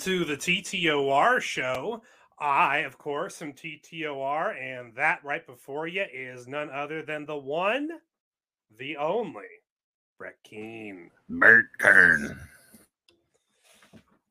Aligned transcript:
To 0.00 0.24
the 0.24 0.36
TTOR 0.36 1.42
show. 1.42 2.02
I, 2.38 2.78
of 2.78 2.96
course, 2.96 3.42
am 3.42 3.52
TTOR, 3.52 4.58
and 4.58 4.94
that 4.94 5.22
right 5.22 5.46
before 5.46 5.86
you 5.88 6.06
is 6.10 6.48
none 6.48 6.70
other 6.70 7.02
than 7.02 7.26
the 7.26 7.36
one, 7.36 7.90
the 8.78 8.96
only, 8.96 9.44
Brett 10.16 10.38
Keane. 10.42 11.10
Bert 11.28 11.66
Kern. 11.78 12.40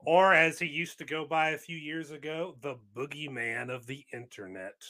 Or 0.05 0.33
as 0.33 0.57
he 0.57 0.65
used 0.65 0.97
to 0.97 1.05
go 1.05 1.23
by 1.23 1.51
a 1.51 1.57
few 1.57 1.77
years 1.77 2.09
ago, 2.09 2.55
the 2.61 2.77
boogeyman 2.95 3.69
of 3.69 3.85
the 3.85 4.03
internet. 4.11 4.81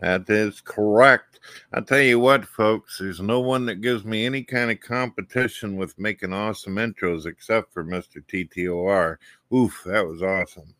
That 0.00 0.28
is 0.28 0.60
correct. 0.60 1.38
I 1.72 1.80
tell 1.80 2.00
you 2.00 2.18
what, 2.18 2.44
folks, 2.44 2.98
there's 2.98 3.20
no 3.20 3.40
one 3.40 3.66
that 3.66 3.80
gives 3.80 4.04
me 4.04 4.26
any 4.26 4.42
kind 4.42 4.70
of 4.70 4.80
competition 4.80 5.76
with 5.76 5.98
making 5.98 6.32
awesome 6.32 6.76
intros 6.76 7.26
except 7.26 7.72
for 7.72 7.84
Mr. 7.84 8.24
TTOR. 8.24 9.16
Oof, 9.54 9.82
that 9.86 10.06
was 10.06 10.22
awesome. 10.22 10.74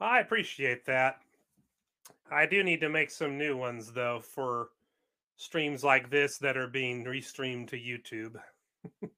I 0.00 0.20
appreciate 0.20 0.86
that. 0.86 1.20
I 2.30 2.46
do 2.46 2.62
need 2.62 2.80
to 2.80 2.88
make 2.88 3.10
some 3.10 3.36
new 3.36 3.56
ones, 3.56 3.92
though, 3.92 4.20
for 4.20 4.68
streams 5.36 5.84
like 5.84 6.10
this 6.10 6.38
that 6.38 6.56
are 6.56 6.68
being 6.68 7.04
restreamed 7.04 7.68
to 7.68 7.76
YouTube. 7.76 8.40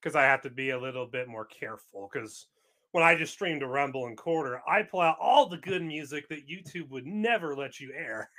Because 0.00 0.16
I 0.16 0.22
have 0.22 0.40
to 0.44 0.48
be 0.48 0.70
a 0.70 0.80
little 0.80 1.04
bit 1.04 1.28
more 1.28 1.44
careful. 1.44 2.08
Because 2.10 2.46
when 2.92 3.04
I 3.04 3.14
just 3.14 3.32
streamed 3.32 3.62
a 3.62 3.66
Rumble 3.66 4.06
and 4.06 4.16
Corder, 4.16 4.60
I 4.68 4.82
pull 4.82 5.00
out 5.00 5.16
all 5.20 5.46
the 5.46 5.58
good 5.58 5.82
music 5.82 6.28
that 6.28 6.48
YouTube 6.48 6.90
would 6.90 7.06
never 7.06 7.54
let 7.54 7.78
you 7.80 7.92
air. 7.96 8.30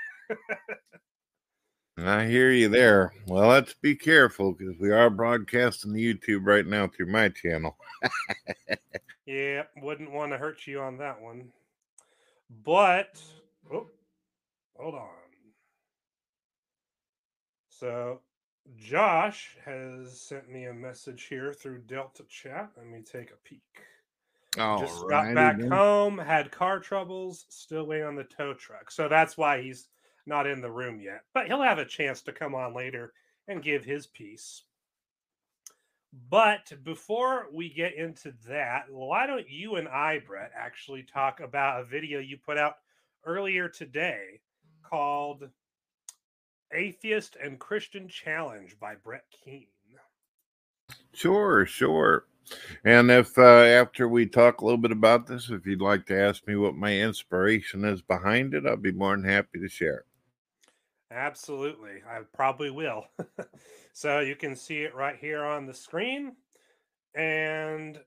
I 1.98 2.26
hear 2.26 2.52
you 2.52 2.68
there. 2.68 3.14
Well, 3.28 3.48
let's 3.50 3.74
be 3.74 3.96
careful 3.96 4.54
because 4.54 4.76
we 4.80 4.92
are 4.92 5.10
broadcasting 5.10 5.94
the 5.94 6.14
YouTube 6.14 6.46
right 6.46 6.66
now 6.66 6.88
through 6.88 7.08
my 7.12 7.30
channel. 7.30 7.78
yeah, 9.26 9.64
wouldn't 9.82 10.12
want 10.12 10.32
to 10.32 10.38
hurt 10.38 10.66
you 10.66 10.80
on 10.82 10.98
that 10.98 11.22
one. 11.22 11.52
But, 12.64 13.22
oh, 13.72 13.88
hold 14.78 14.96
on. 14.96 15.10
So, 17.70 18.22
Josh 18.78 19.58
has 19.66 20.20
sent 20.20 20.50
me 20.50 20.66
a 20.66 20.74
message 20.74 21.28
here 21.30 21.54
through 21.54 21.80
Delta 21.88 22.24
Chat. 22.30 22.72
Let 22.78 22.88
me 22.88 23.02
take 23.02 23.32
a 23.32 23.48
peek. 23.48 23.62
Just 24.56 25.08
got 25.08 25.34
back 25.34 25.58
then. 25.60 25.70
home, 25.70 26.18
had 26.18 26.52
car 26.52 26.80
troubles, 26.80 27.46
still 27.50 27.86
waiting 27.86 28.06
on 28.06 28.16
the 28.16 28.26
tow 28.26 28.54
truck. 28.54 28.92
So 28.92 29.08
that's 29.08 29.38
why 29.38 29.62
he's 29.62 29.88
not 30.26 30.46
in 30.46 30.62
the 30.62 30.72
room 30.72 31.00
yet. 31.00 31.22
But 31.34 31.48
he'll 31.48 31.62
have 31.62 31.80
a 31.80 31.86
chance 31.86 32.22
to 32.24 32.34
come 32.34 32.54
on 32.54 32.76
later 32.76 33.14
and 33.48 33.64
give 33.64 33.86
his 33.86 34.08
piece. 34.08 34.64
But 36.30 36.74
before 36.84 37.48
we 37.54 37.70
get 37.70 37.96
into 37.96 38.34
that, 38.50 38.86
why 38.90 39.26
don't 39.26 39.50
you 39.50 39.76
and 39.76 39.88
I, 39.88 40.20
Brett, 40.20 40.52
actually 40.54 41.04
talk 41.04 41.40
about 41.40 41.80
a 41.80 41.86
video 41.86 42.20
you 42.20 42.38
put 42.38 42.58
out 42.58 42.76
earlier 43.26 43.70
today 43.70 44.42
called 44.84 45.48
Atheist 46.74 47.38
and 47.42 47.58
Christian 47.58 48.10
Challenge 48.10 48.78
by 48.78 48.96
Brett 48.96 49.24
Keane? 49.32 49.68
Sure, 51.14 51.66
sure. 51.66 52.26
And 52.84 53.12
if 53.12 53.38
uh, 53.38 53.42
after 53.42 54.08
we 54.08 54.26
talk 54.26 54.62
a 54.62 54.66
little 54.66 54.78
bit 54.78 54.92
about 54.92 55.28
this, 55.28 55.50
if 55.50 55.66
you'd 55.66 55.82
like 55.82 56.06
to 56.08 56.20
ask 56.20 56.46
me 56.48 56.56
what 56.56 56.76
my 56.76 56.98
inspiration 56.98 57.86
is 57.86 58.02
behind 58.02 58.54
it, 58.54 58.66
I'll 58.66 58.78
be 58.78 58.92
more 58.92 59.16
than 59.16 59.26
happy 59.26 59.60
to 59.60 59.70
share. 59.70 60.06
Absolutely. 61.12 62.02
I 62.08 62.22
probably 62.34 62.72
will. 62.72 63.06
so 63.94 64.20
you 64.20 64.36
can 64.36 64.56
see 64.56 64.82
it 64.82 64.96
right 64.96 65.18
here 65.20 65.44
on 65.44 65.66
the 65.66 65.74
screen. 65.74 66.36
And 67.14 68.00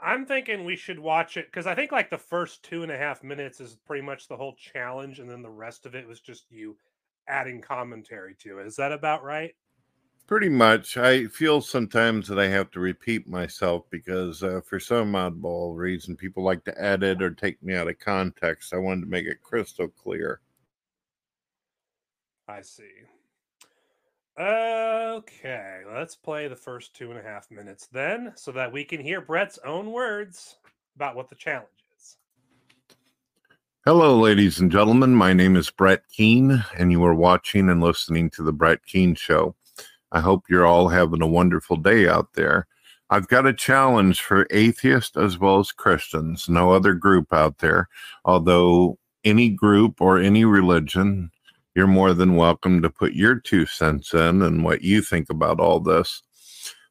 I'm 0.00 0.26
thinking 0.26 0.64
we 0.64 0.76
should 0.76 0.98
watch 0.98 1.36
it 1.36 1.46
because 1.46 1.66
I 1.66 1.74
think 1.74 1.90
like 1.90 2.10
the 2.10 2.18
first 2.18 2.62
two 2.62 2.82
and 2.84 2.92
a 2.92 2.98
half 2.98 3.24
minutes 3.24 3.60
is 3.60 3.76
pretty 3.86 4.02
much 4.02 4.28
the 4.28 4.36
whole 4.36 4.54
challenge. 4.54 5.18
And 5.18 5.28
then 5.28 5.42
the 5.42 5.50
rest 5.50 5.84
of 5.84 5.94
it 5.94 6.06
was 6.06 6.20
just 6.20 6.50
you 6.50 6.76
adding 7.28 7.60
commentary 7.60 8.36
to 8.40 8.58
it. 8.58 8.66
Is 8.66 8.76
that 8.76 8.92
about 8.92 9.24
right? 9.24 9.54
Pretty 10.32 10.48
much. 10.48 10.96
I 10.96 11.26
feel 11.26 11.60
sometimes 11.60 12.26
that 12.28 12.38
I 12.38 12.48
have 12.48 12.70
to 12.70 12.80
repeat 12.80 13.28
myself 13.28 13.84
because, 13.90 14.42
uh, 14.42 14.62
for 14.66 14.80
some 14.80 15.12
oddball 15.12 15.76
reason, 15.76 16.16
people 16.16 16.42
like 16.42 16.64
to 16.64 16.82
edit 16.82 17.20
or 17.20 17.32
take 17.32 17.62
me 17.62 17.74
out 17.74 17.86
of 17.86 17.98
context. 17.98 18.72
I 18.72 18.78
wanted 18.78 19.02
to 19.02 19.08
make 19.08 19.26
it 19.26 19.42
crystal 19.42 19.88
clear. 19.88 20.40
I 22.48 22.62
see. 22.62 22.88
Okay, 24.40 25.82
let's 25.92 26.16
play 26.16 26.48
the 26.48 26.56
first 26.56 26.94
two 26.94 27.10
and 27.10 27.20
a 27.20 27.22
half 27.22 27.50
minutes 27.50 27.88
then 27.88 28.32
so 28.34 28.52
that 28.52 28.72
we 28.72 28.84
can 28.84 29.02
hear 29.02 29.20
Brett's 29.20 29.58
own 29.66 29.92
words 29.92 30.56
about 30.96 31.14
what 31.14 31.28
the 31.28 31.34
challenge 31.34 31.68
is. 31.94 32.16
Hello, 33.84 34.18
ladies 34.18 34.60
and 34.60 34.72
gentlemen. 34.72 35.14
My 35.14 35.34
name 35.34 35.56
is 35.56 35.68
Brett 35.68 36.08
Keane, 36.08 36.64
and 36.78 36.90
you 36.90 37.04
are 37.04 37.14
watching 37.14 37.68
and 37.68 37.82
listening 37.82 38.30
to 38.30 38.42
The 38.42 38.52
Brett 38.54 38.86
Keane 38.86 39.14
Show. 39.14 39.54
I 40.12 40.20
hope 40.20 40.44
you're 40.48 40.66
all 40.66 40.88
having 40.88 41.22
a 41.22 41.26
wonderful 41.26 41.76
day 41.76 42.06
out 42.06 42.34
there. 42.34 42.66
I've 43.08 43.28
got 43.28 43.46
a 43.46 43.54
challenge 43.54 44.20
for 44.20 44.46
atheists 44.50 45.16
as 45.16 45.38
well 45.38 45.58
as 45.58 45.72
Christians, 45.72 46.48
no 46.50 46.70
other 46.70 46.92
group 46.92 47.32
out 47.32 47.58
there, 47.58 47.88
although 48.24 48.98
any 49.24 49.48
group 49.48 50.00
or 50.00 50.18
any 50.18 50.44
religion, 50.44 51.30
you're 51.74 51.86
more 51.86 52.12
than 52.12 52.36
welcome 52.36 52.82
to 52.82 52.90
put 52.90 53.14
your 53.14 53.36
two 53.36 53.64
cents 53.64 54.12
in 54.12 54.42
and 54.42 54.64
what 54.64 54.82
you 54.82 55.00
think 55.00 55.30
about 55.30 55.60
all 55.60 55.80
this. 55.80 56.22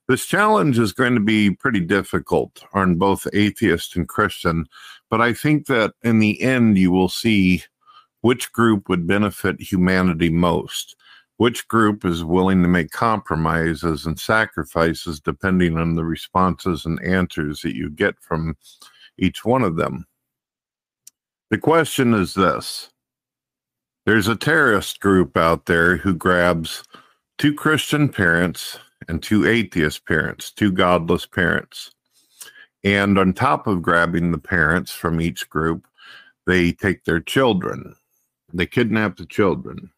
This 0.08 0.26
challenge 0.26 0.80
is 0.80 0.94
going 0.94 1.14
to 1.14 1.22
be 1.22 1.52
pretty 1.52 1.80
difficult 1.80 2.64
on 2.74 2.96
both 2.96 3.28
atheist 3.34 3.96
and 3.96 4.08
Christian, 4.08 4.66
but 5.10 5.22
I 5.22 5.34
think 5.34 5.68
that 5.68 5.94
in 6.02 6.20
the 6.20 6.42
end, 6.42 6.78
you 6.78 6.92
will 6.92 7.10
see 7.10 7.64
which 8.22 8.52
group 8.52 8.90
would 8.90 9.06
benefit 9.06 9.62
humanity 9.62 10.30
most 10.30 10.96
which 11.42 11.68
group 11.68 12.06
is 12.06 12.24
willing 12.24 12.62
to 12.62 12.68
make 12.68 12.92
compromises 12.92 14.06
and 14.06 14.20
sacrifices 14.20 15.20
depending 15.20 15.76
on 15.76 15.96
the 15.96 16.06
responses 16.06 16.86
and 16.86 17.04
answers 17.04 17.62
that 17.62 17.76
you 17.76 17.90
get 17.90 18.14
from 18.20 18.56
each 19.18 19.44
one 19.44 19.64
of 19.64 19.76
them. 19.76 20.06
The 21.50 21.58
question 21.58 22.14
is 22.14 22.36
this 22.36 22.92
there's 24.06 24.28
a 24.28 24.36
terrorist 24.36 25.00
group 25.00 25.36
out 25.36 25.66
there 25.66 25.98
who 25.98 26.14
grabs 26.14 26.84
two 27.40 27.56
Christian 27.56 28.08
parents 28.08 28.78
and 29.08 29.24
two 29.24 29.48
atheist 29.48 30.06
parents, 30.06 30.52
two 30.52 30.72
godless 30.72 31.26
parents. 31.26 31.90
And 32.84 33.18
on 33.18 33.34
top 33.34 33.66
of 33.66 33.82
grabbing 33.82 34.32
the 34.32 34.38
parents 34.38 34.92
from 34.92 35.20
each 35.20 35.50
group, 35.50 35.88
they 36.46 36.72
take 36.72 37.06
their 37.06 37.20
children. 37.20 37.96
They 38.54 38.68
kidnap 38.68 39.18
the 39.18 39.26
children. 39.26 39.90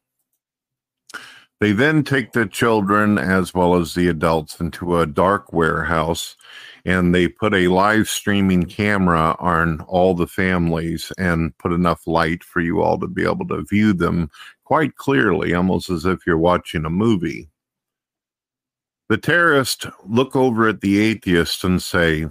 They 1.64 1.72
then 1.72 2.04
take 2.04 2.34
the 2.34 2.46
children 2.46 3.18
as 3.18 3.54
well 3.54 3.76
as 3.76 3.94
the 3.94 4.10
adults 4.10 4.60
into 4.60 5.00
a 5.00 5.08
dark 5.08 5.54
warehouse 5.54 6.36
and 6.84 7.16
they 7.16 7.30
put 7.30 7.54
a 7.54 7.70
live 7.70 8.10
streaming 8.10 8.64
camera 8.64 9.38
on 9.40 9.80
all 9.88 10.14
the 10.14 10.28
families 10.28 11.14
and 11.18 11.58
put 11.60 11.72
enough 11.72 12.06
light 12.06 12.44
for 12.44 12.60
you 12.60 12.82
all 12.82 13.00
to 13.00 13.08
be 13.08 13.24
able 13.24 13.48
to 13.48 13.64
view 13.64 13.94
them 13.94 14.30
quite 14.66 14.98
clearly, 14.98 15.54
almost 15.54 15.90
as 15.90 16.04
if 16.04 16.28
you're 16.28 16.38
watching 16.38 16.84
a 16.84 16.90
movie. 16.90 17.48
The 19.08 19.18
terrorists 19.18 19.88
look 20.06 20.36
over 20.36 20.68
at 20.68 20.82
the 20.82 21.00
atheists 21.00 21.64
and 21.64 21.82
say, 21.82 22.26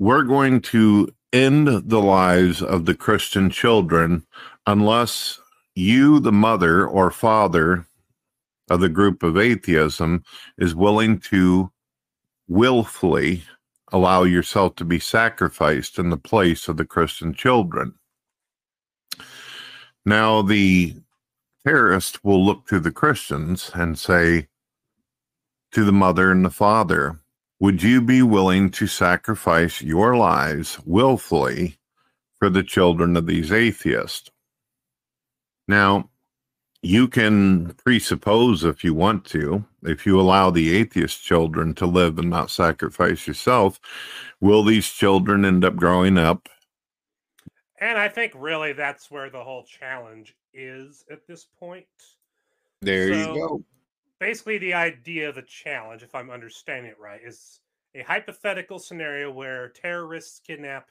We're 0.00 0.24
going 0.24 0.62
to 0.62 1.14
end 1.32 1.68
the 1.68 2.02
lives 2.02 2.60
of 2.60 2.86
the 2.86 2.96
Christian 2.96 3.50
children 3.50 4.26
unless 4.66 5.38
you, 5.78 6.20
the 6.20 6.32
mother 6.32 6.86
or 6.86 7.10
father 7.10 7.86
of 8.68 8.80
the 8.80 8.88
group 8.88 9.22
of 9.22 9.38
atheism, 9.38 10.22
is 10.58 10.74
willing 10.74 11.18
to 11.18 11.70
willfully 12.48 13.42
allow 13.92 14.22
yourself 14.24 14.74
to 14.76 14.84
be 14.84 14.98
sacrificed 14.98 15.98
in 15.98 16.10
the 16.10 16.16
place 16.16 16.68
of 16.68 16.76
the 16.76 16.84
Christian 16.84 17.32
children. 17.32 17.94
Now, 20.04 20.42
the 20.42 20.96
terrorist 21.66 22.24
will 22.24 22.44
look 22.44 22.66
to 22.68 22.80
the 22.80 22.92
Christians 22.92 23.70
and 23.74 23.98
say 23.98 24.48
to 25.72 25.84
the 25.84 25.92
mother 25.92 26.30
and 26.30 26.44
the 26.44 26.50
father, 26.50 27.20
Would 27.60 27.82
you 27.82 28.00
be 28.00 28.22
willing 28.22 28.70
to 28.72 28.86
sacrifice 28.86 29.82
your 29.82 30.16
lives 30.16 30.78
willfully 30.84 31.78
for 32.38 32.48
the 32.50 32.62
children 32.62 33.16
of 33.16 33.26
these 33.26 33.52
atheists? 33.52 34.30
Now, 35.68 36.10
you 36.80 37.06
can 37.08 37.74
presuppose 37.84 38.64
if 38.64 38.82
you 38.82 38.94
want 38.94 39.24
to, 39.26 39.64
if 39.82 40.06
you 40.06 40.18
allow 40.18 40.50
the 40.50 40.74
atheist 40.74 41.22
children 41.22 41.74
to 41.74 41.86
live 41.86 42.18
and 42.18 42.30
not 42.30 42.50
sacrifice 42.50 43.26
yourself, 43.26 43.78
will 44.40 44.64
these 44.64 44.88
children 44.88 45.44
end 45.44 45.64
up 45.64 45.76
growing 45.76 46.16
up? 46.16 46.48
And 47.80 47.98
I 47.98 48.08
think 48.08 48.32
really 48.34 48.72
that's 48.72 49.10
where 49.10 49.30
the 49.30 49.42
whole 49.44 49.64
challenge 49.64 50.34
is 50.52 51.04
at 51.10 51.26
this 51.26 51.46
point. 51.60 51.86
There 52.80 53.12
So- 53.12 53.34
you 53.34 53.40
go. 53.40 53.64
Basically, 54.20 54.58
the 54.58 54.74
idea 54.74 55.28
of 55.28 55.36
the 55.36 55.42
challenge, 55.42 56.02
if 56.02 56.12
I'm 56.12 56.28
understanding 56.28 56.90
it 56.90 56.98
right, 56.98 57.20
is 57.22 57.60
a 57.94 58.02
hypothetical 58.02 58.80
scenario 58.80 59.30
where 59.30 59.68
terrorists 59.68 60.40
kidnap 60.40 60.90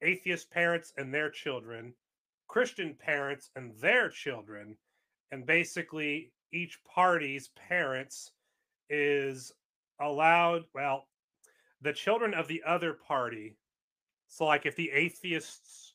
atheist 0.00 0.50
parents 0.50 0.94
and 0.96 1.12
their 1.12 1.28
children, 1.28 1.94
Christian 2.50 2.96
parents 2.98 3.48
and 3.54 3.72
their 3.76 4.08
children, 4.08 4.76
and 5.30 5.46
basically 5.46 6.32
each 6.52 6.80
party's 6.82 7.50
parents 7.50 8.32
is 8.88 9.52
allowed, 10.00 10.64
well, 10.74 11.06
the 11.80 11.92
children 11.92 12.34
of 12.34 12.48
the 12.48 12.60
other 12.66 12.94
party. 12.94 13.56
So, 14.26 14.46
like 14.46 14.66
if 14.66 14.74
the 14.74 14.90
atheists 14.90 15.94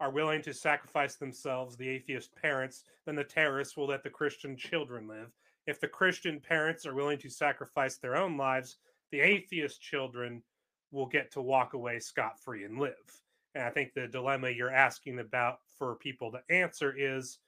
are 0.00 0.10
willing 0.10 0.40
to 0.40 0.54
sacrifice 0.54 1.16
themselves, 1.16 1.76
the 1.76 1.90
atheist 1.90 2.34
parents, 2.34 2.84
then 3.04 3.14
the 3.14 3.22
terrorists 3.22 3.76
will 3.76 3.88
let 3.88 4.02
the 4.02 4.08
Christian 4.08 4.56
children 4.56 5.06
live. 5.06 5.30
If 5.66 5.80
the 5.80 5.88
Christian 5.88 6.40
parents 6.40 6.86
are 6.86 6.94
willing 6.94 7.18
to 7.18 7.28
sacrifice 7.28 7.98
their 7.98 8.16
own 8.16 8.38
lives, 8.38 8.78
the 9.12 9.20
atheist 9.20 9.82
children 9.82 10.42
will 10.92 11.04
get 11.04 11.30
to 11.32 11.42
walk 11.42 11.74
away 11.74 11.98
scot 11.98 12.40
free 12.40 12.64
and 12.64 12.78
live. 12.78 13.20
And 13.54 13.64
I 13.64 13.70
think 13.70 13.92
the 13.94 14.06
dilemma 14.06 14.50
you're 14.50 14.72
asking 14.72 15.18
about 15.18 15.58
for 15.78 15.96
people 15.96 16.30
to 16.32 16.54
answer 16.54 16.94
is 16.96 17.38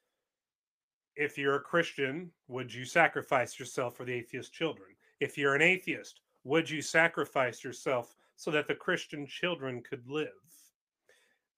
if 1.14 1.38
you're 1.38 1.56
a 1.56 1.60
Christian, 1.60 2.30
would 2.48 2.72
you 2.72 2.84
sacrifice 2.84 3.58
yourself 3.58 3.96
for 3.96 4.04
the 4.04 4.14
atheist 4.14 4.52
children? 4.52 4.88
If 5.20 5.38
you're 5.38 5.54
an 5.54 5.62
atheist, 5.62 6.20
would 6.44 6.68
you 6.68 6.82
sacrifice 6.82 7.62
yourself 7.62 8.14
so 8.36 8.50
that 8.50 8.66
the 8.66 8.74
Christian 8.74 9.26
children 9.26 9.82
could 9.88 10.08
live? 10.08 10.28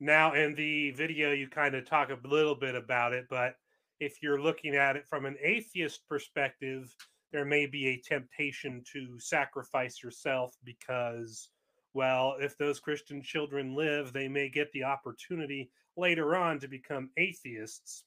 Now, 0.01 0.35
in 0.35 0.55
the 0.55 0.91
video, 0.91 1.33
you 1.33 1.49
kind 1.49 1.75
of 1.75 1.89
talk 1.89 2.11
a 2.11 2.29
little 2.29 2.57
bit 2.57 2.75
about 2.75 3.13
it, 3.13 3.27
but 3.31 3.55
if 4.01 4.23
you're 4.23 4.43
looking 4.43 4.75
at 4.75 4.97
it 4.97 5.07
from 5.07 5.25
an 5.25 5.37
atheist 5.41 6.07
perspective, 6.09 6.95
there 7.33 7.45
may 7.45 7.67
be 7.67 7.89
a 7.89 8.03
temptation 8.07 8.83
to 8.93 9.19
sacrifice 9.19 10.03
yourself 10.03 10.57
because, 10.65 11.49
well, 11.95 12.37
if 12.41 12.59
those 12.59 12.81
Christian 12.81 13.23
children 13.23 13.75
live, 13.75 14.13
they 14.13 14.29
may 14.29 14.49
get 14.49 14.71
the 14.73 14.85
opportunity 14.85 15.71
later 15.97 16.37
on 16.37 16.59
to 16.61 16.69
become 16.69 17.11
atheists. 17.17 18.05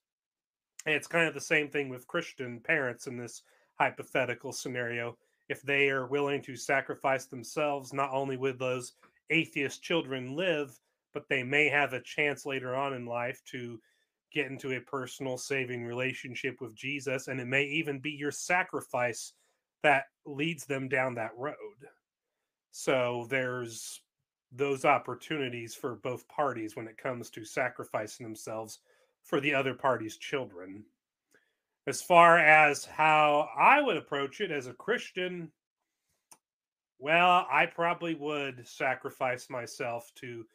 And 0.86 0.96
it's 0.96 1.08
kind 1.08 1.27
of 1.27 1.34
the 1.34 1.41
same 1.41 1.70
thing 1.70 1.89
with 1.89 2.08
Christian 2.08 2.60
parents 2.60 3.08
in 3.08 3.17
this 3.17 3.44
hypothetical 3.75 4.51
scenario. 4.51 5.17
If 5.50 5.62
they 5.62 5.89
are 5.89 6.08
willing 6.08 6.41
to 6.44 6.56
sacrifice 6.56 7.25
themselves, 7.25 7.94
not 7.94 8.12
only 8.12 8.38
would 8.38 8.60
those 8.60 8.94
atheist 9.29 9.82
children 9.82 10.36
live, 10.36 10.77
but 11.13 11.27
they 11.29 11.44
may 11.44 11.70
have 11.70 11.94
a 11.94 12.01
chance 12.01 12.46
later 12.46 12.75
on 12.75 12.94
in 12.94 13.06
life 13.06 13.41
to 13.51 13.79
get 14.34 14.51
into 14.51 14.74
a 14.74 14.82
personal 14.82 15.38
saving 15.38 15.86
relationship 15.86 16.60
with 16.60 16.75
Jesus. 16.75 17.27
And 17.27 17.39
it 17.39 17.48
may 17.48 17.63
even 17.63 18.00
be 18.00 18.12
your 18.12 18.32
sacrifice 18.32 19.34
that 19.84 20.06
leads 20.25 20.65
them 20.65 20.89
down 20.89 21.15
that 21.15 21.32
road. 21.38 21.56
So 22.72 23.28
there's 23.30 24.02
those 24.52 24.86
opportunities 24.86 25.76
for 25.76 25.96
both 25.96 26.28
parties 26.28 26.76
when 26.76 26.88
it 26.88 26.98
comes 26.98 27.30
to 27.32 27.44
sacrificing 27.44 28.26
themselves 28.26 28.80
for 29.24 29.42
the 29.42 29.54
other 29.54 29.74
party's 29.74 30.18
children. 30.18 30.84
As 31.86 32.02
far 32.02 32.38
as 32.38 32.86
how 32.86 33.50
I 33.58 33.82
would 33.82 33.98
approach 33.98 34.42
it 34.42 34.52
as 34.52 34.68
a 34.68 34.74
Christian, 34.74 35.52
well, 37.00 37.48
I 37.52 37.66
probably 37.66 38.16
would 38.16 38.68
sacrifice 38.68 39.50
myself 39.50 40.12
to 40.16 40.46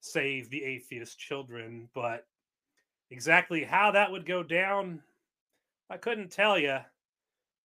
save 0.00 0.50
the 0.50 0.62
atheist 0.62 1.18
children, 1.18 1.88
but 1.94 2.26
exactly 3.10 3.64
how 3.64 3.90
that 3.92 4.10
would 4.10 4.26
go 4.26 4.42
down, 4.42 5.02
I 5.90 5.96
couldn't 5.96 6.30
tell 6.30 6.58
you. 6.58 6.78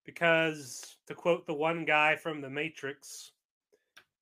Because, 0.04 0.98
to 1.08 1.14
quote 1.14 1.46
the 1.46 1.54
one 1.54 1.86
guy 1.86 2.16
from 2.16 2.42
The 2.42 2.50
Matrix, 2.50 3.34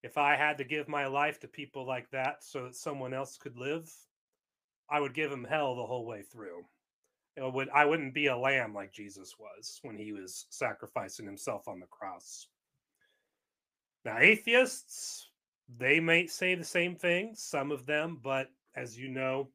if 0.04 0.18
I 0.18 0.36
had 0.36 0.58
to 0.58 0.64
give 0.64 0.88
my 0.88 1.08
life 1.08 1.40
to 1.42 1.48
people 1.48 1.86
like 1.86 2.10
that 2.12 2.44
so 2.44 2.66
that 2.66 2.76
someone 2.76 3.14
else 3.14 3.38
could 3.38 3.58
live, 3.58 3.92
I 4.90 5.00
would 5.00 5.14
give 5.14 5.32
him 5.32 5.44
hell 5.44 5.76
the 5.76 5.86
whole 5.86 6.06
way 6.06 6.22
through. 6.22 6.64
It 7.36 7.54
would 7.54 7.70
I 7.70 7.86
wouldn't 7.86 8.14
be 8.14 8.28
a 8.28 8.38
lamb 8.38 8.74
like 8.74 8.92
Jesus 8.92 9.36
was 9.40 9.80
when 9.84 9.98
he 9.98 10.12
was 10.12 10.46
sacrificing 10.50 11.26
himself 11.26 11.68
on 11.68 11.80
the 11.80 11.86
cross. 11.88 12.48
Now, 14.04 14.18
atheists, 14.20 15.30
they 15.78 16.00
may 16.00 16.28
say 16.28 16.56
the 16.56 16.64
same 16.64 16.96
thing, 16.96 17.34
some 17.36 17.72
of 17.72 17.86
them, 17.86 18.20
but 18.22 18.48
as 18.76 18.98
you 18.98 19.10
know, 19.10 19.50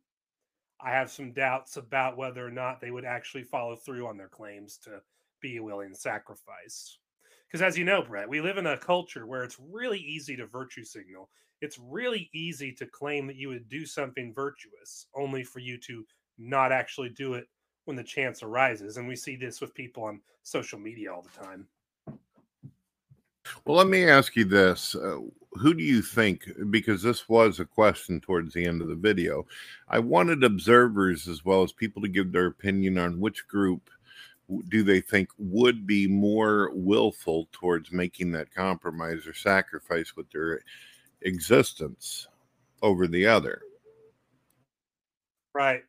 I 0.80 0.90
have 0.90 1.10
some 1.10 1.32
doubts 1.32 1.76
about 1.76 2.16
whether 2.16 2.46
or 2.46 2.50
not 2.50 2.80
they 2.80 2.90
would 2.90 3.04
actually 3.06 3.44
follow 3.44 3.74
through 3.76 4.06
on 4.06 4.18
their 4.18 4.28
claims 4.28 4.78
to 4.84 5.00
be 5.40 5.56
a 5.56 5.62
willing 5.62 5.94
sacrifice. 5.94 6.98
Because 7.54 7.68
as 7.68 7.78
you 7.78 7.84
know, 7.84 8.02
Brett, 8.02 8.28
we 8.28 8.40
live 8.40 8.58
in 8.58 8.66
a 8.66 8.76
culture 8.76 9.28
where 9.28 9.44
it's 9.44 9.60
really 9.70 10.00
easy 10.00 10.34
to 10.34 10.44
virtue 10.44 10.82
signal. 10.82 11.30
It's 11.60 11.78
really 11.78 12.28
easy 12.34 12.72
to 12.72 12.84
claim 12.84 13.28
that 13.28 13.36
you 13.36 13.46
would 13.46 13.68
do 13.68 13.86
something 13.86 14.34
virtuous, 14.34 15.06
only 15.14 15.44
for 15.44 15.60
you 15.60 15.78
to 15.82 16.04
not 16.36 16.72
actually 16.72 17.10
do 17.10 17.34
it 17.34 17.46
when 17.84 17.96
the 17.96 18.02
chance 18.02 18.42
arises. 18.42 18.96
And 18.96 19.06
we 19.06 19.14
see 19.14 19.36
this 19.36 19.60
with 19.60 19.72
people 19.72 20.02
on 20.02 20.20
social 20.42 20.80
media 20.80 21.14
all 21.14 21.22
the 21.22 21.44
time. 21.44 21.68
Well, 23.64 23.76
let 23.76 23.86
me 23.86 24.04
ask 24.04 24.34
you 24.34 24.46
this. 24.46 24.96
Uh, 24.96 25.20
who 25.52 25.74
do 25.74 25.84
you 25.84 26.02
think, 26.02 26.50
because 26.70 27.04
this 27.04 27.28
was 27.28 27.60
a 27.60 27.64
question 27.64 28.20
towards 28.20 28.52
the 28.52 28.66
end 28.66 28.82
of 28.82 28.88
the 28.88 28.96
video, 28.96 29.46
I 29.88 30.00
wanted 30.00 30.42
observers 30.42 31.28
as 31.28 31.44
well 31.44 31.62
as 31.62 31.70
people 31.70 32.02
to 32.02 32.08
give 32.08 32.32
their 32.32 32.46
opinion 32.46 32.98
on 32.98 33.20
which 33.20 33.46
group 33.46 33.90
do 34.68 34.82
they 34.82 35.00
think 35.00 35.28
would 35.38 35.86
be 35.86 36.06
more 36.06 36.70
willful 36.74 37.48
towards 37.52 37.92
making 37.92 38.32
that 38.32 38.54
compromise 38.54 39.26
or 39.26 39.34
sacrifice 39.34 40.14
with 40.16 40.30
their 40.30 40.60
existence 41.22 42.28
over 42.82 43.06
the 43.06 43.26
other? 43.26 43.62
Right. 45.54 45.82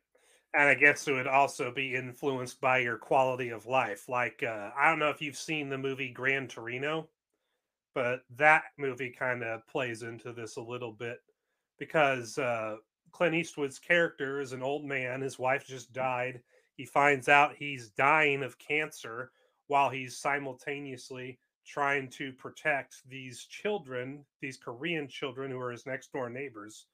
And 0.54 0.68
I 0.68 0.74
guess 0.74 1.06
it 1.06 1.12
would 1.12 1.26
also 1.26 1.70
be 1.70 1.94
influenced 1.94 2.60
by 2.60 2.78
your 2.78 2.96
quality 2.96 3.50
of 3.50 3.66
life. 3.66 4.08
Like, 4.08 4.42
uh, 4.42 4.70
I 4.78 4.88
don't 4.88 4.98
know 4.98 5.10
if 5.10 5.20
you've 5.20 5.36
seen 5.36 5.68
the 5.68 5.76
movie 5.76 6.10
Gran 6.10 6.48
Torino 6.48 7.08
but 7.96 8.24
that 8.36 8.64
movie 8.76 9.08
kind 9.08 9.42
of 9.42 9.66
plays 9.66 10.02
into 10.02 10.30
this 10.34 10.56
a 10.56 10.62
little 10.62 10.92
bit 10.92 11.16
because 11.78 12.36
uh, 12.36 12.76
Clint 13.10 13.34
Eastwood's 13.34 13.78
character 13.78 14.38
is 14.38 14.52
an 14.52 14.62
old 14.62 14.84
man. 14.84 15.22
His 15.22 15.38
wife 15.38 15.66
just 15.66 15.94
died. 15.94 16.42
He 16.76 16.84
finds 16.84 17.28
out 17.28 17.56
he's 17.56 17.90
dying 17.90 18.42
of 18.42 18.58
cancer 18.58 19.32
while 19.66 19.90
he's 19.90 20.18
simultaneously 20.18 21.38
trying 21.66 22.08
to 22.08 22.32
protect 22.32 23.02
these 23.08 23.44
children, 23.44 24.24
these 24.40 24.56
Korean 24.56 25.08
children 25.08 25.50
who 25.50 25.58
are 25.58 25.72
his 25.72 25.86
next 25.86 26.12
door 26.12 26.30
neighbors. 26.30 26.86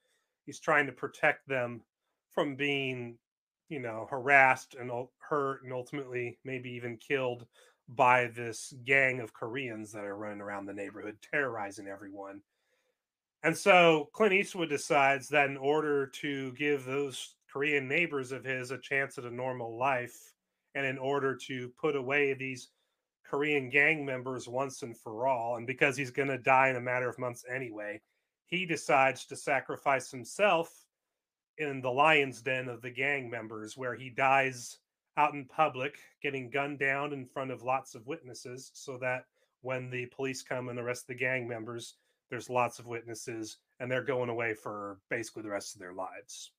He's 0.46 0.60
trying 0.60 0.86
to 0.86 0.92
protect 0.92 1.46
them 1.46 1.82
from 2.30 2.56
being, 2.56 3.18
you 3.68 3.80
know, 3.80 4.06
harassed 4.10 4.74
and 4.78 4.90
hurt 5.18 5.62
and 5.62 5.72
ultimately 5.72 6.38
maybe 6.44 6.70
even 6.70 6.96
killed 6.96 7.46
by 7.88 8.28
this 8.28 8.72
gang 8.84 9.20
of 9.20 9.34
Koreans 9.34 9.92
that 9.92 10.04
are 10.04 10.16
running 10.16 10.40
around 10.40 10.66
the 10.66 10.72
neighborhood, 10.72 11.18
terrorizing 11.30 11.88
everyone. 11.88 12.40
And 13.42 13.56
so 13.56 14.08
Clint 14.12 14.32
Eastwood 14.32 14.68
decides 14.68 15.28
that 15.28 15.50
in 15.50 15.56
order 15.56 16.06
to 16.06 16.52
give 16.52 16.84
those 16.84 17.34
Korean 17.52 17.86
neighbors 17.86 18.32
of 18.32 18.44
his 18.44 18.70
a 18.70 18.78
chance 18.78 19.18
at 19.18 19.24
a 19.24 19.30
normal 19.30 19.76
life, 19.76 20.32
and 20.74 20.86
in 20.86 20.96
order 20.96 21.36
to 21.48 21.68
put 21.78 21.96
away 21.96 22.32
these 22.32 22.70
Korean 23.26 23.68
gang 23.68 24.06
members 24.06 24.48
once 24.48 24.82
and 24.82 24.96
for 24.96 25.26
all, 25.26 25.56
and 25.56 25.66
because 25.66 25.94
he's 25.96 26.10
going 26.10 26.28
to 26.28 26.38
die 26.38 26.70
in 26.70 26.76
a 26.76 26.80
matter 26.80 27.10
of 27.10 27.18
months 27.18 27.44
anyway, 27.50 28.00
he 28.46 28.64
decides 28.64 29.26
to 29.26 29.36
sacrifice 29.36 30.10
himself 30.10 30.86
in 31.58 31.82
the 31.82 31.90
lion's 31.90 32.40
den 32.40 32.68
of 32.68 32.80
the 32.80 32.90
gang 32.90 33.28
members, 33.28 33.76
where 33.76 33.94
he 33.94 34.08
dies 34.08 34.78
out 35.18 35.34
in 35.34 35.44
public 35.44 35.98
getting 36.22 36.48
gunned 36.48 36.78
down 36.78 37.12
in 37.12 37.26
front 37.26 37.50
of 37.50 37.62
lots 37.62 37.94
of 37.94 38.06
witnesses 38.06 38.70
so 38.72 38.96
that 38.96 39.26
when 39.60 39.90
the 39.90 40.06
police 40.06 40.42
come 40.42 40.70
and 40.70 40.78
arrest 40.78 41.06
the 41.06 41.14
gang 41.14 41.46
members 41.46 41.96
there's 42.30 42.48
lots 42.48 42.78
of 42.78 42.86
witnesses 42.86 43.58
and 43.78 43.90
they're 43.90 44.02
going 44.02 44.30
away 44.30 44.54
for 44.54 44.98
basically 45.10 45.42
the 45.42 45.50
rest 45.50 45.74
of 45.74 45.80
their 45.80 45.92
lives 45.92 46.52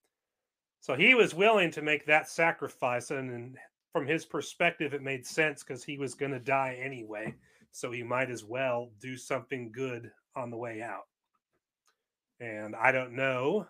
so 0.84 0.96
he 0.96 1.16
was 1.16 1.34
willing 1.34 1.72
to 1.72 1.82
make 1.82 2.06
that 2.06 2.28
sacrifice 2.28 3.10
and 3.10 3.58
from 3.94 4.06
his 4.06 4.25
perspective 4.25 4.94
it 4.94 5.02
made 5.02 5.25
sense 5.25 5.63
because 5.63 5.82
he 5.82 5.98
was 5.98 6.13
going 6.13 6.34
to 6.34 6.40
die 6.40 6.78
anyway 6.78 7.34
so 7.72 7.90
he 7.90 8.04
might 8.04 8.30
as 8.30 8.44
well 8.44 8.92
do 9.00 9.16
something 9.16 9.72
good 9.72 10.12
on 10.36 10.52
the 10.52 10.58
way 10.58 10.82
out. 10.82 11.08
And 12.42 12.75
i 12.75 12.92
don't 12.92 13.16
know 13.16 13.66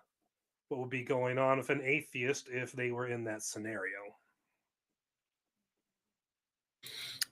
what 0.70 0.80
would 0.80 0.90
be 0.90 1.04
going 1.04 1.38
on 1.38 1.60
with 1.60 1.70
an 1.70 1.82
atheist 1.84 2.50
if 2.52 2.72
they 2.72 2.90
were 2.90 3.08
in 3.08 3.24
that 3.26 3.44
scenario 3.44 4.00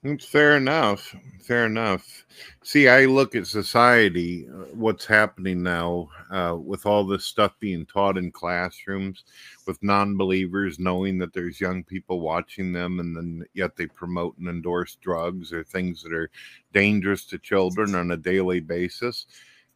it's 0.04 0.24
fair 0.24 0.56
enough. 0.56 1.14
Fair 1.40 1.66
enough. 1.66 2.24
See, 2.62 2.88
I 2.88 3.04
look 3.04 3.36
at 3.36 3.46
society, 3.46 4.48
uh, 4.48 4.64
what's 4.74 5.06
happening 5.06 5.62
now 5.62 6.08
uh, 6.30 6.56
with 6.56 6.86
all 6.86 7.04
this 7.04 7.24
stuff 7.24 7.52
being 7.60 7.86
taught 7.86 8.18
in 8.18 8.32
classrooms, 8.32 9.24
with 9.66 9.82
non 9.82 10.16
believers 10.16 10.80
knowing 10.80 11.18
that 11.18 11.32
there's 11.32 11.60
young 11.60 11.84
people 11.84 12.20
watching 12.20 12.72
them, 12.72 12.98
and 12.98 13.16
then 13.16 13.44
yet 13.54 13.76
they 13.76 13.86
promote 13.86 14.36
and 14.38 14.48
endorse 14.48 14.96
drugs 14.96 15.52
or 15.52 15.62
things 15.62 16.02
that 16.02 16.12
are 16.12 16.30
dangerous 16.72 17.24
to 17.26 17.38
children 17.38 17.94
on 17.94 18.10
a 18.10 18.16
daily 18.16 18.60
basis. 18.60 19.26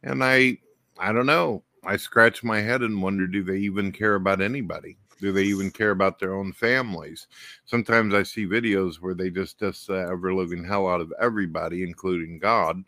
And 0.03 0.23
I, 0.23 0.57
I 0.99 1.13
don't 1.13 1.25
know. 1.25 1.63
I 1.85 1.95
scratch 1.95 2.43
my 2.43 2.59
head 2.59 2.81
and 2.81 3.01
wonder 3.01 3.27
do 3.27 3.43
they 3.43 3.57
even 3.59 3.93
care 3.93 4.15
about 4.15 4.41
anybody? 4.41 4.97
Do 5.19 5.31
they 5.31 5.43
even 5.43 5.71
care 5.71 5.91
about 5.91 6.19
their 6.19 6.35
own 6.35 6.53
families? 6.53 7.27
Sometimes 7.65 8.13
I 8.13 8.23
see 8.23 8.45
videos 8.45 8.95
where 8.95 9.13
they 9.13 9.29
just 9.29 9.59
just 9.59 9.89
uh, 9.89 9.93
ever 9.93 10.33
living 10.33 10.63
hell 10.63 10.87
out 10.87 11.01
of 11.01 11.13
everybody, 11.19 11.83
including 11.83 12.39
God. 12.39 12.83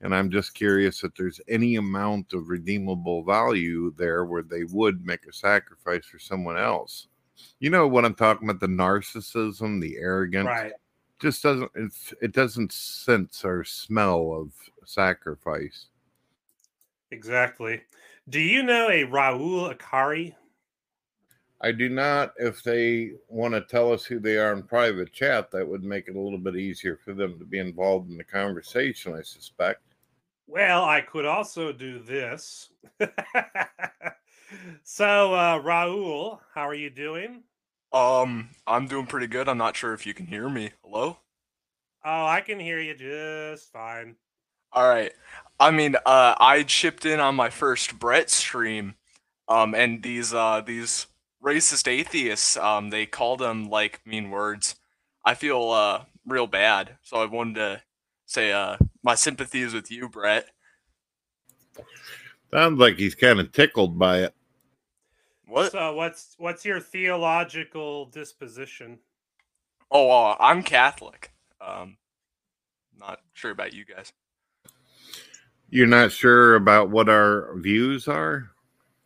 And 0.00 0.14
I'm 0.14 0.30
just 0.30 0.54
curious 0.54 1.04
if 1.04 1.14
there's 1.14 1.40
any 1.48 1.76
amount 1.76 2.32
of 2.32 2.48
redeemable 2.48 3.22
value 3.22 3.92
there 3.96 4.24
where 4.24 4.42
they 4.42 4.64
would 4.64 5.04
make 5.04 5.26
a 5.26 5.32
sacrifice 5.32 6.06
for 6.06 6.18
someone 6.18 6.56
else. 6.56 7.08
You 7.58 7.70
know 7.70 7.86
what 7.86 8.04
I'm 8.04 8.14
talking 8.14 8.48
about? 8.48 8.60
The 8.60 8.66
narcissism, 8.66 9.80
the 9.80 9.96
arrogance. 9.98 10.46
Right. 10.46 10.72
Just 11.18 11.42
doesn't 11.42 11.70
it 12.22 12.32
doesn't 12.32 12.72
sense 12.72 13.44
or 13.44 13.62
smell 13.62 14.32
of 14.32 14.52
sacrifice. 14.86 15.86
Exactly. 17.10 17.82
Do 18.28 18.40
you 18.40 18.62
know 18.62 18.88
a 18.88 19.04
Raul 19.04 19.76
Akari? 19.76 20.34
I 21.62 21.72
do 21.72 21.88
not. 21.88 22.32
If 22.38 22.62
they 22.62 23.12
want 23.28 23.54
to 23.54 23.60
tell 23.60 23.92
us 23.92 24.04
who 24.04 24.18
they 24.18 24.38
are 24.38 24.52
in 24.52 24.62
private 24.62 25.12
chat, 25.12 25.50
that 25.50 25.66
would 25.68 25.84
make 25.84 26.08
it 26.08 26.16
a 26.16 26.20
little 26.20 26.38
bit 26.38 26.56
easier 26.56 26.98
for 27.04 27.12
them 27.12 27.38
to 27.38 27.44
be 27.44 27.58
involved 27.58 28.10
in 28.10 28.16
the 28.16 28.24
conversation, 28.24 29.14
I 29.14 29.22
suspect. 29.22 29.82
Well, 30.46 30.84
I 30.84 31.02
could 31.02 31.26
also 31.26 31.72
do 31.72 31.98
this. 31.98 32.70
so, 34.82 35.34
uh, 35.34 35.60
Raul, 35.60 36.40
how 36.54 36.66
are 36.66 36.74
you 36.74 36.90
doing? 36.90 37.42
Um, 37.92 38.50
I'm 38.66 38.86
doing 38.86 39.06
pretty 39.06 39.26
good. 39.26 39.48
I'm 39.48 39.58
not 39.58 39.76
sure 39.76 39.92
if 39.92 40.06
you 40.06 40.14
can 40.14 40.26
hear 40.26 40.48
me. 40.48 40.72
Hello? 40.82 41.18
Oh, 42.04 42.26
I 42.26 42.40
can 42.40 42.58
hear 42.58 42.80
you 42.80 42.94
just 42.94 43.70
fine. 43.72 44.16
All 44.72 44.88
right. 44.88 45.12
I 45.58 45.70
mean, 45.70 45.96
uh, 46.06 46.34
I 46.38 46.62
chipped 46.62 47.04
in 47.04 47.20
on 47.20 47.34
my 47.34 47.50
first 47.50 47.98
Brett 47.98 48.30
stream, 48.30 48.94
um, 49.48 49.74
and 49.74 50.02
these 50.02 50.32
uh 50.32 50.62
these 50.64 51.06
racist 51.42 51.88
atheists, 51.88 52.56
um, 52.56 52.90
they 52.90 53.06
call 53.06 53.36
them 53.36 53.68
like 53.68 54.00
mean 54.06 54.30
words. 54.30 54.76
I 55.24 55.34
feel 55.34 55.70
uh 55.70 56.04
real 56.26 56.46
bad, 56.46 56.96
so 57.02 57.18
I 57.18 57.26
wanted 57.26 57.54
to 57.56 57.82
say 58.26 58.52
uh 58.52 58.76
my 59.02 59.14
sympathy 59.14 59.62
is 59.62 59.74
with 59.74 59.90
you, 59.90 60.08
Brett. 60.08 60.48
Sounds 62.52 62.78
like 62.78 62.96
he's 62.96 63.14
kind 63.14 63.38
of 63.38 63.52
tickled 63.52 63.98
by 63.98 64.18
it. 64.24 64.34
What? 65.46 65.72
So, 65.72 65.94
what's 65.94 66.34
what's 66.38 66.64
your 66.64 66.80
theological 66.80 68.06
disposition? 68.06 68.98
Oh, 69.90 70.10
uh, 70.10 70.36
I'm 70.38 70.62
Catholic. 70.62 71.32
Um, 71.60 71.96
not 72.98 73.20
sure 73.32 73.50
about 73.50 73.72
you 73.72 73.84
guys. 73.84 74.12
You're 75.68 75.86
not 75.86 76.12
sure 76.12 76.54
about 76.54 76.90
what 76.90 77.08
our 77.08 77.56
views 77.56 78.08
are? 78.08 78.50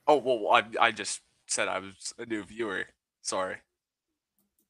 Oh 0.06 0.16
well, 0.16 0.52
I 0.52 0.64
I 0.88 0.92
just 0.92 1.20
said 1.54 1.68
I 1.68 1.78
was 1.78 2.12
a 2.18 2.26
new 2.26 2.42
viewer. 2.44 2.84
Sorry. 3.22 3.56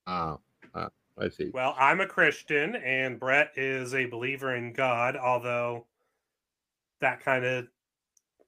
Uh, 0.06 0.36
uh, 0.74 0.88
I 1.18 1.28
see. 1.30 1.50
Well, 1.52 1.74
I'm 1.78 2.00
a 2.00 2.06
Christian, 2.06 2.76
and 2.76 3.18
Brett 3.18 3.52
is 3.56 3.94
a 3.94 4.04
believer 4.04 4.54
in 4.54 4.72
God. 4.74 5.16
Although 5.16 5.86
that 7.00 7.20
kind 7.20 7.44
of, 7.44 7.68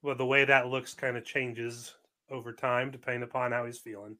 well, 0.03 0.15
the 0.15 0.25
way 0.25 0.45
that 0.45 0.67
looks 0.67 0.93
kind 0.93 1.17
of 1.17 1.25
changes 1.25 1.95
over 2.29 2.53
time, 2.53 2.91
depending 2.91 3.23
upon 3.23 3.51
how 3.51 3.65
he's 3.65 3.79
feeling 3.79 4.15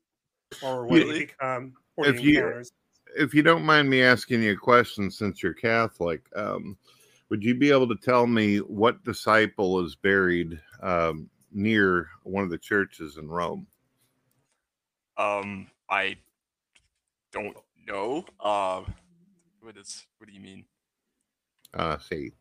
or 0.63 0.87
what 0.87 0.95
Really? 0.95 1.13
he 1.13 1.19
become. 1.25 1.73
Or 1.95 2.07
If 2.07 2.21
you- 2.21 2.39
encounters. 2.39 2.71
If 3.15 3.33
you 3.33 3.41
don't 3.41 3.63
mind 3.63 3.89
me 3.89 4.01
asking 4.01 4.43
you 4.43 4.51
a 4.51 4.57
question, 4.57 5.09
since 5.09 5.41
you're 5.41 5.53
Catholic, 5.53 6.21
um, 6.35 6.77
would 7.29 7.41
you 7.41 7.55
be 7.55 7.71
able 7.71 7.87
to 7.87 7.95
tell 7.95 8.27
me 8.27 8.57
what 8.57 9.03
disciple 9.05 9.83
is 9.85 9.95
buried 9.95 10.59
um, 10.81 11.29
near 11.51 12.09
one 12.23 12.43
of 12.43 12.49
the 12.49 12.57
churches 12.57 13.17
in 13.17 13.29
Rome? 13.29 13.65
Um, 15.17 15.67
I 15.89 16.17
don't 17.31 17.55
know. 17.87 18.25
Um, 18.39 18.93
what 19.61 19.77
is 19.77 20.05
what 20.17 20.27
do 20.27 20.33
you 20.33 20.41
mean? 20.41 20.65
Uh, 21.73 21.97
see. 21.97 22.31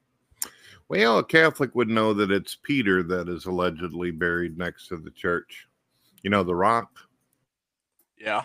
Well, 0.89 1.19
a 1.19 1.25
Catholic 1.25 1.75
would 1.75 1.89
know 1.89 2.15
that 2.15 2.31
it's 2.31 2.57
Peter 2.63 3.03
that 3.03 3.29
is 3.29 3.47
allegedly 3.47 4.13
buried 4.13 4.57
next 4.57 4.89
to 4.89 4.97
the 4.97 5.11
church. 5.11 5.67
You 6.23 6.31
know, 6.31 6.45
the 6.45 6.55
rock? 6.55 6.91
Yeah. 8.19 8.45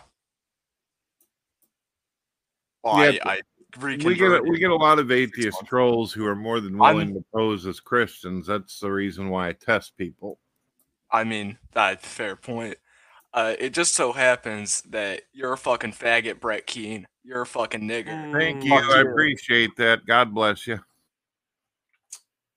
Oh, 2.84 3.04
Yeah, 3.04 3.20
I, 3.26 3.34
I 3.34 3.42
we 3.80 4.16
get 4.16 4.32
a, 4.32 4.42
we 4.42 4.60
get 4.60 4.72
a 4.72 4.76
lot 4.76 5.00
of 5.00 5.12
atheist 5.12 5.64
trolls 5.66 6.12
who 6.12 6.26
are 6.26 6.36
more 6.36 6.60
than 6.60 6.82
I'm- 6.82 6.96
willing 6.96 7.14
to 7.14 7.24
pose 7.34 7.66
as 7.66 7.80
Christians. 7.80 8.48
That's 8.48 8.80
the 8.80 8.92
reason 8.92 9.30
why 9.30 9.50
I 9.50 9.54
test 9.54 9.96
people. 9.98 10.40
I 11.12 11.24
mean, 11.24 11.58
that's 11.74 12.06
a 12.06 12.10
fair 12.10 12.36
point. 12.36 12.78
Uh, 13.34 13.56
it 13.60 13.70
just 13.74 13.96
so 13.96 14.12
happens 14.12 14.82
that 14.90 15.22
you're 15.34 15.54
a 15.54 15.58
fucking 15.58 15.94
faggot, 15.94 16.40
Brett 16.40 16.68
Keane. 16.68 17.08
You're 17.24 17.42
a 17.42 17.46
fucking 17.46 17.82
nigger. 17.82 18.32
Thank 18.34 18.62
Mm, 18.62 18.66
you. 18.66 18.74
I 18.74 19.00
you. 19.00 19.10
appreciate 19.10 19.76
that. 19.78 20.06
God 20.06 20.34
bless 20.34 20.68
you. 20.68 20.80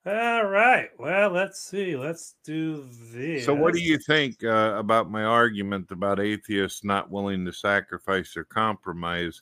All 0.06 0.44
right. 0.44 0.90
Well, 0.98 1.30
let's 1.30 1.62
see. 1.62 1.96
Let's 1.96 2.34
do 2.44 2.84
this. 3.12 3.46
So, 3.46 3.54
what 3.54 3.72
do 3.72 3.80
you 3.80 3.98
think 3.98 4.44
uh, 4.44 4.74
about 4.76 5.10
my 5.10 5.24
argument 5.24 5.90
about 5.90 6.20
atheists 6.20 6.84
not 6.84 7.10
willing 7.10 7.44
to 7.46 7.52
sacrifice 7.52 8.36
or 8.36 8.44
compromise 8.44 9.40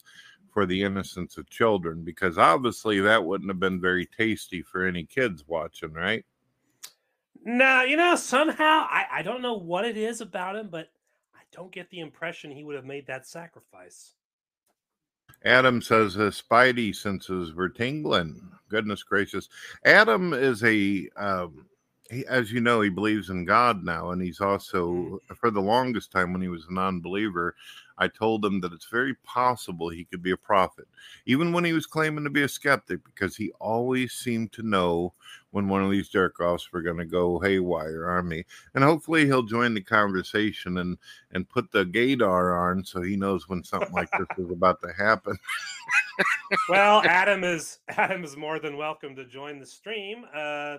for 0.53 0.67
the 0.67 0.83
innocence 0.83 1.37
of 1.37 1.51
children? 1.51 2.05
Because 2.05 2.39
obviously, 2.39 3.01
that 3.01 3.25
wouldn't 3.25 3.51
have 3.51 3.59
been 3.59 3.81
very 3.81 4.07
tasty 4.07 4.63
for 4.63 4.85
any 4.87 5.05
kids 5.05 5.45
watching, 5.49 5.93
right? 5.95 6.25
No, 7.45 7.83
you 7.83 7.97
know, 7.97 8.15
somehow 8.15 8.87
I, 8.89 9.07
I 9.11 9.23
don't 9.23 9.43
know 9.43 9.55
what 9.55 9.85
it 9.85 9.97
is 9.97 10.21
about 10.21 10.55
him, 10.55 10.69
but 10.71 10.87
I 10.87 10.89
don't 11.53 11.71
get 11.71 11.91
the 11.91 12.01
impression 12.01 12.51
he 12.51 12.65
would 12.65 12.77
have 12.77 12.85
made 12.85 13.07
that 13.07 13.27
sacrifice. 13.27 14.15
Adam 15.45 15.83
says 15.83 16.15
his 16.15 16.41
spidey 16.41 16.95
senses 16.95 17.53
were 17.53 17.69
tingling. 17.69 18.41
Goodness 18.69 19.03
gracious. 19.03 19.49
Adam 19.85 20.33
is 20.33 20.63
a, 20.65 21.09
um, 21.17 21.67
he, 22.11 22.25
as 22.27 22.53
you 22.53 22.61
know, 22.61 22.81
he 22.81 22.91
believes 22.91 23.31
in 23.31 23.45
God 23.45 23.85
now. 23.85 24.11
And 24.11 24.23
he's 24.23 24.41
also, 24.41 25.19
for 25.35 25.51
the 25.51 25.61
longest 25.61 26.13
time 26.13 26.33
when 26.33 26.43
he 26.43 26.49
was 26.49 26.67
a 26.69 26.73
non 26.73 27.01
believer, 27.01 27.55
I 27.99 28.09
told 28.09 28.45
him 28.45 28.61
that 28.61 28.73
it's 28.73 28.89
very 28.89 29.15
possible 29.25 29.89
he 29.89 30.05
could 30.05 30.23
be 30.23 30.33
a 30.33 30.37
prophet, 30.37 30.87
even 31.27 31.53
when 31.53 31.65
he 31.65 31.73
was 31.73 31.87
claiming 31.87 32.25
to 32.25 32.31
be 32.31 32.43
a 32.43 32.49
skeptic, 32.49 33.05
because 33.05 33.37
he 33.37 33.53
always 33.61 34.13
seemed 34.13 34.53
to 34.53 34.63
know 34.63 35.13
when 35.53 35.69
one 35.69 35.85
of 35.85 35.91
these 35.91 36.09
jerk 36.09 36.41
offs 36.41 36.73
were 36.73 36.83
going 36.83 36.97
to 36.97 37.05
go 37.05 37.39
haywire 37.39 38.11
on 38.11 38.29
me. 38.29 38.45
And 38.75 38.83
hopefully 38.83 39.27
he'll 39.27 39.43
join 39.43 39.75
the 39.75 39.83
conversation 39.83 40.79
and, 40.79 40.99
and 41.33 41.49
put 41.49 41.71
the 41.71 41.85
gaydar 41.85 42.59
on 42.59 42.85
so 42.85 43.03
he 43.03 43.17
knows 43.17 43.49
when 43.49 43.63
something 43.63 43.93
like 43.93 44.11
this 44.13 44.27
is 44.39 44.51
about 44.51 44.81
to 44.83 44.93
happen. 44.93 45.37
Well, 46.69 47.03
Adam 47.07 47.45
is 47.45 47.79
Adam 47.89 48.23
is 48.25 48.37
more 48.37 48.59
than 48.59 48.77
welcome 48.77 49.17
to 49.17 49.25
join 49.25 49.59
the 49.59 49.65
stream. 49.67 50.27
Uh 50.35 50.77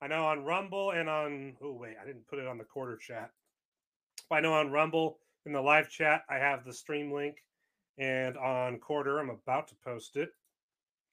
I 0.00 0.06
know 0.06 0.24
on 0.24 0.44
Rumble 0.44 0.92
and 0.92 1.08
on 1.08 1.56
oh 1.62 1.72
wait, 1.72 1.96
I 2.00 2.06
didn't 2.06 2.28
put 2.28 2.38
it 2.38 2.46
on 2.46 2.58
the 2.58 2.64
Corder 2.64 2.96
chat. 2.96 3.32
I 4.30 4.40
know 4.40 4.54
on 4.54 4.70
Rumble 4.70 5.18
in 5.46 5.52
the 5.52 5.60
live 5.60 5.88
chat 5.88 6.22
I 6.28 6.36
have 6.36 6.64
the 6.64 6.72
stream 6.72 7.12
link 7.12 7.36
and 7.98 8.36
on 8.36 8.78
Corder 8.78 9.18
I'm 9.18 9.30
about 9.30 9.68
to 9.68 9.74
post 9.84 10.16
it. 10.16 10.30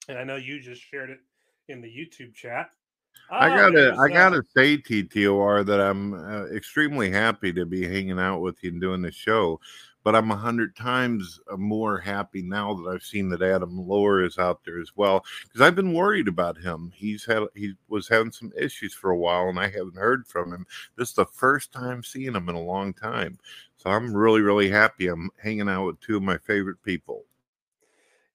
And 0.09 0.17
I 0.17 0.23
know 0.23 0.37
you 0.37 0.59
just 0.59 0.81
shared 0.81 1.09
it 1.09 1.19
in 1.67 1.81
the 1.81 1.87
YouTube 1.87 2.33
chat. 2.33 2.69
I 3.29 3.47
Oh, 3.53 3.57
gotta, 3.71 3.95
I 3.99 4.07
gotta 4.09 4.41
say, 4.55 4.77
TTOR, 4.77 5.65
that 5.65 5.81
I'm 5.81 6.13
uh, 6.13 6.45
extremely 6.47 7.09
happy 7.11 7.51
to 7.53 7.65
be 7.65 7.87
hanging 7.87 8.19
out 8.19 8.39
with 8.39 8.63
you 8.63 8.71
and 8.71 8.81
doing 8.81 9.01
the 9.01 9.11
show. 9.11 9.59
But 10.03 10.15
I'm 10.15 10.31
a 10.31 10.37
hundred 10.37 10.73
times 10.77 11.37
uh, 11.51 11.57
more 11.57 11.97
happy 11.97 12.41
now 12.41 12.73
that 12.73 12.89
I've 12.89 13.03
seen 13.03 13.27
that 13.29 13.41
Adam 13.41 13.77
Lore 13.77 14.21
is 14.21 14.37
out 14.37 14.61
there 14.63 14.79
as 14.79 14.91
well, 14.95 15.25
because 15.43 15.59
I've 15.59 15.75
been 15.75 15.93
worried 15.93 16.29
about 16.29 16.57
him. 16.57 16.93
He's 16.95 17.25
had, 17.25 17.43
he 17.55 17.73
was 17.89 18.07
having 18.07 18.31
some 18.31 18.53
issues 18.57 18.93
for 18.93 19.09
a 19.11 19.17
while, 19.17 19.49
and 19.49 19.59
I 19.59 19.67
haven't 19.67 19.97
heard 19.97 20.25
from 20.25 20.53
him. 20.53 20.65
This 20.95 21.09
is 21.09 21.15
the 21.15 21.25
first 21.25 21.73
time 21.73 22.03
seeing 22.03 22.35
him 22.35 22.47
in 22.47 22.55
a 22.55 22.61
long 22.61 22.93
time, 22.93 23.37
so 23.75 23.89
I'm 23.89 24.15
really, 24.15 24.39
really 24.39 24.69
happy. 24.69 25.07
I'm 25.07 25.29
hanging 25.43 25.67
out 25.67 25.85
with 25.85 25.99
two 25.99 26.15
of 26.15 26.23
my 26.23 26.37
favorite 26.37 26.81
people. 26.83 27.25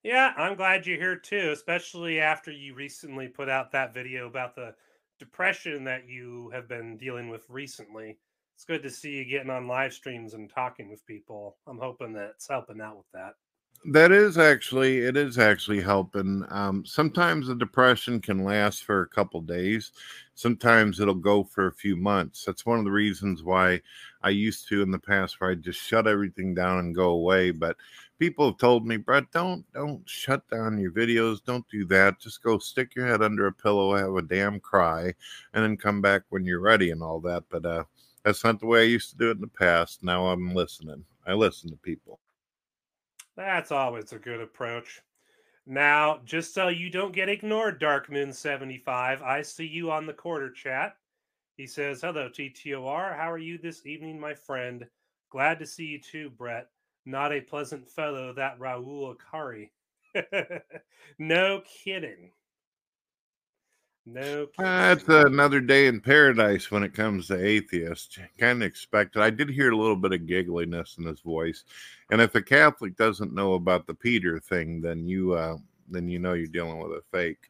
Yeah, 0.03 0.33
I'm 0.35 0.55
glad 0.55 0.85
you're 0.85 0.97
here 0.97 1.15
too, 1.15 1.51
especially 1.53 2.19
after 2.19 2.51
you 2.51 2.75
recently 2.75 3.29
put 3.29 3.47
out 3.47 3.71
that 3.71 3.93
video 3.93 4.27
about 4.27 4.53
the 4.53 4.75
depression 5.17 5.85
that 5.85 6.09
you 6.09 6.49
have 6.53 6.67
been 6.67 6.97
dealing 6.97 7.29
with 7.29 7.49
recently. 7.49 8.17
It's 8.53 8.65
good 8.65 8.83
to 8.83 8.89
see 8.89 9.11
you 9.11 9.25
getting 9.25 9.49
on 9.49 9.65
live 9.65 9.93
streams 9.93 10.33
and 10.33 10.49
talking 10.49 10.89
with 10.89 11.05
people. 11.05 11.55
I'm 11.67 11.79
hoping 11.79 12.11
that 12.13 12.31
it's 12.35 12.49
helping 12.49 12.81
out 12.81 12.97
with 12.97 13.11
that. 13.13 13.35
That 13.91 14.13
is 14.13 14.37
actually 14.37 14.99
it 14.99 15.17
is 15.17 15.37
actually 15.37 15.81
helping. 15.81 16.45
Um, 16.49 16.85
sometimes 16.85 17.47
the 17.47 17.55
depression 17.55 18.21
can 18.21 18.43
last 18.43 18.83
for 18.83 19.01
a 19.01 19.09
couple 19.09 19.41
days. 19.41 19.91
Sometimes 20.35 20.99
it'll 20.99 21.15
go 21.15 21.43
for 21.43 21.67
a 21.67 21.73
few 21.73 21.97
months. 21.97 22.45
That's 22.45 22.65
one 22.65 22.79
of 22.79 22.85
the 22.85 22.91
reasons 22.91 23.43
why 23.43 23.81
I 24.21 24.29
used 24.29 24.69
to 24.69 24.81
in 24.81 24.91
the 24.91 24.99
past 24.99 25.39
where 25.39 25.51
I 25.51 25.55
just 25.55 25.81
shut 25.81 26.07
everything 26.07 26.53
down 26.53 26.79
and 26.79 26.95
go 26.95 27.09
away. 27.09 27.51
But 27.51 27.75
people 28.19 28.45
have 28.45 28.57
told 28.57 28.85
me, 28.85 28.97
Brett, 28.97 29.31
don't 29.31 29.65
don't 29.73 30.07
shut 30.07 30.47
down 30.49 30.79
your 30.79 30.91
videos. 30.91 31.43
Don't 31.43 31.67
do 31.69 31.85
that. 31.85 32.19
Just 32.19 32.43
go 32.43 32.57
stick 32.57 32.95
your 32.95 33.07
head 33.07 33.21
under 33.21 33.47
a 33.47 33.51
pillow, 33.51 33.95
have 33.95 34.15
a 34.15 34.21
damn 34.21 34.59
cry, 34.59 35.13
and 35.53 35.63
then 35.63 35.77
come 35.77 36.01
back 36.01 36.23
when 36.29 36.45
you're 36.45 36.59
ready 36.59 36.91
and 36.91 37.01
all 37.01 37.19
that. 37.21 37.43
But 37.49 37.65
uh, 37.65 37.83
that's 38.23 38.43
not 38.43 38.59
the 38.59 38.65
way 38.65 38.81
I 38.81 38.85
used 38.85 39.11
to 39.11 39.17
do 39.17 39.29
it 39.29 39.35
in 39.35 39.41
the 39.41 39.47
past. 39.47 40.03
Now 40.03 40.27
I'm 40.27 40.53
listening. 40.53 41.03
I 41.25 41.33
listen 41.33 41.69
to 41.69 41.77
people. 41.77 42.19
That's 43.35 43.71
always 43.71 44.13
a 44.13 44.19
good 44.19 44.41
approach. 44.41 45.01
Now, 45.65 46.19
just 46.25 46.53
so 46.53 46.67
you 46.67 46.89
don't 46.89 47.15
get 47.15 47.29
ignored, 47.29 47.79
Darkmoon75, 47.79 49.21
I 49.21 49.41
see 49.41 49.65
you 49.65 49.91
on 49.91 50.05
the 50.05 50.13
Corder 50.13 50.51
chat. 50.51 50.97
He 51.55 51.65
says, 51.65 52.01
Hello, 52.01 52.29
TTOR. 52.29 53.15
How 53.17 53.31
are 53.31 53.37
you 53.37 53.57
this 53.57 53.85
evening, 53.85 54.19
my 54.19 54.33
friend? 54.33 54.85
Glad 55.29 55.59
to 55.59 55.65
see 55.65 55.85
you 55.85 56.01
too, 56.01 56.29
Brett. 56.31 56.67
Not 57.05 57.33
a 57.33 57.41
pleasant 57.41 57.89
fellow, 57.89 58.33
that 58.33 58.59
Raul 58.59 59.15
Akari. 59.15 59.69
no 61.19 61.61
kidding. 61.83 62.31
No. 64.05 64.47
That's 64.57 65.07
uh, 65.07 65.25
another 65.25 65.61
day 65.61 65.87
in 65.87 66.01
paradise 66.01 66.69
when 66.69 66.83
it 66.83 66.93
comes 66.93 67.27
to 67.27 67.43
atheists. 67.43 68.19
Kind 68.37 68.61
of 68.61 68.67
expected. 68.67 69.21
I 69.21 69.29
did 69.29 69.49
hear 69.49 69.71
a 69.71 69.77
little 69.77 69.95
bit 69.95 70.11
of 70.11 70.21
giggliness 70.21 70.97
in 70.97 71.05
his 71.05 71.21
voice, 71.21 71.63
and 72.11 72.19
if 72.21 72.35
a 72.35 72.41
Catholic 72.41 72.97
doesn't 72.97 73.33
know 73.33 73.53
about 73.53 73.87
the 73.87 73.93
Peter 73.93 74.39
thing, 74.39 74.81
then 74.81 75.07
you 75.07 75.33
uh, 75.33 75.57
then 75.89 76.09
you 76.09 76.19
know 76.19 76.33
you're 76.33 76.47
dealing 76.47 76.79
with 76.79 76.91
a 76.91 77.01
fake. 77.11 77.49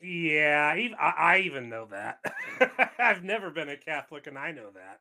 Yeah, 0.00 0.74
I, 0.98 1.42
even 1.44 1.68
know 1.68 1.86
that. 1.90 2.20
I've 2.98 3.22
never 3.22 3.50
been 3.50 3.68
a 3.68 3.76
Catholic, 3.76 4.28
and 4.28 4.38
I 4.38 4.50
know 4.50 4.70
that. 4.74 5.00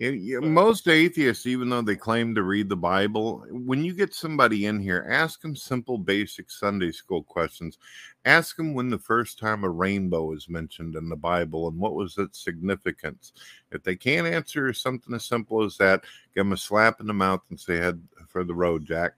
Most 0.00 0.86
atheists, 0.86 1.44
even 1.44 1.68
though 1.70 1.82
they 1.82 1.96
claim 1.96 2.32
to 2.36 2.44
read 2.44 2.68
the 2.68 2.76
Bible, 2.76 3.44
when 3.50 3.82
you 3.82 3.92
get 3.92 4.14
somebody 4.14 4.66
in 4.66 4.78
here, 4.78 5.04
ask 5.10 5.40
them 5.40 5.56
simple, 5.56 5.98
basic 5.98 6.52
Sunday 6.52 6.92
school 6.92 7.24
questions. 7.24 7.78
Ask 8.24 8.56
them 8.56 8.74
when 8.74 8.90
the 8.90 8.98
first 8.98 9.40
time 9.40 9.64
a 9.64 9.68
rainbow 9.68 10.32
is 10.34 10.48
mentioned 10.48 10.94
in 10.94 11.08
the 11.08 11.16
Bible 11.16 11.66
and 11.66 11.80
what 11.80 11.96
was 11.96 12.16
its 12.16 12.38
significance. 12.38 13.32
If 13.72 13.82
they 13.82 13.96
can't 13.96 14.28
answer 14.28 14.72
something 14.72 15.12
as 15.14 15.24
simple 15.24 15.64
as 15.64 15.76
that, 15.78 16.04
give 16.32 16.44
them 16.44 16.52
a 16.52 16.56
slap 16.56 17.00
in 17.00 17.08
the 17.08 17.12
mouth 17.12 17.42
and 17.50 17.58
say, 17.58 17.78
head 17.78 18.00
for 18.28 18.44
the 18.44 18.54
road, 18.54 18.86
Jack. 18.86 19.14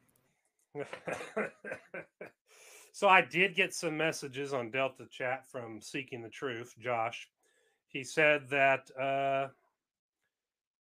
so 2.93 3.07
I 3.07 3.21
did 3.21 3.55
get 3.55 3.75
some 3.75 3.99
messages 3.99 4.55
on 4.55 4.71
Delta 4.71 5.05
Chat 5.11 5.47
from 5.47 5.83
Seeking 5.83 6.23
the 6.23 6.31
Truth, 6.31 6.75
Josh. 6.81 7.29
He 7.87 8.03
said 8.03 8.49
that. 8.49 8.91
Uh, 8.99 9.49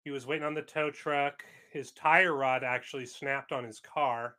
he 0.03 0.11
was 0.11 0.25
waiting 0.25 0.45
on 0.45 0.53
the 0.53 0.61
tow 0.61 0.91
truck. 0.91 1.43
His 1.71 1.91
tire 1.91 2.33
rod 2.33 2.63
actually 2.63 3.05
snapped 3.05 3.51
on 3.51 3.63
his 3.63 3.79
car. 3.79 4.35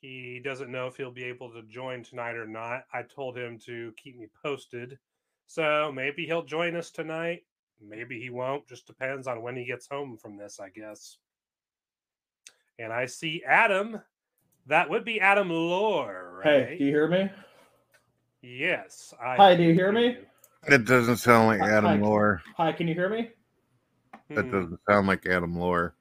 He 0.00 0.40
doesn't 0.42 0.70
know 0.70 0.86
if 0.86 0.96
he'll 0.96 1.10
be 1.10 1.24
able 1.24 1.50
to 1.50 1.62
join 1.62 2.02
tonight 2.02 2.36
or 2.36 2.46
not. 2.46 2.84
I 2.92 3.02
told 3.02 3.36
him 3.36 3.58
to 3.66 3.92
keep 4.02 4.18
me 4.18 4.28
posted. 4.42 4.98
So 5.46 5.92
maybe 5.92 6.26
he'll 6.26 6.44
join 6.44 6.76
us 6.76 6.90
tonight. 6.90 7.42
Maybe 7.80 8.20
he 8.20 8.30
won't. 8.30 8.68
Just 8.68 8.86
depends 8.86 9.26
on 9.26 9.42
when 9.42 9.56
he 9.56 9.64
gets 9.64 9.88
home 9.88 10.16
from 10.16 10.36
this, 10.36 10.60
I 10.60 10.68
guess. 10.68 11.18
And 12.78 12.92
I 12.92 13.06
see 13.06 13.42
Adam. 13.46 14.00
That 14.66 14.88
would 14.88 15.04
be 15.04 15.20
Adam 15.20 15.50
Lore, 15.50 16.40
right? 16.44 16.68
Hey, 16.68 16.78
do 16.78 16.84
you 16.84 16.90
hear 16.90 17.08
me? 17.08 17.30
Yes. 18.42 19.12
I 19.22 19.36
Hi, 19.36 19.56
do 19.56 19.62
you 19.62 19.74
hear 19.74 19.92
me? 19.92 20.18
It 20.68 20.84
doesn't 20.84 21.16
sound 21.16 21.48
like 21.48 21.60
Adam 21.68 21.84
Hi, 21.84 21.96
Lore. 21.96 22.42
Hi, 22.56 22.72
can 22.72 22.86
you 22.86 22.94
hear 22.94 23.08
me? 23.08 23.30
That 24.30 24.46
hmm. 24.46 24.50
doesn't 24.50 24.80
sound 24.88 25.06
like 25.06 25.26
Adam 25.26 25.58
Lore. 25.58 25.94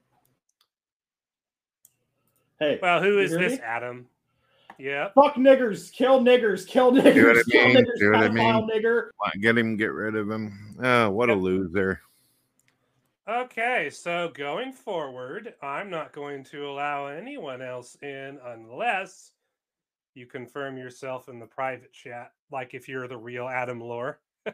Hey. 2.60 2.80
Well, 2.82 3.02
who 3.02 3.20
is 3.20 3.32
this 3.32 3.54
me? 3.54 3.60
Adam? 3.60 4.08
Yeah. 4.78 5.10
Fuck 5.16 5.36
niggers. 5.36 5.92
Kill 5.92 6.22
niggers. 6.22 6.68
Kill 6.68 6.92
niggers. 6.92 7.14
Do 7.14 7.28
what 7.28 7.38
I 7.38 7.44
mean. 7.44 7.74
Kill 7.74 7.82
niggers. 7.82 8.00
Do 8.00 8.12
what 8.12 8.24
I 8.24 8.30
mean. 8.30 8.70
Nigger. 8.70 9.10
Get 9.42 9.58
him. 9.58 9.78
Get 9.78 9.92
rid 9.92 10.16
of 10.16 10.30
him. 10.30 10.78
Oh, 10.82 11.10
what 11.10 11.30
yep. 11.30 11.38
a 11.38 11.40
loser. 11.40 12.02
Okay, 13.30 13.92
so 13.92 14.32
going 14.34 14.74
forward, 14.74 15.54
I'm 15.62 15.92
not 15.92 16.14
going 16.14 16.44
to 16.46 16.68
allow 16.68 17.06
anyone 17.06 17.62
else 17.62 17.96
in 18.02 18.40
unless 18.44 19.34
you 20.16 20.26
confirm 20.26 20.78
yourself 20.78 21.30
in 21.30 21.38
the 21.38 21.46
private 21.46 21.94
chat, 21.94 22.32
like 22.52 22.74
if 22.74 22.90
you're 22.90 23.08
the 23.08 23.18
real 23.18 23.48
Adam 23.48 23.80
Lore. 23.80 24.20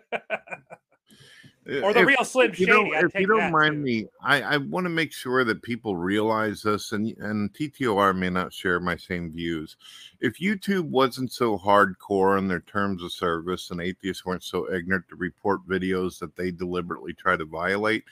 or 1.68 1.94
the 1.94 2.02
if, 2.02 2.08
real 2.08 2.24
Slim 2.24 2.54
Shady. 2.54 2.72
You 2.72 2.94
if 2.94 3.16
you 3.16 3.28
don't 3.28 3.52
mind 3.52 3.76
too. 3.76 3.82
me, 3.82 4.08
I, 4.22 4.42
I 4.42 4.58
want 4.58 4.86
to 4.86 4.90
make 4.90 5.12
sure 5.12 5.44
that 5.44 5.64
people 5.64 5.96
realize 5.96 6.62
this, 6.62 6.92
and 6.92 7.08
and 7.18 7.52
TTOR 7.54 8.16
may 8.16 8.30
not 8.30 8.54
share 8.54 8.80
my 8.80 8.96
same 8.96 9.32
views. 9.32 9.76
If 10.22 10.40
YouTube 10.40 10.90
wasn't 10.90 11.32
so 11.32 11.58
hardcore 11.58 12.38
in 12.38 12.48
their 12.48 12.62
terms 12.62 13.02
of 13.04 13.12
service, 13.12 13.72
and 13.72 13.82
atheists 13.82 14.26
weren't 14.26 14.44
so 14.44 14.72
ignorant 14.72 15.06
to 15.10 15.16
report 15.16 15.68
videos 15.68 16.20
that 16.20 16.36
they 16.36 16.52
deliberately 16.52 17.14
try 17.14 17.36
to 17.36 17.46
violate, 17.46 18.04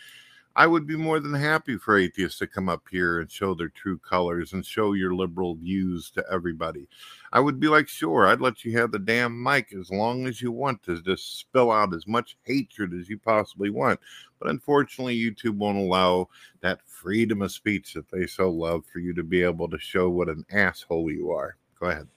I 0.55 0.67
would 0.67 0.85
be 0.85 0.95
more 0.95 1.19
than 1.19 1.33
happy 1.33 1.77
for 1.77 1.97
atheists 1.97 2.37
to 2.39 2.47
come 2.47 2.69
up 2.69 2.83
here 2.91 3.19
and 3.19 3.31
show 3.31 3.55
their 3.55 3.69
true 3.69 3.97
colors 3.97 4.53
and 4.53 4.63
show 4.63 4.93
your 4.93 5.15
liberal 5.15 5.55
views 5.55 6.11
to 6.11 6.23
everybody. 6.31 6.87
I 7.31 7.39
would 7.39 7.59
be 7.59 7.67
like, 7.67 7.87
sure, 7.87 8.27
I'd 8.27 8.41
let 8.41 8.63
you 8.63 8.77
have 8.77 8.91
the 8.91 8.99
damn 8.99 9.41
mic 9.41 9.73
as 9.73 9.89
long 9.89 10.27
as 10.27 10.43
you 10.43 10.51
want 10.51 10.83
to 10.83 11.01
just 11.01 11.39
spill 11.39 11.71
out 11.71 11.95
as 11.95 12.05
much 12.05 12.37
hatred 12.43 12.93
as 12.93 13.09
you 13.09 13.17
possibly 13.17 13.71
want. 13.71 13.99
But 14.39 14.51
unfortunately, 14.51 15.19
YouTube 15.19 15.57
won't 15.57 15.77
allow 15.77 16.29
that 16.61 16.81
freedom 16.85 17.41
of 17.41 17.51
speech 17.51 17.93
that 17.95 18.11
they 18.11 18.27
so 18.27 18.51
love 18.51 18.85
for 18.85 18.99
you 18.99 19.13
to 19.15 19.23
be 19.23 19.41
able 19.41 19.69
to 19.69 19.79
show 19.79 20.09
what 20.09 20.29
an 20.29 20.45
asshole 20.51 21.09
you 21.09 21.31
are. 21.31 21.57
Go 21.79 21.87
ahead. 21.87 22.07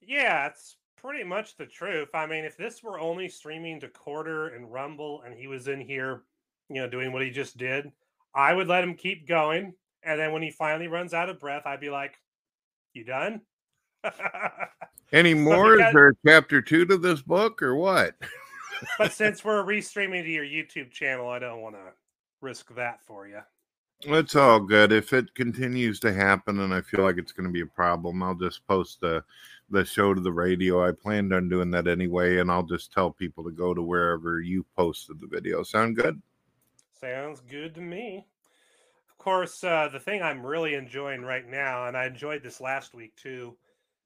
Yeah, 0.00 0.46
it's 0.46 0.76
pretty 0.96 1.24
much 1.24 1.56
the 1.56 1.66
truth. 1.66 2.10
I 2.14 2.26
mean, 2.26 2.44
if 2.44 2.56
this 2.56 2.84
were 2.84 3.00
only 3.00 3.28
streaming 3.28 3.80
to 3.80 3.88
Corder 3.88 4.54
and 4.54 4.70
Rumble 4.70 5.22
and 5.22 5.34
he 5.34 5.48
was 5.48 5.66
in 5.66 5.80
here 5.80 6.22
you 6.70 6.80
know, 6.80 6.88
doing 6.88 7.12
what 7.12 7.22
he 7.22 7.30
just 7.30 7.56
did, 7.58 7.90
I 8.34 8.54
would 8.54 8.68
let 8.68 8.84
him 8.84 8.94
keep 8.94 9.26
going. 9.26 9.74
And 10.02 10.18
then 10.18 10.32
when 10.32 10.42
he 10.42 10.50
finally 10.50 10.88
runs 10.88 11.12
out 11.12 11.28
of 11.28 11.40
breath, 11.40 11.66
I'd 11.66 11.80
be 11.80 11.90
like, 11.90 12.14
You 12.94 13.04
done? 13.04 13.42
Any 15.12 15.34
more? 15.34 15.78
Is 15.78 15.92
there 15.92 16.14
chapter 16.24 16.62
two 16.62 16.86
to 16.86 16.96
this 16.96 17.20
book 17.20 17.60
or 17.62 17.74
what? 17.74 18.14
but 18.98 19.12
since 19.12 19.44
we're 19.44 19.64
restreaming 19.64 20.22
to 20.22 20.30
your 20.30 20.44
YouTube 20.44 20.90
channel, 20.92 21.28
I 21.28 21.40
don't 21.40 21.60
want 21.60 21.74
to 21.74 21.92
risk 22.40 22.74
that 22.76 23.00
for 23.04 23.26
you. 23.26 23.40
It's 24.02 24.34
all 24.34 24.60
good. 24.60 24.92
If 24.92 25.12
it 25.12 25.34
continues 25.34 26.00
to 26.00 26.12
happen 26.12 26.60
and 26.60 26.72
I 26.72 26.80
feel 26.80 27.04
like 27.04 27.18
it's 27.18 27.32
going 27.32 27.46
to 27.46 27.52
be 27.52 27.60
a 27.60 27.66
problem, 27.66 28.22
I'll 28.22 28.34
just 28.34 28.66
post 28.66 29.00
the 29.00 29.22
the 29.68 29.84
show 29.84 30.14
to 30.14 30.20
the 30.20 30.32
radio. 30.32 30.86
I 30.86 30.92
planned 30.92 31.32
on 31.32 31.48
doing 31.48 31.70
that 31.72 31.86
anyway, 31.86 32.38
and 32.38 32.50
I'll 32.50 32.64
just 32.64 32.92
tell 32.92 33.10
people 33.10 33.44
to 33.44 33.50
go 33.50 33.74
to 33.74 33.82
wherever 33.82 34.40
you 34.40 34.64
posted 34.76 35.20
the 35.20 35.26
video. 35.26 35.62
Sound 35.62 35.96
good? 35.96 36.20
Sounds 37.00 37.40
good 37.40 37.74
to 37.76 37.80
me. 37.80 38.26
Of 39.08 39.16
course, 39.16 39.64
uh, 39.64 39.88
the 39.90 39.98
thing 39.98 40.20
I'm 40.20 40.44
really 40.44 40.74
enjoying 40.74 41.22
right 41.22 41.48
now, 41.48 41.86
and 41.86 41.96
I 41.96 42.04
enjoyed 42.04 42.42
this 42.42 42.60
last 42.60 42.92
week 42.92 43.16
too, 43.16 43.56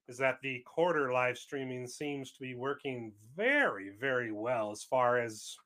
is 0.07 0.17
that 0.19 0.41
the 0.43 0.63
Corder 0.65 1.13
live 1.13 1.37
streaming 1.37 1.89
seems 1.89 2.31
to 2.33 2.41
be 2.41 2.55
working 2.55 3.13
very, 3.37 3.91
very 3.99 4.31
well 4.31 4.71
as 4.71 4.85
far 4.85 5.19
as 5.19 5.57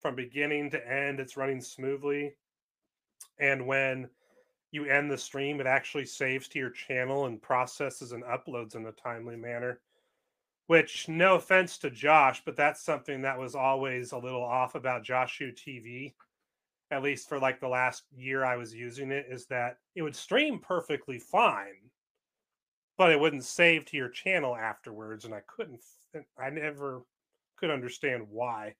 from 0.00 0.14
beginning 0.14 0.70
to 0.70 0.90
end, 0.90 1.20
it's 1.20 1.36
running 1.36 1.60
smoothly. 1.60 2.34
And 3.38 3.66
when 3.66 4.08
you 4.70 4.86
end 4.86 5.10
the 5.10 5.18
stream, 5.18 5.60
it 5.60 5.66
actually 5.66 6.06
saves 6.06 6.48
to 6.48 6.58
your 6.58 6.70
channel 6.70 7.26
and 7.26 7.42
processes 7.42 8.12
and 8.12 8.24
uploads 8.24 8.76
in 8.76 8.86
a 8.86 8.92
timely 8.92 9.36
manner. 9.36 9.80
Which, 10.68 11.06
no 11.06 11.34
offense 11.34 11.76
to 11.78 11.90
Josh, 11.90 12.42
but 12.46 12.56
that's 12.56 12.82
something 12.82 13.22
that 13.22 13.38
was 13.38 13.54
always 13.54 14.12
a 14.12 14.18
little 14.18 14.42
off 14.42 14.74
about 14.74 15.04
Joshu 15.04 15.54
TV 15.54 16.14
at 16.90 17.02
least 17.02 17.28
for 17.28 17.38
like 17.38 17.60
the 17.60 17.68
last 17.68 18.04
year 18.16 18.44
I 18.44 18.56
was 18.56 18.74
using 18.74 19.10
it, 19.10 19.26
is 19.28 19.46
that 19.46 19.78
it 19.94 20.02
would 20.02 20.16
stream 20.16 20.58
perfectly 20.58 21.18
fine, 21.18 21.90
but 22.96 23.10
it 23.10 23.20
wouldn't 23.20 23.44
save 23.44 23.84
to 23.86 23.96
your 23.96 24.08
channel 24.08 24.56
afterwards. 24.56 25.24
And 25.24 25.34
I 25.34 25.40
couldn't, 25.46 25.80
I 26.38 26.50
never 26.50 27.02
could 27.56 27.70
understand 27.70 28.26
why. 28.30 28.74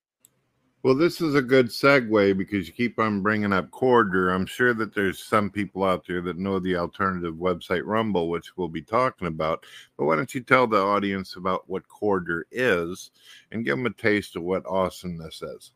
Well, 0.82 0.94
this 0.94 1.20
is 1.20 1.34
a 1.34 1.42
good 1.42 1.66
segue 1.66 2.38
because 2.38 2.68
you 2.68 2.72
keep 2.72 3.00
on 3.00 3.20
bringing 3.20 3.52
up 3.52 3.72
Corder. 3.72 4.32
I'm 4.32 4.46
sure 4.46 4.72
that 4.74 4.94
there's 4.94 5.20
some 5.20 5.50
people 5.50 5.82
out 5.82 6.06
there 6.06 6.20
that 6.20 6.38
know 6.38 6.60
the 6.60 6.76
alternative 6.76 7.34
website 7.34 7.82
Rumble, 7.84 8.28
which 8.28 8.56
we'll 8.56 8.68
be 8.68 8.82
talking 8.82 9.26
about. 9.26 9.66
But 9.98 10.04
why 10.04 10.14
don't 10.14 10.32
you 10.32 10.42
tell 10.42 10.68
the 10.68 10.80
audience 10.80 11.34
about 11.34 11.68
what 11.68 11.88
Corder 11.88 12.46
is 12.52 13.10
and 13.50 13.64
give 13.64 13.76
them 13.76 13.86
a 13.86 13.90
taste 13.90 14.36
of 14.36 14.44
what 14.44 14.64
awesomeness 14.64 15.42
is? 15.42 15.72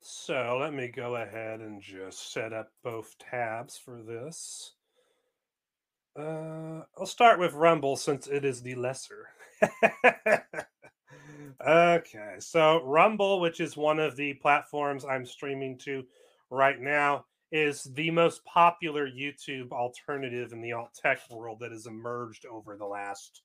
So 0.00 0.58
let 0.60 0.72
me 0.72 0.88
go 0.88 1.16
ahead 1.16 1.60
and 1.60 1.82
just 1.82 2.32
set 2.32 2.52
up 2.52 2.70
both 2.82 3.16
tabs 3.18 3.76
for 3.76 4.02
this. 4.02 4.74
Uh, 6.18 6.82
I'll 6.98 7.06
start 7.06 7.38
with 7.38 7.54
Rumble 7.54 7.96
since 7.96 8.26
it 8.26 8.44
is 8.44 8.62
the 8.62 8.74
lesser. 8.74 9.28
okay, 11.66 12.36
so 12.38 12.82
Rumble, 12.84 13.40
which 13.40 13.60
is 13.60 13.76
one 13.76 13.98
of 13.98 14.16
the 14.16 14.34
platforms 14.34 15.04
I'm 15.04 15.26
streaming 15.26 15.78
to 15.78 16.04
right 16.50 16.80
now, 16.80 17.24
is 17.50 17.84
the 17.94 18.10
most 18.10 18.44
popular 18.44 19.08
YouTube 19.08 19.72
alternative 19.72 20.52
in 20.52 20.60
the 20.60 20.72
alt 20.72 20.90
tech 20.94 21.18
world 21.30 21.58
that 21.60 21.72
has 21.72 21.86
emerged 21.86 22.44
over 22.46 22.76
the 22.76 22.84
last 22.84 23.42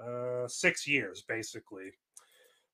uh, 0.00 0.46
six 0.46 0.86
years, 0.86 1.24
basically. 1.26 1.90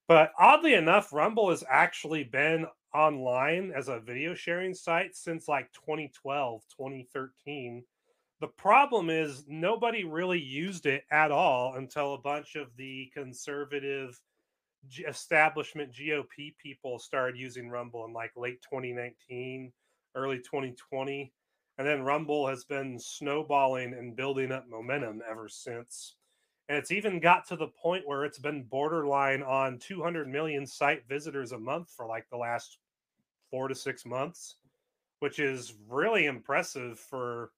But 0.07 0.33
oddly 0.39 0.75
enough, 0.75 1.13
Rumble 1.13 1.51
has 1.51 1.65
actually 1.69 2.25
been 2.25 2.67
online 2.95 3.73
as 3.75 3.89
a 3.89 4.01
video 4.01 4.35
sharing 4.35 4.75
site 4.75 5.17
since 5.17 5.49
like 5.49 5.73
2012, 5.73 6.63
2013. 6.77 7.85
The 8.41 8.47
problem 8.49 9.09
is 9.09 9.45
nobody 9.49 10.05
really 10.05 10.41
used 10.41 10.87
it 10.87 11.05
at 11.11 11.31
all 11.31 11.75
until 11.77 12.15
a 12.15 12.19
bunch 12.19 12.57
of 12.57 12.69
the 12.77 13.11
conservative 13.15 14.21
establishment 15.09 15.93
GOP 15.93 16.55
people 16.59 16.99
started 16.99 17.39
using 17.39 17.71
Rumble 17.71 18.05
in 18.05 18.13
like 18.13 18.33
late 18.37 18.61
2019 18.63 19.73
early 20.15 20.39
2020. 20.39 21.33
And 21.79 21.87
then 21.87 22.03
Rumble 22.03 22.47
has 22.47 22.65
been 22.65 22.99
snowballing 22.99 23.95
and 23.95 24.15
building 24.15 24.53
up 24.53 24.67
momentum 24.69 25.23
ever 25.29 25.49
since. 25.49 26.17
And 26.69 26.79
it's 26.79 26.91
even 26.91 27.21
got 27.21 27.47
to 27.49 27.57
the 27.57 27.69
point 27.69 28.07
where 28.07 28.25
it's 28.25 28.39
been 28.39 28.63
borderline 28.63 29.43
on 29.43 29.79
200 29.79 30.27
million 30.29 30.67
site 30.67 31.07
visitors 31.09 31.53
a 31.53 31.59
month 31.59 31.91
for 31.95 32.07
like 32.07 32.29
the 32.31 32.39
last 32.39 32.79
four 33.51 33.69
to 33.69 33.75
six 33.75 34.07
months, 34.07 34.57
which 35.21 35.39
is 35.39 35.75
really 35.89 36.25
impressive 36.25 36.99
for 36.99 37.51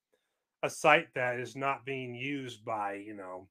a 0.62 0.71
site 0.71 1.14
that 1.14 1.38
is 1.38 1.55
not 1.55 1.85
being 1.85 2.14
used 2.14 2.64
by, 2.64 2.95
you 2.95 3.14
know, 3.14 3.47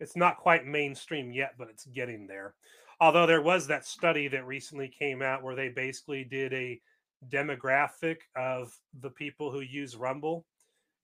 it's 0.00 0.16
not 0.16 0.38
quite 0.38 0.66
mainstream 0.66 1.30
yet, 1.30 1.54
but 1.58 1.68
it's 1.68 1.84
getting 1.86 2.26
there. 2.26 2.54
Although 3.00 3.26
there 3.26 3.42
was 3.42 3.66
that 3.66 3.84
study 3.84 4.28
that 4.28 4.46
recently 4.46 4.88
came 4.88 5.22
out 5.22 5.42
where 5.42 5.54
they 5.54 5.68
basically 5.68 6.24
did 6.24 6.52
a 6.52 6.80
demographic 7.28 8.18
of 8.34 8.76
the 9.00 9.10
people 9.10 9.50
who 9.50 9.60
use 9.60 9.96
Rumble, 9.96 10.46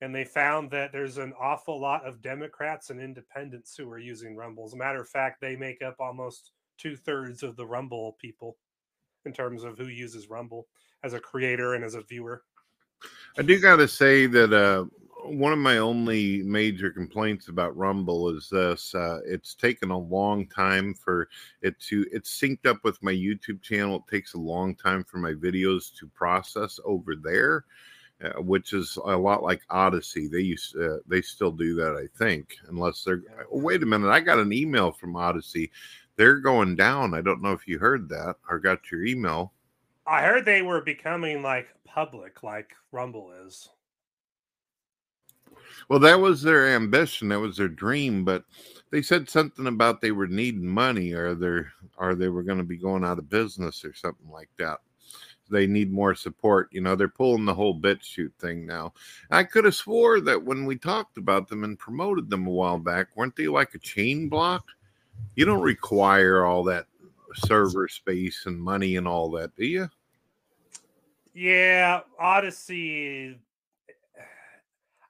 and 0.01 0.15
they 0.15 0.25
found 0.25 0.71
that 0.71 0.93
there's 0.93 1.19
an 1.19 1.33
awful 1.41 1.81
lot 1.81 2.07
of 2.07 2.23
Democrats 2.23 2.91
and 2.91 3.01
independents 3.01 3.77
who 3.77 3.91
are 3.91 3.99
using 3.99 4.37
Rumble. 4.37 4.65
As 4.65 4.73
a 4.73 4.77
matter 4.77 5.01
of 5.01 5.09
fact, 5.09 5.41
they 5.41 5.57
make 5.57 5.83
up 5.83 5.97
almost 5.99 6.53
two 6.77 6.97
thirds 6.97 7.43
of 7.43 7.57
the 7.57 7.67
Rumble 7.67 8.17
people 8.21 8.57
in 9.25 9.33
terms 9.33 9.65
of 9.65 9.77
who 9.77 9.89
uses 9.89 10.31
Rumble 10.31 10.69
as 11.03 11.15
a 11.15 11.21
creator 11.21 11.75
and 11.75 11.85
as 11.85 11.95
a 11.95 12.03
viewer. 12.03 12.43
I 13.39 13.43
do 13.43 13.59
got 13.61 13.77
to 13.77 13.89
say 13.89 14.27
that 14.27 14.53
uh, 14.53 14.85
one 15.25 15.53
of 15.53 15.59
my 15.59 15.79
only 15.79 16.43
major 16.43 16.91
complaints 16.91 17.49
about 17.49 17.77
Rumble 17.77 18.29
is 18.31 18.49
this: 18.51 18.95
uh, 18.95 19.21
it's 19.25 19.55
taken 19.55 19.91
a 19.91 19.99
long 19.99 20.47
time 20.49 20.95
for 20.95 21.29
it 21.63 21.79
to. 21.81 22.07
It's 22.11 22.41
synced 22.41 22.67
up 22.67 22.79
with 22.85 23.03
my 23.03 23.13
YouTube 23.13 23.63
channel. 23.63 23.97
It 23.97 24.11
takes 24.11 24.35
a 24.35 24.39
long 24.39 24.75
time 24.75 25.05
for 25.05 25.19
my 25.19 25.33
videos 25.33 25.95
to 25.99 26.07
process 26.09 26.81
over 26.85 27.15
there, 27.15 27.65
uh, 28.23 28.41
which 28.43 28.73
is 28.73 28.99
a 29.05 29.17
lot 29.17 29.43
like 29.43 29.63
Odysee. 29.71 30.29
They 30.29 30.41
used 30.41 30.77
uh, 30.77 30.99
they 31.07 31.23
still 31.23 31.53
do 31.53 31.75
that, 31.77 31.95
I 31.95 32.07
think, 32.19 32.57
unless 32.69 33.05
they're. 33.05 33.23
Oh, 33.53 33.61
wait 33.61 33.83
a 33.83 33.87
minute! 33.87 34.11
I 34.11 34.21
got 34.21 34.39
an 34.39 34.53
email 34.53 34.91
from 34.91 35.17
Odysee. 35.17 35.71
They're 36.17 36.41
going 36.41 36.75
down. 36.75 37.15
I 37.15 37.21
don't 37.21 37.43
know 37.43 37.53
if 37.53 37.69
you 37.69 37.79
heard 37.79 38.09
that 38.09 38.37
or 38.51 38.59
got 38.59 38.91
your 38.91 39.05
email. 39.05 39.53
I 40.05 40.23
heard 40.23 40.45
they 40.45 40.63
were 40.63 40.81
becoming 40.81 41.43
like 41.43 41.69
public, 41.85 42.43
like 42.43 42.73
Rumble 42.91 43.31
is. 43.47 43.69
Well, 45.89 46.01
that 46.01 46.19
was 46.19 46.43
their 46.43 46.75
ambition. 46.75 47.29
That 47.29 47.39
was 47.39 47.57
their 47.57 47.69
dream. 47.69 48.25
But 48.25 48.45
they 48.91 49.01
said 49.01 49.29
something 49.29 49.69
about 49.69 50.01
they 50.01 50.11
were 50.11 50.27
needing 50.27 50.67
money, 50.67 51.13
or 51.13 51.35
they 51.35 51.61
or 51.99 52.15
they 52.15 52.29
were 52.29 52.43
going 52.43 52.59
to 52.59 52.65
be 52.65 52.79
going 52.79 53.05
out 53.05 53.19
of 53.19 53.31
business, 53.31 53.85
or 53.85 53.95
something 53.95 54.29
like 54.29 54.51
that. 54.59 54.81
They 55.51 55.67
need 55.67 55.93
more 55.93 56.15
support. 56.15 56.69
You 56.73 56.81
know, 56.81 56.95
they're 56.95 57.09
pulling 57.09 57.45
the 57.45 57.55
whole 57.55 57.79
BitChute 57.79 58.35
thing 58.39 58.67
now. 58.67 58.93
I 59.31 59.45
could 59.45 59.65
have 59.65 59.75
swore 59.75 60.21
that 60.21 60.43
when 60.43 60.65
we 60.65 60.77
talked 60.77 61.19
about 61.19 61.49
them 61.49 61.65
and 61.65 61.79
promoted 61.79 62.31
them 62.31 62.47
a 62.47 62.51
while 62.51 62.79
back, 62.79 63.09
weren't 63.17 63.37
they 63.37 63.49
like 63.49 63.75
a 63.75 63.79
chain 63.79 64.29
block? 64.29 64.65
You 65.35 65.45
don't 65.45 65.63
require 65.63 66.45
all 66.45 66.65
that 66.65 66.87
server 67.35 67.89
space 67.89 68.45
and 68.47 68.61
money 68.61 68.97
and 68.97 69.07
all 69.07 69.31
that, 69.33 69.55
do 69.57 69.65
you? 69.65 69.89
Yeah, 71.35 72.01
Odysee. 72.21 73.39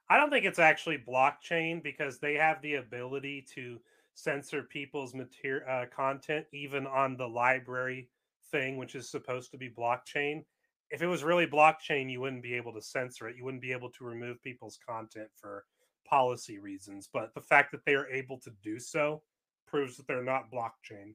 I 0.09 0.17
don't 0.17 0.29
think 0.29 0.45
it's 0.45 0.59
actually 0.59 0.97
blockchain 0.97 1.83
because 1.83 2.19
they 2.19 2.33
have 2.35 2.61
the 2.61 2.75
ability 2.75 3.45
to 3.55 3.79
censor 4.15 4.63
people's 4.63 5.13
material 5.13 5.63
uh, 5.69 5.85
content 5.95 6.45
even 6.51 6.85
on 6.87 7.15
the 7.15 7.23
LBRY 7.23 8.05
thing, 8.51 8.77
which 8.77 8.95
is 8.95 9.09
supposed 9.09 9.51
to 9.51 9.57
be 9.57 9.69
blockchain. 9.69 10.43
If 10.91 11.01
it 11.01 11.07
was 11.07 11.23
really 11.23 11.45
blockchain, 11.45 12.11
you 12.11 12.21
wouldn't 12.21 12.43
be 12.43 12.55
able 12.55 12.73
to 12.73 12.81
censor 12.81 13.27
it. 13.27 13.37
You 13.37 13.45
wouldn't 13.45 13.61
be 13.61 13.71
able 13.71 13.91
to 13.91 14.03
remove 14.03 14.41
people's 14.41 14.79
content 14.87 15.29
for 15.35 15.65
policy 16.05 16.57
reasons. 16.57 17.07
But 17.11 17.33
the 17.35 17.41
fact 17.41 17.71
that 17.71 17.85
they 17.85 17.95
are 17.95 18.07
able 18.07 18.39
to 18.39 18.51
do 18.63 18.79
so 18.79 19.21
proves 19.67 19.97
that 19.97 20.07
they're 20.07 20.23
not 20.23 20.51
blockchain. 20.51 21.13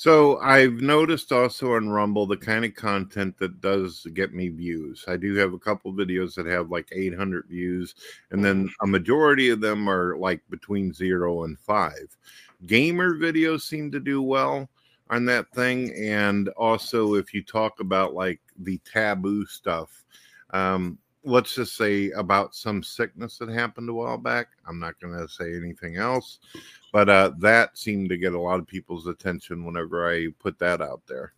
So 0.00 0.38
I've 0.38 0.80
noticed 0.80 1.30
also 1.30 1.74
on 1.74 1.90
Rumble 1.90 2.26
the 2.26 2.36
kind 2.36 2.64
of 2.64 2.74
content 2.74 3.36
that 3.38 3.60
does 3.60 4.06
get 4.14 4.32
me 4.32 4.48
views. 4.48 5.04
I 5.06 5.18
do 5.18 5.34
have 5.34 5.52
a 5.52 5.58
couple 5.58 5.92
videos 5.92 6.34
that 6.36 6.46
have 6.46 6.70
like 6.70 6.88
800 6.90 7.46
views, 7.48 7.94
and 8.30 8.42
then 8.42 8.64
mm-hmm. 8.64 8.84
a 8.84 8.86
majority 8.86 9.50
of 9.50 9.60
them 9.60 9.90
are 9.90 10.16
like 10.16 10.40
between 10.48 10.94
zero 10.94 11.44
and 11.44 11.58
five. 11.58 12.16
Gamer 12.66 13.14
videos 13.14 13.60
seem 13.60 13.90
to 13.92 14.00
do 14.00 14.22
well 14.22 14.70
on 15.10 15.24
that 15.26 15.52
thing, 15.52 15.92
and 15.94 16.48
also 16.50 17.14
if 17.14 17.34
you 17.34 17.42
talk 17.42 17.80
about 17.80 18.14
like 18.14 18.40
the 18.60 18.80
taboo 18.90 19.44
stuff, 19.44 20.04
um, 20.50 20.98
let's 21.24 21.54
just 21.54 21.76
say 21.76 22.10
about 22.12 22.54
some 22.54 22.82
sickness 22.82 23.36
that 23.38 23.48
happened 23.48 23.88
a 23.88 23.92
while 23.92 24.16
back. 24.16 24.48
I'm 24.66 24.78
not 24.78 24.98
going 25.00 25.18
to 25.18 25.28
say 25.28 25.54
anything 25.54 25.96
else, 25.96 26.38
but 26.92 27.08
uh, 27.08 27.32
that 27.38 27.76
seemed 27.76 28.08
to 28.10 28.16
get 28.16 28.34
a 28.34 28.40
lot 28.40 28.60
of 28.60 28.66
people's 28.66 29.06
attention 29.06 29.64
whenever 29.64 30.10
I 30.10 30.28
put 30.38 30.58
that 30.60 30.80
out 30.80 31.02
there. 31.06 31.34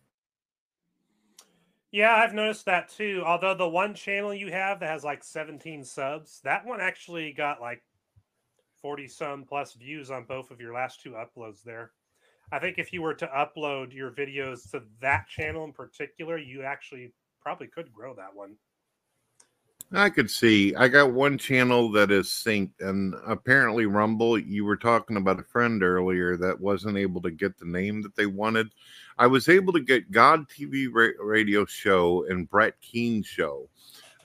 Yeah, 1.91 2.15
I've 2.15 2.33
noticed 2.33 2.65
that 2.65 2.89
too. 2.89 3.23
Although 3.25 3.53
the 3.53 3.69
one 3.69 3.93
channel 3.93 4.33
you 4.33 4.51
have 4.51 4.79
that 4.79 4.89
has 4.89 5.03
like 5.03 5.23
17 5.23 5.83
subs, 5.83 6.41
that 6.43 6.65
one 6.65 6.81
actually 6.81 7.33
got 7.33 7.61
like 7.61 7.83
40 8.81 9.07
some 9.07 9.43
plus 9.43 9.73
views 9.73 10.09
on 10.09 10.25
both 10.25 10.49
of 10.49 10.59
your 10.59 10.73
last 10.73 11.01
two 11.01 11.11
uploads 11.11 11.61
there. 11.63 11.91
I 12.51 12.59
think 12.59 12.77
if 12.77 12.93
you 12.93 13.01
were 13.01 13.15
to 13.15 13.27
upload 13.27 13.93
your 13.93 14.11
videos 14.11 14.69
to 14.71 14.83
that 15.01 15.27
channel 15.27 15.63
in 15.63 15.73
particular, 15.73 16.37
you 16.37 16.63
actually 16.63 17.13
probably 17.41 17.67
could 17.67 17.91
grow 17.91 18.13
that 18.15 18.33
one. 18.33 18.55
I 19.95 20.09
could 20.09 20.31
see. 20.31 20.73
I 20.73 20.87
got 20.87 21.13
one 21.13 21.37
channel 21.37 21.91
that 21.91 22.09
is 22.09 22.27
synced, 22.27 22.71
and 22.79 23.13
apparently 23.27 23.85
Rumble. 23.85 24.39
You 24.39 24.65
were 24.65 24.77
talking 24.77 25.17
about 25.17 25.39
a 25.39 25.43
friend 25.43 25.83
earlier 25.83 26.35
that 26.37 26.59
wasn't 26.59 26.97
able 26.97 27.21
to 27.21 27.31
get 27.31 27.59
the 27.59 27.65
name 27.65 28.01
that 28.01 28.15
they 28.15 28.25
wanted. 28.25 28.69
I 29.19 29.27
was 29.27 29.49
able 29.49 29.71
to 29.73 29.79
get 29.79 30.11
God 30.11 30.49
TV 30.49 30.87
radio 31.19 31.65
show 31.65 32.25
and 32.27 32.49
Brett 32.49 32.73
Keane 32.81 33.21
show. 33.21 33.69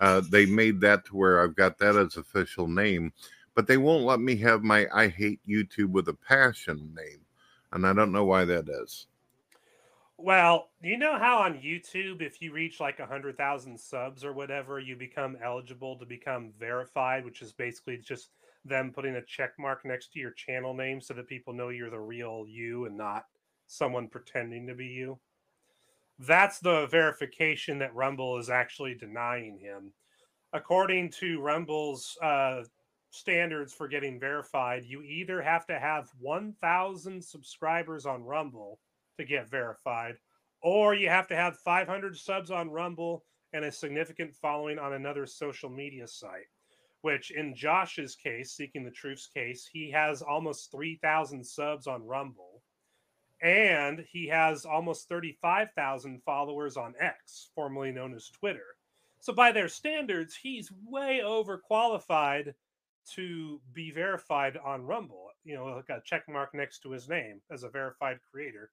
Uh, 0.01 0.23
they 0.31 0.47
made 0.47 0.81
that 0.81 1.05
to 1.07 1.17
where 1.17 1.43
I've 1.43 1.57
got 1.57 1.77
that 1.79 1.97
as 1.97 2.17
official 2.17 2.67
name, 2.67 3.13
but 3.55 3.67
they 3.67 3.77
won't 3.77 4.05
let 4.05 4.21
me 4.21 4.37
have 4.37 4.63
my 4.63 4.87
I 4.95 5.09
hate 5.09 5.41
YouTube 5.47 5.91
with 5.91 6.09
a 6.09 6.15
passion 6.15 6.95
name, 6.97 7.21
and 7.73 7.87
I 7.87 7.93
don't 7.93 8.13
know 8.13 8.25
why 8.25 8.45
that 8.45 8.69
is. 8.69 9.07
Well, 10.21 10.71
you 10.83 10.99
know 10.99 11.17
how 11.17 11.39
on 11.39 11.55
YouTube, 11.55 12.23
if 12.23 12.43
you 12.43 12.53
reach 12.53 12.81
like 12.81 12.99
a 12.99 13.07
hundred 13.07 13.37
thousand 13.37 13.79
subs 13.79 14.25
or 14.25 14.33
whatever, 14.33 14.81
you 14.81 14.97
become 14.97 15.37
eligible 15.43 15.97
to 15.97 16.05
become 16.05 16.53
verified, 16.59 17.25
which 17.25 17.41
is 17.41 17.53
basically 17.53 17.99
just 17.99 18.31
them 18.65 18.91
putting 18.93 19.15
a 19.15 19.23
check 19.23 19.53
mark 19.61 19.85
next 19.85 20.13
to 20.13 20.19
your 20.19 20.33
channel 20.33 20.75
name 20.75 21.01
so 21.01 21.15
that 21.15 21.29
people 21.29 21.53
know 21.53 21.69
you're 21.69 21.89
the 21.89 22.01
real 22.01 22.45
you 22.49 22.87
and 22.87 22.97
not 22.97 23.27
someone 23.69 24.09
pretending 24.09 24.67
to 24.67 24.75
be 24.75 24.87
you. 24.87 25.19
That's 26.19 26.59
the 26.59 26.89
verification 26.89 27.79
that 27.79 27.95
Rumble 27.95 28.39
is 28.39 28.51
actually 28.51 28.95
denying 28.95 29.57
him. 29.57 29.93
According 30.53 31.11
to 31.21 31.41
Rumble's 31.41 32.19
uh, 32.21 32.65
standards 33.11 33.73
for 33.73 33.88
getting 33.88 34.21
verified, 34.21 34.85
you 34.85 35.03
either 35.03 35.40
have 35.42 35.66
to 35.66 35.79
have 35.79 36.11
1,000 36.21 37.23
subscribers 37.23 38.07
on 38.07 38.23
Rumble 38.23 38.79
to 39.18 39.25
get 39.25 39.51
verified, 39.51 40.16
or 40.62 40.94
you 40.94 41.09
have 41.09 41.29
to 41.29 41.37
have 41.37 41.59
500 41.59 42.16
subs 42.16 42.51
on 42.51 42.71
Rumble 42.71 43.25
and 43.53 43.64
a 43.64 43.73
significant 43.73 44.35
following 44.35 44.79
on 44.79 44.92
another 44.92 45.27
social 45.27 45.71
media 45.71 46.07
site. 46.07 46.47
Which, 47.03 47.31
in 47.31 47.55
Josh's 47.55 48.16
case, 48.16 48.53
Seeking 48.53 48.85
the 48.85 48.90
Truth's 48.90 49.29
case, 49.29 49.68
he 49.73 49.88
has 49.92 50.21
almost 50.21 50.73
3,000 50.73 51.44
subs 51.44 51.87
on 51.87 52.05
Rumble, 52.05 52.61
and 53.40 54.05
he 54.11 54.27
has 54.27 54.66
almost 54.66 55.09
35,000 55.09 56.21
followers 56.25 56.77
on 56.77 56.94
X, 57.01 57.51
formerly 57.55 57.92
known 57.92 58.14
as 58.14 58.29
Twitter. 58.29 58.75
So, 59.21 59.33
by 59.33 59.53
their 59.53 59.68
standards, 59.68 60.35
he's 60.35 60.73
way 60.85 61.21
overqualified 61.25 62.55
to 63.14 63.61
be 63.73 63.90
verified 63.90 64.57
on 64.57 64.87
Rumble, 64.87 65.31
you 65.44 65.55
know, 65.55 65.66
like 65.66 65.88
a 65.90 66.03
check 66.05 66.29
mark 66.29 66.55
next 66.55 66.81
to 66.81 66.90
his 66.90 67.09
name 67.09 67.42
as 67.51 67.62
a 67.64 67.68
verified 67.71 68.21
creator. 68.31 68.71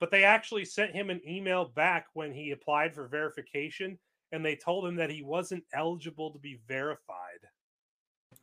But 0.00 0.10
they 0.10 0.24
actually 0.24 0.64
sent 0.64 0.92
him 0.94 1.10
an 1.10 1.20
email 1.28 1.66
back 1.66 2.06
when 2.14 2.32
he 2.32 2.50
applied 2.52 2.94
for 2.94 3.08
verification 3.08 3.98
and 4.32 4.44
they 4.44 4.56
told 4.56 4.86
him 4.86 4.96
that 4.96 5.10
he 5.10 5.22
wasn't 5.22 5.64
eligible 5.72 6.32
to 6.32 6.38
be 6.38 6.60
verified. 6.68 7.48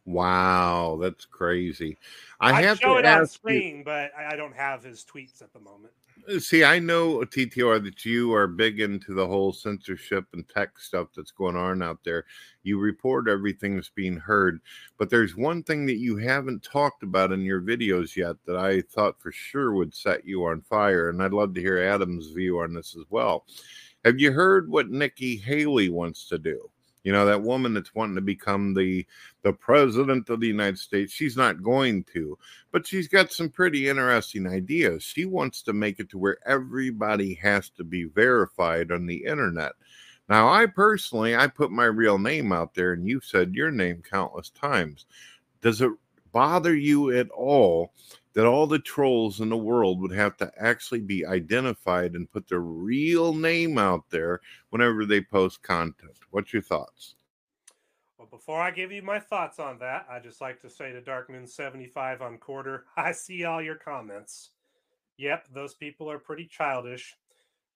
Wow, 0.06 0.98
that's 1.02 1.26
crazy. 1.26 1.98
I 2.40 2.52
I'd 2.52 2.64
have 2.64 2.80
show 2.80 2.98
to 2.98 2.98
it 2.98 3.06
on 3.06 3.26
ask 3.26 3.40
you, 3.48 3.62
screen, 3.62 3.84
but 3.84 4.12
I 4.18 4.34
I 4.34 4.36
don't 4.36 4.56
have 4.56 4.84
his 4.84 5.04
tweets 5.06 5.42
at 5.42 5.54
the 5.54 5.60
moment. 5.60 5.94
Uh, 6.28 6.40
see, 6.40 6.64
I 6.64 6.80
know 6.80 7.22
uh, 7.22 7.26
TTR 7.26 7.84
that 7.84 8.06
you 8.06 8.34
are 8.34 8.48
big 8.48 8.80
into 8.80 9.14
the 9.14 9.26
whole 9.26 9.52
censorship 9.52 10.26
and 10.34 10.48
tech 10.48 10.80
stuff 10.80 11.10
that's 11.16 11.32
going 11.32 11.56
on 11.56 11.82
out 11.82 12.00
there. 12.04 12.26
You 12.64 12.80
report 12.80 13.28
everything 13.28 13.76
that's 13.76 13.90
being 13.90 14.18
heard, 14.18 14.62
but 14.98 15.10
there's 15.10 15.36
one 15.36 15.64
thing 15.64 15.86
that 15.88 15.98
you 15.98 16.18
haven't 16.18 16.64
talked 16.64 17.04
about 17.04 17.32
in 17.32 17.42
your 17.42 17.62
videos 17.62 18.16
yet 18.16 18.36
that 18.46 18.58
I 18.58 18.82
thought 18.82 19.22
for 19.22 19.32
sure 19.32 19.74
would 19.74 19.94
set 19.94 20.26
you 20.26 20.46
on 20.46 20.62
fire, 20.62 21.10
and 21.10 21.22
I'd 21.22 21.34
love 21.34 21.54
to 21.56 21.62
hear 21.62 21.80
Adam's 21.80 22.28
view 22.28 22.60
on 22.60 22.74
this 22.74 22.96
as 22.98 23.06
well. 23.10 23.46
Have 24.06 24.20
you 24.20 24.32
heard 24.32 24.70
what 24.70 24.90
Nikki 24.90 25.38
Haley 25.38 25.90
wants 25.90 26.28
to 26.30 26.38
do? 26.38 26.70
You 27.04 27.12
know 27.12 27.26
that 27.26 27.42
woman 27.42 27.74
that's 27.74 27.94
wanting 27.94 28.16
to 28.16 28.22
become 28.22 28.74
the 28.74 29.06
the 29.42 29.54
president 29.54 30.30
of 30.30 30.40
the 30.40 30.48
United 30.48 30.80
States. 30.80 31.12
She's 31.12 31.36
not 31.36 31.62
going 31.62 32.06
to, 32.14 32.38
but 32.72 32.88
she's 32.88 33.08
got 33.08 33.32
some 33.32 33.50
pretty 33.50 33.90
interesting 33.90 34.48
ideas. 34.48 35.04
She 35.04 35.26
wants 35.26 35.62
to 35.64 35.74
make 35.74 36.00
it 36.00 36.10
to 36.12 36.18
where 36.18 36.38
everybody 36.46 37.34
has 37.36 37.70
to 37.72 37.84
be 37.84 38.06
verified 38.06 38.92
on 38.92 39.06
the 39.06 39.26
internet. 39.26 39.74
Now, 40.30 40.48
I 40.48 40.66
personally, 40.68 41.36
I 41.36 41.48
put 41.48 41.72
my 41.72 41.86
real 41.86 42.18
name 42.18 42.54
out 42.54 42.74
there, 42.74 42.94
and 42.94 43.08
you've 43.08 43.26
said 43.26 43.54
your 43.54 43.72
name 43.72 44.02
countless 44.10 44.50
times. 44.50 45.06
Does 45.62 45.82
it 45.82 45.92
bother 46.32 46.76
you 46.76 47.12
at 47.12 47.30
all 47.30 47.94
that 48.34 48.46
all 48.46 48.68
the 48.68 48.80
trolls 48.80 49.40
in 49.40 49.50
the 49.50 49.58
world 49.58 50.02
would 50.02 50.12
have 50.12 50.36
to 50.38 50.52
actually 50.58 51.02
be 51.02 51.26
identified 51.26 52.14
and 52.14 52.32
put 52.32 52.48
their 52.48 52.62
real 52.62 53.34
name 53.34 53.78
out 53.78 54.10
there 54.10 54.42
whenever 54.70 55.06
they 55.06 55.22
post 55.22 55.62
content? 55.62 56.18
What's 56.32 56.52
your 56.52 56.62
thoughts? 56.62 57.16
Well, 58.18 58.28
before 58.30 58.62
I 58.62 58.72
give 58.72 58.92
you 58.92 59.02
my 59.02 59.20
thoughts 59.20 59.60
on 59.60 59.80
that, 59.80 60.08
I 60.10 60.20
just 60.20 60.42
like 60.42 60.62
to 60.62 60.70
say 60.70 60.92
to 60.92 61.02
Darkmoon75 61.02 62.22
on 62.22 62.38
Corder, 62.38 62.86
I 62.98 63.12
see 63.12 63.44
all 63.44 63.62
your 63.62 63.76
comments. 63.76 64.52
Yep, 65.18 65.50
those 65.54 65.76
people 65.76 66.10
are 66.10 66.20
pretty 66.20 66.46
childish. 66.46 67.16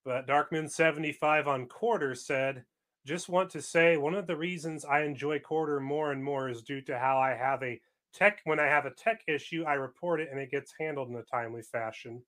But 0.03 0.25
Darkmoon75 0.25 1.47
on 1.47 1.65
Corder 1.67 2.15
said, 2.15 2.63
just 3.05 3.29
want 3.29 3.49
to 3.51 3.61
say 3.61 3.97
one 3.97 4.15
of 4.15 4.27
the 4.27 4.35
reasons 4.35 4.83
I 4.83 5.03
enjoy 5.03 5.39
Corder 5.39 5.79
more 5.79 6.11
and 6.11 6.23
more 6.23 6.49
is 6.49 6.61
due 6.61 6.81
to 6.81 6.97
how 6.97 7.17
I 7.17 7.31
have 7.35 7.61
a 7.63 7.79
tech 8.17 8.41
when 8.45 8.59
I 8.59 8.65
have 8.65 8.85
a 8.85 8.91
tech 8.91 9.21
issue, 9.27 9.63
I 9.65 9.73
report 9.73 10.19
it 10.19 10.29
and 10.31 10.39
it 10.39 10.51
gets 10.51 10.73
handled 10.79 11.09
in 11.09 11.15
a 11.15 11.23
timely 11.23 11.61
fashion, 11.61 12.21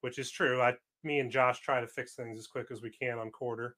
which 0.00 0.18
is 0.18 0.30
true. 0.30 0.60
I 0.62 0.74
me 1.02 1.20
and 1.20 1.30
Josh 1.30 1.60
try 1.60 1.80
to 1.80 1.86
fix 1.86 2.14
things 2.14 2.36
as 2.36 2.46
quick 2.46 2.68
as 2.70 2.82
we 2.82 2.90
can 2.90 3.18
on 3.18 3.30
Corder. 3.30 3.76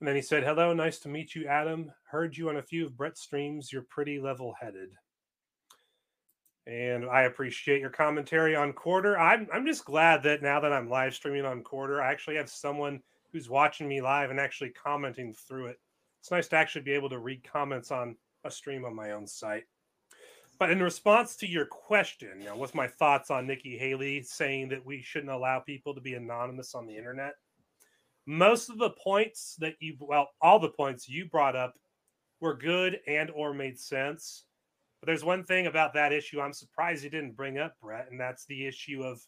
And 0.00 0.08
then 0.08 0.16
he 0.16 0.22
said, 0.22 0.44
Hello, 0.44 0.72
nice 0.72 0.98
to 1.00 1.08
meet 1.08 1.34
you, 1.34 1.46
Adam. 1.46 1.92
Heard 2.04 2.36
you 2.36 2.48
on 2.48 2.56
a 2.56 2.62
few 2.62 2.86
of 2.86 2.96
Brett's 2.96 3.22
streams. 3.22 3.72
You're 3.72 3.86
pretty 3.88 4.20
level 4.20 4.54
headed. 4.60 4.90
And 6.66 7.06
I 7.06 7.22
appreciate 7.22 7.80
your 7.80 7.90
commentary 7.90 8.56
on 8.56 8.72
Corder. 8.72 9.18
I'm, 9.18 9.46
I'm 9.52 9.64
just 9.64 9.84
glad 9.84 10.22
that 10.24 10.42
now 10.42 10.60
that 10.60 10.72
I'm 10.72 10.90
live 10.90 11.14
streaming 11.14 11.44
on 11.44 11.62
Corder, 11.62 12.02
I 12.02 12.10
actually 12.10 12.36
have 12.36 12.50
someone 12.50 13.00
who's 13.32 13.48
watching 13.48 13.86
me 13.86 14.02
live 14.02 14.30
and 14.30 14.40
actually 14.40 14.70
commenting 14.70 15.32
through 15.32 15.66
it. 15.66 15.78
It's 16.20 16.30
nice 16.30 16.48
to 16.48 16.56
actually 16.56 16.82
be 16.82 16.92
able 16.92 17.10
to 17.10 17.20
read 17.20 17.44
comments 17.44 17.92
on 17.92 18.16
a 18.44 18.50
stream 18.50 18.84
on 18.84 18.96
my 18.96 19.12
own 19.12 19.26
site. 19.26 19.64
But 20.58 20.70
in 20.70 20.82
response 20.82 21.36
to 21.36 21.46
your 21.46 21.66
question, 21.66 22.40
you 22.40 22.46
know, 22.46 22.56
what's 22.56 22.74
my 22.74 22.88
thoughts 22.88 23.30
on 23.30 23.46
Nikki 23.46 23.76
Haley 23.76 24.22
saying 24.22 24.70
that 24.70 24.84
we 24.84 25.02
shouldn't 25.02 25.32
allow 25.32 25.60
people 25.60 25.94
to 25.94 26.00
be 26.00 26.14
anonymous 26.14 26.74
on 26.74 26.86
the 26.86 26.96
internet? 26.96 27.34
most 28.26 28.68
of 28.68 28.78
the 28.78 28.90
points 28.90 29.56
that 29.60 29.74
you 29.78 29.96
well 30.00 30.28
all 30.40 30.58
the 30.58 30.68
points 30.68 31.08
you 31.08 31.26
brought 31.26 31.54
up 31.54 31.74
were 32.40 32.56
good 32.56 32.98
and 33.06 33.30
or 33.30 33.54
made 33.54 33.78
sense 33.78 34.46
but 35.00 35.06
there's 35.06 35.24
one 35.24 35.44
thing 35.44 35.68
about 35.68 35.94
that 35.94 36.12
issue 36.12 36.40
i'm 36.40 36.52
surprised 36.52 37.04
you 37.04 37.10
didn't 37.10 37.36
bring 37.36 37.58
up 37.58 37.74
brett 37.80 38.08
and 38.10 38.20
that's 38.20 38.44
the 38.46 38.66
issue 38.66 39.02
of 39.02 39.20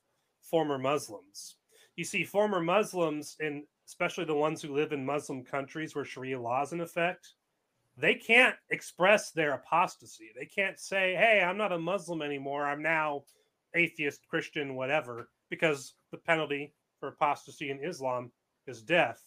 former 0.43 0.79
muslims 0.79 1.57
you 1.95 2.05
see 2.05 2.25
former 2.25 2.61
muslims 2.61 3.37
and 3.39 3.63
especially 3.87 4.25
the 4.25 4.35
ones 4.35 4.61
who 4.61 4.75
live 4.75 4.93
in 4.93 5.07
muslim 5.07 5.45
countries 5.45 5.95
where 5.95 6.05
sharia 6.05 6.39
law 6.39 6.63
is 6.63 6.73
in 6.73 6.81
effect 6.81 7.35
they 8.01 8.15
can't 8.15 8.57
express 8.71 9.31
their 9.33 9.55
apostasy 9.55 10.31
they 10.39 10.47
can't 10.47 10.79
say 10.79 11.15
hey 11.15 11.43
i'm 11.45 11.57
not 11.57 11.73
a 11.73 11.79
muslim 11.79 12.23
anymore 12.23 12.65
i'm 12.65 12.83
now 12.83 13.23
atheist 13.75 14.21
christian 14.29 14.75
whatever 14.75 15.29
because 15.51 15.95
the 16.13 16.19
penalty 16.19 16.73
for 17.01 17.09
apostasy 17.09 17.71
in 17.71 17.83
islam 17.83 18.31
is 18.69 18.83
death. 18.83 19.23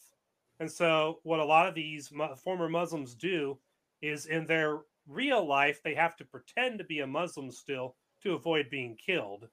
And 0.59 0.71
so, 0.71 1.19
what 1.23 1.39
a 1.39 1.45
lot 1.45 1.67
of 1.67 1.75
these 1.75 2.11
former 2.43 2.69
Muslims 2.69 3.15
do 3.15 3.57
is 4.01 4.27
in 4.27 4.45
their 4.45 4.81
real 5.07 5.45
life, 5.45 5.81
they 5.83 5.95
have 5.95 6.15
to 6.17 6.25
pretend 6.25 6.77
to 6.77 6.85
be 6.85 6.99
a 6.99 7.07
Muslim 7.07 7.51
still 7.51 7.95
to 8.21 8.33
avoid 8.33 8.69
being 8.69 8.95
killed. 8.95 9.47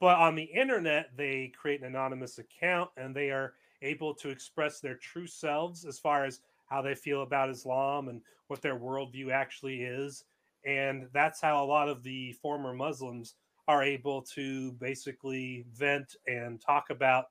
But 0.00 0.18
on 0.18 0.34
the 0.34 0.44
internet, 0.44 1.10
they 1.16 1.52
create 1.56 1.80
an 1.80 1.86
anonymous 1.86 2.38
account 2.38 2.90
and 2.96 3.14
they 3.14 3.30
are 3.30 3.54
able 3.82 4.14
to 4.14 4.30
express 4.30 4.80
their 4.80 4.96
true 4.96 5.26
selves 5.26 5.84
as 5.84 5.98
far 5.98 6.24
as 6.24 6.40
how 6.74 6.82
they 6.82 6.94
feel 6.94 7.22
about 7.22 7.50
Islam 7.50 8.08
and 8.08 8.20
what 8.48 8.60
their 8.60 8.78
worldview 8.78 9.30
actually 9.30 9.82
is. 9.82 10.24
And 10.66 11.06
that's 11.12 11.40
how 11.40 11.62
a 11.62 11.66
lot 11.66 11.88
of 11.88 12.02
the 12.02 12.32
former 12.42 12.74
Muslims 12.74 13.36
are 13.68 13.84
able 13.84 14.22
to 14.34 14.72
basically 14.72 15.66
vent 15.72 16.16
and 16.26 16.60
talk 16.60 16.90
about 16.90 17.26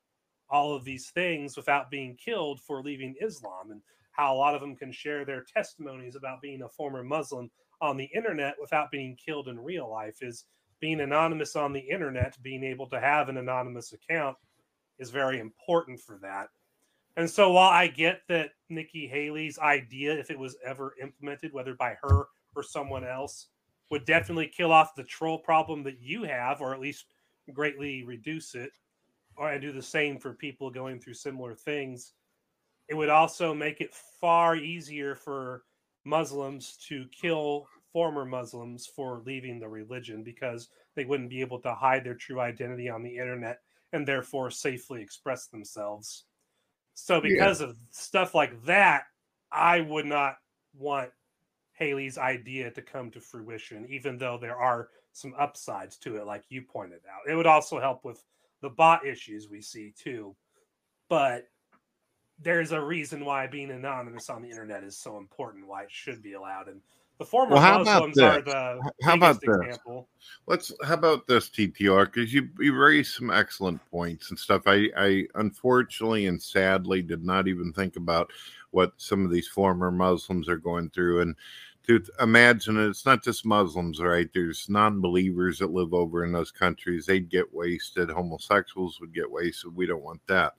all 0.49 0.73
of 0.73 0.85
these 0.85 1.09
things 1.09 1.57
without 1.57 1.91
being 1.91 2.15
killed 2.15 2.61
for 2.61 2.81
leaving 2.81 3.15
Islam, 3.21 3.71
and 3.71 3.81
how 4.11 4.33
a 4.33 4.37
lot 4.37 4.55
of 4.55 4.61
them 4.61 4.75
can 4.75 4.91
share 4.91 5.25
their 5.25 5.43
testimonies 5.51 6.15
about 6.15 6.41
being 6.41 6.61
a 6.61 6.69
former 6.69 7.03
Muslim 7.03 7.49
on 7.81 7.97
the 7.97 8.09
internet 8.15 8.55
without 8.61 8.91
being 8.91 9.17
killed 9.23 9.47
in 9.47 9.59
real 9.59 9.89
life. 9.89 10.17
Is 10.21 10.45
being 10.79 11.01
anonymous 11.01 11.55
on 11.55 11.73
the 11.73 11.79
internet, 11.79 12.41
being 12.43 12.63
able 12.63 12.87
to 12.89 12.99
have 12.99 13.29
an 13.29 13.37
anonymous 13.37 13.93
account, 13.93 14.37
is 14.99 15.09
very 15.09 15.39
important 15.39 15.99
for 15.99 16.19
that. 16.21 16.47
And 17.15 17.29
so, 17.29 17.51
while 17.51 17.69
I 17.69 17.87
get 17.87 18.21
that 18.27 18.51
Nikki 18.69 19.07
Haley's 19.07 19.59
idea, 19.59 20.17
if 20.17 20.31
it 20.31 20.39
was 20.39 20.57
ever 20.65 20.95
implemented, 21.01 21.53
whether 21.53 21.75
by 21.75 21.95
her 22.01 22.27
or 22.55 22.63
someone 22.63 23.05
else, 23.05 23.47
would 23.91 24.05
definitely 24.05 24.47
kill 24.47 24.71
off 24.71 24.95
the 24.95 25.03
troll 25.03 25.37
problem 25.37 25.83
that 25.83 26.01
you 26.01 26.23
have, 26.23 26.61
or 26.61 26.73
at 26.73 26.79
least 26.79 27.05
greatly 27.53 28.03
reduce 28.03 28.55
it, 28.55 28.71
or 29.35 29.51
and 29.51 29.61
do 29.61 29.71
the 29.71 29.81
same 29.81 30.17
for 30.17 30.33
people 30.33 30.71
going 30.71 30.99
through 30.99 31.13
similar 31.13 31.53
things. 31.53 32.13
It 32.89 32.95
would 32.95 33.09
also 33.09 33.53
make 33.53 33.81
it 33.81 33.93
far 33.93 34.55
easier 34.55 35.15
for 35.15 35.63
Muslims 36.05 36.77
to 36.87 37.05
kill 37.09 37.67
former 37.91 38.25
Muslims 38.25 38.87
for 38.87 39.21
leaving 39.25 39.59
the 39.59 39.69
religion 39.69 40.23
because 40.23 40.69
they 40.95 41.05
wouldn't 41.05 41.29
be 41.29 41.41
able 41.41 41.59
to 41.61 41.73
hide 41.73 42.03
their 42.03 42.15
true 42.15 42.39
identity 42.39 42.89
on 42.89 43.03
the 43.03 43.17
internet 43.17 43.59
and 43.93 44.07
therefore 44.07 44.49
safely 44.49 45.01
express 45.01 45.47
themselves. 45.47 46.25
So, 46.93 47.19
because 47.19 47.61
yeah. 47.61 47.67
of 47.67 47.77
stuff 47.89 48.35
like 48.35 48.63
that, 48.65 49.03
I 49.51 49.81
would 49.81 50.05
not 50.05 50.37
want 50.77 51.09
Haley's 51.73 52.17
idea 52.17 52.71
to 52.71 52.81
come 52.81 53.11
to 53.11 53.19
fruition, 53.19 53.85
even 53.89 54.17
though 54.17 54.37
there 54.39 54.55
are 54.55 54.89
some 55.11 55.33
upsides 55.37 55.97
to 55.97 56.17
it, 56.17 56.25
like 56.25 56.43
you 56.49 56.61
pointed 56.61 57.01
out. 57.11 57.31
It 57.31 57.35
would 57.35 57.47
also 57.47 57.79
help 57.79 58.03
with 58.03 58.23
the 58.61 58.69
bot 58.69 59.05
issues 59.05 59.49
we 59.49 59.61
see 59.61 59.93
too. 59.97 60.35
But 61.09 61.47
there's 62.39 62.71
a 62.71 62.81
reason 62.81 63.25
why 63.25 63.47
being 63.47 63.71
anonymous 63.71 64.29
on 64.29 64.41
the 64.41 64.49
internet 64.49 64.83
is 64.83 64.97
so 64.97 65.17
important, 65.17 65.67
why 65.67 65.83
it 65.83 65.91
should 65.91 66.21
be 66.21 66.33
allowed. 66.33 66.67
And 66.67 66.81
the 67.23 67.29
former 67.29 67.55
well, 67.55 67.83
Muslims 67.83 68.19
are 68.19 68.41
the 68.41 68.91
how 69.01 69.15
about 69.15 69.39
this? 69.39 69.49
example. 69.49 70.09
Let's 70.45 70.73
how 70.83 70.95
about 70.95 71.25
this 71.25 71.49
TTR 71.49 72.05
because 72.05 72.33
you 72.33 72.49
you 72.59 72.75
raised 72.75 73.15
some 73.15 73.31
excellent 73.31 73.79
points 73.89 74.29
and 74.29 74.37
stuff. 74.37 74.63
I 74.65 74.89
I 74.97 75.25
unfortunately 75.35 76.27
and 76.27 76.41
sadly 76.41 77.01
did 77.01 77.23
not 77.23 77.47
even 77.47 77.71
think 77.71 77.95
about 77.95 78.31
what 78.71 78.91
some 78.97 79.23
of 79.23 79.31
these 79.31 79.47
former 79.47 79.91
Muslims 79.91 80.49
are 80.49 80.57
going 80.57 80.89
through 80.89 81.21
and 81.21 81.35
to 81.85 82.01
imagine 82.21 82.77
it, 82.77 82.87
it's 82.87 83.05
not 83.05 83.23
just 83.23 83.45
Muslims, 83.45 83.99
right? 83.99 84.29
There's 84.33 84.69
non 84.69 85.01
believers 85.01 85.59
that 85.59 85.71
live 85.71 85.93
over 85.93 86.23
in 86.23 86.31
those 86.31 86.51
countries. 86.51 87.05
They'd 87.05 87.29
get 87.29 87.53
wasted. 87.53 88.09
Homosexuals 88.09 88.99
would 89.01 89.13
get 89.13 89.29
wasted. 89.29 89.75
We 89.75 89.85
don't 89.85 90.03
want 90.03 90.21
that. 90.27 90.53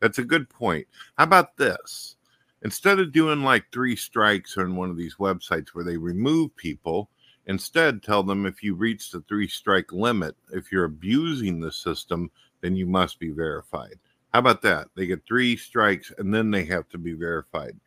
That's 0.00 0.18
a 0.18 0.24
good 0.24 0.48
point. 0.48 0.86
How 1.16 1.24
about 1.24 1.56
this? 1.56 2.16
Instead 2.62 2.98
of 2.98 3.12
doing 3.12 3.42
like 3.42 3.64
three 3.70 3.94
strikes 3.94 4.58
on 4.58 4.76
one 4.76 4.90
of 4.90 4.96
these 4.96 5.16
websites 5.16 5.68
where 5.68 5.84
they 5.84 5.96
remove 5.96 6.54
people, 6.56 7.08
instead 7.46 8.02
tell 8.02 8.22
them 8.22 8.46
if 8.46 8.62
you 8.62 8.74
reach 8.74 9.10
the 9.10 9.20
three 9.22 9.46
strike 9.46 9.92
limit, 9.92 10.36
if 10.52 10.72
you're 10.72 10.84
abusing 10.84 11.60
the 11.60 11.70
system, 11.70 12.30
then 12.60 12.74
you 12.74 12.86
must 12.86 13.20
be 13.20 13.30
verified. 13.30 13.98
How 14.32 14.40
about 14.40 14.62
that? 14.62 14.88
They 14.96 15.06
get 15.06 15.24
three 15.26 15.56
strikes 15.56 16.12
and 16.18 16.34
then 16.34 16.50
they 16.50 16.64
have 16.64 16.88
to 16.90 16.98
be 16.98 17.12
verified. 17.12 17.78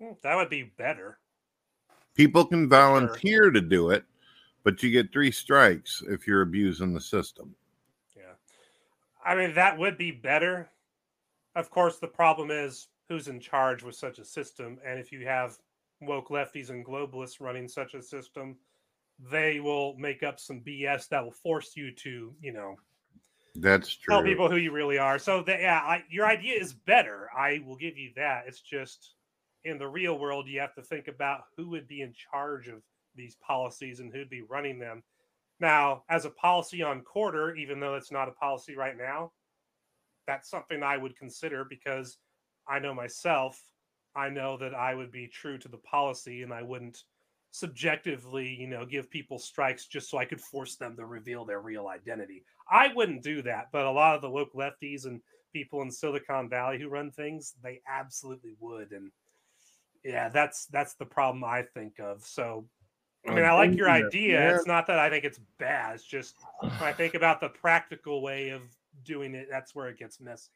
Hmm, 0.00 0.12
that 0.22 0.34
would 0.34 0.50
be 0.50 0.64
better. 0.64 1.18
People 2.14 2.44
can 2.44 2.68
volunteer 2.68 3.50
to 3.50 3.60
do 3.60 3.90
it, 3.90 4.04
but 4.64 4.82
you 4.82 4.90
get 4.90 5.12
three 5.12 5.30
strikes 5.30 6.02
if 6.08 6.26
you're 6.26 6.42
abusing 6.42 6.92
the 6.92 7.00
system. 7.00 7.54
Yeah. 8.16 8.34
I 9.24 9.34
mean, 9.36 9.54
that 9.54 9.78
would 9.78 9.96
be 9.96 10.10
better. 10.10 10.70
Of 11.56 11.70
course, 11.70 11.98
the 11.98 12.08
problem 12.08 12.50
is 12.50 12.88
who's 13.08 13.28
in 13.28 13.40
charge 13.40 13.82
with 13.82 13.96
such 13.96 14.18
a 14.18 14.24
system. 14.24 14.78
And 14.86 14.98
if 14.98 15.10
you 15.10 15.26
have 15.26 15.58
woke 16.00 16.28
lefties 16.28 16.70
and 16.70 16.84
globalists 16.84 17.40
running 17.40 17.68
such 17.68 17.94
a 17.94 18.02
system, 18.02 18.56
they 19.18 19.60
will 19.60 19.96
make 19.96 20.22
up 20.22 20.38
some 20.40 20.60
BS 20.60 21.08
that 21.08 21.24
will 21.24 21.32
force 21.32 21.76
you 21.76 21.92
to, 21.92 22.32
you 22.40 22.52
know, 22.52 22.76
that's 23.56 23.94
true. 23.94 24.14
Tell 24.14 24.22
people 24.22 24.48
who 24.48 24.56
you 24.56 24.70
really 24.70 24.98
are. 24.98 25.18
So 25.18 25.42
that 25.42 25.60
yeah, 25.60 25.78
I, 25.78 26.04
your 26.08 26.26
idea 26.26 26.54
is 26.58 26.72
better. 26.72 27.28
I 27.36 27.60
will 27.66 27.76
give 27.76 27.98
you 27.98 28.12
that. 28.16 28.44
It's 28.46 28.60
just 28.60 29.14
in 29.64 29.78
the 29.78 29.88
real 29.88 30.18
world, 30.18 30.46
you 30.48 30.60
have 30.60 30.74
to 30.74 30.82
think 30.82 31.08
about 31.08 31.42
who 31.56 31.68
would 31.70 31.86
be 31.86 32.02
in 32.02 32.14
charge 32.14 32.68
of 32.68 32.82
these 33.14 33.36
policies 33.36 34.00
and 34.00 34.12
who'd 34.12 34.30
be 34.30 34.42
running 34.42 34.78
them. 34.78 35.02
Now, 35.58 36.04
as 36.08 36.24
a 36.24 36.30
policy 36.30 36.82
on 36.82 37.02
Corder, 37.02 37.54
even 37.54 37.80
though 37.80 37.94
it's 37.94 38.12
not 38.12 38.28
a 38.28 38.32
policy 38.32 38.76
right 38.76 38.96
now, 38.96 39.32
that's 40.30 40.48
something 40.48 40.82
I 40.82 40.96
would 40.96 41.16
consider 41.16 41.64
because 41.64 42.18
I 42.68 42.78
know 42.78 42.94
myself. 42.94 43.60
I 44.14 44.28
know 44.28 44.56
that 44.58 44.74
I 44.74 44.94
would 44.94 45.10
be 45.10 45.26
true 45.26 45.58
to 45.58 45.68
the 45.68 45.78
policy 45.78 46.42
and 46.42 46.52
I 46.52 46.62
wouldn't 46.62 47.02
subjectively, 47.50 48.48
you 48.48 48.68
know, 48.68 48.86
give 48.86 49.10
people 49.10 49.40
strikes 49.40 49.86
just 49.86 50.08
so 50.08 50.18
I 50.18 50.24
could 50.24 50.40
force 50.40 50.76
them 50.76 50.94
to 50.96 51.04
reveal 51.04 51.44
their 51.44 51.60
real 51.60 51.88
identity. 51.88 52.44
I 52.70 52.92
wouldn't 52.94 53.24
do 53.24 53.42
that, 53.42 53.70
but 53.72 53.86
a 53.86 53.90
lot 53.90 54.14
of 54.14 54.22
the 54.22 54.30
woke 54.30 54.54
lefties 54.54 55.04
and 55.04 55.20
people 55.52 55.82
in 55.82 55.90
Silicon 55.90 56.48
Valley 56.48 56.78
who 56.78 56.88
run 56.88 57.10
things, 57.10 57.54
they 57.60 57.80
absolutely 57.88 58.54
would. 58.60 58.92
And 58.92 59.10
yeah, 60.04 60.28
that's 60.28 60.66
that's 60.66 60.94
the 60.94 61.06
problem 61.06 61.42
I 61.42 61.62
think 61.74 61.98
of. 61.98 62.24
So 62.24 62.66
I 63.26 63.34
mean, 63.34 63.44
I 63.44 63.52
like 63.52 63.74
your 63.74 63.90
idea. 63.90 64.54
It's 64.54 64.66
not 64.66 64.86
that 64.86 64.98
I 64.98 65.10
think 65.10 65.24
it's 65.24 65.40
bad. 65.58 65.96
It's 65.96 66.04
just 66.04 66.36
when 66.60 66.72
I 66.80 66.92
think 66.92 67.14
about 67.14 67.40
the 67.40 67.48
practical 67.48 68.22
way 68.22 68.50
of 68.50 68.62
doing 69.04 69.34
it, 69.34 69.48
that's 69.50 69.74
where 69.74 69.88
it 69.88 69.98
gets 69.98 70.20
messy. 70.20 70.50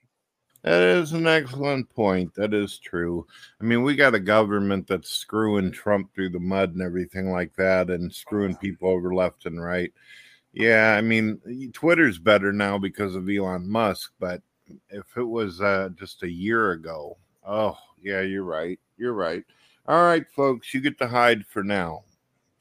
That 0.63 0.81
is 0.81 1.13
an 1.13 1.27
excellent 1.27 1.91
point. 1.91 2.35
That 2.35 2.55
is 2.55 2.79
true. 2.79 3.27
I 3.61 3.65
mean, 3.65 3.83
we 3.83 3.95
got 3.95 4.15
a 4.15 4.21
government 4.21 4.87
that's 4.87 5.11
screwing 5.11 5.71
Trump 5.71 6.15
through 6.15 6.31
the 6.31 6.41
mud 6.41 6.73
and 6.73 6.81
everything 6.81 7.31
like 7.31 7.55
that, 7.57 7.91
and 7.91 8.13
screwing 8.13 8.57
people 8.57 8.89
over 8.89 9.15
left 9.15 9.45
and 9.45 9.63
right. 9.63 9.93
Yeah, 10.55 10.95
I 10.97 11.03
mean, 11.03 11.71
Twitter's 11.75 12.19
better 12.19 12.51
now 12.51 12.79
because 12.79 13.15
of 13.15 13.29
Elon 13.29 13.69
Musk, 13.69 14.13
but 14.19 14.41
if 14.89 15.05
it 15.19 15.25
was 15.25 15.61
uh, 15.61 15.91
just 15.97 16.23
a 16.23 16.31
year 16.31 16.71
ago, 16.71 17.19
oh, 17.47 17.77
yeah, 18.01 18.23
you're 18.23 18.45
right. 18.45 18.81
You're 18.97 19.13
right. 19.13 19.45
All 19.87 20.03
right, 20.03 20.25
folks, 20.35 20.73
you 20.73 20.81
get 20.81 20.97
to 20.99 21.09
hide 21.09 21.45
for 21.45 21.63
now. 21.63 22.05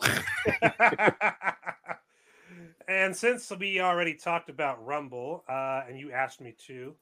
and 2.87 3.15
since 3.15 3.51
we 3.51 3.79
already 3.79 4.15
talked 4.15 4.49
about 4.49 4.83
Rumble, 4.85 5.43
uh, 5.47 5.81
and 5.87 5.99
you 5.99 6.11
asked 6.11 6.41
me 6.41 6.55
to, 6.67 6.95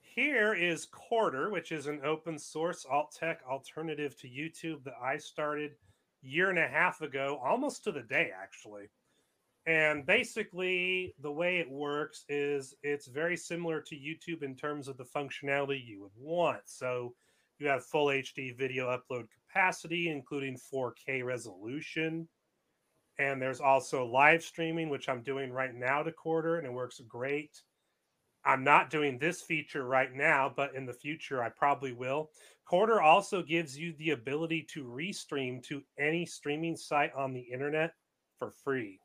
here 0.00 0.54
is 0.54 0.86
Corder, 0.86 1.50
which 1.50 1.72
is 1.72 1.86
an 1.86 2.00
open 2.04 2.38
source 2.38 2.84
alt 2.90 3.16
tech 3.18 3.40
alternative 3.48 4.18
to 4.20 4.28
YouTube 4.28 4.84
that 4.84 4.94
I 5.02 5.16
started 5.16 5.72
year 6.20 6.50
and 6.50 6.58
a 6.58 6.68
half 6.68 7.00
ago, 7.00 7.40
almost 7.44 7.84
to 7.84 7.92
the 7.92 8.02
day 8.02 8.30
actually. 8.40 8.90
And 9.64 10.04
basically, 10.04 11.14
the 11.20 11.30
way 11.30 11.58
it 11.58 11.70
works 11.70 12.24
is 12.28 12.74
it's 12.82 13.06
very 13.06 13.36
similar 13.36 13.80
to 13.80 13.94
YouTube 13.94 14.42
in 14.42 14.56
terms 14.56 14.88
of 14.88 14.96
the 14.96 15.04
functionality 15.04 15.84
you 15.84 16.00
would 16.00 16.16
want. 16.16 16.62
So 16.64 17.14
you 17.58 17.68
have 17.68 17.84
full 17.84 18.06
HD 18.06 18.56
video 18.56 18.88
upload 18.88 19.28
capacity, 19.30 20.10
including 20.10 20.58
4K 20.58 21.24
resolution. 21.24 22.28
And 23.18 23.40
there's 23.40 23.60
also 23.60 24.06
live 24.06 24.42
streaming, 24.42 24.88
which 24.88 25.08
I'm 25.08 25.22
doing 25.22 25.52
right 25.52 25.74
now 25.74 26.02
to 26.02 26.12
Corder, 26.12 26.58
and 26.58 26.66
it 26.66 26.72
works 26.72 27.00
great. 27.06 27.60
I'm 28.44 28.64
not 28.64 28.90
doing 28.90 29.18
this 29.18 29.42
feature 29.42 29.84
right 29.84 30.12
now, 30.12 30.52
but 30.54 30.74
in 30.74 30.86
the 30.86 30.92
future, 30.92 31.42
I 31.42 31.48
probably 31.48 31.92
will. 31.92 32.30
Corder 32.64 33.00
also 33.00 33.42
gives 33.42 33.78
you 33.78 33.94
the 33.98 34.10
ability 34.10 34.66
to 34.72 34.84
restream 34.84 35.62
to 35.64 35.82
any 35.98 36.26
streaming 36.26 36.76
site 36.76 37.12
on 37.14 37.32
the 37.32 37.40
internet 37.40 37.92
for 38.38 38.50
free. 38.50 38.98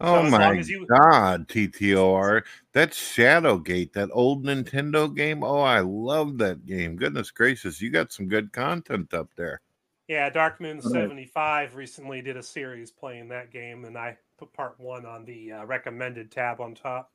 Oh 0.00 0.24
so 0.24 0.30
my 0.30 0.52
you... 0.52 0.86
god, 0.86 1.48
TTOR. 1.48 2.42
That's 2.72 2.96
Shadowgate, 2.96 3.92
that 3.94 4.10
old 4.12 4.44
Nintendo 4.44 5.14
game. 5.14 5.42
Oh, 5.42 5.60
I 5.60 5.80
love 5.80 6.38
that 6.38 6.64
game. 6.66 6.96
Goodness 6.96 7.30
gracious, 7.30 7.80
you 7.80 7.90
got 7.90 8.12
some 8.12 8.28
good 8.28 8.52
content 8.52 9.12
up 9.12 9.28
there. 9.36 9.60
Yeah, 10.08 10.30
Dark 10.30 10.58
Moon 10.58 10.80
75 10.80 11.74
recently 11.74 12.22
did 12.22 12.38
a 12.38 12.42
series 12.42 12.90
playing 12.90 13.28
that 13.28 13.52
game, 13.52 13.84
and 13.84 13.96
I 13.96 14.16
put 14.38 14.50
part 14.54 14.80
one 14.80 15.04
on 15.04 15.26
the 15.26 15.52
uh, 15.52 15.66
recommended 15.66 16.30
tab 16.30 16.62
on 16.62 16.74
top. 16.74 17.12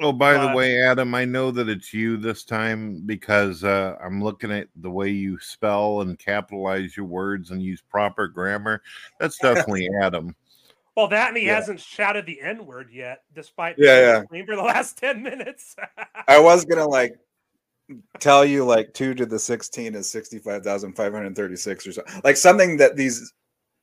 Oh, 0.00 0.12
by 0.12 0.38
the 0.38 0.56
way, 0.56 0.82
Adam, 0.82 1.14
I 1.14 1.24
know 1.24 1.50
that 1.50 1.68
it's 1.68 1.92
you 1.92 2.16
this 2.16 2.44
time 2.44 3.02
because 3.04 3.62
uh, 3.62 3.94
I'm 4.02 4.24
looking 4.24 4.50
at 4.50 4.68
the 4.76 4.90
way 4.90 5.10
you 5.10 5.38
spell 5.38 6.00
and 6.00 6.18
capitalize 6.18 6.96
your 6.96 7.06
words 7.06 7.50
and 7.50 7.62
use 7.62 7.82
proper 7.82 8.26
grammar. 8.26 8.82
That's 9.20 9.38
definitely 9.42 9.88
Adam. 10.00 10.34
Well, 10.96 11.08
that 11.08 11.28
and 11.28 11.36
he 11.36 11.46
yeah. 11.46 11.56
hasn't 11.56 11.80
shouted 11.80 12.26
the 12.26 12.40
N 12.40 12.66
word 12.66 12.90
yet, 12.92 13.22
despite 13.34 13.76
yeah, 13.78 14.24
yeah. 14.30 14.44
for 14.44 14.56
the 14.56 14.62
last 14.66 14.98
10 14.98 15.22
minutes. 15.22 15.76
I 16.26 16.40
was 16.40 16.64
going 16.64 16.82
to 16.82 16.88
like 16.88 17.18
tell 18.18 18.44
you 18.44 18.64
like 18.64 18.92
2 18.94 19.14
to 19.14 19.26
the 19.26 19.38
16 19.38 19.94
is 19.94 20.10
65,536 20.10 21.86
or 21.86 21.92
something. 21.92 22.20
Like 22.24 22.36
something 22.36 22.76
that 22.78 22.96
these 22.96 23.32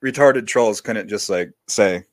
retarded 0.04 0.48
trolls 0.48 0.82
couldn't 0.82 1.10
just 1.10 1.30
like 1.30 1.52
say. 1.68 2.04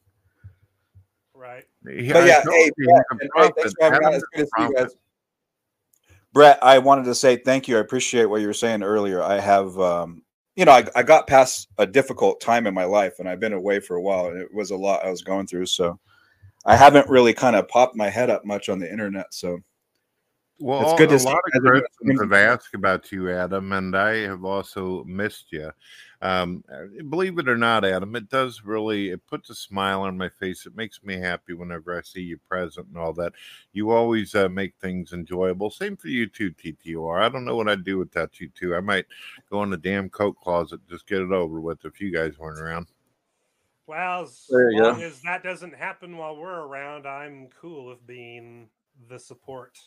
Right. 1.35 1.65
But 1.83 1.95
yeah, 2.03 2.43
hey, 2.43 2.71
Brett, 2.77 3.53
thanks 3.57 3.75
for 3.79 3.93
having 3.93 4.11
Good 4.11 4.23
to 4.35 4.47
see 4.47 4.63
you 4.65 4.75
guys. 4.75 4.95
Brett, 6.33 6.59
I 6.63 6.79
wanted 6.79 7.05
to 7.05 7.15
say 7.15 7.37
thank 7.37 7.69
you. 7.69 7.77
I 7.79 7.81
appreciate 7.81 8.27
what 8.27 8.41
you 8.41 8.47
were 8.47 8.53
saying 8.53 8.83
earlier. 8.83 9.23
I 9.23 9.41
have, 9.41 9.79
um, 9.79 10.23
you 10.55 10.65
know, 10.65 10.73
I, 10.73 10.85
I 10.95 11.03
got 11.03 11.27
past 11.27 11.69
a 11.79 11.87
difficult 11.87 12.41
time 12.41 12.67
in 12.67 12.75
my 12.75 12.85
life 12.85 13.15
and 13.19 13.29
I've 13.29 13.41
been 13.41 13.53
away 13.53 13.81
for 13.81 13.97
a 13.97 14.03
while 14.03 14.27
and 14.27 14.41
it 14.41 14.53
was 14.53 14.71
a 14.71 14.77
lot 14.77 15.05
I 15.05 15.11
was 15.11 15.23
going 15.23 15.47
through. 15.47 15.67
So 15.67 15.99
I 16.67 16.77
haven't 16.77 17.09
really 17.09 17.33
kind 17.33 17.57
of 17.57 17.69
popped 17.69 17.97
my 17.97 18.11
head 18.11 18.29
up 18.29 18.45
much 18.45 18.69
on 18.69 18.81
the 18.81 18.91
internet. 18.91 19.33
So 19.33 19.61
well, 20.59 20.83
it's 20.83 20.99
good 20.99 21.11
to 21.11 21.17
a 21.17 21.29
lot 21.29 21.41
of 21.55 21.63
Christians 21.63 22.21
have 22.21 22.33
asked 22.33 22.75
about 22.75 23.13
you, 23.13 23.31
Adam, 23.31 23.73
and 23.73 23.97
I 23.97 24.17
have 24.19 24.45
also 24.45 25.05
missed 25.05 25.53
you. 25.53 25.71
Um, 26.23 26.65
uh, 26.73 27.03
believe 27.11 27.39
it 27.39 27.49
or 27.49 27.59
not, 27.59 27.85
Adam, 27.85 28.17
it 28.17 28.31
does 28.31 28.63
really 28.65 29.11
it 29.11 29.27
puts 29.27 29.51
a 29.51 29.55
smile 29.55 30.03
on 30.03 30.17
my 30.17 30.31
face. 30.31 30.65
It 30.65 30.75
makes 30.75 31.03
me 31.03 31.19
happy 31.19 31.53
whenever 31.53 31.97
I 31.97 32.01
see 32.01 32.23
you 32.23 32.39
present 32.49 32.87
and 32.89 32.97
all 32.97 33.13
that. 33.15 33.35
You 33.75 33.91
always 33.91 34.35
uh, 34.35 34.49
make 34.49 34.75
things 34.81 35.13
enjoyable. 35.13 35.71
Same 35.71 35.97
for 35.97 36.09
you 36.09 36.27
too, 36.27 36.53
TTOR. 36.53 37.21
I 37.21 37.29
don't 37.29 37.45
know 37.45 37.57
what 37.57 37.69
I'd 37.69 37.85
do 37.85 37.99
without 37.99 38.41
you 38.41 38.49
too. 38.49 38.75
I 38.75 38.81
might 38.81 39.05
go 39.51 39.63
in 39.63 39.71
the 39.71 39.77
damn 39.77 40.09
coat 40.09 40.37
closet, 40.41 40.81
just 40.89 41.07
get 41.07 41.21
it 41.21 41.33
over 41.33 41.61
with 41.61 41.85
if 41.85 42.01
you 42.01 42.11
guys 42.11 42.39
weren't 42.39 42.61
around. 42.61 42.87
Well, 43.87 44.23
as 44.23 44.47
long 44.51 44.99
go. 44.99 45.05
as 45.05 45.21
that 45.23 45.45
doesn't 45.45 45.75
happen 45.75 46.17
while 46.17 46.37
we're 46.37 46.67
around, 46.67 47.07
I'm 47.07 47.49
cool 47.61 47.87
with 47.87 48.05
being 48.07 48.69
the 49.09 49.19
support. 49.19 49.79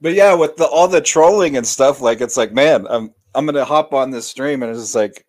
But 0.00 0.14
yeah, 0.14 0.34
with 0.34 0.56
the 0.56 0.66
all 0.66 0.88
the 0.88 1.00
trolling 1.00 1.56
and 1.56 1.66
stuff, 1.66 2.00
like 2.00 2.20
it's 2.20 2.36
like, 2.36 2.52
man, 2.52 2.86
I'm 2.88 3.14
I'm 3.34 3.46
gonna 3.46 3.64
hop 3.64 3.92
on 3.92 4.10
this 4.10 4.26
stream 4.26 4.62
and 4.62 4.70
it's 4.70 4.80
just 4.80 4.94
like, 4.94 5.26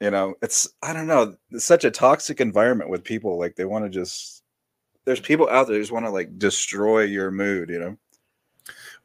you 0.00 0.10
know, 0.10 0.34
it's 0.42 0.68
I 0.82 0.92
don't 0.92 1.06
know, 1.06 1.36
it's 1.50 1.64
such 1.64 1.84
a 1.84 1.90
toxic 1.90 2.40
environment 2.40 2.90
with 2.90 3.04
people. 3.04 3.38
Like 3.38 3.56
they 3.56 3.64
want 3.64 3.84
to 3.84 3.90
just 3.90 4.42
there's 5.04 5.20
people 5.20 5.48
out 5.48 5.66
there 5.66 5.76
who 5.76 5.82
just 5.82 5.92
want 5.92 6.06
to 6.06 6.10
like 6.10 6.38
destroy 6.38 7.02
your 7.02 7.30
mood, 7.30 7.70
you 7.70 7.78
know. 7.78 7.96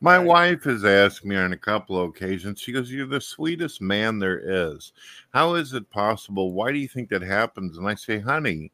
My 0.01 0.17
wife 0.17 0.63
has 0.63 0.85
asked 0.85 1.25
me 1.25 1.35
on 1.35 1.51
a 1.51 1.57
couple 1.57 2.01
of 2.01 2.09
occasions, 2.09 2.61
she 2.61 2.71
goes, 2.71 2.89
You're 2.89 3.05
the 3.05 3.19
sweetest 3.19 3.81
man 3.81 4.17
there 4.17 4.39
is. 4.39 4.93
How 5.33 5.55
is 5.55 5.73
it 5.73 5.89
possible? 5.89 6.53
Why 6.53 6.71
do 6.71 6.77
you 6.77 6.87
think 6.87 7.09
that 7.09 7.21
happens? 7.21 7.77
And 7.77 7.85
I 7.87 7.95
say, 7.95 8.17
Honey, 8.17 8.71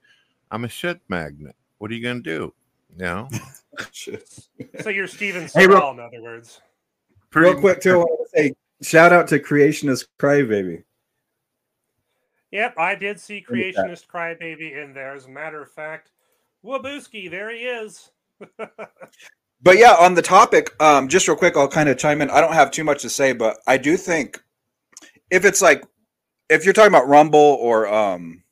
I'm 0.51 0.65
a 0.65 0.69
shit 0.69 1.01
magnet. 1.09 1.55
What 1.80 1.89
are 1.89 1.95
you 1.95 2.03
going 2.03 2.21
to 2.21 2.38
do? 2.38 2.53
No. 2.98 3.28
so 3.91 4.89
you're 4.89 5.08
Steven 5.08 5.43
Seagal, 5.43 5.60
hey, 5.60 5.68
real, 5.68 5.91
in 5.91 6.00
other 6.00 6.22
words. 6.22 6.62
Pretty 7.30 7.52
real 7.52 7.60
quick, 7.60 7.82
too, 7.82 7.93
I 7.93 7.98
want 7.98 8.30
to 8.32 8.38
say 8.38 8.56
shout 8.82 9.12
out 9.12 9.28
to 9.30 9.39
Creationist 9.39 10.06
Crybaby. 10.20 10.84
Yep, 12.52 12.76
I 12.78 12.96
did 12.96 13.20
see 13.20 13.43
Creationist 13.46 14.08
Crybaby 14.08 14.82
in 14.82 14.93
there. 14.93 15.14
As 15.14 15.26
a 15.26 15.30
matter 15.30 15.62
of 15.62 15.72
fact, 15.72 16.12
Wabooski, 16.64 17.30
there 17.30 17.52
he 17.52 17.64
is. 17.64 18.12
but 18.58 19.78
yeah, 19.78 19.96
on 20.00 20.14
the 20.14 20.22
topic, 20.22 20.72
um, 20.82 21.10
just 21.10 21.28
real 21.28 21.36
quick, 21.36 21.58
I'll 21.58 21.68
kind 21.68 21.89
of 21.89 21.98
chime 21.98 22.22
in. 22.22 22.30
I 22.30 22.39
don't 22.39 22.54
have 22.54 22.72
too 22.72 22.84
much 22.84 23.02
to 23.02 23.10
say, 23.10 23.34
but 23.34 23.58
I 23.68 23.78
do 23.78 23.98
think 23.98 24.41
if 25.32 25.43
it's 25.43 25.62
like 25.62 25.84
if 26.50 26.64
you're 26.64 26.74
talking 26.74 26.93
about 26.93 27.08
Rumble 27.08 27.39
or 27.39 27.93
um, 27.93 28.43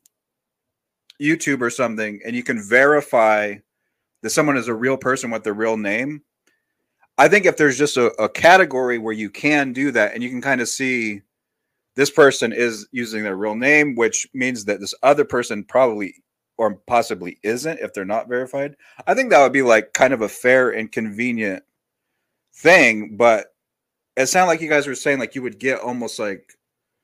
YouTube 1.20 1.62
or 1.62 1.70
something, 1.70 2.20
and 2.26 2.36
you 2.36 2.42
can 2.42 2.60
verify 2.60 3.54
that 4.24 4.30
someone 4.30 4.56
is 4.56 4.68
a 4.68 4.74
real 4.74 4.96
person 4.96 5.30
with 5.30 5.44
their 5.44 5.52
real 5.52 5.76
name. 5.76 6.22
I 7.18 7.28
think 7.28 7.44
if 7.44 7.58
there's 7.58 7.76
just 7.76 7.98
a, 7.98 8.06
a 8.14 8.26
category 8.26 8.96
where 8.96 9.12
you 9.12 9.28
can 9.28 9.74
do 9.74 9.90
that 9.90 10.14
and 10.14 10.22
you 10.22 10.30
can 10.30 10.40
kind 10.40 10.62
of 10.62 10.68
see 10.68 11.20
this 11.94 12.10
person 12.10 12.50
is 12.50 12.88
using 12.90 13.22
their 13.22 13.36
real 13.36 13.54
name, 13.54 13.94
which 13.94 14.26
means 14.32 14.64
that 14.64 14.80
this 14.80 14.94
other 15.02 15.26
person 15.26 15.62
probably 15.62 16.14
or 16.56 16.76
possibly 16.86 17.38
isn't 17.42 17.80
if 17.80 17.92
they're 17.92 18.06
not 18.06 18.26
verified. 18.26 18.76
I 19.06 19.12
think 19.12 19.28
that 19.28 19.42
would 19.42 19.52
be 19.52 19.60
like 19.60 19.92
kind 19.92 20.14
of 20.14 20.22
a 20.22 20.28
fair 20.28 20.70
and 20.70 20.90
convenient 20.90 21.62
thing, 22.54 23.18
but 23.18 23.48
it 24.16 24.28
sounded 24.28 24.48
like 24.48 24.62
you 24.62 24.70
guys 24.70 24.86
were 24.86 24.94
saying 24.94 25.18
like 25.18 25.34
you 25.34 25.42
would 25.42 25.58
get 25.58 25.80
almost 25.80 26.18
like 26.18 26.54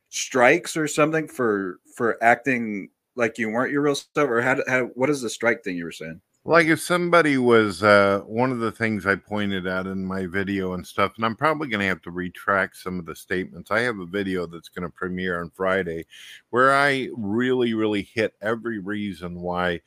strikes 0.08 0.74
or 0.74 0.88
something 0.88 1.28
for 1.28 1.80
for 1.94 2.16
acting 2.24 2.88
like 3.14 3.36
you 3.36 3.50
weren't 3.50 3.72
your 3.72 3.82
real 3.82 3.94
self 3.94 4.08
or 4.16 4.40
how, 4.40 4.56
how 4.66 4.84
what 4.94 5.10
is 5.10 5.20
the 5.20 5.28
strike 5.28 5.62
thing 5.62 5.76
you 5.76 5.84
were 5.84 5.92
saying? 5.92 6.22
Like 6.44 6.68
if 6.68 6.80
somebody 6.80 7.36
was 7.36 7.82
uh, 7.82 8.20
one 8.24 8.50
of 8.50 8.60
the 8.60 8.72
things 8.72 9.04
I 9.04 9.14
pointed 9.14 9.68
out 9.68 9.86
in 9.86 10.04
my 10.04 10.24
video 10.26 10.72
and 10.72 10.86
stuff, 10.86 11.12
and 11.16 11.24
I'm 11.24 11.36
probably 11.36 11.68
going 11.68 11.80
to 11.80 11.86
have 11.86 12.00
to 12.02 12.10
retract 12.10 12.78
some 12.78 12.98
of 12.98 13.04
the 13.04 13.14
statements. 13.14 13.70
I 13.70 13.80
have 13.80 13.98
a 13.98 14.06
video 14.06 14.46
that's 14.46 14.70
going 14.70 14.84
to 14.84 14.94
premiere 14.94 15.42
on 15.42 15.50
Friday 15.50 16.06
where 16.48 16.74
I 16.74 17.08
really, 17.14 17.74
really 17.74 18.02
hit 18.14 18.34
every 18.40 18.78
reason 18.78 19.42
why, 19.42 19.82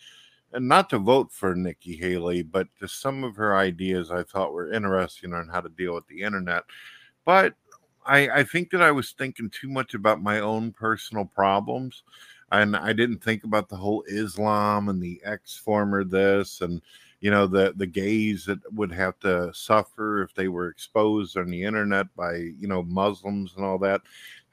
and 0.51 0.67
not 0.67 0.91
to 0.91 0.99
vote 0.99 1.31
for 1.31 1.55
Nikki 1.55 1.95
Haley, 1.95 2.43
but 2.43 2.67
just 2.79 3.01
some 3.01 3.23
of 3.23 3.35
her 3.35 3.57
ideas 3.57 4.11
I 4.11 4.21
thought 4.21 4.53
were 4.53 4.71
interesting 4.71 5.33
on 5.33 5.47
how 5.47 5.61
to 5.61 5.69
deal 5.69 5.95
with 5.95 6.07
the 6.07 6.21
internet. 6.21 6.65
But 7.25 7.55
I, 8.05 8.29
I 8.29 8.43
think 8.43 8.69
that 8.71 8.81
I 8.83 8.91
was 8.91 9.11
thinking 9.11 9.49
too 9.49 9.69
much 9.69 9.95
about 9.95 10.21
my 10.21 10.39
own 10.39 10.71
personal 10.71 11.25
problems 11.25 12.03
and 12.53 12.75
I 12.75 12.93
didn't 12.93 13.23
think 13.23 13.43
about 13.43 13.67
the 13.67 13.75
whole 13.75 14.03
Islam 14.07 14.87
and 14.87 15.01
the 15.01 15.19
ex 15.25 15.57
former 15.57 16.03
this 16.03 16.61
and 16.61 16.81
you 17.19 17.31
know 17.31 17.47
the 17.47 17.73
the 17.75 17.87
gays 17.87 18.45
that 18.45 18.59
would 18.73 18.91
have 18.91 19.19
to 19.19 19.51
suffer 19.53 20.21
if 20.21 20.33
they 20.35 20.47
were 20.47 20.67
exposed 20.67 21.35
on 21.35 21.47
the 21.47 21.63
internet 21.63 22.13
by 22.15 22.35
you 22.35 22.67
know 22.67 22.83
Muslims 22.83 23.53
and 23.55 23.65
all 23.65 23.79
that. 23.79 24.01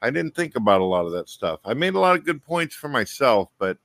I 0.01 0.09
didn't 0.09 0.35
think 0.35 0.55
about 0.55 0.81
a 0.81 0.85
lot 0.85 1.05
of 1.05 1.11
that 1.11 1.29
stuff. 1.29 1.59
I 1.63 1.75
made 1.75 1.93
a 1.93 1.99
lot 1.99 2.15
of 2.15 2.25
good 2.25 2.43
points 2.43 2.73
for 2.73 2.89
myself, 2.89 3.49
but 3.59 3.77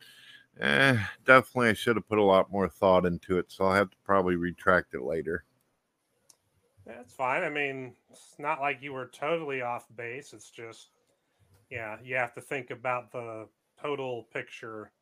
eh, 0.61 0.99
definitely 1.27 1.69
I 1.69 1.75
should 1.75 1.97
have 1.97 2.09
put 2.09 2.19
a 2.19 2.23
lot 2.23 2.51
more 2.51 2.69
thought 2.69 3.05
into 3.05 3.39
it. 3.39 3.53
So 3.53 3.67
I'll 3.67 3.75
have 3.75 3.91
to 3.91 3.97
probably 4.03 4.37
retract 4.37 4.95
it 4.95 5.03
later. 5.03 5.45
That's 6.87 7.13
fine. 7.13 7.43
I 7.43 7.51
mean, 7.51 7.95
it's 8.11 8.37
not 8.39 8.61
like 8.61 8.81
you 8.81 8.93
were 8.93 9.07
totally 9.13 9.61
off 9.61 9.87
base. 9.97 10.33
It's 10.33 10.51
just, 10.51 10.91
yeah, 11.69 11.99
you 12.03 12.15
have 12.15 12.33
to 12.35 12.41
think 12.41 12.71
about 12.71 13.13
the 13.13 13.49
total 13.81 14.27
picture. 14.33 14.93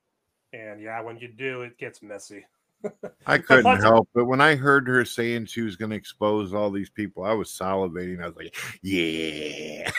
And 0.52 0.80
yeah, 0.80 1.00
when 1.00 1.18
you 1.18 1.28
do, 1.28 1.62
it 1.62 1.78
gets 1.78 2.02
messy. 2.02 2.44
I 3.26 3.38
couldn't 3.38 3.80
help 3.80 4.08
but 4.14 4.26
when 4.26 4.42
I 4.42 4.56
heard 4.56 4.86
her 4.88 5.04
saying 5.04 5.46
she 5.46 5.62
was 5.62 5.76
going 5.76 5.90
to 5.90 5.96
expose 5.96 6.52
all 6.52 6.70
these 6.70 6.90
people, 6.90 7.24
I 7.24 7.32
was 7.32 7.48
salivating. 7.50 8.22
I 8.22 8.26
was 8.26 8.36
like, 8.36 8.54
yeah. 8.82 9.90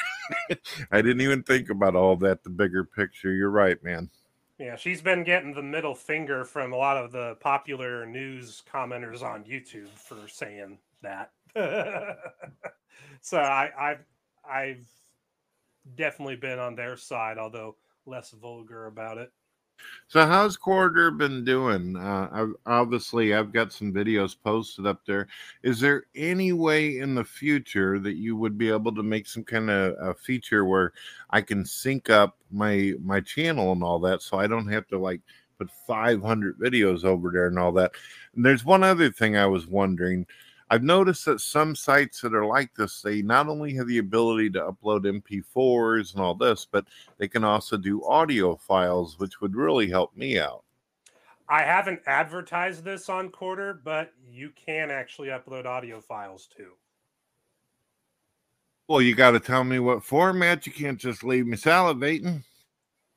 I 0.91 1.01
didn't 1.01 1.21
even 1.21 1.43
think 1.43 1.69
about 1.69 1.95
all 1.95 2.15
that, 2.17 2.43
the 2.43 2.49
bigger 2.49 2.83
picture. 2.83 3.33
You're 3.33 3.49
right, 3.49 3.83
man. 3.83 4.09
Yeah, 4.57 4.77
she's 4.77 5.01
been 5.01 5.23
getting 5.23 5.53
the 5.53 5.61
middle 5.61 5.95
finger 5.95 6.45
from 6.45 6.71
a 6.71 6.77
lot 6.77 6.97
of 6.97 7.11
the 7.11 7.35
popular 7.41 8.05
news 8.05 8.63
commenters 8.71 9.21
on 9.21 9.43
YouTube 9.43 9.89
for 9.89 10.27
saying 10.27 10.77
that. 11.01 11.31
so 13.21 13.37
I, 13.37 13.71
I've 13.77 14.05
I've 14.49 14.85
definitely 15.95 16.37
been 16.37 16.59
on 16.59 16.75
their 16.75 16.95
side, 16.95 17.37
although 17.37 17.75
less 18.05 18.31
vulgar 18.31 18.87
about 18.87 19.17
it. 19.17 19.31
So 20.07 20.25
how's 20.25 20.55
Corder 20.55 21.11
been 21.11 21.43
doing? 21.43 21.95
Uh, 21.95 22.29
I've, 22.31 22.53
obviously, 22.65 23.33
I've 23.33 23.51
got 23.51 23.73
some 23.73 23.91
videos 23.91 24.35
posted 24.41 24.85
up 24.85 25.05
there. 25.05 25.27
Is 25.63 25.79
there 25.79 26.05
any 26.15 26.53
way 26.53 26.99
in 26.99 27.15
the 27.15 27.23
future 27.23 27.99
that 27.99 28.15
you 28.15 28.35
would 28.35 28.57
be 28.57 28.69
able 28.69 28.93
to 28.95 29.03
make 29.03 29.27
some 29.27 29.43
kind 29.43 29.69
of 29.69 29.95
a 29.99 30.13
feature 30.13 30.63
where 30.63 30.93
I 31.31 31.41
can 31.41 31.65
sync 31.65 32.09
up 32.09 32.37
my 32.51 32.93
my 33.01 33.19
channel 33.19 33.71
and 33.71 33.83
all 33.83 33.99
that, 33.99 34.21
so 34.21 34.37
I 34.37 34.47
don't 34.47 34.71
have 34.71 34.87
to 34.87 34.97
like 34.97 35.21
put 35.57 35.69
500 35.87 36.59
videos 36.59 37.03
over 37.03 37.31
there 37.31 37.47
and 37.47 37.59
all 37.59 37.71
that? 37.73 37.91
And 38.35 38.45
there's 38.45 38.63
one 38.65 38.83
other 38.83 39.11
thing 39.11 39.35
I 39.35 39.47
was 39.47 39.67
wondering. 39.67 40.25
I've 40.69 40.83
noticed 40.83 41.25
that 41.25 41.41
some 41.41 41.75
sites 41.75 42.21
that 42.21 42.33
are 42.33 42.45
like 42.45 42.73
this, 42.73 43.01
they 43.01 43.21
not 43.21 43.47
only 43.47 43.75
have 43.75 43.87
the 43.87 43.99
ability 43.99 44.49
to 44.51 44.61
upload 44.61 45.05
MP4s 45.05 46.13
and 46.13 46.23
all 46.23 46.33
this, 46.33 46.65
but 46.69 46.85
they 47.17 47.27
can 47.27 47.43
also 47.43 47.77
do 47.77 48.03
audio 48.03 48.55
files, 48.55 49.19
which 49.19 49.41
would 49.41 49.55
really 49.55 49.87
help 49.87 50.15
me 50.17 50.39
out. 50.39 50.63
I 51.47 51.61
haven't 51.61 52.01
advertised 52.07 52.83
this 52.83 53.09
on 53.09 53.29
Corder, 53.29 53.79
but 53.83 54.13
you 54.27 54.51
can 54.55 54.89
actually 54.89 55.27
upload 55.27 55.65
audio 55.65 56.01
files 56.01 56.47
too. 56.47 56.71
Well, 58.87 59.01
you 59.01 59.15
got 59.15 59.31
to 59.31 59.39
tell 59.39 59.63
me 59.63 59.77
what 59.77 60.03
format. 60.03 60.65
You 60.65 60.71
can't 60.71 60.99
just 60.99 61.23
leave 61.23 61.45
me 61.45 61.57
salivating. 61.57 62.43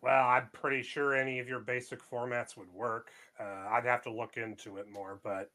Well, 0.03 0.27
I'm 0.27 0.49
pretty 0.53 0.83
sure 0.83 1.17
any 1.17 1.39
of 1.39 1.49
your 1.49 1.61
basic 1.61 2.01
formats 2.11 2.57
would 2.57 2.73
work. 2.73 3.11
Uh, 3.41 3.69
I'd 3.71 3.85
have 3.85 4.03
to 4.05 4.13
look 4.13 4.37
into 4.37 4.77
it 4.77 4.91
more, 4.91 5.19
but 5.23 5.51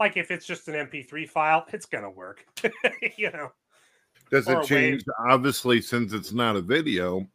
like 0.00 0.16
if 0.16 0.30
it's 0.30 0.46
just 0.46 0.68
an 0.68 0.74
MP3 0.74 1.28
file, 1.28 1.66
it's 1.72 1.86
gonna 1.86 2.10
work. 2.10 2.46
you 3.16 3.30
know. 3.30 3.52
Does 4.30 4.48
it 4.48 4.64
change? 4.64 5.04
Obviously, 5.28 5.80
since 5.80 6.12
it's 6.12 6.32
not 6.32 6.56
a 6.56 6.60
video, 6.60 7.28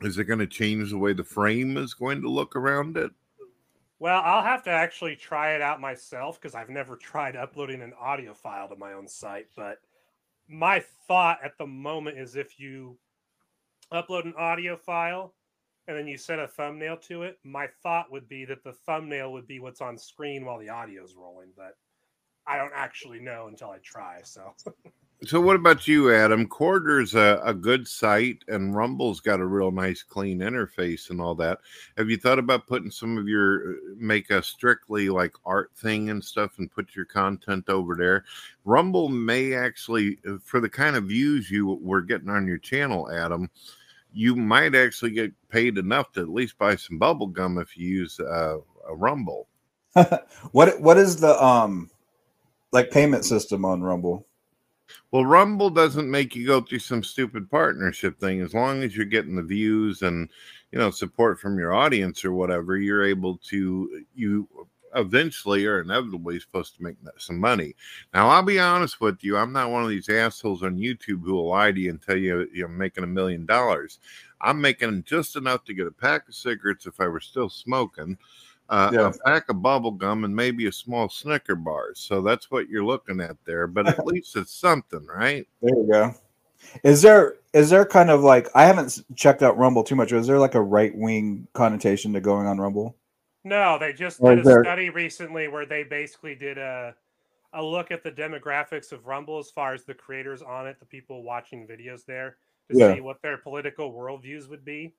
is 0.00 0.18
it 0.18 0.24
going 0.24 0.40
to 0.40 0.46
change 0.46 0.90
the 0.90 0.98
way 0.98 1.12
the 1.12 1.22
frame 1.22 1.76
is 1.76 1.94
going 1.94 2.20
to 2.22 2.28
look 2.28 2.56
around 2.56 2.96
it? 2.96 3.10
Well, 3.98 4.20
I'll 4.24 4.42
have 4.42 4.64
to 4.64 4.70
actually 4.70 5.14
try 5.14 5.52
it 5.52 5.62
out 5.62 5.80
myself 5.80 6.40
because 6.40 6.56
I've 6.56 6.68
never 6.68 6.96
tried 6.96 7.36
uploading 7.36 7.82
an 7.82 7.92
audio 8.00 8.34
file 8.34 8.68
to 8.68 8.76
my 8.76 8.94
own 8.94 9.06
site. 9.06 9.46
But 9.54 9.78
my 10.48 10.82
thought 11.06 11.38
at 11.44 11.56
the 11.56 11.66
moment 11.66 12.18
is 12.18 12.34
if 12.34 12.58
you 12.58 12.98
upload 13.92 14.24
an 14.24 14.34
audio 14.36 14.76
file 14.76 15.34
and 15.86 15.96
then 15.96 16.08
you 16.08 16.16
set 16.16 16.40
a 16.40 16.48
thumbnail 16.48 16.96
to 16.96 17.22
it, 17.22 17.38
my 17.44 17.68
thought 17.82 18.10
would 18.10 18.28
be 18.28 18.44
that 18.46 18.64
the 18.64 18.72
thumbnail 18.72 19.32
would 19.32 19.46
be 19.46 19.60
what's 19.60 19.80
on 19.80 19.96
screen 19.96 20.44
while 20.44 20.58
the 20.58 20.68
audio 20.68 21.04
is 21.04 21.14
rolling. 21.14 21.50
But 21.56 21.76
I 22.46 22.56
don't 22.56 22.72
actually 22.74 23.20
know 23.20 23.46
until 23.48 23.70
I 23.70 23.78
try. 23.78 24.20
So. 24.22 24.54
So 25.24 25.40
what 25.40 25.54
about 25.54 25.86
you, 25.86 26.12
Adam? 26.12 26.48
Corder's 26.48 27.14
a, 27.14 27.40
a 27.44 27.54
good 27.54 27.86
site, 27.86 28.42
and 28.48 28.74
Rumble's 28.74 29.20
got 29.20 29.38
a 29.38 29.46
real 29.46 29.70
nice, 29.70 30.02
clean 30.02 30.40
interface 30.40 31.10
and 31.10 31.20
all 31.20 31.36
that. 31.36 31.60
Have 31.96 32.10
you 32.10 32.16
thought 32.16 32.40
about 32.40 32.66
putting 32.66 32.90
some 32.90 33.16
of 33.16 33.28
your 33.28 33.76
make 33.96 34.30
a 34.30 34.42
strictly 34.42 35.08
like 35.10 35.32
art 35.46 35.70
thing 35.76 36.10
and 36.10 36.24
stuff, 36.24 36.58
and 36.58 36.72
put 36.72 36.96
your 36.96 37.04
content 37.04 37.68
over 37.68 37.94
there? 37.94 38.24
Rumble 38.64 39.08
may 39.08 39.54
actually, 39.54 40.18
uh, 40.28 40.38
for 40.42 40.58
the 40.58 40.68
kind 40.68 40.96
of 40.96 41.04
views 41.04 41.52
you 41.52 41.78
were 41.80 42.02
getting 42.02 42.28
on 42.28 42.48
your 42.48 42.58
channel, 42.58 43.08
Adam, 43.12 43.48
you 44.12 44.34
might 44.34 44.74
actually 44.74 45.12
get 45.12 45.32
paid 45.48 45.78
enough 45.78 46.10
to 46.12 46.20
at 46.22 46.28
least 46.30 46.58
buy 46.58 46.74
some 46.74 46.98
bubble 46.98 47.28
gum 47.28 47.58
if 47.58 47.76
you 47.76 47.86
use 47.86 48.18
uh, 48.18 48.56
a 48.88 48.94
Rumble. 48.94 49.46
what 50.50 50.80
what 50.80 50.96
is 50.96 51.18
the 51.18 51.40
um 51.40 51.88
like 52.72 52.90
payment 52.90 53.24
system 53.24 53.64
on 53.64 53.82
Rumble? 53.82 54.26
Well, 55.10 55.24
Rumble 55.24 55.70
doesn't 55.70 56.10
make 56.10 56.34
you 56.34 56.46
go 56.46 56.60
through 56.60 56.80
some 56.80 57.02
stupid 57.02 57.50
partnership 57.50 58.18
thing. 58.18 58.40
As 58.40 58.54
long 58.54 58.82
as 58.82 58.96
you're 58.96 59.06
getting 59.06 59.36
the 59.36 59.42
views 59.42 60.02
and 60.02 60.28
you 60.70 60.78
know 60.78 60.90
support 60.90 61.38
from 61.38 61.58
your 61.58 61.72
audience 61.72 62.24
or 62.24 62.32
whatever, 62.32 62.76
you're 62.76 63.04
able 63.04 63.36
to 63.48 64.04
you 64.14 64.48
eventually 64.94 65.66
or 65.66 65.80
inevitably 65.80 66.38
supposed 66.38 66.76
to 66.76 66.82
make 66.82 66.96
some 67.18 67.38
money. 67.38 67.74
Now, 68.12 68.28
I'll 68.28 68.42
be 68.42 68.58
honest 68.58 69.00
with 69.00 69.24
you, 69.24 69.36
I'm 69.36 69.52
not 69.52 69.70
one 69.70 69.82
of 69.82 69.88
these 69.88 70.08
assholes 70.08 70.62
on 70.62 70.76
YouTube 70.76 71.24
who 71.24 71.34
will 71.34 71.48
lie 71.48 71.72
to 71.72 71.80
you 71.80 71.90
and 71.90 72.02
tell 72.02 72.16
you 72.16 72.46
you're 72.52 72.68
making 72.68 73.04
a 73.04 73.06
million 73.06 73.46
dollars. 73.46 73.98
I'm 74.40 74.60
making 74.60 75.04
just 75.04 75.36
enough 75.36 75.64
to 75.64 75.74
get 75.74 75.86
a 75.86 75.92
pack 75.92 76.28
of 76.28 76.34
cigarettes 76.34 76.86
if 76.86 77.00
I 77.00 77.06
were 77.06 77.20
still 77.20 77.48
smoking 77.48 78.18
uh, 78.68 78.90
yeah. 78.92 79.08
a 79.08 79.12
pack 79.28 79.48
of 79.48 79.62
bubble 79.62 79.90
gum 79.90 80.24
and 80.24 80.34
maybe 80.34 80.66
a 80.66 80.72
small 80.72 81.08
Snicker 81.08 81.54
bar. 81.54 81.94
So 81.94 82.22
that's 82.22 82.50
what 82.50 82.68
you're 82.68 82.84
looking 82.84 83.20
at 83.20 83.36
there. 83.44 83.66
But 83.66 83.88
at 83.88 84.06
least 84.06 84.36
it's 84.36 84.54
something, 84.54 85.06
right? 85.06 85.46
There 85.60 85.76
you 85.76 85.88
go. 85.90 86.14
Is 86.82 87.02
there 87.02 87.36
is 87.52 87.70
there 87.70 87.84
kind 87.84 88.10
of 88.10 88.22
like 88.22 88.48
I 88.54 88.64
haven't 88.64 89.02
checked 89.14 89.42
out 89.42 89.58
Rumble 89.58 89.84
too 89.84 89.96
much. 89.96 90.12
Is 90.12 90.26
there 90.26 90.38
like 90.38 90.54
a 90.54 90.60
right 90.60 90.96
wing 90.96 91.46
connotation 91.52 92.12
to 92.12 92.20
going 92.20 92.46
on 92.46 92.58
Rumble? 92.58 92.96
No, 93.44 93.78
they 93.78 93.92
just 93.92 94.22
did 94.22 94.38
a 94.38 94.42
there... 94.42 94.62
study 94.62 94.88
recently 94.88 95.48
where 95.48 95.66
they 95.66 95.82
basically 95.82 96.34
did 96.34 96.58
a 96.58 96.94
a 97.52 97.62
look 97.62 97.90
at 97.90 98.02
the 98.02 98.10
demographics 98.10 98.92
of 98.92 99.06
Rumble 99.06 99.38
as 99.38 99.50
far 99.50 99.74
as 99.74 99.84
the 99.84 99.94
creators 99.94 100.40
on 100.40 100.66
it, 100.66 100.78
the 100.80 100.86
people 100.86 101.22
watching 101.22 101.66
videos 101.66 102.06
there, 102.06 102.36
to 102.70 102.78
yeah. 102.78 102.94
see 102.94 103.00
what 103.00 103.20
their 103.20 103.36
political 103.36 103.92
worldviews 103.92 104.48
would 104.48 104.64
be. 104.64 104.94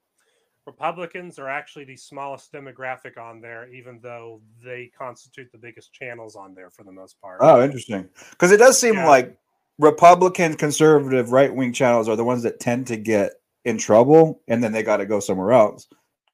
Republicans 0.66 1.40
are 1.40 1.50
actually 1.50 1.84
the 1.84 1.98
smallest 1.98 2.52
demographic 2.52 3.18
on 3.18 3.42
there, 3.42 3.68
even 3.74 4.00
though 4.02 4.42
they 4.64 4.90
constitute 4.98 5.52
the 5.52 5.58
biggest 5.58 5.92
channels 5.94 6.36
on 6.36 6.56
there 6.56 6.70
for 6.70 6.84
the 6.84 6.92
most 6.92 7.20
part. 7.20 7.40
Oh, 7.42 7.62
interesting. 7.62 8.08
Because 8.32 8.52
it 8.52 8.58
does 8.58 8.80
seem 8.80 8.96
yeah. 8.96 9.08
like 9.08 9.38
Republican, 9.78 10.56
conservative, 10.56 11.32
right 11.32 11.54
wing 11.54 11.74
channels 11.74 12.08
are 12.08 12.16
the 12.16 12.24
ones 12.24 12.44
that 12.44 12.60
tend 12.60 12.88
to 12.88 12.98
get 12.98 13.34
in 13.66 13.78
trouble 13.78 14.42
and 14.48 14.64
then 14.64 14.72
they 14.72 14.84
got 14.84 14.98
to 14.98 15.06
go 15.06 15.20
somewhere 15.20 15.52
else. 15.52 15.88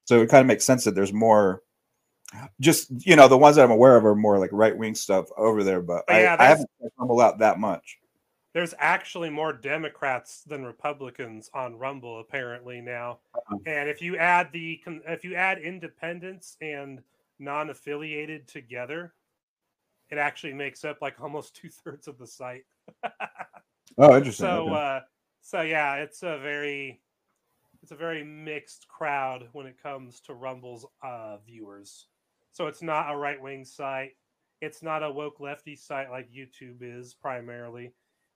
So 0.05 0.21
it 0.21 0.29
kind 0.29 0.41
of 0.41 0.47
makes 0.47 0.65
sense 0.65 0.83
that 0.83 0.95
there's 0.95 1.13
more. 1.13 1.63
Just 2.59 2.91
you 3.07 3.15
know, 3.15 3.27
the 3.27 3.37
ones 3.39 3.55
that 3.55 3.65
I'm 3.65 3.71
aware 3.71 3.97
of 3.97 4.05
are 4.05 4.13
more 4.13 4.37
like 4.37 4.51
right 4.53 4.77
wing 4.77 4.93
stuff 4.93 5.25
over 5.35 5.63
there, 5.63 5.81
but, 5.81 6.03
but 6.07 6.21
yeah, 6.21 6.35
I, 6.37 6.45
I 6.45 6.47
haven't 6.49 6.69
stumbled 6.95 7.21
out 7.21 7.39
that 7.39 7.59
much 7.59 7.97
there's 8.59 8.73
actually 8.77 9.29
more 9.29 9.53
Democrats 9.53 10.43
than 10.45 10.65
Republicans 10.65 11.49
on 11.53 11.77
Rumble 11.77 12.19
apparently 12.19 12.81
now. 12.81 13.19
Uh-huh. 13.33 13.57
And 13.65 13.87
if 13.87 14.01
you 14.01 14.17
add 14.17 14.49
the 14.51 14.81
if 15.07 15.23
you 15.23 15.35
add 15.35 15.59
independents 15.59 16.57
and 16.59 17.01
non-affiliated 17.39 18.49
together, 18.49 19.13
it 20.09 20.17
actually 20.17 20.51
makes 20.51 20.83
up 20.83 20.97
like 21.01 21.21
almost 21.21 21.55
two 21.61 21.69
thirds 21.69 22.09
of 22.09 22.17
the 22.17 22.27
site. 22.27 22.65
oh, 23.97 24.17
interesting. 24.17 24.45
So, 24.45 24.67
okay. 24.67 24.75
uh, 24.75 24.99
so 25.39 25.61
yeah, 25.61 25.95
it's 25.95 26.21
a 26.23 26.37
very 26.39 26.99
it's 27.81 27.93
a 27.93 27.95
very 27.95 28.25
mixed 28.25 28.89
crowd 28.89 29.47
when 29.53 29.67
it 29.67 29.81
comes 29.81 30.19
to 30.25 30.33
Rumble's 30.33 30.85
uh, 31.01 31.37
viewers. 31.47 32.07
So 32.51 32.67
it's 32.67 32.81
not 32.81 33.09
a 33.09 33.15
right 33.15 33.41
wing 33.41 33.63
site. 33.63 34.17
It's 34.59 34.83
not 34.83 35.01
a 35.01 35.09
woke 35.09 35.39
lefty 35.39 35.77
site 35.77 36.11
like 36.11 36.29
YouTube 36.29 36.79
is 36.81 37.13
primarily, 37.13 37.93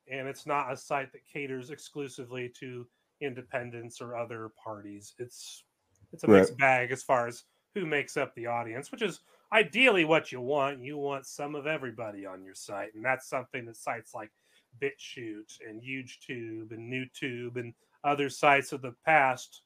and 0.07 0.27
it's 0.27 0.45
not 0.45 0.71
a 0.71 0.77
site 0.77 1.11
that 1.13 1.25
caters 1.25 1.69
exclusively 1.69 2.49
to 2.49 2.87
independents 3.21 4.01
or 4.01 4.15
other 4.15 4.49
parties. 4.63 5.13
It's 5.19 5.65
it's 6.11 6.23
a 6.23 6.27
Right. 6.27 6.47
mixed 6.47 6.57
bag 6.57 6.91
as 6.91 7.03
far 7.03 7.27
as 7.27 7.45
who 7.73 7.85
makes 7.85 8.17
up 8.17 8.35
the 8.35 8.45
audience, 8.45 8.91
which 8.91 9.01
is 9.01 9.21
ideally 9.51 10.05
what 10.05 10.31
you 10.31 10.41
want. 10.41 10.81
You 10.83 10.97
want 10.97 11.25
some 11.25 11.55
of 11.55 11.65
everybody 11.67 12.25
on 12.25 12.43
your 12.43 12.53
site, 12.55 12.93
and 12.95 13.03
that's 13.03 13.27
something 13.27 13.65
that 13.65 13.77
sites 13.77 14.13
like 14.13 14.31
BitChute 14.81 15.59
and 15.67 15.81
YouTube 15.81 16.71
and 16.71 16.91
NewTube 16.91 17.57
and 17.57 17.73
other 18.03 18.29
sites 18.29 18.71
of 18.73 18.81
the 18.81 18.91
past, 19.05 19.63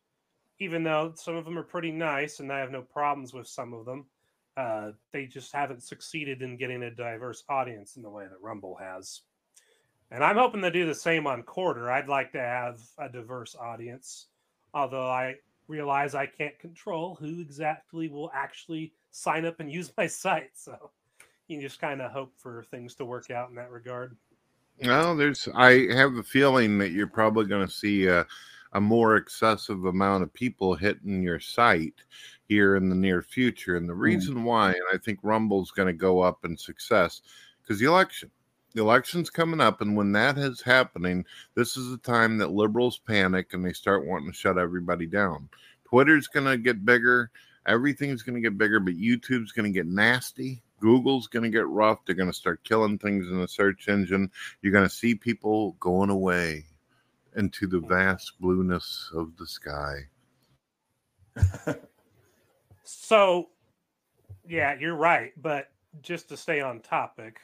even 0.59 0.83
though 0.83 1.13
some 1.15 1.35
of 1.35 1.45
them 1.45 1.57
are 1.57 1.63
pretty 1.63 1.91
nice 1.91 2.39
and 2.39 2.51
I 2.51 2.59
have 2.59 2.71
no 2.71 2.81
problems 2.81 3.33
with 3.33 3.47
some 3.47 3.73
of 3.73 3.85
them, 3.85 4.09
uh, 4.55 4.91
they 5.11 5.27
just 5.27 5.53
haven't 5.53 5.83
succeeded 5.83 6.41
in 6.41 6.57
getting 6.57 6.83
a 6.83 6.91
diverse 6.91 7.43
audience 7.49 7.95
in 7.95 8.03
the 8.03 8.09
way 8.09 8.27
that 8.27 8.41
Rumble 8.41 8.75
has. 8.75 9.21
And 10.11 10.23
I'm 10.23 10.37
hoping 10.37 10.61
to 10.61 10.71
do 10.71 10.85
the 10.85 10.95
same 10.95 11.27
on 11.27 11.43
Corder. 11.43 11.91
I'd 11.91 12.07
like 12.07 12.31
to 12.31 12.39
have 12.39 12.79
a 12.97 13.09
diverse 13.09 13.55
audience, 13.59 14.27
although 14.73 15.07
I 15.07 15.35
realize 15.67 16.15
I 16.15 16.25
can't 16.25 16.57
control 16.59 17.15
who 17.15 17.41
exactly 17.41 18.07
will 18.07 18.31
actually 18.33 18.93
sign 19.11 19.45
up 19.45 19.59
and 19.59 19.71
use 19.71 19.91
my 19.97 20.07
site. 20.07 20.51
So 20.53 20.91
you 21.47 21.61
just 21.61 21.79
kind 21.79 22.01
of 22.01 22.11
hope 22.11 22.33
for 22.37 22.65
things 22.71 22.95
to 22.95 23.05
work 23.05 23.31
out 23.31 23.49
in 23.49 23.55
that 23.55 23.71
regard. 23.71 24.15
Well, 24.83 25.15
there's. 25.15 25.47
I 25.55 25.87
have 25.93 26.15
a 26.15 26.23
feeling 26.23 26.77
that 26.77 26.91
you're 26.91 27.07
probably 27.07 27.45
going 27.45 27.65
to 27.65 27.73
see 27.73 28.05
a, 28.05 28.25
a 28.73 28.81
more 28.81 29.15
excessive 29.15 29.85
amount 29.85 30.23
of 30.23 30.33
people 30.33 30.75
hitting 30.75 31.23
your 31.23 31.39
site 31.39 31.95
here 32.47 32.75
in 32.75 32.87
the 32.87 32.95
near 32.95 33.21
future. 33.21 33.75
And 33.75 33.89
the 33.89 33.93
hmm. 33.93 34.01
reason 34.01 34.43
why, 34.43 34.69
and 34.69 34.83
I 34.93 34.97
think 34.97 35.19
Rumble's 35.23 35.71
going 35.71 35.87
to 35.87 35.93
go 35.93 36.21
up 36.21 36.45
in 36.45 36.55
success, 36.55 37.21
because 37.61 37.79
the 37.79 37.87
election, 37.87 38.29
the 38.74 38.82
election's 38.82 39.30
coming 39.30 39.61
up, 39.61 39.82
and 39.82 39.95
when 39.95 40.11
that 40.13 40.38
is 40.38 40.61
happening, 40.61 41.26
this 41.55 41.78
is 41.78 41.89
the 41.89 41.97
time 41.97 42.38
that 42.38 42.51
liberals 42.51 42.97
panic 42.99 43.53
and 43.53 43.65
they 43.65 43.74
start 43.74 44.05
wanting 44.05 44.32
to 44.32 44.38
shut 44.38 44.57
everybody 44.57 45.05
down. 45.05 45.49
Twitter's 45.86 46.28
going 46.28 46.45
to 46.45 46.57
get 46.57 46.86
bigger. 46.86 47.32
Everything's 47.65 48.24
going 48.24 48.36
to 48.36 48.41
get 48.41 48.57
bigger, 48.57 48.80
but 48.80 48.93
YouTube's 48.93 49.51
going 49.51 49.72
to 49.72 49.78
get 49.78 49.88
nasty. 49.88 50.61
Google's 50.80 51.28
going 51.28 51.43
to 51.43 51.49
get 51.49 51.68
rough. 51.68 51.99
They're 52.05 52.15
going 52.15 52.30
to 52.30 52.34
start 52.34 52.63
killing 52.63 52.97
things 52.99 53.28
in 53.28 53.41
the 53.41 53.47
search 53.47 53.88
engine. 53.88 54.32
You're 54.61 54.74
going 54.74 54.88
to 54.88 54.93
see 54.93 55.15
people 55.15 55.74
going 55.80 56.09
away 56.09 56.65
into 57.36 57.68
the 57.68 57.80
hmm. 57.80 57.88
vast 57.88 58.34
blueness 58.39 59.11
of 59.13 59.36
the 59.38 59.47
sky. 59.47 60.07
So, 62.89 63.49
yeah, 64.47 64.76
you're 64.80 64.95
right. 64.95 65.34
But 65.36 65.70
just 66.01 66.30
to 66.30 66.38
stay 66.38 66.61
on 66.61 66.80
topic, 66.80 67.39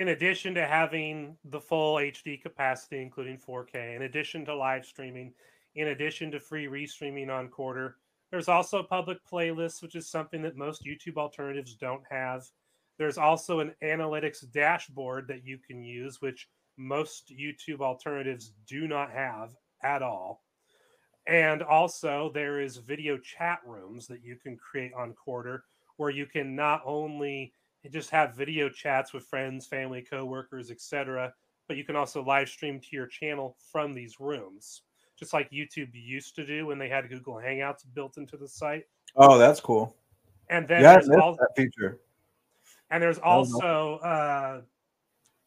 in 0.00 0.08
addition 0.08 0.54
to 0.54 0.66
having 0.66 1.36
the 1.44 1.60
full 1.60 1.96
HD 1.96 2.40
capacity, 2.40 3.02
including 3.02 3.36
4K, 3.36 3.96
in 3.96 4.02
addition 4.02 4.46
to 4.46 4.56
live 4.56 4.86
streaming, 4.86 5.34
in 5.74 5.88
addition 5.88 6.30
to 6.30 6.40
free 6.40 6.64
restreaming 6.64 7.28
on 7.28 7.48
Corder, 7.48 7.96
there's 8.30 8.48
also 8.48 8.82
public 8.82 9.18
playlists, 9.30 9.82
which 9.82 9.94
is 9.94 10.08
something 10.08 10.40
that 10.40 10.56
most 10.56 10.86
YouTube 10.86 11.18
alternatives 11.18 11.74
don't 11.74 12.02
have. 12.10 12.46
There's 12.98 13.18
also 13.18 13.60
an 13.60 13.74
analytics 13.84 14.50
dashboard 14.50 15.28
that 15.28 15.44
you 15.44 15.58
can 15.58 15.84
use, 15.84 16.22
which 16.22 16.48
most 16.78 17.30
YouTube 17.30 17.82
alternatives 17.82 18.54
do 18.66 18.88
not 18.88 19.10
have 19.10 19.54
at 19.84 20.00
all. 20.02 20.42
And 21.26 21.62
also, 21.62 22.30
there 22.32 22.58
is 22.58 22.78
video 22.78 23.18
chat 23.18 23.60
rooms 23.66 24.06
that 24.06 24.24
you 24.24 24.36
can 24.36 24.56
create 24.56 24.94
on 24.94 25.12
Corder 25.12 25.64
where 25.98 26.08
you 26.08 26.24
can 26.24 26.56
not 26.56 26.80
only 26.86 27.52
just 27.88 28.10
have 28.10 28.34
video 28.34 28.68
chats 28.68 29.12
with 29.12 29.24
friends, 29.24 29.66
family, 29.66 30.02
coworkers, 30.02 30.70
etc., 30.70 31.32
but 31.68 31.76
you 31.76 31.84
can 31.84 31.96
also 31.96 32.22
live 32.22 32.48
stream 32.48 32.80
to 32.80 32.88
your 32.90 33.06
channel 33.06 33.56
from 33.72 33.94
these 33.94 34.18
rooms, 34.18 34.82
just 35.16 35.32
like 35.32 35.50
YouTube 35.50 35.90
used 35.92 36.34
to 36.34 36.44
do 36.44 36.66
when 36.66 36.78
they 36.78 36.88
had 36.88 37.08
Google 37.08 37.36
Hangouts 37.36 37.84
built 37.94 38.18
into 38.18 38.36
the 38.36 38.48
site. 38.48 38.84
oh, 39.16 39.38
that's 39.38 39.60
cool. 39.60 39.96
And 40.48 40.66
then 40.66 40.82
yeah, 40.82 40.94
there's 40.94 41.08
missed 41.08 41.20
al- 41.20 41.36
that 41.36 41.50
feature. 41.56 42.00
and 42.90 43.02
there's 43.02 43.18
also 43.18 43.98
uh, 43.98 44.62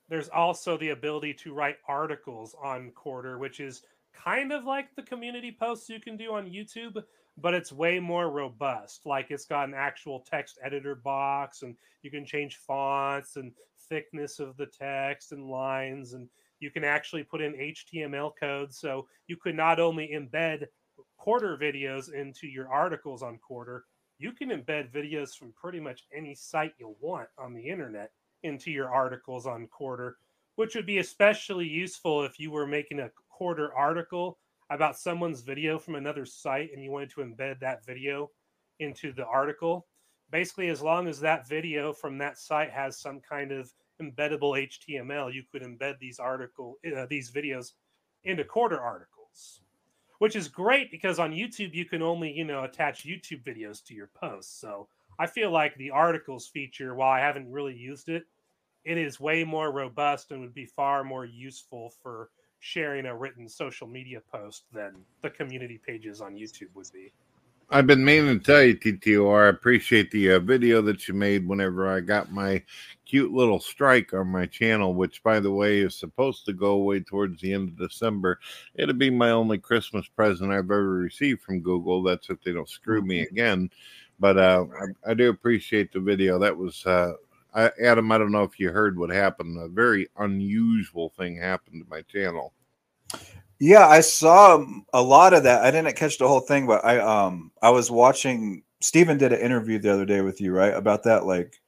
there's 0.10 0.30
also 0.30 0.78
the 0.78 0.90
ability 0.90 1.34
to 1.34 1.54
write 1.54 1.78
articles 1.88 2.56
on 2.62 2.92
Corder, 2.92 3.38
which 3.38 3.60
is 3.60 3.84
kind 4.14 4.52
of 4.52 4.64
like 4.64 4.96
the 4.96 5.02
community 5.04 5.52
posts 5.52 5.90
you 5.90 6.00
can 6.00 6.16
do 6.16 6.34
on 6.34 6.50
YouTube, 6.50 7.04
but 7.38 7.54
it's 7.54 7.72
way 7.72 8.00
more 8.00 8.30
robust. 8.30 9.06
Like 9.06 9.28
it's 9.30 9.46
got 9.46 9.68
an 9.68 9.74
actual 9.74 10.26
text 10.30 10.60
editor 10.64 10.96
box, 10.96 11.62
and 11.64 11.76
you 12.02 12.12
can 12.12 12.26
change 12.26 12.58
fonts 12.58 13.36
and 13.36 13.52
thickness 13.90 14.40
of 14.40 14.56
the 14.58 14.68
text 14.68 15.32
and 15.32 15.50
lines, 15.50 16.14
and 16.14 16.28
you 16.60 16.70
can 16.72 16.84
actually 16.84 17.24
put 17.24 17.42
in 17.42 17.54
HTML 17.54 18.32
code. 18.40 18.74
So 18.74 19.08
you 19.28 19.38
could 19.38 19.56
not 19.56 19.80
only 19.80 20.10
embed 20.14 20.68
Corder 21.18 21.58
videos 21.58 22.14
into 22.14 22.48
your 22.48 22.72
articles 22.72 23.24
on 23.24 23.40
Corder, 23.40 23.86
you 24.20 24.32
can 24.32 24.50
embed 24.50 24.92
videos 24.92 25.36
from 25.36 25.54
pretty 25.54 25.80
much 25.80 26.06
any 26.16 26.36
site 26.36 26.74
you 26.78 26.96
want 27.00 27.28
on 27.38 27.54
the 27.54 27.62
internet 27.62 28.12
into 28.44 28.72
your 28.72 28.94
articles 28.94 29.48
on 29.48 29.68
Corder, 29.68 30.18
which 30.56 30.76
would 30.76 30.86
be 30.86 31.00
especially 31.00 31.68
useful 31.68 32.24
if 32.24 32.40
you 32.40 32.52
were 32.52 32.68
making 32.68 33.00
a 33.00 33.12
Corder 33.30 33.74
article 33.74 34.38
about 34.74 34.98
someone's 34.98 35.42
video 35.42 35.78
from 35.80 35.96
another 35.96 36.26
site 36.26 36.72
and 36.74 36.84
you 36.84 36.92
wanted 36.92 37.10
to 37.12 37.22
embed 37.22 37.60
that 37.60 37.86
video 37.86 38.32
into 38.80 39.12
the 39.14 39.26
article. 39.26 39.88
Basically, 40.32 40.70
as 40.70 40.82
long 40.82 41.08
as 41.08 41.20
that 41.20 41.48
video 41.48 41.94
from 41.94 42.18
that 42.18 42.38
site 42.38 42.72
has 42.72 43.00
some 43.00 43.20
kind 43.20 43.52
of 43.52 43.72
embeddable 44.02 44.68
HTML, 44.68 45.34
you 45.34 45.44
could 45.52 45.62
embed 45.62 46.00
these 46.00 46.20
article 46.20 46.78
uh, 46.96 47.06
these 47.10 47.32
videos 47.32 47.74
into 48.24 48.44
Corder 48.44 48.80
articles 48.80 49.62
which 50.24 50.38
is 50.38 50.48
great 50.48 50.90
because 50.90 51.20
on 51.20 51.34
YouTube 51.34 51.74
you 51.74 51.84
can 51.84 52.02
only, 52.02 52.32
you 52.32 52.46
know, 52.46 52.64
attach 52.64 53.06
YouTube 53.06 53.44
videos 53.44 53.84
to 53.84 53.94
your 53.94 54.10
posts. 54.16 54.58
So 54.58 54.88
I 55.20 55.28
feel 55.28 55.52
like 55.52 55.76
the 55.76 55.92
articles 55.92 56.48
feature, 56.48 56.96
while 56.96 57.12
I 57.12 57.20
haven't 57.20 57.52
really 57.52 57.76
used 57.76 58.08
it, 58.08 58.24
it 58.86 58.98
is 58.98 59.20
way 59.20 59.44
more 59.44 59.74
robust 59.74 60.32
and 60.32 60.40
would 60.40 60.54
be 60.54 60.66
far 60.66 61.04
more 61.04 61.26
useful 61.26 61.92
for 62.02 62.30
sharing 62.64 63.07
a 63.07 63.14
written 63.14 63.49
social 63.49 63.86
media 63.86 64.22
post 64.32 64.64
than 64.72 64.93
the 65.22 65.30
community 65.30 65.78
pages 65.86 66.22
on 66.22 66.34
YouTube 66.34 66.70
would 66.74 66.89
be. 66.93 67.11
I've 67.70 67.88
been 67.88 68.05
meaning 68.05 68.39
to 68.39 68.45
tell 68.45 68.64
you, 68.64 68.78
TTOR, 68.78 69.47
I 69.47 69.49
appreciate 69.49 70.11
the 70.11 70.32
uh, 70.34 70.39
video 70.39 70.82
that 70.84 71.05
you 71.05 71.14
made 71.14 71.45
whenever 71.45 71.93
I 71.93 71.99
got 71.99 72.32
my 72.32 72.64
cute 73.05 73.34
little 73.34 73.59
strike 73.59 74.14
on 74.14 74.28
my 74.28 74.45
channel, 74.45 74.93
which, 74.93 75.22
by 75.24 75.41
the 75.41 75.51
way, 75.51 75.80
is 75.80 75.93
supposed 75.93 76.45
to 76.45 76.53
go 76.53 76.68
away 76.68 77.01
towards 77.01 77.41
the 77.41 77.51
end 77.51 77.68
of 77.68 77.89
December. 77.89 78.39
It'll 78.76 78.95
be 78.95 79.09
my 79.09 79.32
only 79.32 79.57
Christmas 79.57 80.07
present 80.07 80.51
I've 80.51 80.72
ever 80.72 80.89
received 80.91 81.41
from 81.41 81.59
Google. 81.59 82.01
That's 82.01 82.30
if 82.30 82.41
they 82.43 82.53
don't 82.53 82.70
screw 82.70 83.01
me 83.01 83.22
again. 83.22 83.70
But 84.22 84.38
uh, 84.38 84.66
I, 85.05 85.11
I 85.11 85.14
do 85.16 85.30
appreciate 85.30 85.91
the 85.91 85.99
video. 85.99 86.39
That 86.39 86.55
was, 86.55 86.86
uh, 86.86 87.14
Adam, 87.56 88.12
I 88.12 88.18
don't 88.18 88.32
know 88.32 88.43
if 88.43 88.60
you 88.60 88.72
heard 88.72 88.97
what 88.97 89.10
happened. 89.10 89.58
A 89.60 89.68
very 89.68 90.08
unusual 90.18 91.10
thing 91.10 91.38
happened 91.38 91.84
to 91.84 91.89
my 91.89 92.01
channel. 92.04 92.54
Yeah, 93.60 93.88
I 93.88 94.01
saw 94.01 94.66
a 94.93 95.01
lot 95.01 95.34
of 95.34 95.43
that. 95.43 95.64
I 95.64 95.72
didn't 95.72 95.95
catch 95.95 96.18
the 96.18 96.28
whole 96.28 96.41
thing, 96.41 96.68
but 96.68 96.84
I 96.84 96.99
um 96.99 97.51
I 97.62 97.70
was 97.70 97.89
watching. 97.89 98.64
Stephen 98.82 99.18
did 99.18 99.32
an 99.32 99.39
interview 99.39 99.80
the 99.80 99.93
other 99.93 100.06
day 100.06 100.22
with 100.22 100.41
you, 100.41 100.51
right, 100.51 100.74
about 100.74 101.04
that 101.04 101.26
like 101.26 101.62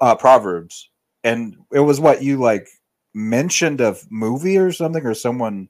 uh, 0.00 0.14
proverbs, 0.14 0.90
and 1.22 1.56
it 1.72 1.80
was 1.80 2.00
what 2.00 2.22
you 2.22 2.38
like 2.38 2.68
mentioned 3.12 3.80
a 3.80 3.96
movie 4.08 4.56
or 4.56 4.72
something, 4.72 5.04
or 5.04 5.14
someone 5.14 5.68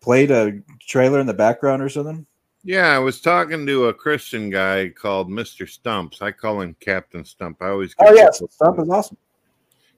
played 0.00 0.30
a 0.30 0.60
trailer 0.80 1.20
in 1.20 1.26
the 1.26 1.34
background 1.34 1.82
or 1.82 1.88
something. 1.88 2.26
Yeah, 2.66 2.96
I 2.96 2.98
was 2.98 3.20
talking 3.20 3.64
to 3.64 3.84
a 3.84 3.94
Christian 3.94 4.50
guy 4.50 4.88
called 4.88 5.28
Mr. 5.28 5.68
Stumps. 5.68 6.20
I 6.20 6.32
call 6.32 6.62
him 6.62 6.74
Captain 6.80 7.24
Stump. 7.24 7.58
I 7.62 7.68
always 7.68 7.94
Oh 8.00 8.12
yes, 8.12 8.42
stuff 8.50 8.80
is 8.80 8.90
awesome. 8.90 9.16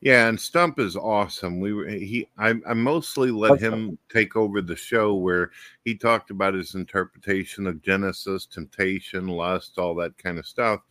Yeah, 0.03 0.29
and 0.29 0.39
Stump 0.39 0.79
is 0.79 0.95
awesome. 0.95 1.61
We 1.61 1.73
were 1.73 1.89
he 1.89 2.29
I, 2.37 2.57
I 2.69 2.75
mostly 2.75 3.31
let 3.31 3.59
him 3.59 3.97
take 4.13 4.37
over 4.37 4.61
the 4.61 4.77
show 4.77 5.15
where 5.15 5.51
he 5.87 5.95
talked 5.95 6.31
about 6.31 6.53
his 6.53 6.75
interpretation 6.75 7.67
of 7.67 7.81
Genesis, 7.81 8.45
temptation, 8.45 9.29
lust, 9.29 9.79
all 9.79 9.95
that 9.95 10.19
kind 10.19 10.39
of 10.39 10.47
stuff. 10.47 10.83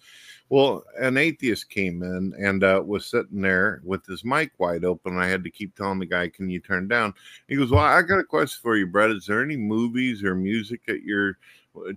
Well, 0.49 0.83
an 0.99 1.17
atheist 1.17 1.69
came 1.69 2.01
in 2.01 2.33
and 2.39 2.63
uh, 2.63 2.81
was 2.83 3.05
sitting 3.05 3.41
there 3.41 3.81
with 3.83 4.03
his 4.07 4.25
mic 4.25 4.51
wide 4.57 4.83
open. 4.83 5.17
I 5.17 5.27
had 5.27 5.43
to 5.43 5.51
keep 5.51 5.75
telling 5.75 5.99
the 5.99 6.07
guy, 6.07 6.29
"Can 6.29 6.49
you 6.49 6.59
turn 6.59 6.87
down?" 6.87 7.13
He 7.47 7.55
goes, 7.55 7.69
"Well, 7.69 7.83
I 7.83 8.01
got 8.01 8.19
a 8.19 8.23
question 8.23 8.59
for 8.63 8.77
you, 8.77 8.87
Brett. 8.87 9.11
Is 9.11 9.27
there 9.27 9.43
any 9.43 9.57
movies 9.57 10.23
or 10.23 10.33
music 10.33 10.85
that 10.87 11.03
you're 11.03 11.37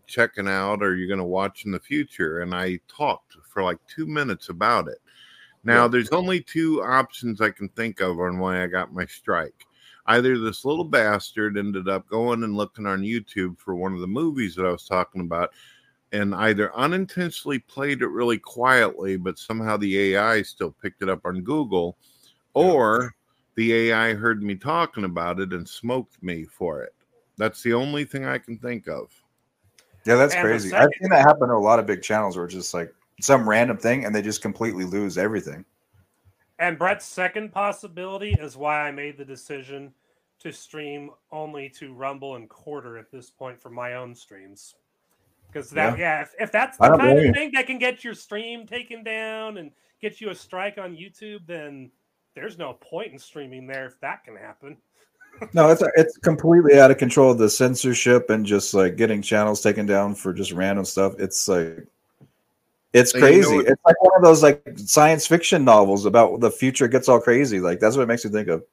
checking 0.07 0.49
out 0.49 0.83
or 0.83 0.95
you're 0.95 1.09
going 1.09 1.19
to 1.19 1.25
watch 1.25 1.65
in 1.65 1.73
the 1.73 1.81
future?" 1.81 2.41
And 2.41 2.55
I 2.55 2.81
talked 2.89 3.37
for 3.49 3.63
like 3.63 3.79
two 3.87 4.07
minutes 4.07 4.49
about 4.49 4.89
it. 4.89 4.99
Now, 5.63 5.87
there's 5.89 6.11
only 6.11 6.41
two 6.41 6.83
options 6.83 7.41
I 7.41 7.51
can 7.51 7.69
think 7.69 8.01
of 8.01 8.19
on 8.19 8.39
why 8.39 8.63
I 8.63 8.67
got 8.67 8.95
my 8.95 9.05
strike. 9.05 9.67
Either 10.07 10.39
this 10.39 10.65
little 10.65 10.85
bastard 10.85 11.59
ended 11.59 11.89
up 11.89 12.09
going 12.09 12.43
and 12.45 12.57
looking 12.57 12.87
on 12.87 13.03
YouTube 13.03 13.59
for 13.59 13.75
one 13.75 13.93
of 13.93 14.01
the 14.01 14.07
movies 14.07 14.55
that 14.55 14.65
I 14.65 14.73
was 14.73 14.87
talking 14.87 15.21
about 15.21 15.53
and 16.13 16.35
either 16.35 16.75
unintentionally 16.77 17.59
played 17.59 18.03
it 18.03 18.09
really 18.09 18.39
quietly, 18.39 19.17
but 19.17 19.39
somehow 19.39 19.77
the 19.77 20.15
AI 20.15 20.43
still 20.43 20.73
picked 20.83 21.03
it 21.03 21.09
up 21.09 21.21
on 21.25 21.43
Google, 21.43 21.97
or 22.55 23.15
the 23.55 23.73
AI 23.75 24.15
heard 24.15 24.43
me 24.43 24.57
talking 24.57 25.05
about 25.05 25.39
it 25.41 25.53
and 25.53 25.69
smoked 25.69 26.21
me 26.23 26.45
for 26.45 26.83
it. 26.83 26.95
That's 27.37 27.63
the 27.63 27.75
only 27.75 28.05
thing 28.05 28.25
I 28.25 28.39
can 28.39 28.59
think 28.59 28.89
of. 28.89 29.11
Yeah, 30.05 30.17
that's 30.17 30.35
And 30.35 30.43
crazy. 30.43 30.73
I've 30.73 30.91
seen 31.01 31.11
that 31.11 31.21
happen 31.21 31.49
to 31.49 31.55
a 31.55 31.57
lot 31.57 31.79
of 31.79 31.87
big 31.87 32.03
channels 32.03 32.37
where 32.37 32.47
it's 32.47 32.55
just 32.55 32.73
like 32.73 32.93
some 33.21 33.49
random 33.49 33.77
thing 33.77 34.05
and 34.05 34.15
they 34.15 34.23
just 34.23 34.43
completely 34.43 34.85
lose 34.85 35.19
everything. 35.19 35.65
And 36.59 36.79
Brett's 36.79 37.07
second 37.07 37.53
possibility 37.53 38.33
is 38.39 38.57
why 38.57 38.81
I 38.81 38.91
made 38.91 39.17
the 39.17 39.25
decision 39.25 39.93
to 40.41 40.53
stream 40.53 41.11
only 41.33 41.69
to 41.71 41.93
Rumble 41.93 42.37
and 42.37 42.49
Corder 42.49 42.99
at 42.99 43.11
this 43.11 43.31
point 43.31 43.61
for 43.61 43.71
my 43.71 43.95
own 43.95 44.15
streams. 44.15 44.75
Because 45.47 45.71
that, 45.71 45.99
yeah, 45.99 46.23
if, 46.23 46.35
if 46.39 46.53
that's 46.53 46.79
the 46.79 46.97
kind 46.97 47.19
of 47.19 47.35
thing 47.35 47.51
that 47.55 47.67
can 47.67 47.79
get 47.79 48.05
your 48.05 48.15
stream 48.15 48.67
taken 48.67 49.03
down 49.03 49.59
and 49.59 49.73
get 50.01 50.21
you 50.21 50.31
a 50.31 50.35
strike 50.35 50.79
on 50.79 50.97
YouTube, 50.97 51.47
then 51.47 51.91
there's 52.35 52.57
no 52.57 52.75
point 52.75 53.13
in 53.13 53.19
streaming 53.19 53.67
there 53.67 53.87
if 53.87 53.99
that 54.01 54.23
can 54.25 54.37
happen. 54.37 54.77
No, 55.53 55.71
it's 55.71 55.83
it's 55.97 56.17
completely 56.19 56.79
out 56.79 56.91
of 56.91 56.99
control. 56.99 57.35
The 57.35 57.49
censorship 57.49 58.31
and 58.31 58.45
just 58.45 58.75
like 58.75 58.97
getting 58.97 59.23
channels 59.23 59.61
taken 59.61 59.87
down 59.87 60.15
for 60.15 60.33
just 60.33 60.53
random 60.53 60.85
stuff. 60.85 61.15
It's 61.19 61.49
like 61.49 61.87
it's 62.93 63.13
So 63.13 63.19
you 63.19 63.43
know 63.43 63.49
crazy. 63.49 63.57
it's 63.71 63.83
like 63.87 64.03
one 64.03 64.17
of 64.17 64.23
those 64.23 64.43
like 64.43 64.63
science 64.77 65.27
fiction 65.27 65.65
novels 65.65 66.07
about 66.07 66.41
the 66.41 66.51
future 66.51 66.89
gets 66.89 67.09
all 67.09 67.21
crazy. 67.21 67.61
Like 67.61 67.81
that's 67.81 67.97
what 67.97 68.03
it 68.03 68.07
makes 68.09 68.25
me 68.25 68.31
think 68.31 68.49
of. 68.49 68.65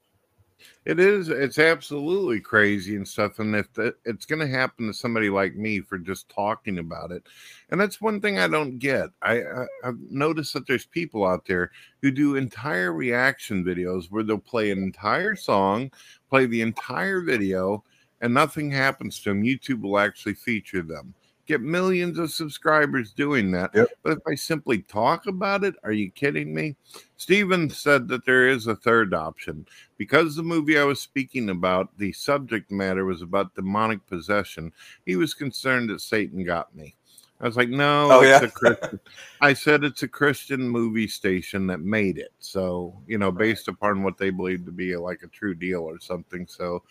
It 0.88 1.02
is. 1.02 1.28
It's 1.28 1.60
absolutely 1.60 2.40
crazy 2.40 2.96
and 2.96 3.06
stuff. 3.06 3.40
And 3.40 3.54
if 3.58 3.74
that, 3.74 3.96
it's 4.06 4.26
going 4.26 4.40
to 4.40 4.48
happen 4.48 4.88
to 4.88 4.94
somebody 4.94 5.30
like 5.30 5.54
me 5.54 5.82
for 5.82 5.98
just 5.98 6.30
talking 6.30 6.78
about 6.80 7.12
it, 7.12 7.24
and 7.70 7.82
that's 7.82 8.00
one 8.00 8.22
thing 8.22 8.40
I 8.40 8.48
don't 8.48 8.80
get. 8.80 9.10
I, 9.22 9.42
I 9.42 9.66
I've 9.84 10.00
noticed 10.10 10.54
that 10.54 10.66
there's 10.66 10.86
people 10.86 11.26
out 11.28 11.46
there 11.46 11.72
who 12.02 12.10
do 12.10 12.38
entire 12.38 12.94
reaction 12.94 13.66
videos 13.66 14.10
where 14.10 14.24
they'll 14.24 14.38
play 14.38 14.72
an 14.72 14.82
entire 14.82 15.36
song, 15.36 15.92
play 16.30 16.46
the 16.46 16.62
entire 16.62 17.20
video, 17.20 17.84
and 18.22 18.34
nothing 18.34 18.72
happens 18.72 19.20
to 19.20 19.32
them. 19.32 19.44
YouTube 19.44 19.82
will 19.82 20.00
actually 20.00 20.36
feature 20.36 20.84
them. 20.84 21.14
Get 21.48 21.62
millions 21.62 22.20
of 22.20 22.32
subscribers 22.32 23.14
doing 23.14 23.52
that. 23.52 23.72
Yep. 23.74 23.88
But 24.04 24.12
if 24.18 24.20
I 24.28 24.36
simply 24.36 24.80
talk 24.80 25.28
about 25.28 25.64
it, 25.64 25.76
are 25.84 25.94
you 25.94 26.12
kidding 26.12 26.54
me? 26.54 26.76
Steven 27.16 27.70
said 27.70 28.08
that 28.10 28.26
there 28.26 28.50
is 28.50 28.68
a 28.68 28.76
third 28.76 29.14
option 29.14 29.66
because 29.98 30.36
the 30.36 30.44
movie 30.44 30.78
I 30.78 30.84
was 30.84 31.00
speaking 31.00 31.50
about, 31.50 31.98
the 31.98 32.12
subject 32.12 32.70
matter 32.70 33.06
was 33.06 33.22
about 33.22 33.56
demonic 33.56 34.06
possession. 34.08 34.74
He 35.06 35.16
was 35.16 35.34
concerned 35.34 35.90
that 35.90 36.02
Satan 36.02 36.44
got 36.44 36.76
me. 36.76 36.96
I 37.40 37.46
was 37.46 37.56
like, 37.56 37.70
no, 37.70 38.10
Oh, 38.12 38.22
it's 38.22 38.42
yeah? 38.42 38.48
a 38.48 38.52
Christian. 38.52 39.00
I 39.42 39.54
said 39.54 39.84
it's 39.84 40.04
a 40.04 40.08
Christian 40.08 40.68
movie 40.68 41.08
station 41.08 41.68
that 41.68 41.80
made 41.80 42.18
it. 42.18 42.34
So, 42.40 43.00
you 43.08 43.18
know, 43.18 43.32
based 43.32 43.68
upon 43.68 44.04
what 44.04 44.18
they 44.18 44.32
believe 44.32 44.66
to 44.66 44.72
be 44.72 44.96
like 44.98 45.22
a 45.24 45.28
true 45.28 45.54
deal 45.56 45.82
or 45.84 46.00
something. 46.00 46.46
So, 46.48 46.84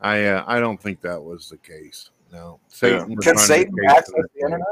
I 0.00 0.26
uh, 0.26 0.44
I 0.46 0.60
don't 0.60 0.80
think 0.80 1.00
that 1.00 1.20
was 1.22 1.48
the 1.50 1.56
case. 1.56 2.10
No, 2.32 2.60
Satan. 2.68 3.14
was 3.14 3.24
Can 3.24 3.36
Satan 3.36 3.74
access 3.88 4.14
that 4.14 4.28
the 4.34 4.44
internet? 4.44 4.66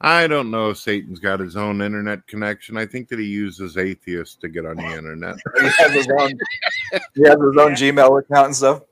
I 0.00 0.26
don't 0.26 0.50
know 0.50 0.70
if 0.70 0.78
Satan's 0.78 1.18
got 1.18 1.40
his 1.40 1.56
own 1.56 1.80
internet 1.80 2.26
connection. 2.26 2.76
I 2.76 2.84
think 2.84 3.08
that 3.08 3.18
he 3.18 3.24
uses 3.24 3.78
atheists 3.78 4.36
to 4.36 4.48
get 4.48 4.66
on 4.66 4.76
the 4.76 4.84
internet. 4.84 5.36
He 5.60 5.68
has 5.78 5.92
his 5.92 6.08
own, 6.18 6.32
he 7.14 7.22
has 7.22 7.38
his 7.40 7.56
own 7.56 7.72
Gmail 7.72 8.20
account 8.20 8.46
and 8.46 8.56
stuff. 8.56 8.82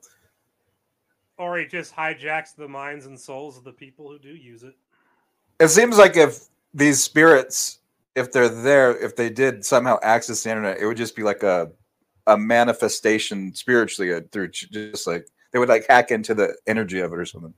Or 1.37 1.59
he 1.59 1.67
just 1.67 1.95
hijacks 1.95 2.55
the 2.57 2.69
minds 2.69 3.05
and 3.07 3.21
souls 3.21 3.59
of 3.59 3.65
the 3.65 3.73
people 3.73 4.09
who 4.09 4.19
do 4.19 4.31
use 4.31 4.63
it. 4.63 4.75
It 5.61 5.69
seems 5.69 5.99
like 5.99 6.17
if 6.17 6.47
these 6.73 7.03
spirits, 7.03 7.81
if 8.15 8.33
they're 8.33 8.49
there, 8.49 8.97
if 8.97 9.15
they 9.15 9.29
did 9.29 9.65
somehow 9.65 9.99
access 10.03 10.43
the 10.43 10.51
internet, 10.51 10.79
it 10.79 10.87
would 10.87 10.97
just 10.97 11.17
be 11.17 11.23
like 11.23 11.43
a 11.43 11.71
a 12.27 12.39
manifestation 12.39 13.55
spiritually 13.55 14.15
uh, 14.15 14.21
through 14.33 14.49
just 14.49 15.07
like 15.07 15.27
they 15.55 15.61
would 15.61 15.69
like 15.69 15.87
hack 15.89 16.11
into 16.11 16.35
the 16.35 16.57
energy 16.67 16.99
of 16.99 17.13
it 17.13 17.19
or 17.19 17.25
something. 17.25 17.55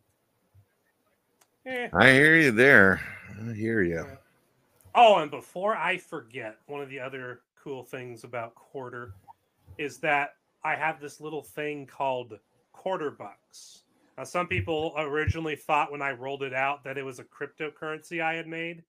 Eh. 1.64 1.88
I 1.94 2.12
hear 2.12 2.36
you 2.36 2.53
there. 2.53 3.01
I 3.40 3.55
hear 3.55 3.82
you. 3.82 4.07
Oh, 4.94 5.16
and 5.16 5.30
before 5.30 5.74
I 5.74 5.97
forget, 5.97 6.59
one 6.66 6.82
of 6.82 6.90
the 6.90 7.01
other 7.01 7.40
cool 7.59 7.82
things 7.82 8.22
about 8.22 8.55
Corder 8.55 9.14
is 9.78 9.97
that 9.99 10.34
I 10.62 10.76
have 10.76 11.01
this 11.01 11.22
little 11.22 11.42
thing 11.42 11.86
called 11.86 12.38
Corder 12.74 13.11
Bucks. 13.11 13.84
Now, 14.18 14.24
some 14.24 14.47
people 14.47 14.92
originally 14.99 15.57
thought 15.57 15.90
when 15.90 16.03
I 16.03 16.11
rolled 16.11 16.42
it 16.42 16.53
out 16.53 16.84
that 16.84 16.99
it 16.99 17.05
was 17.05 17.18
a 17.18 17.24
cryptocurrency 17.24 18.22
I 18.22 18.34
had 18.34 18.47
made. 18.47 18.84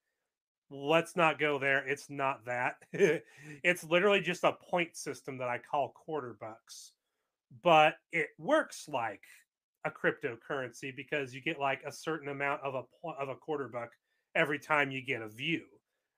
Let's 0.70 1.16
not 1.16 1.38
go 1.38 1.58
there. 1.58 1.78
It's 1.88 2.10
not 2.10 2.44
that. 2.44 2.76
it's 2.92 3.84
literally 3.84 4.20
just 4.20 4.44
a 4.44 4.52
point 4.52 4.96
system 4.98 5.38
that 5.38 5.48
I 5.48 5.56
call 5.56 5.94
Corder 5.94 6.36
Bucks, 6.38 6.92
but 7.62 7.94
it 8.12 8.28
works 8.38 8.88
like 8.88 9.22
a 9.84 9.90
cryptocurrency 9.90 10.94
because 10.94 11.34
you 11.34 11.40
get 11.40 11.58
like 11.58 11.82
a 11.86 11.92
certain 11.92 12.28
amount 12.28 12.62
of 12.62 12.74
a 12.74 13.08
of 13.20 13.28
a 13.28 13.34
Corder 13.34 13.68
buck 13.68 13.90
every 14.34 14.58
time 14.58 14.90
you 14.90 15.02
get 15.02 15.22
a 15.22 15.28
view. 15.28 15.62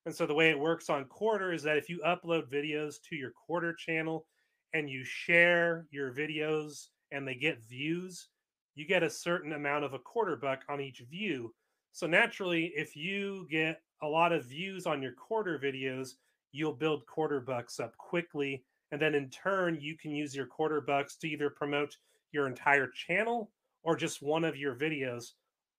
And 0.06 0.14
so 0.14 0.26
the 0.26 0.34
way 0.34 0.50
it 0.50 0.58
works 0.58 0.88
on 0.88 1.04
Corder 1.04 1.52
is 1.52 1.62
that 1.64 1.76
if 1.76 1.88
you 1.88 2.00
upload 2.06 2.50
videos 2.50 2.96
to 3.08 3.16
your 3.16 3.32
Corder 3.32 3.74
channel 3.74 4.26
and 4.72 4.88
you 4.88 5.04
share 5.04 5.86
your 5.90 6.12
videos 6.12 6.88
and 7.12 7.26
they 7.26 7.34
get 7.34 7.62
views, 7.68 8.28
you 8.74 8.86
get 8.86 9.02
a 9.02 9.10
certain 9.10 9.52
amount 9.52 9.84
of 9.84 9.92
a 9.92 9.98
Corder 9.98 10.36
buck 10.36 10.62
on 10.68 10.80
each 10.80 11.02
view. 11.10 11.54
So 11.92 12.06
naturally, 12.06 12.72
if 12.76 12.96
you 12.96 13.46
get 13.50 13.82
a 14.02 14.06
lot 14.06 14.32
of 14.32 14.46
views 14.46 14.86
on 14.86 15.02
your 15.02 15.12
Corder 15.12 15.58
videos, 15.58 16.12
you'll 16.52 16.72
build 16.72 17.06
Corder 17.06 17.40
bucks 17.40 17.78
up 17.78 17.96
quickly. 17.98 18.64
And 18.92 19.00
then 19.00 19.14
in 19.14 19.28
turn, 19.30 19.78
you 19.80 19.96
can 19.96 20.10
use 20.10 20.34
your 20.34 20.46
Corder 20.46 20.80
bucks 20.80 21.16
to 21.16 21.28
either 21.28 21.50
promote 21.50 21.96
your 22.32 22.46
entire 22.46 22.88
channel 22.88 23.50
or 23.82 23.96
just 23.96 24.22
one 24.22 24.44
of 24.44 24.56
your 24.56 24.74
videos 24.74 25.32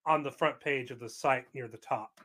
on 0.06 0.24
the 0.24 0.32
front 0.32 0.60
page 0.60 0.92
of 0.92 1.00
the 1.00 1.10
site 1.10 1.46
near 1.54 1.68
the 1.68 1.78
top. 1.78 2.22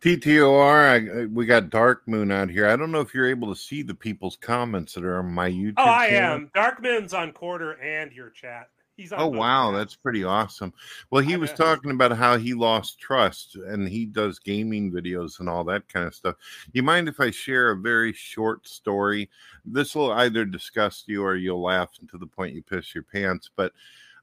TTOR, 0.00 0.88
I, 0.88 1.22
uh, 1.22 1.26
we 1.26 1.44
got 1.44 1.68
Dark 1.68 2.08
Moon 2.08 2.30
out 2.30 2.48
here. 2.48 2.66
I 2.66 2.76
don't 2.76 2.90
know 2.90 3.00
if 3.00 3.12
you're 3.12 3.28
able 3.28 3.52
to 3.52 3.60
see 3.60 3.82
the 3.82 3.94
people's 3.94 4.36
comments 4.36 4.94
that 4.94 5.04
are 5.04 5.18
on 5.18 5.30
my 5.30 5.50
YouTube. 5.50 5.74
Oh, 5.76 5.84
I 5.84 6.08
channel. 6.08 6.48
am. 6.54 6.72
Moon's 6.80 7.12
on 7.12 7.32
Corder 7.32 7.72
and 7.82 8.10
your 8.12 8.30
chat. 8.30 8.70
He's 9.00 9.14
Oh 9.16 9.28
wow, 9.28 9.70
that's 9.72 9.96
pretty 9.96 10.24
awesome. 10.24 10.74
Well, 11.08 11.22
he 11.22 11.32
I 11.32 11.38
was 11.38 11.50
know. 11.52 11.64
talking 11.64 11.90
about 11.90 12.12
how 12.12 12.36
he 12.36 12.52
lost 12.52 12.98
trust 12.98 13.56
and 13.56 13.88
he 13.88 14.04
does 14.04 14.38
gaming 14.38 14.92
videos 14.92 15.40
and 15.40 15.48
all 15.48 15.64
that 15.64 15.88
kind 15.88 16.06
of 16.06 16.14
stuff. 16.14 16.34
You 16.74 16.82
mind 16.82 17.08
if 17.08 17.18
I 17.18 17.30
share 17.30 17.70
a 17.70 17.76
very 17.76 18.12
short 18.12 18.68
story? 18.68 19.30
This 19.64 19.94
will 19.94 20.12
either 20.12 20.44
disgust 20.44 21.08
you 21.08 21.24
or 21.24 21.36
you'll 21.36 21.62
laugh 21.62 21.92
to 22.10 22.18
the 22.18 22.26
point 22.26 22.54
you 22.54 22.62
piss 22.62 22.94
your 22.94 23.04
pants. 23.04 23.48
But 23.56 23.72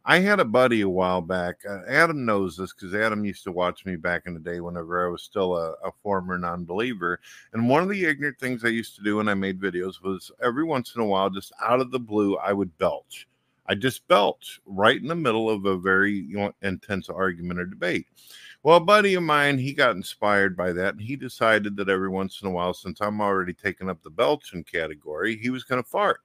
I 0.06 0.20
had 0.20 0.40
a 0.40 0.46
buddy 0.46 0.82
a 0.82 0.90
while 0.90 1.22
back. 1.22 1.56
Uh, 1.68 1.80
Adam 1.88 2.24
knows 2.24 2.56
this 2.56 2.72
because 2.72 2.94
Adam 2.94 3.26
used 3.26 3.46
to 3.46 3.52
watch 3.52 3.84
me 3.84 3.96
back 3.96 4.28
in 4.28 4.36
the 4.36 4.40
day 4.40 4.60
whenever 4.60 5.04
I 5.04 5.10
was 5.10 5.24
still 5.24 5.58
a, 5.58 5.72
a 5.84 5.92
former 6.04 6.38
non 6.38 6.66
believer. 6.66 7.20
And 7.54 7.68
one 7.68 7.82
of 7.82 7.90
the 7.90 8.06
ignorant 8.06 8.38
things 8.38 8.64
I 8.64 8.68
used 8.68 8.96
to 8.98 9.04
do 9.04 9.16
when 9.16 9.28
I 9.28 9.34
made 9.34 9.60
videos 9.60 10.04
was 10.04 10.32
every 10.40 10.66
once 10.66 10.94
in 10.94 11.02
a 11.02 11.06
while, 11.06 11.32
just 11.32 11.52
out 11.64 11.82
of 11.82 11.90
the 11.90 12.00
blue, 12.00 12.38
I 12.38 12.54
would 12.54 12.78
belch. 12.78 13.28
I 13.68 13.76
just 13.76 14.07
belch 14.07 14.59
right 14.65 14.99
in 14.99 15.07
the 15.07 15.15
middle 15.15 15.49
of 15.49 15.65
a 15.65 15.78
very 15.78 16.13
you 16.13 16.38
know, 16.38 16.53
intense 16.61 17.09
argument 17.09 17.59
or 17.59 17.65
debate. 17.65 18.07
Well, 18.63 18.78
a 18.78 18.82
buddy 18.82 19.13
of 19.13 19.24
mine, 19.24 19.57
he 19.57 19.74
got 19.74 19.95
inspired 19.95 20.57
by 20.57 20.74
that, 20.74 20.95
and 20.95 21.01
he 21.01 21.15
decided 21.15 21.76
that 21.78 21.89
every 21.89 22.09
once 22.09 22.41
in 22.41 22.47
a 22.47 22.51
while, 22.51 22.74
since 22.74 23.01
I'm 23.01 23.22
already 23.22 23.53
taking 23.53 23.89
up 23.89 24.01
the 24.03 24.09
belching 24.09 24.63
category, 24.63 25.38
he 25.38 25.49
was 25.49 25.63
going 25.63 25.82
to 25.82 25.89
fart. 25.89 26.22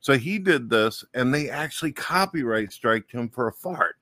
So 0.00 0.18
he 0.18 0.38
did 0.38 0.68
this, 0.68 1.04
and 1.14 1.32
they 1.32 1.48
actually 1.48 1.92
copyright 1.92 2.72
striked 2.72 3.12
him 3.12 3.28
for 3.28 3.48
a 3.48 3.52
fart. 3.52 3.96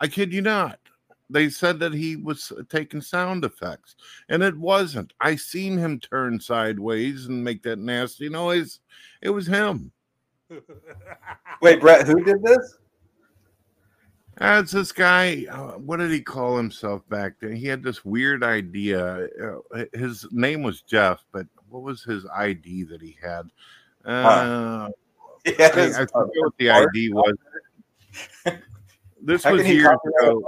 I 0.00 0.06
kid 0.06 0.32
you 0.32 0.42
not. 0.42 0.78
they 1.28 1.48
said 1.48 1.78
that 1.80 1.94
he 1.94 2.16
was 2.16 2.52
uh, 2.52 2.62
taking 2.68 3.00
sound 3.00 3.44
effects, 3.44 3.96
and 4.28 4.42
it 4.42 4.56
wasn't. 4.56 5.12
I 5.20 5.36
seen 5.36 5.78
him 5.78 5.98
turn 5.98 6.38
sideways 6.38 7.26
and 7.26 7.42
make 7.42 7.62
that 7.62 7.78
nasty 7.78 8.28
noise. 8.28 8.80
It 9.22 9.30
was 9.30 9.46
him. 9.46 9.92
Wait, 11.62 11.80
Brett, 11.80 12.06
who 12.06 12.22
did 12.22 12.42
this? 12.42 12.78
That's 14.38 14.72
this 14.72 14.92
guy. 14.92 15.46
Uh, 15.50 15.72
what 15.72 15.98
did 15.98 16.10
he 16.10 16.20
call 16.20 16.56
himself 16.56 17.06
back 17.08 17.34
then? 17.40 17.54
He 17.54 17.66
had 17.66 17.82
this 17.82 18.04
weird 18.04 18.42
idea. 18.42 19.28
Uh, 19.42 19.84
his 19.92 20.26
name 20.30 20.62
was 20.62 20.82
Jeff, 20.82 21.24
but 21.32 21.46
what 21.68 21.82
was 21.82 22.02
his 22.02 22.24
ID 22.34 22.84
that 22.84 23.02
he 23.02 23.16
had? 23.22 23.50
Uh, 24.04 24.88
yeah, 25.44 25.70
I, 25.74 26.02
I 26.02 26.06
forget 26.06 26.12
what 26.12 26.54
the 26.58 26.70
ID 26.70 27.12
was. 27.12 27.34
This 29.24 29.44
was 29.44 29.64
years 29.64 29.86
ago. 30.20 30.42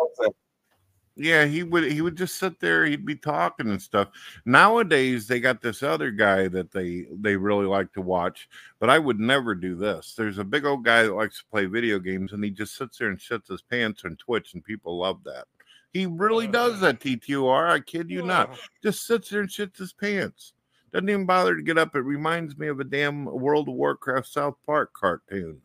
Yeah, 1.16 1.44
he 1.44 1.62
would 1.62 1.92
he 1.92 2.00
would 2.00 2.16
just 2.16 2.38
sit 2.38 2.58
there, 2.58 2.84
he'd 2.84 3.06
be 3.06 3.14
talking 3.14 3.70
and 3.70 3.80
stuff. 3.80 4.08
Nowadays 4.44 5.28
they 5.28 5.38
got 5.38 5.62
this 5.62 5.82
other 5.82 6.10
guy 6.10 6.48
that 6.48 6.72
they 6.72 7.06
they 7.12 7.36
really 7.36 7.66
like 7.66 7.92
to 7.92 8.00
watch, 8.00 8.48
but 8.80 8.90
I 8.90 8.98
would 8.98 9.20
never 9.20 9.54
do 9.54 9.76
this. 9.76 10.14
There's 10.16 10.38
a 10.38 10.44
big 10.44 10.64
old 10.64 10.84
guy 10.84 11.04
that 11.04 11.14
likes 11.14 11.38
to 11.38 11.44
play 11.52 11.66
video 11.66 12.00
games 12.00 12.32
and 12.32 12.42
he 12.42 12.50
just 12.50 12.76
sits 12.76 12.98
there 12.98 13.08
and 13.08 13.18
shits 13.18 13.48
his 13.48 13.62
pants 13.62 14.04
on 14.04 14.16
Twitch 14.16 14.54
and 14.54 14.64
people 14.64 14.98
love 14.98 15.22
that. 15.24 15.46
He 15.92 16.06
really 16.06 16.48
does 16.48 16.74
uh-huh. 16.74 16.86
that, 16.86 17.00
TTR. 17.00 17.70
I 17.70 17.78
kid 17.78 18.10
you 18.10 18.22
not. 18.22 18.58
Just 18.82 19.06
sits 19.06 19.30
there 19.30 19.40
and 19.40 19.48
shits 19.48 19.78
his 19.78 19.92
pants. 19.92 20.52
Doesn't 20.92 21.08
even 21.08 21.26
bother 21.26 21.54
to 21.54 21.62
get 21.62 21.78
up. 21.78 21.94
It 21.94 22.00
reminds 22.00 22.58
me 22.58 22.66
of 22.66 22.80
a 22.80 22.84
damn 22.84 23.24
World 23.26 23.68
of 23.68 23.74
Warcraft 23.74 24.26
South 24.26 24.56
Park 24.66 24.92
cartoon. 24.92 25.60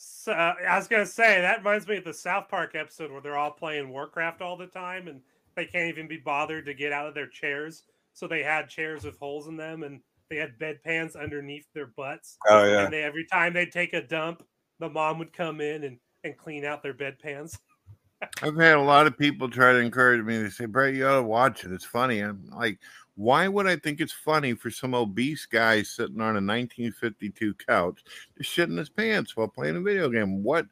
So, 0.00 0.30
uh, 0.30 0.54
I 0.68 0.76
was 0.76 0.86
gonna 0.86 1.04
say 1.04 1.40
that 1.40 1.58
reminds 1.58 1.88
me 1.88 1.96
of 1.96 2.04
the 2.04 2.14
South 2.14 2.48
Park 2.48 2.76
episode 2.76 3.10
where 3.10 3.20
they're 3.20 3.36
all 3.36 3.50
playing 3.50 3.88
Warcraft 3.88 4.40
all 4.40 4.56
the 4.56 4.68
time 4.68 5.08
and 5.08 5.20
they 5.56 5.64
can't 5.64 5.88
even 5.88 6.06
be 6.06 6.18
bothered 6.18 6.66
to 6.66 6.74
get 6.74 6.92
out 6.92 7.08
of 7.08 7.14
their 7.14 7.26
chairs. 7.26 7.82
So 8.12 8.28
they 8.28 8.44
had 8.44 8.68
chairs 8.68 9.02
with 9.02 9.18
holes 9.18 9.48
in 9.48 9.56
them 9.56 9.82
and 9.82 10.00
they 10.30 10.36
had 10.36 10.56
bedpans 10.56 11.20
underneath 11.20 11.66
their 11.74 11.88
butts. 11.88 12.38
Oh 12.48 12.64
yeah. 12.64 12.84
And 12.84 12.92
they, 12.92 13.02
every 13.02 13.26
time 13.26 13.52
they'd 13.52 13.72
take 13.72 13.92
a 13.92 14.00
dump, 14.00 14.44
the 14.78 14.88
mom 14.88 15.18
would 15.18 15.32
come 15.32 15.60
in 15.60 15.82
and 15.82 15.98
and 16.22 16.38
clean 16.38 16.64
out 16.64 16.80
their 16.80 16.94
bedpans. 16.94 17.58
I've 18.42 18.56
had 18.56 18.76
a 18.76 18.80
lot 18.80 19.08
of 19.08 19.18
people 19.18 19.50
try 19.50 19.72
to 19.72 19.80
encourage 19.80 20.24
me. 20.24 20.38
They 20.38 20.48
say, 20.48 20.66
"Brett, 20.66 20.94
you 20.94 21.08
ought 21.08 21.16
to 21.16 21.22
watch 21.22 21.64
it. 21.64 21.72
It's 21.72 21.84
funny." 21.84 22.20
I'm 22.20 22.48
like, 22.50 22.78
why 23.18 23.48
would 23.48 23.66
I 23.66 23.74
think 23.74 24.00
it's 24.00 24.12
funny 24.12 24.54
for 24.54 24.70
some 24.70 24.94
obese 24.94 25.44
guy 25.44 25.82
sitting 25.82 26.20
on 26.20 26.36
a 26.36 26.38
1952 26.38 27.52
couch 27.54 28.04
to 28.36 28.44
shit 28.44 28.68
in 28.68 28.76
his 28.76 28.88
pants 28.88 29.36
while 29.36 29.48
playing 29.48 29.74
a 29.76 29.80
video 29.80 30.08
game? 30.08 30.44
What 30.44 30.66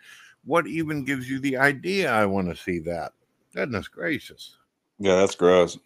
what 0.45 0.69
even 0.69 1.05
gives 1.05 1.29
you 1.29 1.41
the 1.41 1.57
idea 1.57 2.09
I 2.09 2.25
want 2.25 2.49
to 2.49 2.55
see 2.55 2.79
that? 2.81 3.11
Goodness 3.53 3.89
gracious. 3.89 4.59
Yeah, 5.01 5.17
that's 5.17 5.35
gross. 5.35 5.77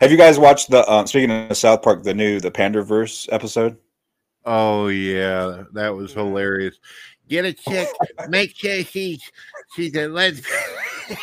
Have 0.00 0.10
you 0.10 0.16
guys 0.16 0.36
watched 0.36 0.68
the 0.68 0.84
um, 0.90 1.06
speaking 1.06 1.30
of 1.30 1.56
South 1.56 1.80
Park, 1.80 2.02
the 2.02 2.12
new 2.12 2.40
the 2.40 2.50
Panderverse 2.50 3.28
episode? 3.30 3.76
Oh 4.44 4.88
yeah, 4.88 5.62
that 5.74 5.94
was 5.94 6.12
hilarious. 6.12 6.80
Get 7.28 7.44
a 7.44 7.52
chick, 7.52 7.88
make 8.28 8.56
sure 8.56 8.82
she's 8.82 9.22
she's 9.76 9.94
a 9.94 10.08
lesbian. 10.08 10.58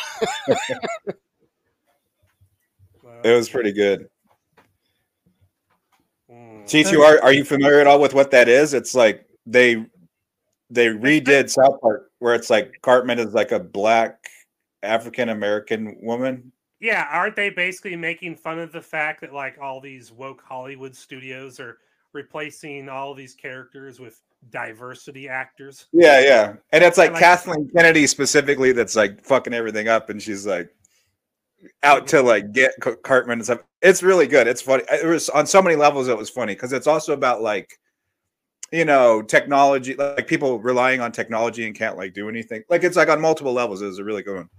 it 3.22 3.34
was 3.36 3.50
pretty 3.50 3.72
good. 3.72 4.08
TTR, 6.68 7.22
are 7.22 7.32
you 7.32 7.44
familiar 7.44 7.80
at 7.80 7.86
all 7.86 8.00
with 8.00 8.14
what 8.14 8.30
that 8.30 8.48
is? 8.48 8.74
It's 8.74 8.94
like 8.94 9.26
they 9.46 9.86
they 10.70 10.86
redid 10.86 11.50
South 11.50 11.80
Park 11.80 12.10
where 12.18 12.34
it's 12.34 12.50
like 12.50 12.72
Cartman 12.82 13.18
is 13.18 13.34
like 13.34 13.52
a 13.52 13.60
black 13.60 14.28
African 14.82 15.30
American 15.30 15.96
woman. 16.00 16.52
Yeah, 16.80 17.08
aren't 17.10 17.34
they 17.34 17.50
basically 17.50 17.96
making 17.96 18.36
fun 18.36 18.58
of 18.58 18.70
the 18.72 18.80
fact 18.80 19.20
that 19.22 19.32
like 19.32 19.58
all 19.60 19.80
these 19.80 20.12
woke 20.12 20.42
Hollywood 20.46 20.94
studios 20.94 21.58
are 21.58 21.78
replacing 22.12 22.88
all 22.88 23.14
these 23.14 23.34
characters 23.34 23.98
with 23.98 24.20
diversity 24.50 25.28
actors? 25.28 25.86
Yeah, 25.92 26.20
yeah. 26.20 26.54
And 26.72 26.84
it's 26.84 26.98
like, 26.98 27.08
and 27.08 27.14
like 27.14 27.22
Kathleen 27.22 27.68
Kennedy 27.74 28.06
specifically 28.06 28.72
that's 28.72 28.94
like 28.94 29.24
fucking 29.24 29.54
everything 29.54 29.88
up 29.88 30.10
and 30.10 30.22
she's 30.22 30.46
like 30.46 30.72
out 31.82 32.06
to 32.08 32.22
like 32.22 32.52
get 32.52 32.72
Cartman 33.02 33.38
and 33.38 33.44
stuff. 33.44 33.60
It's 33.82 34.02
really 34.02 34.26
good. 34.26 34.46
It's 34.46 34.62
funny. 34.62 34.84
It 34.90 35.06
was 35.06 35.28
on 35.28 35.46
so 35.46 35.62
many 35.62 35.76
levels. 35.76 36.08
It 36.08 36.16
was 36.16 36.30
funny 36.30 36.54
because 36.54 36.72
it's 36.72 36.86
also 36.86 37.12
about 37.12 37.42
like, 37.42 37.78
you 38.72 38.84
know, 38.84 39.22
technology, 39.22 39.94
like 39.94 40.26
people 40.26 40.58
relying 40.60 41.00
on 41.00 41.12
technology 41.12 41.66
and 41.66 41.74
can't 41.74 41.96
like 41.96 42.14
do 42.14 42.28
anything. 42.28 42.62
Like 42.68 42.84
it's 42.84 42.96
like 42.96 43.08
on 43.08 43.20
multiple 43.20 43.52
levels. 43.52 43.82
It 43.82 43.86
was 43.86 43.98
a 43.98 44.04
really 44.04 44.22
good 44.22 44.36
one. 44.36 44.50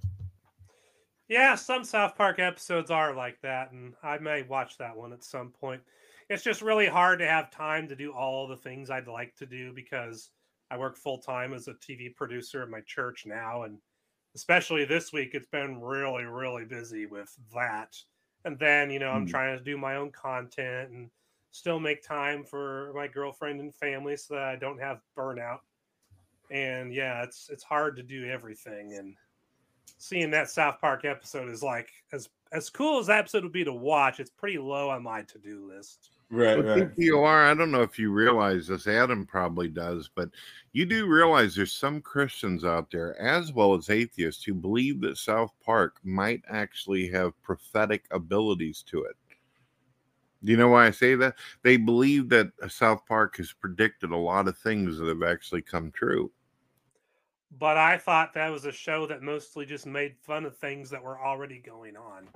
Yeah, 1.27 1.53
some 1.53 1.83
South 1.83 2.15
Park 2.15 2.39
episodes 2.39 2.89
are 2.89 3.13
like 3.13 3.39
that, 3.41 3.71
and 3.71 3.93
I 4.01 4.17
may 4.17 4.41
watch 4.41 4.79
that 4.79 4.97
one 4.97 5.13
at 5.13 5.23
some 5.23 5.51
point. 5.51 5.79
It's 6.27 6.43
just 6.43 6.63
really 6.63 6.87
hard 6.87 7.19
to 7.19 7.27
have 7.27 7.51
time 7.51 7.87
to 7.87 7.95
do 7.95 8.11
all 8.11 8.47
the 8.47 8.57
things 8.57 8.89
I'd 8.89 9.07
like 9.07 9.35
to 9.35 9.45
do 9.45 9.71
because 9.71 10.31
I 10.71 10.77
work 10.77 10.97
full 10.97 11.19
time 11.19 11.53
as 11.53 11.67
a 11.67 11.73
TV 11.75 12.15
producer 12.15 12.63
at 12.63 12.69
my 12.69 12.81
church 12.81 13.25
now, 13.27 13.61
and 13.61 13.77
especially 14.39 14.85
this 14.85 15.11
week, 15.11 15.31
it's 15.33 15.47
been 15.47 15.81
really, 15.81 16.23
really 16.23 16.63
busy 16.63 17.05
with 17.05 17.35
that. 17.53 17.93
And 18.45 18.57
then, 18.57 18.89
you 18.89 18.97
know, 18.97 19.09
I'm 19.09 19.27
mm. 19.27 19.29
trying 19.29 19.57
to 19.57 19.61
do 19.61 19.77
my 19.77 19.97
own 19.97 20.11
content 20.11 20.91
and 20.91 21.09
still 21.51 21.77
make 21.77 22.01
time 22.01 22.45
for 22.45 22.93
my 22.95 23.05
girlfriend 23.05 23.59
and 23.59 23.75
family 23.75 24.15
so 24.15 24.35
that 24.35 24.43
I 24.43 24.55
don't 24.55 24.79
have 24.79 25.01
burnout. 25.17 25.59
And 26.51 26.93
yeah, 26.93 27.21
it's 27.21 27.49
it's 27.51 27.65
hard 27.65 27.97
to 27.97 28.01
do 28.01 28.29
everything. 28.29 28.93
And 28.93 29.13
seeing 29.97 30.31
that 30.31 30.49
South 30.49 30.79
Park 30.79 31.03
episode 31.03 31.49
is 31.49 31.61
like 31.61 31.89
as 32.13 32.29
as 32.53 32.69
cool 32.69 32.97
as 32.97 33.07
that 33.07 33.19
episode 33.19 33.43
would 33.43 33.51
be 33.51 33.65
to 33.65 33.73
watch, 33.73 34.21
it's 34.21 34.31
pretty 34.31 34.57
low 34.57 34.89
on 34.89 35.03
my 35.03 35.21
to-do 35.23 35.69
list. 35.69 36.11
Right, 36.31 36.63
well, 36.63 36.77
right. 36.77 36.95
TTOR, 36.95 37.49
I 37.49 37.55
don't 37.55 37.71
know 37.71 37.81
if 37.81 37.97
you 37.97 38.11
realize 38.11 38.67
this, 38.67 38.85
Adam 38.85 39.25
probably 39.25 39.67
does, 39.67 40.11
but 40.13 40.29
you 40.73 40.85
do 40.85 41.07
realize 41.07 41.55
there's 41.55 41.71
some 41.71 42.01
Christians 42.01 42.63
out 42.63 42.91
there, 42.91 43.19
as 43.19 43.51
well 43.51 43.73
as 43.73 43.89
atheists, 43.89 44.43
who 44.43 44.53
believe 44.53 45.01
that 45.01 45.17
South 45.17 45.51
Park 45.65 45.97
might 46.03 46.43
actually 46.47 47.09
have 47.09 47.41
prophetic 47.41 48.05
abilities 48.11 48.83
to 48.89 49.03
it. 49.05 49.15
Do 50.43 50.51
you 50.51 50.57
know 50.57 50.69
why 50.69 50.85
I 50.85 50.91
say 50.91 51.15
that? 51.15 51.35
They 51.63 51.77
believe 51.77 52.29
that 52.29 52.51
uh, 52.61 52.67
South 52.67 53.05
Park 53.07 53.37
has 53.37 53.51
predicted 53.51 54.11
a 54.11 54.17
lot 54.17 54.47
of 54.47 54.57
things 54.57 54.97
that 54.99 55.07
have 55.07 55.23
actually 55.23 55.63
come 55.63 55.91
true. 55.91 56.31
But 57.57 57.77
I 57.77 57.97
thought 57.97 58.33
that 58.35 58.51
was 58.51 58.65
a 58.65 58.71
show 58.71 59.07
that 59.07 59.23
mostly 59.23 59.65
just 59.65 59.87
made 59.87 60.15
fun 60.21 60.45
of 60.45 60.55
things 60.55 60.91
that 60.91 61.03
were 61.03 61.19
already 61.19 61.57
going 61.57 61.97
on. 61.97 62.27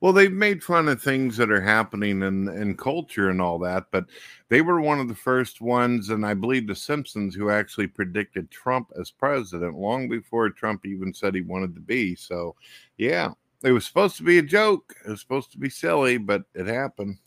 Well, 0.00 0.12
they've 0.12 0.32
made 0.32 0.62
fun 0.62 0.88
of 0.88 1.02
things 1.02 1.36
that 1.36 1.50
are 1.50 1.60
happening 1.60 2.22
in, 2.22 2.48
in 2.48 2.76
culture 2.76 3.30
and 3.30 3.40
all 3.40 3.58
that, 3.60 3.86
but 3.90 4.06
they 4.48 4.60
were 4.60 4.80
one 4.80 5.00
of 5.00 5.08
the 5.08 5.14
first 5.14 5.60
ones, 5.60 6.10
and 6.10 6.24
I 6.24 6.34
believe 6.34 6.66
The 6.66 6.74
Simpsons, 6.74 7.34
who 7.34 7.50
actually 7.50 7.88
predicted 7.88 8.50
Trump 8.50 8.92
as 8.98 9.10
president 9.10 9.76
long 9.76 10.08
before 10.08 10.50
Trump 10.50 10.86
even 10.86 11.12
said 11.12 11.34
he 11.34 11.40
wanted 11.40 11.74
to 11.74 11.80
be. 11.80 12.14
So, 12.14 12.54
yeah, 12.96 13.32
it 13.62 13.72
was 13.72 13.86
supposed 13.86 14.16
to 14.18 14.22
be 14.22 14.38
a 14.38 14.42
joke. 14.42 14.94
It 15.04 15.10
was 15.10 15.20
supposed 15.20 15.50
to 15.52 15.58
be 15.58 15.70
silly, 15.70 16.16
but 16.16 16.44
it 16.54 16.66
happened. 16.66 17.18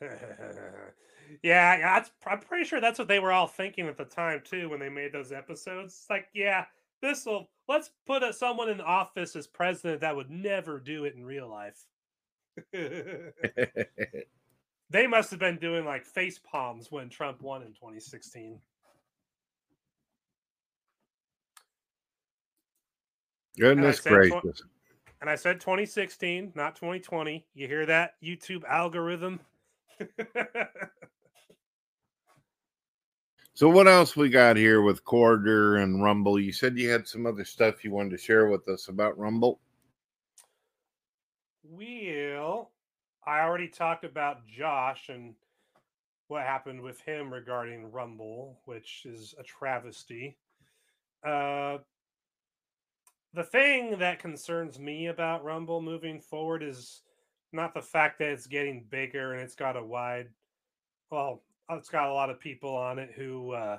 yeah, 1.42 2.02
I'm 2.26 2.40
pretty 2.40 2.64
sure 2.64 2.80
that's 2.80 2.98
what 2.98 3.08
they 3.08 3.20
were 3.20 3.32
all 3.32 3.46
thinking 3.46 3.86
at 3.86 3.96
the 3.96 4.04
time, 4.04 4.42
too, 4.44 4.68
when 4.68 4.80
they 4.80 4.88
made 4.88 5.12
those 5.12 5.32
episodes. 5.32 5.94
It's 6.00 6.10
like, 6.10 6.26
yeah, 6.34 6.64
this 7.02 7.24
will, 7.24 7.50
let's 7.68 7.90
put 8.04 8.24
a, 8.24 8.32
someone 8.32 8.68
in 8.68 8.80
office 8.80 9.36
as 9.36 9.46
president 9.46 10.00
that 10.00 10.16
would 10.16 10.30
never 10.30 10.80
do 10.80 11.04
it 11.04 11.14
in 11.14 11.24
real 11.24 11.48
life. 11.48 11.86
they 14.90 15.06
must 15.06 15.30
have 15.30 15.40
been 15.40 15.58
doing 15.58 15.84
like 15.84 16.04
face 16.04 16.38
palms 16.38 16.90
when 16.90 17.08
Trump 17.08 17.42
won 17.42 17.62
in 17.62 17.68
2016. 17.68 18.58
Goodness 23.58 24.04
and 24.04 24.14
gracious. 24.14 24.62
and 25.20 25.30
I 25.30 25.34
said 25.34 25.60
2016, 25.60 26.52
not 26.54 26.76
2020. 26.76 27.46
You 27.54 27.66
hear 27.66 27.86
that, 27.86 28.14
YouTube 28.22 28.64
algorithm? 28.64 29.40
so, 33.54 33.70
what 33.70 33.88
else 33.88 34.14
we 34.14 34.28
got 34.28 34.58
here 34.58 34.82
with 34.82 35.04
Corder 35.04 35.76
and 35.76 36.02
Rumble? 36.02 36.38
You 36.38 36.52
said 36.52 36.76
you 36.76 36.90
had 36.90 37.08
some 37.08 37.24
other 37.24 37.46
stuff 37.46 37.82
you 37.82 37.92
wanted 37.92 38.10
to 38.10 38.18
share 38.18 38.48
with 38.48 38.68
us 38.68 38.88
about 38.88 39.18
Rumble. 39.18 39.58
Well, 41.70 42.70
I 43.26 43.40
already 43.40 43.68
talked 43.68 44.04
about 44.04 44.46
Josh 44.46 45.08
and 45.08 45.34
what 46.28 46.42
happened 46.42 46.80
with 46.80 47.00
him 47.00 47.32
regarding 47.32 47.90
Rumble, 47.90 48.60
which 48.64 49.04
is 49.04 49.34
a 49.38 49.42
travesty. 49.42 50.36
Uh, 51.26 51.78
the 53.34 53.44
thing 53.44 53.98
that 53.98 54.18
concerns 54.18 54.78
me 54.78 55.06
about 55.06 55.44
Rumble 55.44 55.80
moving 55.80 56.20
forward 56.20 56.62
is 56.62 57.02
not 57.52 57.74
the 57.74 57.82
fact 57.82 58.18
that 58.18 58.30
it's 58.30 58.46
getting 58.46 58.86
bigger 58.88 59.32
and 59.32 59.42
it's 59.42 59.54
got 59.54 59.76
a 59.76 59.84
wide, 59.84 60.28
well, 61.10 61.42
it's 61.70 61.88
got 61.88 62.08
a 62.08 62.14
lot 62.14 62.30
of 62.30 62.40
people 62.40 62.76
on 62.76 62.98
it 62.98 63.10
who 63.16 63.52
uh, 63.52 63.78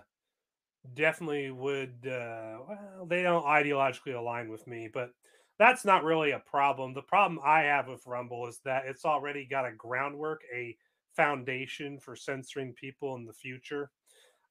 definitely 0.94 1.52
would, 1.52 1.96
uh, 2.06 2.58
well, 2.68 3.06
they 3.08 3.24
don't 3.24 3.46
ideologically 3.46 4.16
align 4.16 4.50
with 4.50 4.68
me, 4.68 4.90
but 4.92 5.12
that's 5.60 5.86
not 5.86 6.04
really 6.04 6.32
a 6.32 6.40
problem. 6.40 6.94
The 6.94 7.02
problem 7.02 7.40
I 7.44 7.62
have 7.62 7.88
with 7.88 8.06
Rumble 8.06 8.48
is 8.48 8.60
that 8.66 8.86
it's 8.86 9.06
already 9.06 9.46
got 9.46 9.66
a 9.66 9.72
groundwork, 9.72 10.42
a 10.54 10.78
foundation 11.16 12.00
for 12.00 12.16
censoring 12.16 12.74
people 12.74 13.16
in 13.16 13.26
the 13.26 13.34
future. 13.34 13.90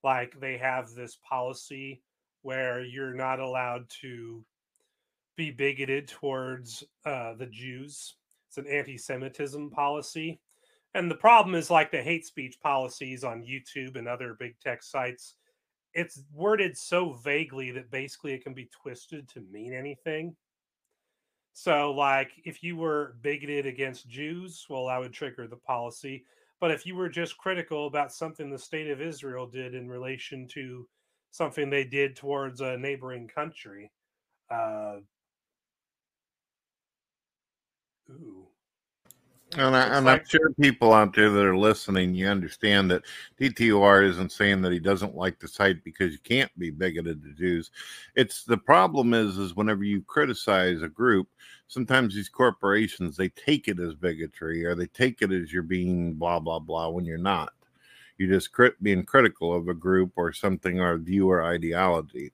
Like 0.03 0.39
they 0.41 0.57
have 0.59 0.91
this 0.91 1.19
policy 1.29 2.03
where 2.43 2.85
you're 2.85 3.15
not 3.15 3.41
allowed 3.41 3.89
to 4.03 4.45
be 5.37 5.51
bigoted 5.51 6.09
towards 6.09 6.83
uh, 7.05 7.35
the 7.35 7.47
Jews. 7.47 8.17
It's 8.49 8.59
an 8.59 8.67
anti 8.67 8.99
Semitism 8.99 9.71
policy. 9.71 10.41
And 10.95 11.11
the 11.11 11.17
problem 11.17 11.55
is 11.55 11.71
like 11.71 11.91
the 11.91 12.03
hate 12.03 12.25
speech 12.25 12.59
policies 12.61 13.23
on 13.23 13.43
YouTube 13.43 13.97
and 13.97 14.09
other 14.09 14.35
big 14.39 14.59
tech 14.61 14.83
sites. 14.83 15.35
It's 15.93 16.23
worded 16.33 16.77
so 16.77 17.13
vaguely 17.13 17.71
that 17.73 17.91
basically 17.91 18.33
it 18.33 18.43
can 18.43 18.55
be 18.55 18.71
twisted 18.83 19.29
to 19.31 19.41
mean 19.53 19.73
anything. 19.73 20.35
So, 21.59 21.91
like, 21.91 22.33
if 22.45 22.63
you 22.63 22.77
were 22.77 23.17
bigoted 23.23 23.65
against 23.65 24.11
Jews, 24.11 24.67
well, 24.69 24.89
I 24.89 24.99
would 24.99 25.15
trigger 25.15 25.49
the 25.49 25.57
policy. 25.57 26.27
But 26.61 26.71
if 26.71 26.85
you 26.85 26.95
were 26.95 27.09
just 27.09 27.39
critical 27.39 27.87
about 27.87 28.13
something 28.13 28.51
the 28.51 28.59
state 28.59 28.91
of 28.91 29.01
Israel 29.01 29.47
did 29.47 29.75
in 29.75 29.89
relation 29.89 30.47
to 30.49 30.87
something 31.31 31.71
they 31.71 31.85
did 31.85 32.15
towards 32.15 32.61
a 32.61 32.77
neighboring 32.77 33.27
country, 33.27 33.91
uh, 34.51 34.99
ooh, 38.11 38.49
and, 39.55 39.77
I, 39.77 39.99
am 39.99 40.21
sure 40.27 40.51
people 40.61 40.93
out 40.93 41.15
there 41.15 41.31
that 41.31 41.45
are 41.45 41.57
listening, 41.57 42.15
you 42.15 42.27
understand 42.27 42.91
that 42.91 43.05
TTOR 43.41 44.05
isn't 44.09 44.33
saying 44.33 44.61
that 44.63 44.73
he 44.73 44.81
doesn't 44.81 45.15
like 45.15 45.39
the 45.39 45.47
site 45.47 45.85
because 45.85 46.13
you 46.13 46.19
can't 46.19 46.51
be 46.59 46.71
bigoted 46.71 47.23
to 47.23 47.33
Jews. 47.33 47.71
It's 48.17 48.45
the 48.45 48.59
problem 48.59 49.15
is 49.15 49.39
is 49.39 49.55
whenever 49.55 49.85
you 49.85 50.03
criticize 50.03 50.83
a 50.83 50.89
group, 50.89 51.29
sometimes 51.69 52.15
these 52.15 52.29
corporations 52.29 53.17
they 53.17 53.29
take 53.31 53.69
it 53.69 53.79
as 53.79 53.95
bigotry 53.95 54.65
or 54.65 54.75
they 54.75 54.87
take 54.87 55.23
it 55.23 55.31
as 55.31 55.53
you're 55.53 55.63
being 55.63 56.15
blah 56.15 56.41
blah 56.41 56.59
blah 56.59 56.89
when 56.89 57.05
you're 57.05 57.17
not. 57.17 57.53
You're 58.19 58.31
just 58.31 58.53
crit- 58.53 58.83
being 58.83 59.05
critical 59.05 59.55
of 59.55 59.69
a 59.69 59.75
group 59.75 60.13
or 60.17 60.33
something 60.33 60.81
or 60.81 60.97
view 60.97 61.31
or 61.31 61.45
ideology. 61.45 62.33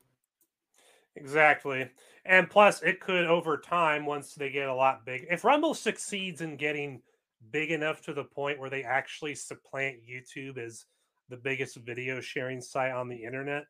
Exactly. 1.17 1.91
And 2.25 2.49
plus, 2.49 2.83
it 2.83 3.01
could 3.01 3.27
over 3.27 3.57
time, 3.57 4.07
once 4.07 4.35
they 4.35 4.51
get 4.51 4.69
a 4.69 4.75
lot 4.75 5.05
big, 5.05 5.27
if 5.31 5.45
Rumble 5.45 5.75
succeeds 5.75 6.41
in 6.41 6.57
getting 6.57 7.03
big 7.51 7.73
enough 7.73 8.01
to 8.03 8.15
the 8.15 8.25
point 8.25 8.61
where 8.61 8.71
they 8.71 8.85
actually 8.85 9.35
supplant 9.35 9.97
YouTube 10.09 10.59
as 10.59 10.85
the 11.29 11.37
biggest 11.37 11.77
video 11.77 12.21
sharing 12.21 12.61
site 12.61 12.93
on 12.93 13.09
the 13.09 13.17
internet, 13.17 13.65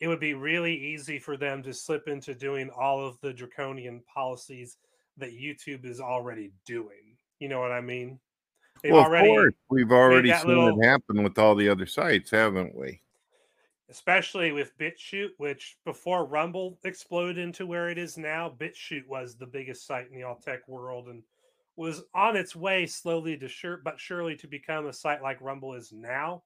it 0.00 0.06
would 0.06 0.20
be 0.20 0.34
really 0.34 0.74
easy 0.74 1.18
for 1.18 1.36
them 1.36 1.62
to 1.64 1.74
slip 1.74 2.06
into 2.06 2.34
doing 2.34 2.70
all 2.70 3.04
of 3.04 3.18
the 3.20 3.32
draconian 3.32 4.02
policies 4.12 4.76
that 5.16 5.32
YouTube 5.32 5.84
is 5.84 6.00
already 6.00 6.52
doing. 6.64 7.16
You 7.40 7.48
know 7.48 7.58
what 7.58 7.72
I 7.72 7.80
mean? 7.80 8.20
They've 8.82 8.92
well, 8.92 9.04
already, 9.04 9.30
of 9.30 9.36
course, 9.36 9.54
we've 9.70 9.90
already 9.90 10.32
seen 10.32 10.46
little, 10.46 10.80
it 10.80 10.86
happen 10.86 11.24
with 11.24 11.36
all 11.38 11.56
the 11.56 11.68
other 11.68 11.86
sites, 11.86 12.30
haven't 12.30 12.76
we? 12.76 13.00
Especially 13.90 14.52
with 14.52 14.76
BitChute, 14.78 15.30
which 15.38 15.78
before 15.84 16.26
Rumble 16.26 16.78
exploded 16.84 17.38
into 17.38 17.66
where 17.66 17.88
it 17.88 17.98
is 17.98 18.18
now, 18.18 18.54
BitChute 18.58 19.06
was 19.06 19.36
the 19.36 19.46
biggest 19.46 19.86
site 19.86 20.08
in 20.10 20.16
the 20.16 20.24
alt 20.24 20.42
tech 20.42 20.66
world 20.68 21.08
and 21.08 21.22
was 21.76 22.02
on 22.14 22.36
its 22.36 22.56
way 22.56 22.86
slowly 22.86 23.36
to 23.38 23.48
sure 23.48 23.80
but 23.84 24.00
surely 24.00 24.36
to 24.36 24.48
become 24.48 24.86
a 24.86 24.92
site 24.92 25.22
like 25.22 25.40
Rumble 25.40 25.74
is 25.74 25.92
now. 25.92 26.42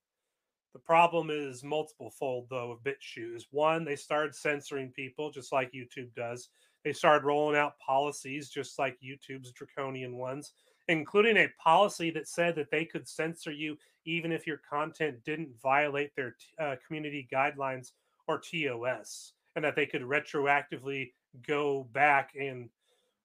The 0.72 0.78
problem 0.78 1.30
is 1.30 1.64
multiple 1.64 2.11
fold 2.11 2.47
though 2.49 2.70
of 2.70 2.84
BitChute. 2.84 3.36
Is 3.36 3.49
one, 3.51 3.84
they 3.84 3.97
started 3.97 4.34
censoring 4.34 4.90
people 4.90 5.30
just 5.30 5.53
like 5.53 5.72
YouTube 5.72 6.14
does. 6.14 6.49
They 6.84 6.93
started 6.93 7.24
rolling 7.24 7.57
out 7.57 7.78
policies 7.78 8.51
just 8.51 8.78
like 8.78 8.99
YouTube's 9.01 9.53
draconian 9.53 10.16
ones, 10.16 10.53
including 10.93 11.38
a 11.38 11.49
policy 11.59 12.11
that 12.11 12.28
said 12.28 12.55
that 12.55 12.70
they 12.70 12.84
could 12.84 13.09
censor 13.09 13.51
you 13.51 13.76
even 14.05 14.32
if 14.32 14.47
your 14.47 14.61
content 14.68 15.24
didn't 15.24 15.49
violate 15.61 16.14
their 16.14 16.36
uh, 16.59 16.76
community 16.86 17.26
guidelines 17.32 17.93
or 18.28 18.38
TOS, 18.38 19.32
and 19.57 19.64
that 19.64 19.76
they 19.76 19.86
could 19.86 20.03
retroactively 20.03 21.12
go 21.47 21.88
back 21.93 22.32
and 22.38 22.68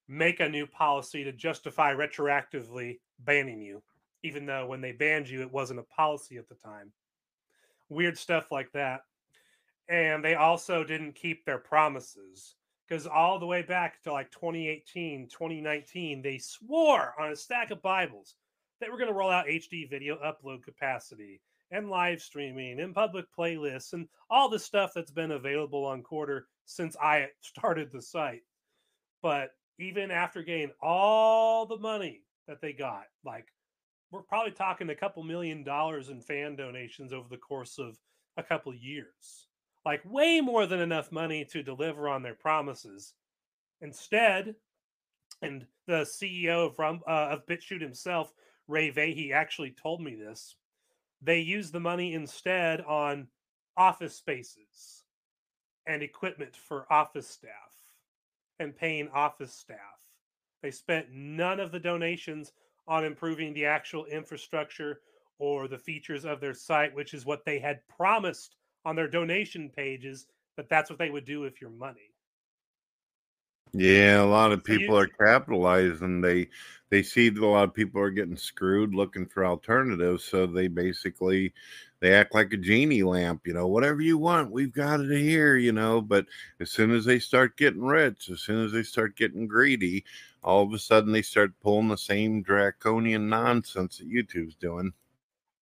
make 0.07 0.39
a 0.39 0.47
new 0.47 0.65
policy 0.65 1.23
to 1.23 1.31
justify 1.31 1.93
retroactively 1.93 2.99
banning 3.19 3.61
you, 3.61 3.81
even 4.23 4.45
though 4.45 4.65
when 4.65 4.81
they 4.81 4.91
banned 4.91 5.27
you, 5.27 5.41
it 5.41 5.51
wasn't 5.51 5.79
a 5.79 5.83
policy 5.83 6.37
at 6.37 6.47
the 6.47 6.55
time. 6.55 6.91
Weird 7.89 8.17
stuff 8.17 8.51
like 8.51 8.71
that. 8.73 9.01
And 9.89 10.23
they 10.23 10.35
also 10.35 10.83
didn't 10.83 11.15
keep 11.15 11.45
their 11.45 11.57
promises 11.57 12.55
because 12.87 13.07
all 13.07 13.39
the 13.39 13.45
way 13.45 13.61
back 13.61 14.01
to 14.03 14.11
like 14.11 14.31
2018, 14.31 15.27
2019, 15.29 16.21
they 16.21 16.37
swore 16.37 17.13
on 17.19 17.31
a 17.31 17.35
stack 17.35 17.71
of 17.71 17.81
Bibles 17.81 18.35
that 18.79 18.89
we're 18.89 18.97
going 18.97 19.09
to 19.09 19.13
roll 19.13 19.29
out 19.29 19.47
HD 19.47 19.89
video 19.89 20.17
upload 20.17 20.63
capacity 20.63 21.41
and 21.71 21.89
live 21.89 22.21
streaming 22.21 22.79
and 22.79 22.95
public 22.95 23.25
playlists 23.37 23.93
and 23.93 24.07
all 24.29 24.47
the 24.49 24.59
stuff 24.59 24.91
that's 24.95 25.11
been 25.11 25.31
available 25.31 25.83
on 25.85 26.01
Corder 26.01 26.47
since 26.65 26.95
I 27.01 27.27
started 27.41 27.91
the 27.91 28.01
site. 28.01 28.43
But 29.21 29.51
even 29.79 30.11
after 30.11 30.41
getting 30.41 30.71
all 30.81 31.65
the 31.65 31.77
money 31.77 32.21
that 32.47 32.61
they 32.61 32.73
got, 32.73 33.03
like 33.25 33.47
we're 34.11 34.21
probably 34.21 34.53
talking 34.53 34.89
a 34.89 34.95
couple 34.95 35.23
million 35.23 35.63
dollars 35.63 36.09
in 36.09 36.21
fan 36.21 36.55
donations 36.55 37.11
over 37.11 37.27
the 37.29 37.37
course 37.37 37.77
of 37.77 37.97
a 38.37 38.43
couple 38.43 38.73
years. 38.73 39.47
Like 39.87 40.03
way 40.03 40.41
more 40.41 40.65
than 40.65 40.81
enough 40.81 41.13
money 41.13 41.45
to 41.45 41.63
deliver 41.63 42.09
on 42.09 42.21
their 42.21 42.33
promises. 42.33 43.13
Instead, 43.79 44.53
and 45.41 45.65
the 45.85 46.01
CEO 46.01 46.67
of 46.67 46.77
Rum, 46.77 46.99
uh, 47.07 47.29
of 47.29 47.45
BitChute 47.45 47.79
himself 47.79 48.33
Ray 48.67 48.91
Vahey 48.91 49.31
actually 49.31 49.71
told 49.81 50.01
me 50.01 50.13
this. 50.13 50.57
They 51.21 51.39
use 51.39 51.71
the 51.71 51.79
money 51.79 52.15
instead 52.15 52.81
on 52.81 53.29
office 53.77 54.13
spaces 54.13 55.05
and 55.85 56.03
equipment 56.03 56.57
for 56.57 56.91
office 56.91 57.29
staff 57.29 57.73
and 58.59 58.75
paying 58.75 59.07
office 59.13 59.53
staff. 59.53 60.03
They 60.61 60.71
spent 60.71 61.13
none 61.13 61.61
of 61.61 61.71
the 61.71 61.79
donations 61.79 62.51
on 62.89 63.05
improving 63.05 63.53
the 63.53 63.67
actual 63.67 64.03
infrastructure 64.07 64.99
or 65.39 65.69
the 65.69 65.77
features 65.77 66.25
of 66.25 66.41
their 66.41 66.53
site, 66.53 66.93
which 66.93 67.13
is 67.13 67.25
what 67.25 67.45
they 67.45 67.57
had 67.57 67.87
promised 67.87 68.56
on 68.87 68.95
their 68.95 69.09
donation 69.09 69.69
pages 69.69 70.27
that 70.55 70.69
that's 70.69 70.89
what 70.89 70.97
they 70.97 71.09
would 71.09 71.25
do 71.25 71.41
with 71.41 71.59
your 71.59 71.69
money. 71.69 72.13
Yeah, 73.73 74.23
a 74.23 74.25
lot 74.25 74.53
of 74.53 74.63
people 74.63 74.97
are 74.97 75.07
capitalizing. 75.07 76.21
They 76.21 76.47
they 76.89 77.03
see 77.03 77.27
that 77.27 77.43
a 77.43 77.45
lot 77.45 77.67
of 77.67 77.73
people 77.73 77.99
are 78.01 78.09
getting 78.09 78.37
screwed 78.37 78.95
looking 78.95 79.25
for 79.27 79.45
alternatives, 79.45 80.23
so 80.23 80.47
they 80.47 80.69
basically 80.69 81.53
they 81.99 82.13
act 82.13 82.33
like 82.33 82.53
a 82.53 82.57
genie 82.57 83.03
lamp, 83.03 83.45
you 83.45 83.53
know, 83.53 83.67
whatever 83.67 84.01
you 84.01 84.17
want, 84.17 84.51
we've 84.51 84.71
got 84.71 85.01
it 85.01 85.19
here, 85.19 85.57
you 85.57 85.73
know. 85.73 85.99
But 85.99 86.27
as 86.61 86.71
soon 86.71 86.91
as 86.91 87.03
they 87.03 87.19
start 87.19 87.57
getting 87.57 87.83
rich, 87.83 88.29
as 88.29 88.39
soon 88.39 88.63
as 88.63 88.71
they 88.71 88.83
start 88.83 89.17
getting 89.17 89.47
greedy, 89.47 90.05
all 90.43 90.63
of 90.63 90.71
a 90.71 90.79
sudden 90.79 91.11
they 91.11 91.23
start 91.23 91.59
pulling 91.59 91.89
the 91.89 91.97
same 91.97 92.41
draconian 92.41 93.27
nonsense 93.27 93.97
that 93.97 94.09
YouTube's 94.09 94.55
doing. 94.55 94.93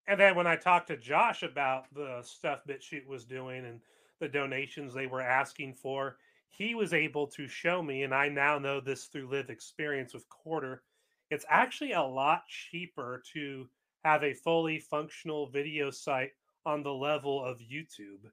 And 0.08 0.20
then 0.20 0.36
when 0.36 0.47
I 0.47 0.56
talked 0.56 0.88
to 0.88 0.97
Josh 0.97 1.41
about 1.41 1.93
the 1.93 2.22
stuff 2.24 2.60
BitChute 2.68 3.08
was 3.08 3.26
doing 3.26 3.66
and 3.66 3.82
the 4.20 4.28
donations 4.28 4.93
they 4.93 5.08
were 5.08 5.22
asking 5.22 5.74
for, 5.74 6.18
he 6.49 6.76
was 6.76 6.93
able 6.93 7.28
to 7.28 7.47
show 7.47 7.82
me, 7.82 8.03
and 8.03 8.14
I 8.14 8.30
now 8.30 8.60
know 8.60 8.80
this 8.80 9.06
through 9.06 9.30
live 9.32 9.49
experience 9.49 10.14
with 10.14 10.30
Corder, 10.30 10.84
it's 11.30 11.45
actually 11.49 11.93
a 11.93 12.01
lot 12.01 12.43
cheaper 12.47 13.22
to 13.34 13.68
have 14.03 14.24
a 14.24 14.34
fully 14.34 14.80
functional 14.80 15.47
video 15.47 15.89
site 15.89 16.32
on 16.66 16.84
the 16.84 16.93
level 16.93 17.43
of 17.43 17.60
YouTube. 17.60 18.30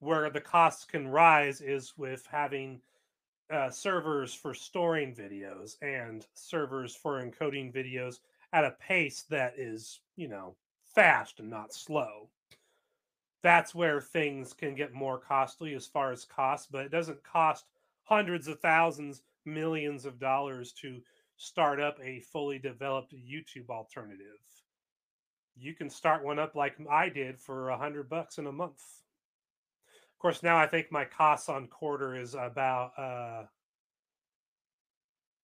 Where 0.00 0.28
the 0.28 0.40
costs 0.40 0.84
can 0.84 1.08
rise 1.08 1.60
is 1.60 1.94
with 1.96 2.26
having 2.30 2.80
uh, 3.50 3.70
servers 3.70 4.34
for 4.34 4.52
storing 4.52 5.14
videos 5.14 5.76
and 5.82 6.26
servers 6.34 6.94
for 6.94 7.22
encoding 7.22 7.74
videos 7.74 8.16
at 8.52 8.64
a 8.64 8.72
pace 8.72 9.24
that 9.30 9.54
is, 9.58 10.00
you 10.16 10.28
know, 10.28 10.54
fast 10.94 11.40
and 11.40 11.50
not 11.50 11.72
slow 11.72 12.28
that's 13.44 13.74
where 13.74 14.00
things 14.00 14.54
can 14.54 14.74
get 14.74 14.94
more 14.94 15.18
costly 15.18 15.74
as 15.74 15.86
far 15.86 16.10
as 16.10 16.24
cost, 16.24 16.72
but 16.72 16.86
it 16.86 16.90
doesn't 16.90 17.22
cost 17.22 17.66
hundreds 18.04 18.48
of 18.48 18.58
thousands, 18.60 19.20
millions 19.44 20.06
of 20.06 20.18
dollars 20.18 20.72
to 20.72 21.02
start 21.36 21.78
up 21.78 21.98
a 22.02 22.20
fully 22.20 22.58
developed 22.58 23.14
YouTube 23.14 23.68
alternative. 23.68 24.40
You 25.54 25.74
can 25.74 25.90
start 25.90 26.24
one 26.24 26.38
up 26.38 26.54
like 26.54 26.76
I 26.90 27.10
did 27.10 27.38
for 27.38 27.68
a 27.68 27.76
hundred 27.76 28.08
bucks 28.08 28.38
in 28.38 28.46
a 28.46 28.52
month. 28.52 28.82
Of 30.14 30.18
course, 30.18 30.42
now 30.42 30.56
I 30.56 30.66
think 30.66 30.90
my 30.90 31.04
costs 31.04 31.50
on 31.50 31.68
Corder 31.68 32.16
is 32.16 32.34
about 32.34 32.92
uh 32.98 33.44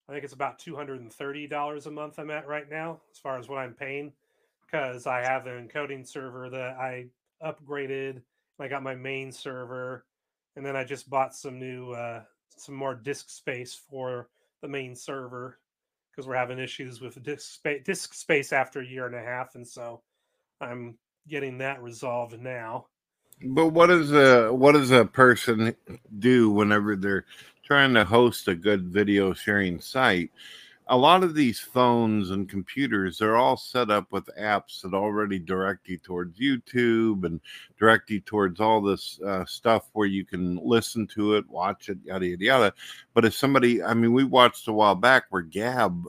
I 0.09 0.13
think 0.13 0.25
it's 0.25 0.33
about 0.33 0.59
two 0.59 0.75
hundred 0.75 1.03
and 1.03 1.13
thirty 1.13 1.47
dollars 1.47 1.85
a 1.85 1.91
month 1.91 2.19
I'm 2.19 2.31
at 2.31 2.49
right 2.49 2.69
now, 2.69 3.03
as 3.13 3.19
far 3.19 3.39
as 3.39 3.47
what 3.47 3.59
I'm 3.59 3.75
paying, 3.75 4.15
because 4.71 5.07
I 5.07 5.23
have 5.23 5.47
an 5.47 5.69
encoding 5.69 6.07
server 6.07 6.49
that 6.51 6.77
I 6.77 7.07
upgraded. 7.45 8.23
I 8.59 8.69
got 8.69 8.83
my 8.83 8.95
main 8.95 9.33
server, 9.33 10.05
and 10.57 10.65
then 10.65 10.77
I 10.77 10.85
just 10.85 11.09
bought 11.09 11.35
some 11.35 11.59
new 11.59 11.93
uh, 11.93 12.23
some 12.57 12.75
more 12.75 12.95
disk 12.95 13.31
space 13.31 13.75
for 13.75 14.29
the 14.63 14.69
main 14.69 14.95
server 14.95 15.59
because 16.11 16.29
we're 16.29 16.37
having 16.37 16.59
issues 16.59 17.01
with 17.01 17.23
disk 17.23 17.55
space 17.55 17.83
disk 17.85 18.15
space 18.15 18.53
after 18.53 18.81
a 18.81 18.87
year 18.87 19.07
and 19.07 19.15
a 19.15 19.23
half, 19.23 19.55
and 19.55 19.67
so 19.67 20.03
I'm 20.61 20.97
getting 21.29 21.59
that 21.59 21.83
resolved 21.83 22.39
now. 22.39 22.87
But 23.43 23.69
what 23.69 23.87
does 23.87 24.13
a 24.13 24.53
what 24.53 24.73
does 24.73 24.91
a 24.91 25.07
person 25.07 25.75
do 26.19 26.51
whenever 26.51 26.97
they're 26.97 27.25
trying 27.65 27.95
to 27.95 28.05
host 28.05 28.49
a 28.49 28.55
good 28.55 28.89
video 28.89 29.33
sharing 29.33 29.81
site? 29.81 30.31
A 30.91 30.97
lot 30.97 31.23
of 31.23 31.35
these 31.35 31.61
phones 31.61 32.31
and 32.31 32.49
computers 32.49 33.17
they're 33.17 33.37
all 33.37 33.57
set 33.57 33.91
up 33.91 34.11
with 34.11 34.29
apps 34.39 34.83
that 34.83 34.93
already 34.93 35.39
direct 35.39 35.89
you 35.89 35.97
towards 35.97 36.39
YouTube 36.39 37.25
and 37.25 37.41
direct 37.79 38.11
you 38.11 38.21
towards 38.21 38.61
all 38.61 38.83
this 38.83 39.21
uh, 39.25 39.45
stuff 39.47 39.89
where 39.93 40.09
you 40.09 40.25
can 40.25 40.57
listen 40.63 41.07
to 41.15 41.37
it, 41.37 41.49
watch 41.49 41.89
it, 41.89 41.99
yada 42.05 42.27
yada 42.27 42.45
yada. 42.45 42.75
But 43.15 43.25
if 43.25 43.35
somebody, 43.35 43.83
I 43.83 43.95
mean, 43.95 44.13
we 44.13 44.25
watched 44.25 44.69
a 44.69 44.73
while 44.73 44.97
back 44.97 45.25
where 45.31 45.43
Gab 45.43 46.05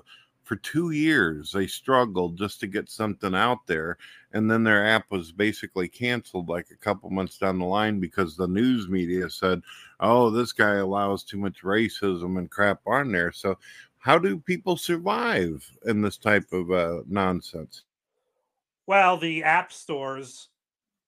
for 0.52 0.58
two 0.58 0.92
years 0.92 1.54
they 1.54 1.66
struggled 1.66 2.38
just 2.38 2.60
to 2.60 2.68
get 2.68 2.90
something 2.90 3.34
out 3.34 3.66
there 3.68 3.98
and 4.34 4.52
then 4.52 4.66
their 4.66 4.86
app 4.86 5.10
was 5.10 5.32
basically 5.32 5.88
canceled 5.88 6.50
like 6.50 6.68
a 6.72 6.76
couple 6.76 7.10
months 7.10 7.38
down 7.38 7.58
the 7.58 7.66
line 7.66 8.02
because 8.02 8.36
the 8.36 8.50
news 8.50 8.90
media 8.90 9.30
said 9.30 9.62
oh 10.02 10.30
this 10.30 10.52
guy 10.52 10.76
allows 10.76 11.24
too 11.24 11.38
much 11.38 11.64
racism 11.64 12.38
and 12.38 12.52
crap 12.52 12.82
on 12.86 13.14
there 13.14 13.32
so 13.32 13.58
how 14.02 14.18
do 14.18 14.38
people 14.38 14.76
survive 14.76 15.66
in 15.86 16.02
this 16.02 16.18
type 16.18 16.52
of 16.52 16.72
uh, 16.72 17.02
nonsense 17.08 17.84
well 18.88 19.18
the 19.18 19.43
app 19.43 19.72
stores 19.72 20.49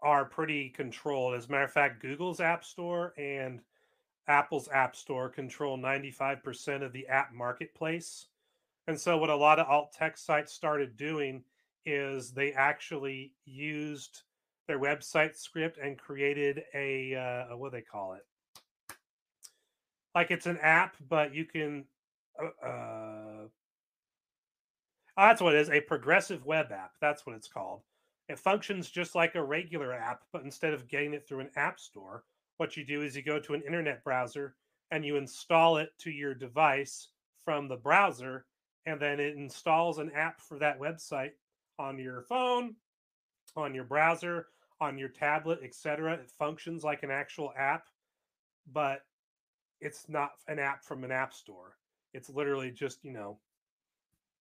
are 0.01 0.25
pretty 0.25 0.69
controlled 0.69 1.35
as 1.35 1.47
a 1.47 1.51
matter 1.51 1.63
of 1.63 1.71
fact 1.71 2.01
google's 2.01 2.39
app 2.39 2.63
store 2.63 3.13
and 3.17 3.59
apple's 4.27 4.69
app 4.69 4.95
store 4.95 5.27
control 5.27 5.77
95% 5.77 6.81
of 6.81 6.93
the 6.93 7.05
app 7.07 7.33
marketplace 7.33 8.27
and 8.87 8.99
so, 8.99 9.17
what 9.17 9.29
a 9.29 9.35
lot 9.35 9.59
of 9.59 9.67
alt 9.67 9.93
text 9.93 10.25
sites 10.25 10.53
started 10.53 10.97
doing 10.97 11.43
is 11.85 12.31
they 12.31 12.51
actually 12.53 13.33
used 13.45 14.23
their 14.67 14.79
website 14.79 15.35
script 15.35 15.77
and 15.81 15.97
created 15.97 16.63
a 16.73 17.15
uh, 17.15 17.55
what 17.55 17.71
do 17.71 17.77
they 17.77 17.81
call 17.81 18.13
it? 18.13 18.25
Like 20.13 20.31
it's 20.31 20.47
an 20.47 20.57
app, 20.61 20.95
but 21.09 21.33
you 21.33 21.45
can. 21.45 21.85
Uh, 22.41 22.65
uh, 22.65 23.47
that's 25.17 25.41
what 25.41 25.55
it 25.55 25.61
is 25.61 25.69
a 25.69 25.81
progressive 25.81 26.45
web 26.45 26.71
app. 26.71 26.93
That's 26.99 27.25
what 27.25 27.35
it's 27.35 27.47
called. 27.47 27.81
It 28.29 28.39
functions 28.39 28.89
just 28.89 29.15
like 29.15 29.35
a 29.35 29.43
regular 29.43 29.93
app, 29.93 30.21
but 30.31 30.43
instead 30.43 30.73
of 30.73 30.87
getting 30.87 31.13
it 31.13 31.27
through 31.27 31.41
an 31.41 31.51
app 31.55 31.79
store, 31.79 32.23
what 32.57 32.77
you 32.77 32.85
do 32.85 33.01
is 33.01 33.15
you 33.15 33.21
go 33.21 33.39
to 33.39 33.53
an 33.53 33.61
internet 33.63 34.03
browser 34.03 34.55
and 34.91 35.05
you 35.05 35.17
install 35.17 35.77
it 35.77 35.89
to 35.99 36.11
your 36.11 36.33
device 36.33 37.09
from 37.43 37.67
the 37.67 37.75
browser 37.75 38.45
and 38.85 38.99
then 38.99 39.19
it 39.19 39.35
installs 39.35 39.97
an 39.97 40.11
app 40.15 40.41
for 40.41 40.59
that 40.59 40.79
website 40.79 41.31
on 41.79 41.97
your 41.97 42.21
phone, 42.23 42.75
on 43.55 43.73
your 43.73 43.85
browser, 43.85 44.47
on 44.81 44.97
your 44.97 45.09
tablet, 45.09 45.59
etc. 45.63 46.13
It 46.13 46.29
functions 46.29 46.83
like 46.83 47.03
an 47.03 47.11
actual 47.11 47.53
app, 47.57 47.85
but 48.71 49.01
it's 49.79 50.07
not 50.09 50.31
an 50.47 50.59
app 50.59 50.83
from 50.83 51.03
an 51.03 51.11
app 51.11 51.33
store. 51.33 51.77
It's 52.13 52.29
literally 52.29 52.71
just, 52.71 53.03
you 53.03 53.11
know, 53.11 53.37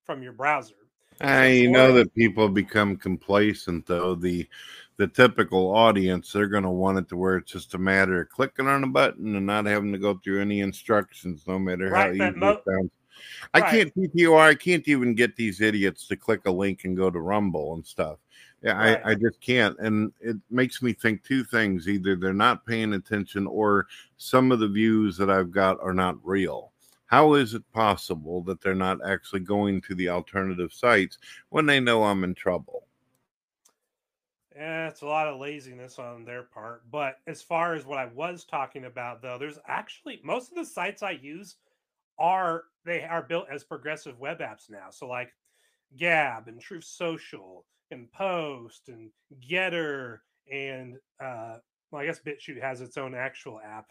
from 0.04 0.22
your 0.22 0.32
browser. 0.32 0.74
I 1.20 1.66
know 1.66 1.92
that 1.92 2.14
people 2.14 2.48
become 2.48 2.96
complacent 2.96 3.86
though. 3.86 4.14
The 4.14 4.48
the 4.96 5.06
typical 5.06 5.74
audience, 5.74 6.32
they're 6.32 6.46
gonna 6.46 6.72
want 6.72 6.98
it 6.98 7.08
to 7.10 7.16
where 7.16 7.36
it's 7.36 7.52
just 7.52 7.74
a 7.74 7.78
matter 7.78 8.22
of 8.22 8.30
clicking 8.30 8.66
on 8.66 8.84
a 8.84 8.88
button 8.88 9.36
and 9.36 9.46
not 9.46 9.66
having 9.66 9.92
to 9.92 9.98
go 9.98 10.18
through 10.22 10.40
any 10.40 10.60
instructions, 10.60 11.44
no 11.46 11.58
matter 11.58 11.90
right, 11.90 12.20
how 12.20 12.28
easy 12.28 12.38
mo- 12.38 12.50
it 12.50 12.62
sounds. 12.66 12.90
I 13.54 13.60
can't 13.60 13.94
PTR. 13.94 14.40
I 14.40 14.54
can't 14.54 14.86
even 14.88 15.14
get 15.14 15.36
these 15.36 15.60
idiots 15.60 16.06
to 16.08 16.16
click 16.16 16.40
a 16.46 16.50
link 16.50 16.84
and 16.84 16.96
go 16.96 17.10
to 17.10 17.20
Rumble 17.20 17.74
and 17.74 17.86
stuff. 17.86 18.18
Yeah, 18.62 18.72
right. 18.72 19.00
I, 19.04 19.10
I 19.10 19.14
just 19.14 19.40
can't. 19.40 19.78
And 19.78 20.12
it 20.20 20.36
makes 20.50 20.82
me 20.82 20.92
think 20.92 21.22
two 21.24 21.44
things. 21.44 21.88
Either 21.88 22.16
they're 22.16 22.32
not 22.32 22.64
paying 22.66 22.94
attention 22.94 23.46
or 23.46 23.86
some 24.16 24.52
of 24.52 24.60
the 24.60 24.68
views 24.68 25.16
that 25.18 25.30
I've 25.30 25.50
got 25.50 25.80
are 25.80 25.94
not 25.94 26.16
real. 26.22 26.71
How 27.12 27.34
is 27.34 27.52
it 27.52 27.70
possible 27.74 28.40
that 28.44 28.62
they're 28.62 28.74
not 28.74 29.06
actually 29.06 29.40
going 29.40 29.82
to 29.82 29.94
the 29.94 30.08
alternative 30.08 30.72
sites 30.72 31.18
when 31.50 31.66
they 31.66 31.78
know 31.78 32.04
I'm 32.04 32.24
in 32.24 32.34
trouble? 32.34 32.86
Yeah, 34.56 34.88
it's 34.88 35.02
a 35.02 35.06
lot 35.06 35.28
of 35.28 35.38
laziness 35.38 35.98
on 35.98 36.24
their 36.24 36.44
part. 36.44 36.90
But 36.90 37.18
as 37.26 37.42
far 37.42 37.74
as 37.74 37.84
what 37.84 37.98
I 37.98 38.06
was 38.06 38.44
talking 38.46 38.86
about, 38.86 39.20
though, 39.20 39.36
there's 39.36 39.58
actually 39.68 40.22
most 40.24 40.52
of 40.52 40.56
the 40.56 40.64
sites 40.64 41.02
I 41.02 41.10
use 41.10 41.56
are 42.18 42.64
they 42.86 43.02
are 43.02 43.22
built 43.22 43.44
as 43.50 43.62
progressive 43.62 44.18
web 44.18 44.38
apps 44.38 44.70
now. 44.70 44.86
So 44.88 45.06
like 45.06 45.34
Gab 45.98 46.48
and 46.48 46.58
Truth 46.58 46.84
Social 46.84 47.66
and 47.90 48.10
Post 48.12 48.88
and 48.88 49.10
GETTR 49.46 50.20
and 50.50 50.96
uh, 51.22 51.56
well, 51.90 52.00
I 52.00 52.06
guess 52.06 52.20
BitChute 52.20 52.62
has 52.62 52.80
its 52.80 52.96
own 52.96 53.14
actual 53.14 53.60
app, 53.62 53.90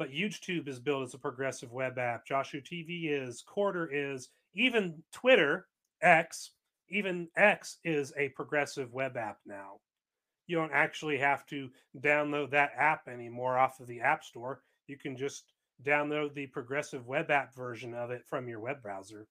but 0.00 0.10
YouTube 0.10 0.66
is 0.66 0.80
built 0.80 1.02
as 1.02 1.12
a 1.12 1.18
progressive 1.18 1.72
web 1.72 1.98
app. 1.98 2.26
Joshua 2.26 2.62
TV 2.62 3.10
is, 3.10 3.44
Corder 3.46 3.86
is, 3.92 4.30
even 4.54 4.94
Twitter 5.12 5.66
X, 6.00 6.52
even 6.88 7.28
X 7.36 7.76
is 7.84 8.10
a 8.16 8.30
progressive 8.30 8.94
web 8.94 9.18
app 9.18 9.40
now. 9.44 9.74
You 10.46 10.56
don't 10.56 10.72
actually 10.72 11.18
have 11.18 11.44
to 11.48 11.68
download 12.00 12.50
that 12.52 12.72
app 12.78 13.08
anymore 13.08 13.58
off 13.58 13.78
of 13.78 13.88
the 13.88 14.00
App 14.00 14.24
Store. 14.24 14.62
You 14.86 14.96
can 14.96 15.18
just 15.18 15.52
download 15.84 16.32
the 16.32 16.46
progressive 16.46 17.06
web 17.06 17.30
app 17.30 17.54
version 17.54 17.92
of 17.92 18.10
it 18.10 18.24
from 18.26 18.48
your 18.48 18.60
web 18.60 18.80
browser. 18.80 19.26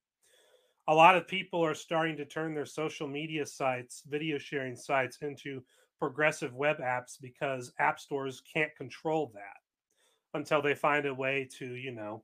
A 0.87 0.93
lot 0.93 1.17
of 1.17 1.27
people 1.27 1.65
are 1.65 1.73
starting 1.73 2.15
to 2.17 2.25
turn 2.25 2.53
their 2.53 2.67
social 2.67 3.07
media 3.07 3.47
sites, 3.47 4.03
video 4.07 4.37
sharing 4.37 4.75
sites 4.75 5.17
into 5.23 5.63
progressive 5.97 6.53
web 6.53 6.77
apps 6.77 7.17
because 7.19 7.73
app 7.79 7.99
stores 7.99 8.43
can't 8.53 8.75
control 8.75 9.31
that 9.33 9.57
until 10.33 10.61
they 10.61 10.75
find 10.75 11.05
a 11.05 11.13
way 11.13 11.47
to, 11.57 11.65
you 11.65 11.91
know, 11.91 12.23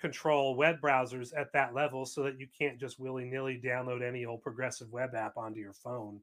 control 0.00 0.56
web 0.56 0.80
browsers 0.80 1.32
at 1.36 1.52
that 1.52 1.74
level 1.74 2.06
so 2.06 2.22
that 2.22 2.40
you 2.40 2.46
can't 2.58 2.78
just 2.78 2.98
willy 2.98 3.24
nilly 3.24 3.60
download 3.62 4.02
any 4.02 4.24
old 4.24 4.42
progressive 4.42 4.90
web 4.90 5.14
app 5.14 5.36
onto 5.36 5.60
your 5.60 5.74
phone. 5.74 6.20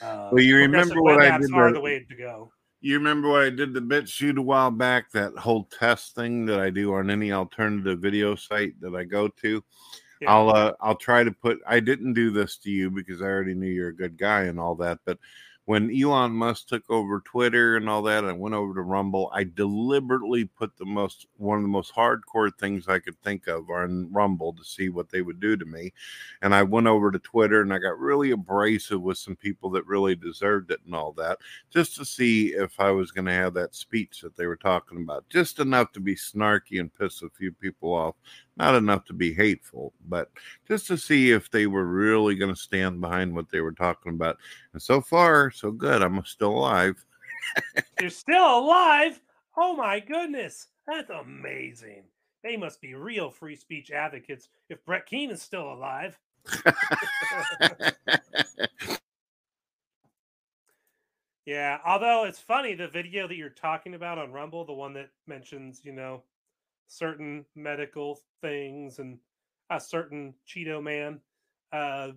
Uh, 0.00 0.28
well, 0.32 0.42
you 0.42 0.56
remember 0.56 1.02
what 1.02 1.20
I 1.20 1.38
did? 1.38 1.52
Are 1.52 1.72
the 1.72 1.80
way 1.80 2.04
to 2.08 2.16
go. 2.16 2.52
You 2.80 2.98
remember 2.98 3.30
what 3.30 3.42
I 3.42 3.50
did 3.50 3.72
the 3.72 3.80
bit 3.80 4.08
shoot 4.08 4.36
a 4.36 4.42
while 4.42 4.70
back? 4.70 5.10
That 5.12 5.36
whole 5.38 5.64
test 5.64 6.14
thing 6.14 6.44
that 6.46 6.60
I 6.60 6.68
do 6.68 6.94
on 6.94 7.10
any 7.10 7.32
alternative 7.32 7.98
video 7.98 8.34
site 8.34 8.78
that 8.80 8.94
I 8.94 9.04
go 9.04 9.28
to. 9.28 9.64
Yeah. 10.20 10.30
I'll 10.30 10.50
uh, 10.50 10.72
I'll 10.80 10.94
try 10.94 11.24
to 11.24 11.32
put. 11.32 11.60
I 11.66 11.80
didn't 11.80 12.12
do 12.12 12.30
this 12.30 12.58
to 12.58 12.70
you 12.70 12.90
because 12.90 13.22
I 13.22 13.24
already 13.24 13.54
knew 13.54 13.70
you're 13.70 13.88
a 13.88 13.96
good 13.96 14.18
guy 14.18 14.42
and 14.42 14.60
all 14.60 14.74
that, 14.76 14.98
but 15.06 15.18
when 15.66 15.90
Elon 15.90 16.32
Musk 16.32 16.68
took 16.68 16.88
over 16.90 17.20
Twitter 17.20 17.76
and 17.76 17.88
all 17.88 18.02
that, 18.02 18.24
I 18.24 18.32
went 18.32 18.54
over 18.54 18.74
to 18.74 18.82
Rumble. 18.82 19.30
I 19.32 19.44
deliberately 19.44 20.44
put 20.44 20.76
the 20.76 20.84
most 20.84 21.26
one 21.38 21.56
of 21.56 21.62
the 21.62 21.68
most 21.68 21.94
hardcore 21.94 22.50
things 22.58 22.86
I 22.86 22.98
could 22.98 23.20
think 23.22 23.46
of 23.46 23.70
on 23.70 24.12
Rumble 24.12 24.52
to 24.52 24.64
see 24.64 24.90
what 24.90 25.08
they 25.08 25.22
would 25.22 25.40
do 25.40 25.56
to 25.56 25.64
me. 25.64 25.92
And 26.42 26.54
I 26.54 26.62
went 26.62 26.86
over 26.86 27.10
to 27.10 27.18
Twitter 27.18 27.62
and 27.62 27.72
I 27.72 27.78
got 27.78 27.98
really 27.98 28.32
abrasive 28.32 29.00
with 29.00 29.16
some 29.16 29.36
people 29.36 29.70
that 29.70 29.86
really 29.86 30.14
deserved 30.14 30.70
it 30.70 30.80
and 30.84 30.94
all 30.94 31.12
that, 31.12 31.38
just 31.70 31.96
to 31.96 32.04
see 32.04 32.48
if 32.48 32.78
I 32.78 32.90
was 32.90 33.10
going 33.10 33.26
to 33.26 33.32
have 33.32 33.54
that 33.54 33.74
speech 33.74 34.20
that 34.20 34.36
they 34.36 34.46
were 34.46 34.56
talking 34.56 34.98
about, 34.98 35.28
just 35.30 35.60
enough 35.60 35.92
to 35.92 36.00
be 36.00 36.14
snarky 36.14 36.78
and 36.78 36.92
piss 36.92 37.22
a 37.22 37.30
few 37.30 37.52
people 37.52 37.94
off 37.94 38.16
not 38.56 38.74
enough 38.74 39.04
to 39.06 39.12
be 39.12 39.34
hateful, 39.34 39.92
but 40.08 40.30
just 40.66 40.86
to 40.86 40.96
see 40.96 41.32
if 41.32 41.50
they 41.50 41.66
were 41.66 41.86
really 41.86 42.34
going 42.36 42.54
to 42.54 42.60
stand 42.60 43.00
behind 43.00 43.34
what 43.34 43.50
they 43.50 43.60
were 43.60 43.72
talking 43.72 44.12
about. 44.12 44.36
And 44.72 44.80
so 44.80 45.00
far, 45.00 45.50
so 45.50 45.72
good. 45.72 46.02
I'm 46.02 46.24
still 46.24 46.50
alive. 46.50 47.04
You're 48.00 48.10
still 48.10 48.58
alive? 48.58 49.20
Oh 49.56 49.74
my 49.74 50.00
goodness. 50.00 50.68
That's 50.86 51.10
amazing. 51.10 52.04
They 52.42 52.56
must 52.56 52.80
be 52.80 52.94
real 52.94 53.30
free 53.30 53.56
speech 53.56 53.90
advocates 53.90 54.48
if 54.68 54.84
Brett 54.84 55.06
Keane 55.06 55.30
is 55.30 55.40
still 55.42 55.72
alive. 55.72 56.18
yeah, 61.46 61.78
although 61.86 62.24
it's 62.24 62.38
funny, 62.38 62.74
the 62.74 62.88
video 62.88 63.26
that 63.26 63.36
you're 63.36 63.48
talking 63.48 63.94
about 63.94 64.18
on 64.18 64.30
Rumble, 64.30 64.66
the 64.66 64.74
one 64.74 64.92
that 64.92 65.08
mentions, 65.26 65.80
you 65.84 65.92
know, 65.92 66.22
certain 66.86 67.44
medical 67.54 68.20
things 68.40 68.98
and 68.98 69.18
a 69.70 69.80
certain 69.80 70.34
Cheeto 70.46 70.82
man. 70.82 71.20
Uh, 71.72 72.12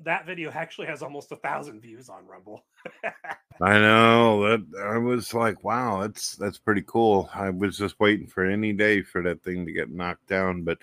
that 0.00 0.26
video 0.26 0.50
actually 0.50 0.86
has 0.88 1.02
almost 1.02 1.32
a 1.32 1.36
thousand 1.36 1.80
views 1.80 2.08
on 2.08 2.26
Rumble. 2.26 2.64
I 3.60 3.78
know 3.78 4.42
that 4.48 4.66
I 4.84 4.98
was 4.98 5.32
like, 5.34 5.62
wow, 5.62 6.00
that's 6.00 6.36
that's 6.36 6.58
pretty 6.58 6.82
cool. 6.86 7.30
I 7.34 7.50
was 7.50 7.78
just 7.78 8.00
waiting 8.00 8.26
for 8.26 8.44
any 8.44 8.72
day 8.72 9.02
for 9.02 9.22
that 9.22 9.42
thing 9.42 9.64
to 9.66 9.72
get 9.72 9.90
knocked 9.90 10.26
down, 10.26 10.62
but 10.62 10.78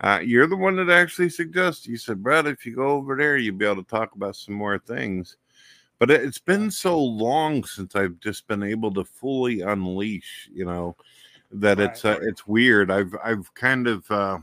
uh, 0.00 0.20
you're 0.22 0.46
the 0.46 0.56
one 0.56 0.76
that 0.76 0.90
actually 0.90 1.30
suggested. 1.30 1.90
You 1.90 1.96
said, 1.96 2.22
Brad, 2.22 2.46
if 2.46 2.64
you 2.64 2.74
go 2.74 2.88
over 2.88 3.16
there, 3.16 3.36
you'll 3.36 3.56
be 3.56 3.66
able 3.66 3.82
to 3.82 3.88
talk 3.88 4.14
about 4.14 4.36
some 4.36 4.54
more 4.54 4.78
things. 4.78 5.36
But 5.98 6.10
it's 6.10 6.38
been 6.38 6.70
so 6.70 6.98
long 6.98 7.62
since 7.62 7.94
I've 7.94 8.18
just 8.18 8.48
been 8.48 8.64
able 8.64 8.92
to 8.94 9.04
fully 9.04 9.60
unleash, 9.60 10.48
you 10.52 10.64
know, 10.64 10.96
that 11.52 11.78
right. 11.78 11.90
it's 11.90 12.04
uh, 12.04 12.18
it's 12.22 12.46
weird. 12.46 12.90
I've 12.90 13.14
I've 13.22 13.52
kind 13.54 13.86
of 13.86 14.10
uh, 14.10 14.38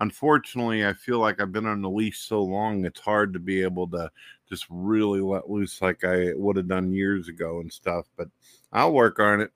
unfortunately 0.00 0.86
I 0.86 0.92
feel 0.92 1.18
like 1.18 1.40
I've 1.40 1.52
been 1.52 1.66
on 1.66 1.82
the 1.82 1.90
leash 1.90 2.20
so 2.20 2.42
long 2.42 2.84
it's 2.84 3.00
hard 3.00 3.32
to 3.32 3.38
be 3.38 3.62
able 3.62 3.88
to 3.88 4.10
just 4.48 4.66
really 4.70 5.20
let 5.20 5.50
loose 5.50 5.82
like 5.82 6.04
I 6.04 6.32
would 6.34 6.56
have 6.56 6.68
done 6.68 6.92
years 6.92 7.28
ago 7.28 7.60
and 7.60 7.72
stuff. 7.72 8.06
But 8.16 8.28
I'll 8.72 8.92
work 8.92 9.18
on 9.20 9.40
it. 9.40 9.50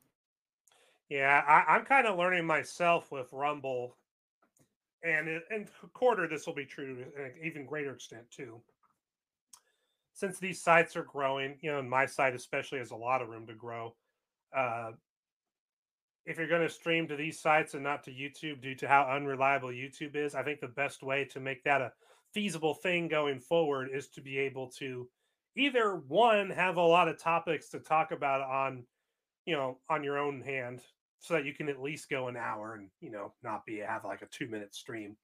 Yeah, 1.08 1.42
I, 1.46 1.76
am 1.76 1.84
kind 1.84 2.06
of 2.06 2.16
learning 2.16 2.46
myself 2.46 3.12
with 3.12 3.32
Rumble, 3.32 3.96
and 5.02 5.40
and 5.50 5.68
Corder 5.92 6.26
this 6.26 6.46
will 6.46 6.54
be 6.54 6.64
true 6.64 6.96
to 6.96 7.02
an 7.22 7.32
even 7.42 7.66
greater 7.66 7.92
extent 7.92 8.24
too. 8.30 8.60
Since 10.14 10.38
these 10.38 10.60
sites 10.60 10.96
are 10.96 11.04
growing, 11.04 11.58
you 11.62 11.72
know, 11.72 11.82
my 11.82 12.06
site 12.06 12.34
especially 12.34 12.78
has 12.78 12.90
a 12.90 12.96
lot 12.96 13.22
of 13.22 13.28
room 13.28 13.46
to 13.46 13.54
grow. 13.54 13.94
Uh, 14.54 14.92
if 16.24 16.38
you're 16.38 16.48
going 16.48 16.66
to 16.66 16.72
stream 16.72 17.08
to 17.08 17.16
these 17.16 17.40
sites 17.40 17.74
and 17.74 17.82
not 17.82 18.04
to 18.04 18.10
YouTube 18.12 18.60
due 18.62 18.74
to 18.76 18.88
how 18.88 19.02
unreliable 19.02 19.70
YouTube 19.70 20.14
is, 20.14 20.34
I 20.34 20.42
think 20.42 20.60
the 20.60 20.68
best 20.68 21.02
way 21.02 21.24
to 21.26 21.40
make 21.40 21.64
that 21.64 21.80
a 21.80 21.92
feasible 22.32 22.74
thing 22.74 23.08
going 23.08 23.40
forward 23.40 23.90
is 23.92 24.08
to 24.08 24.20
be 24.20 24.38
able 24.38 24.68
to 24.68 25.08
either 25.56 25.96
one 26.08 26.48
have 26.50 26.76
a 26.76 26.82
lot 26.82 27.08
of 27.08 27.18
topics 27.18 27.68
to 27.70 27.78
talk 27.78 28.10
about 28.10 28.40
on 28.40 28.84
you 29.44 29.54
know 29.54 29.78
on 29.90 30.02
your 30.02 30.18
own 30.18 30.40
hand 30.40 30.80
so 31.18 31.34
that 31.34 31.44
you 31.44 31.52
can 31.52 31.68
at 31.68 31.82
least 31.82 32.08
go 32.08 32.28
an 32.28 32.36
hour 32.36 32.74
and 32.74 32.88
you 33.00 33.10
know 33.10 33.32
not 33.42 33.66
be 33.66 33.78
have 33.78 34.04
like 34.04 34.22
a 34.22 34.26
two 34.26 34.48
minute 34.48 34.74
stream. 34.74 35.16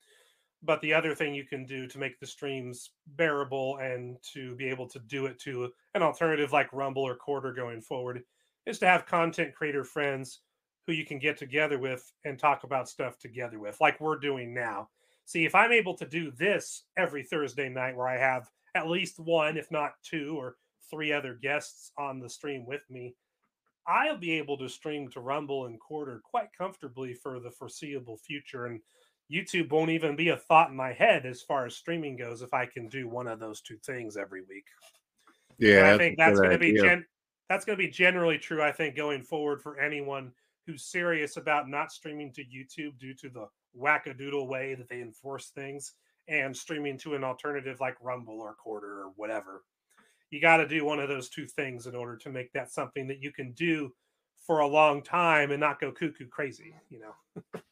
But 0.63 0.81
the 0.81 0.93
other 0.93 1.15
thing 1.15 1.35
you 1.35 1.45
can 1.45 1.65
do 1.65 1.87
to 1.87 1.99
make 1.99 2.19
the 2.19 2.27
streams 2.27 2.91
bearable 3.07 3.77
and 3.77 4.17
to 4.35 4.57
be 4.57 4.69
able 4.69 4.89
to 4.89 4.99
do 4.99 5.27
it 5.27 5.39
to 5.41 5.71
an 5.95 6.03
alternative 6.03 6.53
like 6.53 6.73
rumble 6.73 7.03
or 7.03 7.15
Corder 7.15 7.55
going 7.55 7.81
forward 7.81 8.23
is 8.67 8.81
to 8.81 8.87
have 8.87 9.07
content 9.07 9.55
creator 9.55 9.85
friends 9.85 10.41
who 10.89 10.93
you 10.95 11.07
can 11.07 11.21
get 11.21 11.37
together 11.37 11.79
with 11.79 12.13
and 12.25 12.37
talk 12.37 12.65
about 12.65 12.89
stuff 12.89 13.17
together 13.21 13.61
with 13.61 13.81
like 13.81 14.01
we're 14.01 14.19
doing 14.19 14.53
now 14.53 14.89
See, 15.29 15.45
if 15.45 15.55
I'm 15.55 15.73
able 15.73 15.93
to 15.99 16.07
do 16.07 16.31
this 16.31 16.85
every 16.97 17.23
Thursday 17.23 17.69
night 17.69 17.95
where 17.95 18.09
I 18.09 18.17
have 18.17 18.49
at 18.75 18.89
least 18.89 19.21
one, 19.21 19.59
if 19.59 19.71
not 19.71 19.93
two 20.03 20.35
or 20.41 20.57
three 20.91 21.13
other 21.13 21.35
guests 21.35 21.93
on 21.99 22.19
the 22.19 22.31
stream 22.31 22.65
with 22.65 22.81
me, 22.89 23.15
I'll 23.87 24.17
be 24.17 24.39
able 24.39 24.57
to 24.57 24.71
stream 24.71 25.11
to 25.11 25.21
Rumble 25.21 25.67
and 25.67 25.79
Corder 25.79 26.23
quite 26.25 26.49
comfortably 26.57 27.13
for 27.13 27.41
the 27.41 27.51
foreseeable 27.51 28.17
future. 28.17 28.65
And 28.65 28.81
YouTube 29.31 29.71
won't 29.71 29.91
even 29.91 30.17
be 30.17 30.31
a 30.31 30.37
thought 30.39 30.71
in 30.71 30.77
my 30.77 30.95
head 30.95 31.27
as 31.27 31.43
far 31.43 31.67
as 31.67 31.77
streaming 31.77 32.17
goes 32.17 32.41
if 32.41 32.55
I 32.55 32.65
can 32.65 32.89
do 32.89 33.07
one 33.07 33.27
of 33.27 33.39
those 33.39 33.61
two 33.61 33.77
things 33.85 34.17
every 34.17 34.41
week. 34.49 34.65
Yeah, 35.59 35.93
I 35.93 35.99
think 35.99 36.17
that's 36.17 36.41
going 36.41 36.53
to 36.53 36.59
be 36.59 36.73
gen- 36.73 37.05
that's 37.51 37.67
going 37.67 37.77
to 37.79 37.85
be 37.85 37.91
generally 37.91 38.39
true. 38.39 38.63
I 38.63 38.73
think 38.73 38.97
going 38.97 39.25
forward 39.25 39.61
for 39.61 39.79
anyone 39.79 40.33
who's 40.69 40.85
serious 40.85 41.39
about 41.39 41.69
not 41.69 41.91
streaming 41.91 42.31
to 42.31 42.43
YouTube 42.43 42.99
due 42.99 43.15
to 43.15 43.31
the 43.31 43.49
wackadoodle 43.77 44.47
way 44.47 44.75
that 44.75 44.87
they 44.87 45.01
enforce 45.01 45.49
things 45.49 45.95
and 46.29 46.55
streaming 46.55 46.99
to 46.99 47.15
an 47.15 47.25
alternative 47.25 47.81
like 47.81 47.97
Rumble 48.03 48.39
or 48.39 48.55
Corder 48.55 49.01
or 49.01 49.13
whatever. 49.17 49.65
You 50.31 50.43
got 50.43 50.59
to 50.59 50.69
do 50.69 50.85
one 50.85 51.01
of 51.01 51.09
those 51.09 51.31
two 51.31 51.47
things 51.47 51.87
in 51.87 51.95
order 51.95 52.19
to 52.19 52.29
make 52.29 52.53
that 52.53 52.71
something 52.71 53.09
that 53.09 53.23
you 53.23 53.33
can 53.33 53.53
do 53.53 53.95
for 54.47 54.59
a 54.59 54.67
long 54.67 55.03
time 55.03 55.53
and 55.53 55.61
not 55.61 55.81
go 55.81 55.91
cuckoo 55.91 56.29
crazy, 56.29 56.75
you 56.91 57.01
know. 57.01 57.63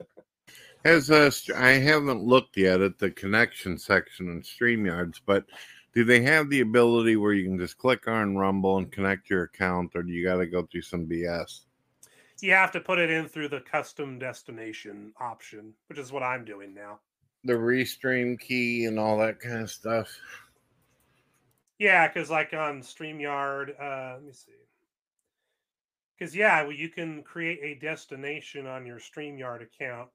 As 0.87 1.11
I 1.11 1.73
haven't 1.73 2.23
looked 2.23 2.57
yet 2.57 2.81
at 2.81 2.99
the 2.99 3.11
connection 3.11 3.77
section 3.77 4.31
in 4.31 4.41
StreamYards, 4.41 5.21
but 5.27 5.45
do 5.93 6.05
they 6.05 6.23
have 6.23 6.49
the 6.49 6.61
ability 6.63 7.17
where 7.17 7.35
you 7.35 7.45
can 7.45 7.59
just 7.59 7.77
click 7.77 8.09
on 8.09 8.39
Rumble 8.39 8.79
and 8.79 8.91
connect 8.91 9.29
your 9.29 9.43
account, 9.43 9.91
or 9.95 10.03
do 10.03 10.13
you 10.13 10.25
got 10.25 10.37
to 10.37 10.47
go 10.47 10.63
through 10.63 10.83
some 10.83 11.07
BS? 11.07 11.67
You 12.41 12.53
have 12.53 12.73
to 12.73 12.81
put 12.81 12.99
it 12.99 13.11
in 13.11 13.29
through 13.29 13.49
the 13.49 13.61
custom 13.61 14.19
destination 14.19 15.13
option, 15.21 15.73
which 15.89 15.99
is 15.99 16.13
what 16.13 16.23
I'm 16.23 16.45
doing 16.45 16.75
now. 16.75 17.01
The 17.45 17.55
restream 17.55 18.39
key 18.39 18.85
and 18.85 18.99
all 18.99 19.19
that 19.19 19.41
kind 19.41 19.61
of 19.61 19.71
stuff. 19.71 20.09
Yeah, 21.79 22.09
because 22.09 22.31
like 22.31 22.53
on 22.55 22.81
StreamYard, 22.81 23.81
uh, 23.81 24.15
let 24.15 24.25
me 24.25 24.33
see. 24.33 24.53
Because 26.19 26.35
yeah, 26.35 26.63
well, 26.63 26.73
you 26.73 26.89
can 26.89 27.23
create 27.23 27.61
a 27.63 27.79
destination 27.79 28.67
on 28.67 28.87
your 28.87 28.99
StreamYard 28.99 29.63
account, 29.63 30.09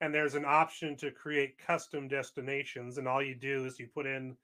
and 0.00 0.14
there's 0.14 0.36
an 0.36 0.44
option 0.46 0.96
to 0.96 1.10
create 1.10 1.58
custom 1.58 2.06
destinations, 2.06 2.98
and 2.98 3.08
all 3.08 3.22
you 3.22 3.34
do 3.34 3.64
is 3.64 3.80
you 3.80 3.88
put 3.92 4.06
in 4.06 4.36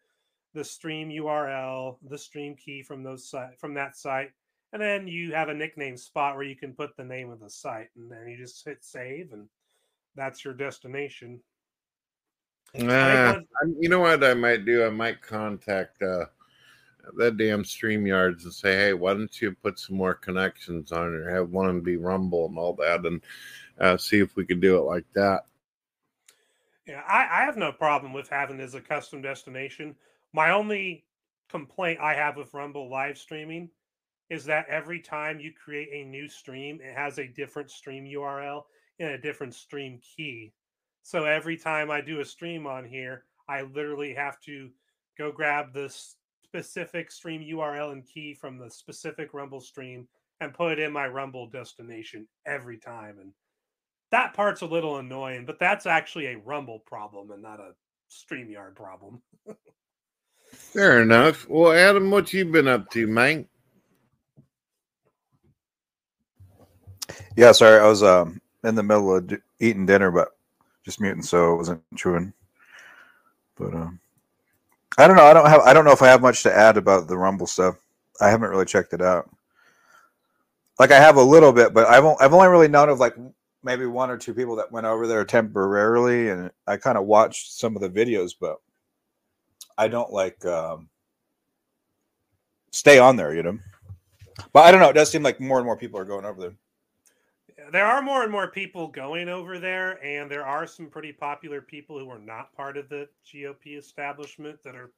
the 0.54 0.64
stream 0.64 1.10
URL, 1.10 1.96
the 2.08 2.18
stream 2.18 2.56
key 2.56 2.82
from 2.82 3.02
those 3.02 3.28
site 3.28 3.58
from 3.58 3.74
that 3.74 3.96
site, 3.96 4.32
and 4.74 4.82
then 4.82 5.06
you 5.06 5.32
have 5.32 5.48
a 5.48 5.54
nickname 5.54 5.96
spot 5.96 6.34
where 6.34 6.44
you 6.44 6.56
can 6.56 6.74
put 6.74 6.96
the 6.96 7.04
name 7.04 7.30
of 7.30 7.40
the 7.40 7.48
site 7.48 7.88
and 7.96 8.10
then 8.10 8.28
you 8.28 8.36
just 8.36 8.64
hit 8.64 8.84
save 8.84 9.32
and 9.32 9.48
that's 10.14 10.44
your 10.44 10.52
destination 10.52 11.40
you 13.78 13.88
know 13.88 14.00
what 14.00 14.22
i 14.22 14.34
might 14.34 14.66
do 14.66 14.84
i 14.84 14.90
might 14.90 15.22
contact 15.22 16.02
uh 16.02 16.24
that 17.16 17.36
damn 17.36 17.62
StreamYards 17.62 18.44
and 18.44 18.52
say, 18.52 18.74
hey, 18.76 18.92
why 18.94 19.12
don't 19.12 19.40
you 19.40 19.52
put 19.52 19.78
some 19.78 19.96
more 19.96 20.14
connections 20.14 20.92
on 20.92 21.14
or 21.14 21.30
have 21.30 21.50
one 21.50 21.80
be 21.80 21.96
Rumble 21.96 22.46
and 22.46 22.58
all 22.58 22.74
that 22.74 23.04
and 23.04 23.20
uh, 23.78 23.96
see 23.96 24.20
if 24.20 24.34
we 24.36 24.46
could 24.46 24.60
do 24.60 24.78
it 24.78 24.82
like 24.82 25.04
that. 25.14 25.44
Yeah, 26.86 27.02
I, 27.06 27.42
I 27.42 27.44
have 27.44 27.56
no 27.56 27.72
problem 27.72 28.12
with 28.12 28.28
having 28.28 28.60
as 28.60 28.74
a 28.74 28.80
custom 28.80 29.22
destination. 29.22 29.94
My 30.32 30.50
only 30.50 31.04
complaint 31.48 32.00
I 32.00 32.14
have 32.14 32.36
with 32.36 32.54
Rumble 32.54 32.90
live 32.90 33.18
streaming 33.18 33.70
is 34.30 34.44
that 34.46 34.66
every 34.68 35.00
time 35.00 35.40
you 35.40 35.52
create 35.52 35.88
a 35.92 36.08
new 36.08 36.28
stream, 36.28 36.80
it 36.82 36.96
has 36.96 37.18
a 37.18 37.28
different 37.28 37.70
stream 37.70 38.04
URL 38.04 38.62
and 38.98 39.10
a 39.10 39.18
different 39.18 39.54
stream 39.54 40.00
key. 40.16 40.52
So 41.02 41.24
every 41.24 41.56
time 41.56 41.90
I 41.90 42.00
do 42.00 42.20
a 42.20 42.24
stream 42.24 42.66
on 42.66 42.84
here, 42.84 43.24
I 43.48 43.62
literally 43.62 44.14
have 44.14 44.40
to 44.42 44.70
go 45.18 45.30
grab 45.30 45.72
the 45.72 45.94
specific 46.44 47.10
stream 47.10 47.42
URL 47.42 47.92
and 47.92 48.06
key 48.06 48.34
from 48.34 48.58
the 48.58 48.70
specific 48.70 49.34
Rumble 49.34 49.60
stream 49.60 50.08
and 50.40 50.54
put 50.54 50.72
it 50.72 50.78
in 50.78 50.92
my 50.92 51.06
Rumble 51.06 51.48
destination 51.48 52.26
every 52.46 52.78
time. 52.78 53.18
And 53.20 53.32
that 54.10 54.34
part's 54.34 54.62
a 54.62 54.66
little 54.66 54.98
annoying, 54.98 55.44
but 55.44 55.58
that's 55.58 55.86
actually 55.86 56.26
a 56.26 56.38
Rumble 56.38 56.80
problem 56.86 57.30
and 57.30 57.42
not 57.42 57.60
a 57.60 57.72
StreamYard 58.10 58.74
problem. 58.74 59.20
Fair 60.52 61.02
enough. 61.02 61.48
Well, 61.48 61.72
Adam, 61.72 62.10
what 62.10 62.32
you 62.32 62.44
been 62.44 62.68
up 62.68 62.90
to, 62.90 63.06
man? 63.06 63.46
Yeah, 67.36 67.52
sorry, 67.52 67.80
I 67.80 67.86
was 67.86 68.02
um 68.02 68.40
in 68.62 68.74
the 68.74 68.82
middle 68.82 69.16
of 69.16 69.32
eating 69.60 69.86
dinner, 69.86 70.10
but 70.10 70.28
just 70.84 71.00
muting, 71.00 71.22
so 71.22 71.54
it 71.54 71.56
wasn't 71.56 71.82
chewing. 71.96 72.32
But 73.56 73.74
um, 73.74 74.00
I 74.98 75.06
don't 75.06 75.16
know. 75.16 75.24
I 75.24 75.32
don't 75.32 75.48
have. 75.48 75.60
I 75.60 75.72
don't 75.72 75.84
know 75.84 75.92
if 75.92 76.02
I 76.02 76.08
have 76.08 76.22
much 76.22 76.42
to 76.44 76.56
add 76.56 76.76
about 76.76 77.08
the 77.08 77.18
Rumble 77.18 77.46
stuff. 77.46 77.76
I 78.20 78.28
haven't 78.28 78.50
really 78.50 78.64
checked 78.64 78.92
it 78.92 79.02
out. 79.02 79.28
Like 80.78 80.92
I 80.92 81.00
have 81.00 81.16
a 81.16 81.22
little 81.22 81.52
bit, 81.52 81.74
but 81.74 81.86
I've 81.86 82.04
I've 82.20 82.32
only 82.32 82.48
really 82.48 82.68
known 82.68 82.88
of 82.88 83.00
like 83.00 83.16
maybe 83.62 83.86
one 83.86 84.10
or 84.10 84.18
two 84.18 84.34
people 84.34 84.56
that 84.56 84.72
went 84.72 84.86
over 84.86 85.06
there 85.06 85.24
temporarily, 85.24 86.28
and 86.28 86.50
I 86.66 86.76
kind 86.76 86.98
of 86.98 87.06
watched 87.06 87.52
some 87.58 87.74
of 87.76 87.82
the 87.82 87.90
videos, 87.90 88.32
but 88.40 88.56
I 89.76 89.88
don't 89.88 90.12
like 90.12 90.44
um, 90.44 90.88
stay 92.70 92.98
on 92.98 93.16
there, 93.16 93.34
you 93.34 93.42
know. 93.42 93.58
But 94.52 94.64
I 94.64 94.70
don't 94.70 94.80
know. 94.80 94.90
It 94.90 94.94
does 94.94 95.10
seem 95.10 95.22
like 95.22 95.40
more 95.40 95.58
and 95.58 95.66
more 95.66 95.76
people 95.76 95.98
are 95.98 96.04
going 96.04 96.24
over 96.24 96.40
there 96.40 96.54
there 97.72 97.86
are 97.86 98.02
more 98.02 98.22
and 98.22 98.32
more 98.32 98.48
people 98.48 98.88
going 98.88 99.28
over 99.28 99.58
there, 99.58 100.02
and 100.04 100.30
there 100.30 100.46
are 100.46 100.66
some 100.66 100.86
pretty 100.86 101.12
popular 101.12 101.60
people 101.60 101.98
who 101.98 102.10
are 102.10 102.18
not 102.18 102.54
part 102.54 102.76
of 102.76 102.88
the 102.88 103.08
GOP 103.26 103.78
establishment 103.78 104.62
that 104.64 104.74
are 104.74 104.92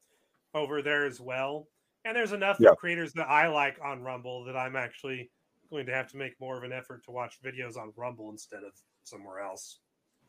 over 0.55 0.83
there 0.83 1.05
as 1.07 1.21
well. 1.21 1.69
And 2.05 2.17
there's 2.17 2.33
enough 2.33 2.59
yeah. 2.61 2.71
creators 2.79 3.13
that 3.15 3.29
I 3.29 3.49
like 3.49 3.79
on 3.85 4.03
Rumble 4.03 4.45
that 4.45 4.57
I'm 4.57 4.77
actually 4.77 5.31
going 5.71 5.87
to 5.87 5.93
have 5.93 6.09
to 6.13 6.17
make 6.17 6.41
more 6.41 6.57
of 6.57 6.63
an 6.63 6.73
effort 6.73 7.05
to 7.05 7.11
watch 7.11 7.41
videos 7.45 7.77
on 7.77 7.93
Rumble 7.97 8.31
instead 8.31 8.63
of 8.63 8.73
somewhere 9.03 9.41
else. 9.41 9.79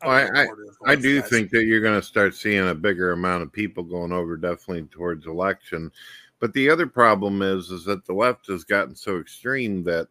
Well, 0.03 0.11
I, 0.11 0.43
I, 0.43 0.47
I, 0.91 0.95
do 0.95 1.22
guys. 1.22 1.30
think 1.30 1.49
that 1.51 1.64
you're 1.64 1.81
going 1.81 1.99
to 1.99 2.05
start 2.05 2.35
seeing 2.35 2.68
a 2.68 2.76
bigger 2.76 3.14
amount 3.14 3.43
of 3.43 3.51
people 3.51 3.84
going 3.84 4.11
over 4.11 4.38
definitely 4.38 4.84
towards 4.84 5.26
election. 5.26 5.91
But 6.39 6.53
the 6.53 6.69
other 6.69 6.85
problem 6.85 7.41
is 7.41 7.72
is 7.72 7.84
that 7.85 8.05
the 8.05 8.14
left 8.14 8.47
has 8.47 8.64
gotten 8.64 8.95
so 8.95 9.19
extreme 9.19 9.84
that 9.84 10.07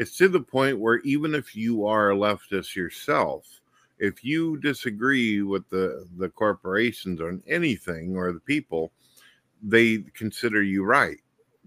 it's 0.00 0.16
to 0.16 0.28
the 0.28 0.40
point 0.40 0.80
where 0.80 1.00
even 1.00 1.34
if 1.34 1.54
you 1.54 1.86
are 1.86 2.12
a 2.12 2.16
leftist 2.16 2.74
yourself, 2.74 3.60
if 3.98 4.24
you 4.24 4.56
disagree 4.56 5.42
with 5.42 5.68
the 5.68 6.06
the 6.16 6.30
corporations 6.30 7.20
on 7.20 7.42
anything 7.46 8.16
or 8.16 8.32
the 8.32 8.40
people, 8.40 8.92
they 9.62 9.98
consider 10.14 10.62
you 10.62 10.84
right. 10.84 11.18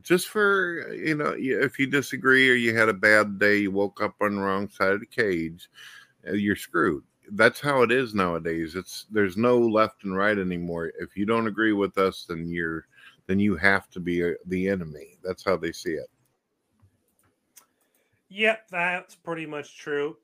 Just 0.01 0.29
for 0.29 0.91
you 0.95 1.13
know, 1.13 1.35
if 1.37 1.77
you 1.77 1.85
disagree 1.85 2.49
or 2.49 2.55
you 2.55 2.75
had 2.75 2.89
a 2.89 2.93
bad 2.93 3.37
day, 3.37 3.57
you 3.57 3.71
woke 3.71 4.01
up 4.01 4.15
on 4.19 4.35
the 4.35 4.41
wrong 4.41 4.67
side 4.67 4.93
of 4.93 5.01
the 5.01 5.05
cage, 5.05 5.69
uh, 6.27 6.31
you're 6.33 6.55
screwed. 6.55 7.03
That's 7.33 7.59
how 7.59 7.83
it 7.83 7.91
is 7.91 8.15
nowadays. 8.15 8.73
It's 8.73 9.05
there's 9.11 9.37
no 9.37 9.59
left 9.59 10.05
and 10.05 10.17
right 10.17 10.39
anymore. 10.39 10.91
If 10.99 11.15
you 11.15 11.27
don't 11.27 11.45
agree 11.45 11.73
with 11.73 11.99
us, 11.99 12.25
then 12.27 12.47
you're 12.49 12.87
then 13.27 13.37
you 13.37 13.57
have 13.57 13.91
to 13.91 13.99
be 13.99 14.23
uh, 14.23 14.31
the 14.47 14.69
enemy. 14.69 15.19
That's 15.23 15.45
how 15.45 15.55
they 15.55 15.71
see 15.71 15.91
it. 15.91 16.09
Yep, 18.33 18.69
that's 18.69 19.15
pretty 19.15 19.45
much 19.45 19.77
true. 19.77 20.17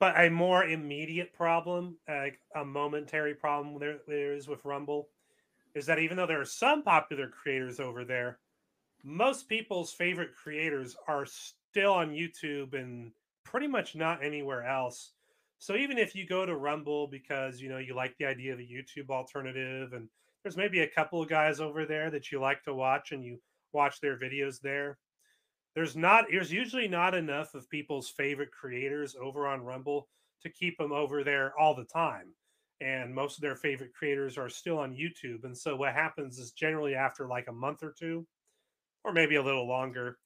but 0.00 0.20
a 0.20 0.30
more 0.30 0.64
immediate 0.64 1.32
problem, 1.34 1.98
like 2.08 2.40
a 2.56 2.64
momentary 2.64 3.34
problem 3.34 3.78
there, 3.80 4.00
there 4.08 4.34
is 4.34 4.48
with 4.48 4.64
Rumble, 4.64 5.10
is 5.74 5.86
that 5.86 5.98
even 6.00 6.16
though 6.18 6.26
there 6.26 6.40
are 6.40 6.44
some 6.46 6.82
popular 6.84 7.28
creators 7.28 7.80
over 7.80 8.04
there, 8.04 8.40
most 9.04 9.48
people's 9.48 9.92
favorite 9.92 10.34
creators 10.36 10.96
are 11.08 11.26
still 11.26 11.92
on 11.94 12.10
YouTube 12.12 12.74
and 12.74 13.12
pretty 13.44 13.68
much 13.68 13.96
not 13.96 14.24
anywhere 14.24 14.64
else. 14.64 15.12
So 15.58 15.76
even 15.76 15.98
if 15.98 16.14
you 16.16 16.26
go 16.26 16.46
to 16.46 16.56
Rumble 16.56 17.08
because 17.08 17.60
you 17.62 17.68
know 17.70 17.78
you 17.78 17.94
like 17.94 18.16
the 18.18 18.26
idea 18.26 18.52
of 18.54 18.60
a 18.60 18.62
YouTube 18.62 19.10
alternative 19.10 19.92
and 19.94 20.08
there's 20.42 20.56
maybe 20.56 20.80
a 20.80 20.88
couple 20.88 21.22
of 21.22 21.28
guys 21.28 21.60
over 21.60 21.86
there 21.86 22.10
that 22.10 22.32
you 22.32 22.40
like 22.40 22.62
to 22.64 22.74
watch 22.74 23.12
and 23.12 23.24
you 23.24 23.40
watch 23.72 24.00
their 24.00 24.18
videos 24.18 24.60
there, 24.60 24.98
there's 25.76 25.94
not 25.94 26.24
there's 26.30 26.50
usually 26.50 26.88
not 26.88 27.14
enough 27.14 27.54
of 27.54 27.68
people's 27.68 28.08
favorite 28.08 28.50
creators 28.50 29.14
over 29.20 29.46
on 29.46 29.60
Rumble 29.60 30.08
to 30.42 30.48
keep 30.50 30.78
them 30.78 30.90
over 30.90 31.22
there 31.22 31.52
all 31.58 31.74
the 31.74 31.84
time. 31.84 32.34
And 32.80 33.14
most 33.14 33.36
of 33.36 33.42
their 33.42 33.56
favorite 33.56 33.92
creators 33.94 34.38
are 34.38 34.48
still 34.48 34.78
on 34.78 34.94
YouTube. 34.94 35.44
And 35.44 35.56
so 35.56 35.76
what 35.76 35.92
happens 35.92 36.38
is 36.38 36.52
generally 36.52 36.94
after 36.94 37.28
like 37.28 37.48
a 37.48 37.52
month 37.52 37.82
or 37.82 37.94
two, 37.96 38.26
or 39.04 39.12
maybe 39.12 39.36
a 39.36 39.42
little 39.42 39.68
longer, 39.68 40.18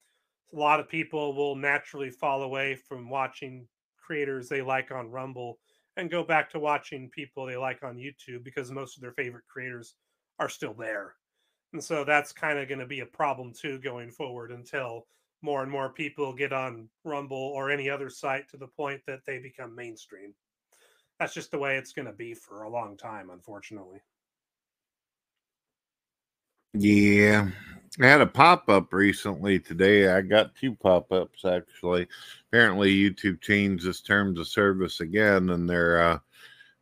a 0.53 0.57
lot 0.57 0.81
of 0.81 0.89
people 0.89 1.35
will 1.35 1.57
naturally 1.57 2.11
fall 2.11 2.43
away 2.43 2.77
from 2.77 3.11
watching 3.11 3.67
creators 3.97 4.49
they 4.49 4.63
like 4.63 4.93
on 4.93 5.11
Rumble 5.11 5.59
and 5.97 6.11
go 6.11 6.25
back 6.25 6.51
to 6.51 6.61
watching 6.61 7.11
people 7.11 7.47
they 7.47 7.57
like 7.57 7.83
on 7.83 7.97
YouTube 7.97 8.45
because 8.45 8.71
most 8.71 8.97
of 8.97 9.03
their 9.03 9.13
favorite 9.13 9.45
creators 9.49 9.95
are 10.39 10.49
still 10.49 10.75
there. 10.75 11.15
And 11.73 11.83
so 11.83 12.05
that's 12.05 12.33
kind 12.33 12.59
of 12.59 12.69
going 12.69 12.81
to 12.81 12.87
be 12.87 13.01
a 13.01 13.07
problem 13.07 13.53
too 13.53 13.79
going 13.81 14.11
forward 14.11 14.51
until 14.51 15.07
more 15.43 15.63
and 15.63 15.71
more 15.71 15.89
people 15.89 16.33
get 16.33 16.53
on 16.53 16.89
Rumble 17.05 17.37
or 17.37 17.71
any 17.71 17.89
other 17.89 18.11
site 18.11 18.49
to 18.51 18.57
the 18.57 18.67
point 18.67 19.01
that 19.07 19.21
they 19.27 19.39
become 19.39 19.75
mainstream. 19.75 20.35
That's 21.19 21.35
just 21.35 21.51
the 21.51 21.59
way 21.59 21.77
it's 21.77 21.93
going 21.93 22.07
to 22.07 22.13
be 22.13 22.35
for 22.35 22.63
a 22.63 22.71
long 22.71 22.97
time, 22.97 23.31
unfortunately. 23.31 24.01
Yeah. 26.73 27.49
I 28.01 28.07
had 28.07 28.21
a 28.21 28.27
pop 28.27 28.69
up 28.69 28.93
recently 28.93 29.59
today. 29.59 30.09
I 30.09 30.21
got 30.21 30.55
two 30.55 30.75
pop 30.77 31.11
ups 31.13 31.45
actually. 31.45 32.07
Apparently, 32.49 32.95
YouTube 32.95 33.41
changed 33.41 33.87
its 33.87 34.01
terms 34.01 34.39
of 34.39 34.47
service 34.47 35.01
again, 35.01 35.51
and 35.51 35.69
they're 35.69 36.01
uh, 36.01 36.19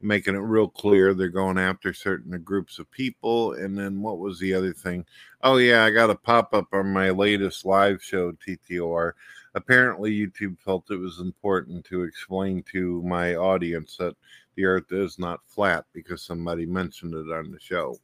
making 0.00 0.34
it 0.34 0.38
real 0.38 0.68
clear 0.68 1.12
they're 1.12 1.28
going 1.28 1.58
after 1.58 1.92
certain 1.92 2.40
groups 2.42 2.78
of 2.78 2.90
people. 2.90 3.54
And 3.54 3.76
then 3.76 4.00
what 4.00 4.18
was 4.18 4.38
the 4.38 4.54
other 4.54 4.72
thing? 4.72 5.04
Oh, 5.42 5.56
yeah, 5.56 5.84
I 5.84 5.90
got 5.90 6.10
a 6.10 6.14
pop 6.14 6.54
up 6.54 6.68
on 6.72 6.92
my 6.92 7.10
latest 7.10 7.64
live 7.64 8.02
show, 8.02 8.32
TTOR. 8.32 9.12
Apparently, 9.54 10.12
YouTube 10.12 10.58
felt 10.60 10.90
it 10.90 10.96
was 10.96 11.20
important 11.20 11.84
to 11.86 12.02
explain 12.02 12.62
to 12.72 13.02
my 13.02 13.34
audience 13.34 13.96
that 13.96 14.14
the 14.54 14.64
earth 14.64 14.92
is 14.92 15.18
not 15.18 15.40
flat 15.46 15.84
because 15.92 16.22
somebody 16.22 16.66
mentioned 16.66 17.14
it 17.14 17.32
on 17.32 17.50
the 17.50 17.60
show. 17.60 17.98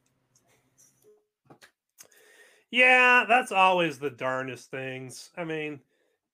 Yeah, 2.71 3.25
that's 3.27 3.53
always 3.53 3.99
the 3.99 4.09
darnest 4.09 4.69
things. 4.69 5.29
I 5.37 5.45
mean, 5.45 5.79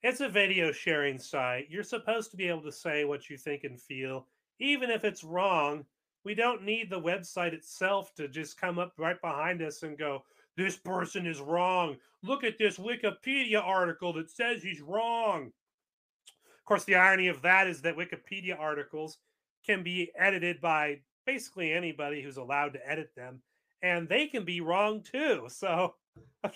it's 0.01 0.21
a 0.21 0.29
video 0.29 0.71
sharing 0.71 1.19
site. 1.19 1.67
You're 1.69 1.83
supposed 1.83 2.31
to 2.31 2.37
be 2.37 2.47
able 2.47 2.63
to 2.63 2.71
say 2.71 3.05
what 3.05 3.29
you 3.29 3.37
think 3.37 3.63
and 3.63 3.79
feel 3.79 4.27
even 4.61 4.89
if 4.89 5.03
it's 5.03 5.23
wrong, 5.23 5.85
we 6.23 6.35
don't 6.35 6.63
need 6.63 6.89
the 6.89 7.01
website 7.01 7.53
itself 7.53 8.13
to 8.15 8.27
just 8.27 8.59
come 8.59 8.77
up 8.77 8.93
right 8.97 9.19
behind 9.21 9.61
us 9.61 9.83
and 9.83 9.97
go, 9.97 10.23
this 10.55 10.77
person 10.77 11.25
is 11.25 11.41
wrong. 11.41 11.97
Look 12.23 12.43
at 12.43 12.59
this 12.59 12.77
Wikipedia 12.77 13.63
article 13.63 14.13
that 14.13 14.29
says 14.29 14.61
he's 14.61 14.81
wrong. 14.81 15.47
Of 15.47 16.65
course, 16.65 16.83
the 16.83 16.95
irony 16.95 17.27
of 17.27 17.41
that 17.41 17.67
is 17.67 17.81
that 17.81 17.97
Wikipedia 17.97 18.57
articles 18.57 19.17
can 19.65 19.83
be 19.83 20.11
edited 20.15 20.61
by 20.61 20.99
basically 21.25 21.73
anybody 21.73 22.21
who's 22.21 22.37
allowed 22.37 22.73
to 22.73 22.89
edit 22.89 23.11
them, 23.15 23.41
and 23.81 24.07
they 24.07 24.27
can 24.27 24.45
be 24.45 24.61
wrong 24.61 25.01
too. 25.01 25.47
So, 25.49 25.95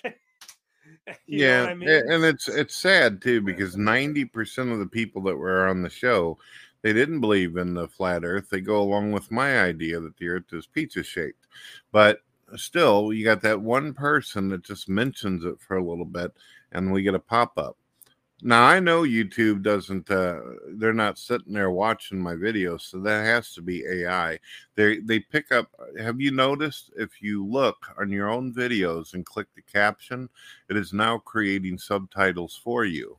yeah, 1.27 1.63
I 1.63 1.73
mean? 1.73 1.89
and 1.89 2.23
it's 2.23 2.47
it's 2.47 2.75
sad 2.75 3.21
too 3.21 3.41
because 3.41 3.75
ninety 3.75 4.25
percent 4.25 4.71
of 4.71 4.79
the 4.79 4.85
people 4.85 5.21
that 5.23 5.35
were 5.35 5.67
on 5.67 5.81
the 5.81 5.89
show 5.89 6.37
they 6.85 6.93
didn't 6.93 7.19
believe 7.19 7.57
in 7.57 7.73
the 7.73 7.87
flat 7.87 8.23
earth. 8.23 8.51
They 8.51 8.61
go 8.61 8.79
along 8.79 9.11
with 9.11 9.31
my 9.31 9.59
idea 9.59 9.99
that 9.99 10.17
the 10.17 10.29
earth 10.29 10.53
is 10.53 10.67
pizza 10.67 11.01
shaped. 11.01 11.47
But 11.91 12.19
still, 12.57 13.11
you 13.11 13.25
got 13.25 13.41
that 13.41 13.59
one 13.59 13.91
person 13.91 14.49
that 14.49 14.63
just 14.63 14.87
mentions 14.87 15.43
it 15.45 15.59
for 15.59 15.77
a 15.77 15.83
little 15.83 16.05
bit 16.05 16.31
and 16.71 16.93
we 16.93 17.01
get 17.01 17.15
a 17.15 17.19
pop 17.19 17.57
up. 17.57 17.75
Now, 18.43 18.65
I 18.65 18.79
know 18.79 19.01
YouTube 19.01 19.63
doesn't, 19.63 20.11
uh, 20.11 20.41
they're 20.75 20.93
not 20.93 21.17
sitting 21.17 21.53
there 21.53 21.71
watching 21.71 22.19
my 22.19 22.35
videos, 22.35 22.81
so 22.81 22.99
that 22.99 23.25
has 23.25 23.51
to 23.55 23.63
be 23.63 23.83
AI. 23.83 24.37
They, 24.75 24.99
they 24.99 25.21
pick 25.21 25.51
up, 25.51 25.71
have 25.99 26.21
you 26.21 26.29
noticed 26.29 26.91
if 26.95 27.19
you 27.19 27.47
look 27.47 27.77
on 27.99 28.11
your 28.11 28.29
own 28.29 28.53
videos 28.53 29.15
and 29.15 29.25
click 29.25 29.47
the 29.55 29.63
caption, 29.63 30.29
it 30.69 30.77
is 30.77 30.93
now 30.93 31.17
creating 31.17 31.79
subtitles 31.79 32.61
for 32.63 32.85
you. 32.85 33.17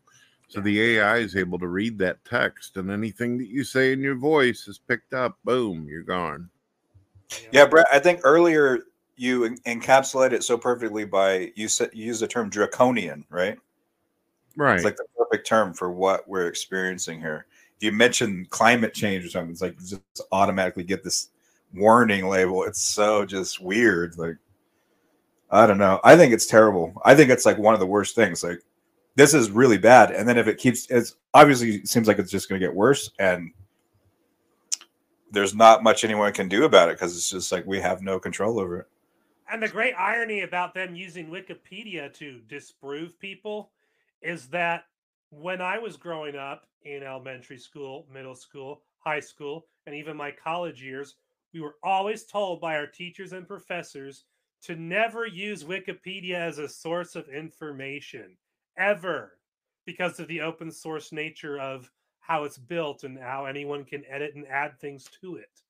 So 0.48 0.60
the 0.60 0.97
AI 0.97 1.18
is 1.18 1.35
able 1.35 1.59
to 1.59 1.66
read 1.66 1.98
that 1.98 2.24
text, 2.24 2.77
and 2.77 2.90
anything 2.90 3.36
that 3.39 3.48
you 3.48 3.64
say 3.64 3.93
in 3.93 4.01
your 4.01 4.14
voice 4.14 4.68
is 4.68 4.78
picked 4.78 5.12
up. 5.12 5.39
Boom, 5.44 5.86
you're 5.89 6.02
gone. 6.02 6.48
Yeah, 7.51 7.66
Brett. 7.66 7.86
I 7.93 7.98
think 7.98 8.20
earlier 8.23 8.81
you 9.16 9.56
encapsulate 9.66 10.32
it 10.32 10.44
so 10.44 10.56
perfectly 10.56 11.05
by 11.05 11.52
you 11.56 11.68
said 11.68 11.90
you 11.93 12.06
use 12.06 12.20
the 12.20 12.28
term 12.28 12.48
draconian, 12.51 13.24
right? 13.28 13.59
Right. 14.56 14.77
It's 14.77 14.85
like 14.85 14.97
the 14.97 15.06
perfect 15.18 15.47
term 15.47 15.74
for 15.74 15.90
what 15.90 16.28
we're 16.28 16.47
experiencing 16.47 17.20
here. 17.20 17.47
You 17.81 17.93
mentioned 17.93 18.51
climate 18.51 18.94
change 18.94 19.24
or 19.24 19.28
something. 19.28 19.51
It's 19.51 19.62
like 19.62 19.78
just 19.78 20.01
automatically 20.32 20.85
get 20.85 21.02
this 21.02 21.31
warning 21.74 22.28
label. 22.28 22.64
It's 22.64 22.81
so 22.81 23.27
just 23.27 23.60
weird. 23.60 24.16
Like 24.16 24.36
I 25.51 25.66
don't 25.66 25.78
know. 25.78 26.01
I 26.05 26.16
think 26.16 26.32
it's 26.32 26.47
terrible. 26.47 26.93
I 27.05 27.14
think 27.14 27.31
it's 27.31 27.47
like 27.47 27.59
one 27.59 27.74
of 27.74 27.81
the 27.81 27.86
worst 27.86 28.14
things. 28.14 28.43
Like 28.43 28.60
this 29.16 29.34
is 29.34 29.51
really 29.51 29.78
bad. 29.78 30.12
And 30.12 30.28
then 30.28 30.38
if 30.38 30.47
it 30.47 30.59
keeps, 30.59 30.86
it's 30.90 31.16
obviously 31.34 31.76
it 31.76 31.88
seems 31.88 32.06
like 32.06 32.18
it's 32.18 32.30
just 32.30 32.48
going 32.48 32.60
to 32.60 32.66
get 32.66 32.74
worse, 32.74 33.10
and 33.18 33.51
there's 35.32 35.55
not 35.55 35.82
much 35.82 36.05
anyone 36.05 36.32
can 36.32 36.48
do 36.48 36.64
about 36.64 36.88
it 36.88 36.97
because 36.97 37.16
it's 37.16 37.30
just 37.30 37.51
like 37.51 37.66
we 37.66 37.80
have 37.80 38.02
no 38.02 38.20
control 38.20 38.60
over 38.60 38.80
it. 38.80 38.86
And 39.51 39.62
the 39.62 39.68
great 39.68 39.94
irony 39.94 40.43
about 40.43 40.74
them 40.74 40.94
using 40.94 41.28
Wikipedia 41.28 42.12
to 42.14 42.40
disprove 42.48 43.18
people 43.18 43.70
is 44.22 44.48
that 44.48 44.84
when 45.30 45.60
I 45.60 45.78
was 45.78 45.97
growing 45.97 46.36
up 46.36 46.66
in 46.84 47.02
elementary 47.02 47.59
school, 47.59 48.06
middle 48.12 48.34
school, 48.34 48.82
high 48.98 49.20
school, 49.20 49.66
and 49.86 49.94
even 49.94 50.16
my 50.16 50.30
college 50.30 50.82
years, 50.82 51.16
we 51.55 51.60
were 51.60 51.76
always 51.82 52.24
told 52.24 52.60
by 52.60 52.76
our 52.76 52.86
teachers 52.86 53.32
and 53.32 53.47
professors 53.47 54.24
to 54.62 54.74
never 54.74 55.26
use 55.26 55.64
Wikipedia 55.64 56.34
as 56.34 56.59
a 56.59 56.68
source 56.68 57.14
of 57.14 57.28
information 57.28 58.36
ever 58.77 59.39
because 59.86 60.19
of 60.19 60.28
the 60.28 60.40
open 60.40 60.70
source 60.70 61.12
nature 61.12 61.59
of 61.61 61.90
how 62.20 62.44
it's 62.44 62.59
built 62.59 63.05
and 63.05 63.19
how 63.19 63.47
anyone 63.47 63.85
can 63.85 64.05
edit 64.09 64.35
and 64.35 64.47
add 64.48 64.78
things 64.81 65.09
to 65.20 65.36
it. 65.36 65.62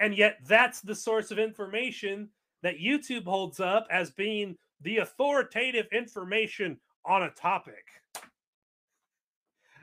And 0.00 0.16
yet, 0.16 0.38
that's 0.46 0.80
the 0.80 0.94
source 0.94 1.30
of 1.30 1.38
information 1.38 2.28
that 2.62 2.78
YouTube 2.78 3.24
holds 3.24 3.60
up 3.60 3.86
as 3.90 4.10
being 4.10 4.56
the 4.82 4.98
authoritative 4.98 5.86
information 5.92 6.78
on 7.04 7.22
a 7.22 7.30
topic. 7.30 7.84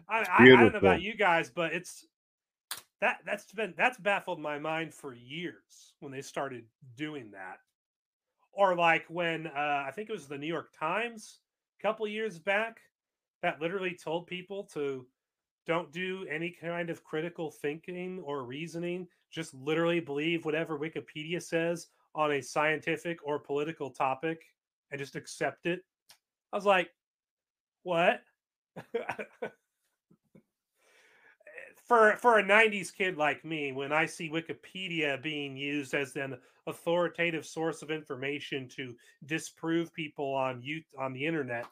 I, 0.10 0.20
I, 0.20 0.26
I, 0.40 0.46
don't 0.46 0.74
know 0.74 0.80
about 0.80 1.02
you 1.02 1.16
guys, 1.16 1.50
but 1.50 1.74
it's 1.74 2.06
that 3.00 3.20
that's 3.26 3.52
been 3.54 3.74
that's 3.78 3.98
baffled 3.98 4.40
my 4.40 4.60
mind 4.60 4.94
for 4.94 5.14
years 5.14 5.94
when 6.00 6.12
they 6.12 6.22
started 6.22 6.66
doing 6.96 7.32
that. 7.32 7.58
Or 8.52 8.76
like 8.76 9.06
when 9.08 9.48
uh, 9.48 9.84
I 9.88 9.92
think 9.96 10.10
it 10.10 10.14
was 10.14 10.28
the 10.28 10.38
New 10.38 10.48
York 10.48 10.70
Times 10.78 11.40
couple 11.84 12.08
years 12.08 12.40
back 12.40 12.78
that 13.42 13.62
literally 13.62 13.94
told 13.94 14.26
people 14.26 14.64
to 14.74 15.06
don't 15.68 15.92
do 15.92 16.26
any 16.30 16.50
kind 16.50 16.90
of 16.90 17.04
critical 17.04 17.52
thinking 17.52 18.20
or 18.24 18.44
reasoning. 18.44 19.08
Just 19.32 19.54
literally 19.54 20.00
believe 20.00 20.46
whatever 20.46 20.80
Wikipedia 20.80 21.42
says 21.42 21.88
on 22.16 22.34
a 22.34 22.42
scientific 22.42 23.20
or 23.24 23.40
political 23.40 23.90
topic 23.90 24.42
and 24.92 25.00
just 25.00 25.16
accept 25.16 25.66
it. 25.66 25.82
I 26.52 26.56
was 26.56 26.66
like, 26.66 26.90
what? 27.84 28.22
for 31.86 32.16
for 32.18 32.40
a 32.40 32.44
90s 32.44 32.94
kid 32.94 33.18
like 33.18 33.44
me, 33.44 33.72
when 33.72 33.92
I 33.92 34.06
see 34.06 34.30
Wikipedia 34.30 35.22
being 35.22 35.58
used 35.58 35.94
as 35.94 36.16
an 36.16 36.38
authoritative 36.68 37.46
source 37.46 37.82
of 37.82 37.92
information 37.92 38.70
to 38.70 38.96
disprove 39.26 39.94
people 39.94 40.34
on 40.34 40.62
you 40.62 40.82
on 40.98 41.14
the 41.14 41.26
internet 41.26 41.66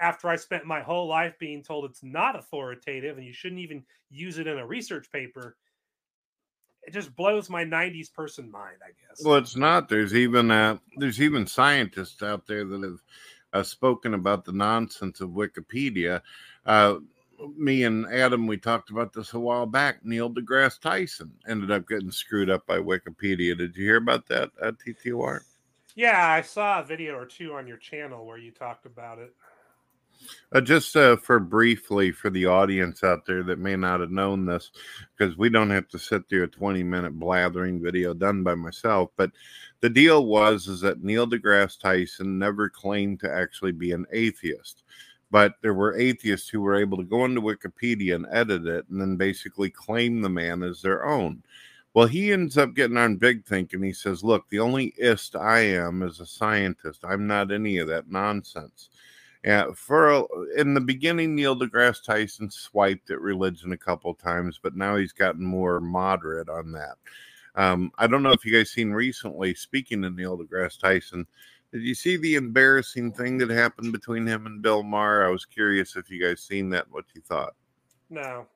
after 0.00 0.28
I 0.28 0.36
spent 0.36 0.64
my 0.64 0.80
whole 0.80 1.06
life 1.06 1.38
being 1.38 1.62
told 1.62 1.84
it's 1.84 2.02
not 2.02 2.38
authoritative 2.38 3.16
and 3.16 3.26
you 3.26 3.32
shouldn't 3.32 3.60
even 3.60 3.84
use 4.10 4.38
it 4.38 4.46
in 4.46 4.58
a 4.58 4.66
research 4.66 5.10
paper. 5.12 5.56
It 6.82 6.92
just 6.92 7.14
blows 7.14 7.48
my 7.48 7.64
90s 7.64 8.12
person 8.12 8.50
mind, 8.50 8.78
I 8.82 8.88
guess. 8.88 9.24
Well, 9.24 9.36
it's 9.36 9.54
not. 9.54 9.88
There's 9.88 10.14
even 10.14 10.50
uh, 10.50 10.78
there's 10.96 11.20
even 11.20 11.46
scientists 11.46 12.22
out 12.22 12.46
there 12.46 12.64
that 12.64 12.82
have 12.82 13.02
uh, 13.52 13.62
spoken 13.62 14.14
about 14.14 14.44
the 14.44 14.52
nonsense 14.52 15.20
of 15.20 15.30
Wikipedia. 15.30 16.22
Uh, 16.66 16.96
me 17.56 17.84
and 17.84 18.06
Adam, 18.06 18.46
we 18.46 18.56
talked 18.56 18.90
about 18.90 19.12
this 19.12 19.32
a 19.32 19.38
while 19.38 19.66
back. 19.66 20.04
Neil 20.04 20.30
deGrasse 20.30 20.80
Tyson 20.80 21.32
ended 21.46 21.70
up 21.70 21.88
getting 21.88 22.10
screwed 22.10 22.50
up 22.50 22.66
by 22.66 22.78
Wikipedia. 22.78 23.56
Did 23.56 23.76
you 23.76 23.84
hear 23.84 23.96
about 23.96 24.26
that 24.28 24.50
at 24.62 24.78
TTR? 24.78 25.40
Yeah, 25.94 26.26
I 26.28 26.42
saw 26.42 26.80
a 26.80 26.84
video 26.84 27.14
or 27.14 27.26
two 27.26 27.54
on 27.54 27.66
your 27.66 27.76
channel 27.76 28.24
where 28.24 28.38
you 28.38 28.50
talked 28.50 28.86
about 28.86 29.18
it. 29.18 29.34
Uh, 30.52 30.60
just 30.60 30.96
uh, 30.96 31.16
for 31.16 31.40
briefly 31.40 32.12
for 32.12 32.30
the 32.30 32.46
audience 32.46 33.02
out 33.02 33.26
there 33.26 33.42
that 33.42 33.58
may 33.58 33.76
not 33.76 34.00
have 34.00 34.10
known 34.10 34.46
this, 34.46 34.70
because 35.16 35.36
we 35.36 35.48
don't 35.48 35.70
have 35.70 35.88
to 35.88 35.98
sit 35.98 36.28
through 36.28 36.44
a 36.44 36.48
20 36.48 36.82
minute 36.82 37.18
blathering 37.18 37.82
video 37.82 38.14
done 38.14 38.42
by 38.42 38.54
myself. 38.54 39.10
But 39.16 39.32
the 39.80 39.90
deal 39.90 40.26
was 40.26 40.68
is 40.68 40.80
that 40.80 41.02
Neil 41.02 41.26
deGrasse 41.26 41.78
Tyson 41.80 42.38
never 42.38 42.68
claimed 42.68 43.20
to 43.20 43.32
actually 43.32 43.72
be 43.72 43.92
an 43.92 44.06
atheist, 44.12 44.84
but 45.32 45.54
there 45.62 45.72
were 45.72 45.96
atheists 45.96 46.50
who 46.50 46.60
were 46.60 46.78
able 46.78 46.98
to 46.98 47.04
go 47.04 47.24
into 47.24 47.40
Wikipedia 47.40 48.14
and 48.14 48.26
edit 48.30 48.66
it 48.66 48.84
and 48.90 49.00
then 49.00 49.16
basically 49.16 49.70
claim 49.70 50.20
the 50.20 50.28
man 50.28 50.62
as 50.62 50.82
their 50.82 51.06
own. 51.06 51.42
Well, 51.94 52.06
he 52.06 52.32
ends 52.32 52.58
up 52.58 52.74
getting 52.74 52.98
on 52.98 53.16
big 53.16 53.46
Think 53.46 53.72
And 53.72 53.82
he 53.82 53.94
says, 53.94 54.22
Look, 54.22 54.48
the 54.50 54.60
only 54.60 54.92
ist 54.98 55.34
I 55.34 55.60
am 55.60 56.02
is 56.02 56.20
a 56.20 56.26
scientist. 56.26 57.00
I'm 57.02 57.26
not 57.26 57.50
any 57.50 57.78
of 57.78 57.88
that 57.88 58.10
nonsense. 58.10 58.90
Yeah, 59.42 59.72
for 59.74 60.28
in 60.56 60.74
the 60.74 60.80
beginning, 60.80 61.34
Neil 61.34 61.58
deGrasse 61.58 62.04
Tyson 62.04 62.50
swiped 62.50 63.10
at 63.10 63.20
religion 63.20 63.72
a 63.72 63.78
couple 63.78 64.14
times, 64.14 64.60
but 64.62 64.76
now 64.76 64.96
he's 64.96 65.12
gotten 65.12 65.44
more 65.44 65.80
moderate 65.80 66.48
on 66.50 66.72
that. 66.72 66.96
Um, 67.54 67.90
I 67.98 68.06
don't 68.06 68.22
know 68.22 68.32
if 68.32 68.44
you 68.44 68.56
guys 68.56 68.70
seen 68.70 68.92
recently. 68.92 69.54
Speaking 69.54 70.04
of 70.04 70.14
Neil 70.14 70.38
deGrasse 70.38 70.78
Tyson, 70.78 71.26
did 71.72 71.82
you 71.82 71.94
see 71.94 72.16
the 72.16 72.34
embarrassing 72.34 73.12
thing 73.12 73.38
that 73.38 73.50
happened 73.50 73.92
between 73.92 74.26
him 74.26 74.46
and 74.46 74.60
Bill 74.60 74.82
Maher? 74.82 75.26
I 75.26 75.30
was 75.30 75.46
curious 75.46 75.96
if 75.96 76.10
you 76.10 76.22
guys 76.22 76.42
seen 76.42 76.68
that. 76.70 76.90
What 76.90 77.06
you 77.14 77.22
thought? 77.22 77.54
No. 78.10 78.46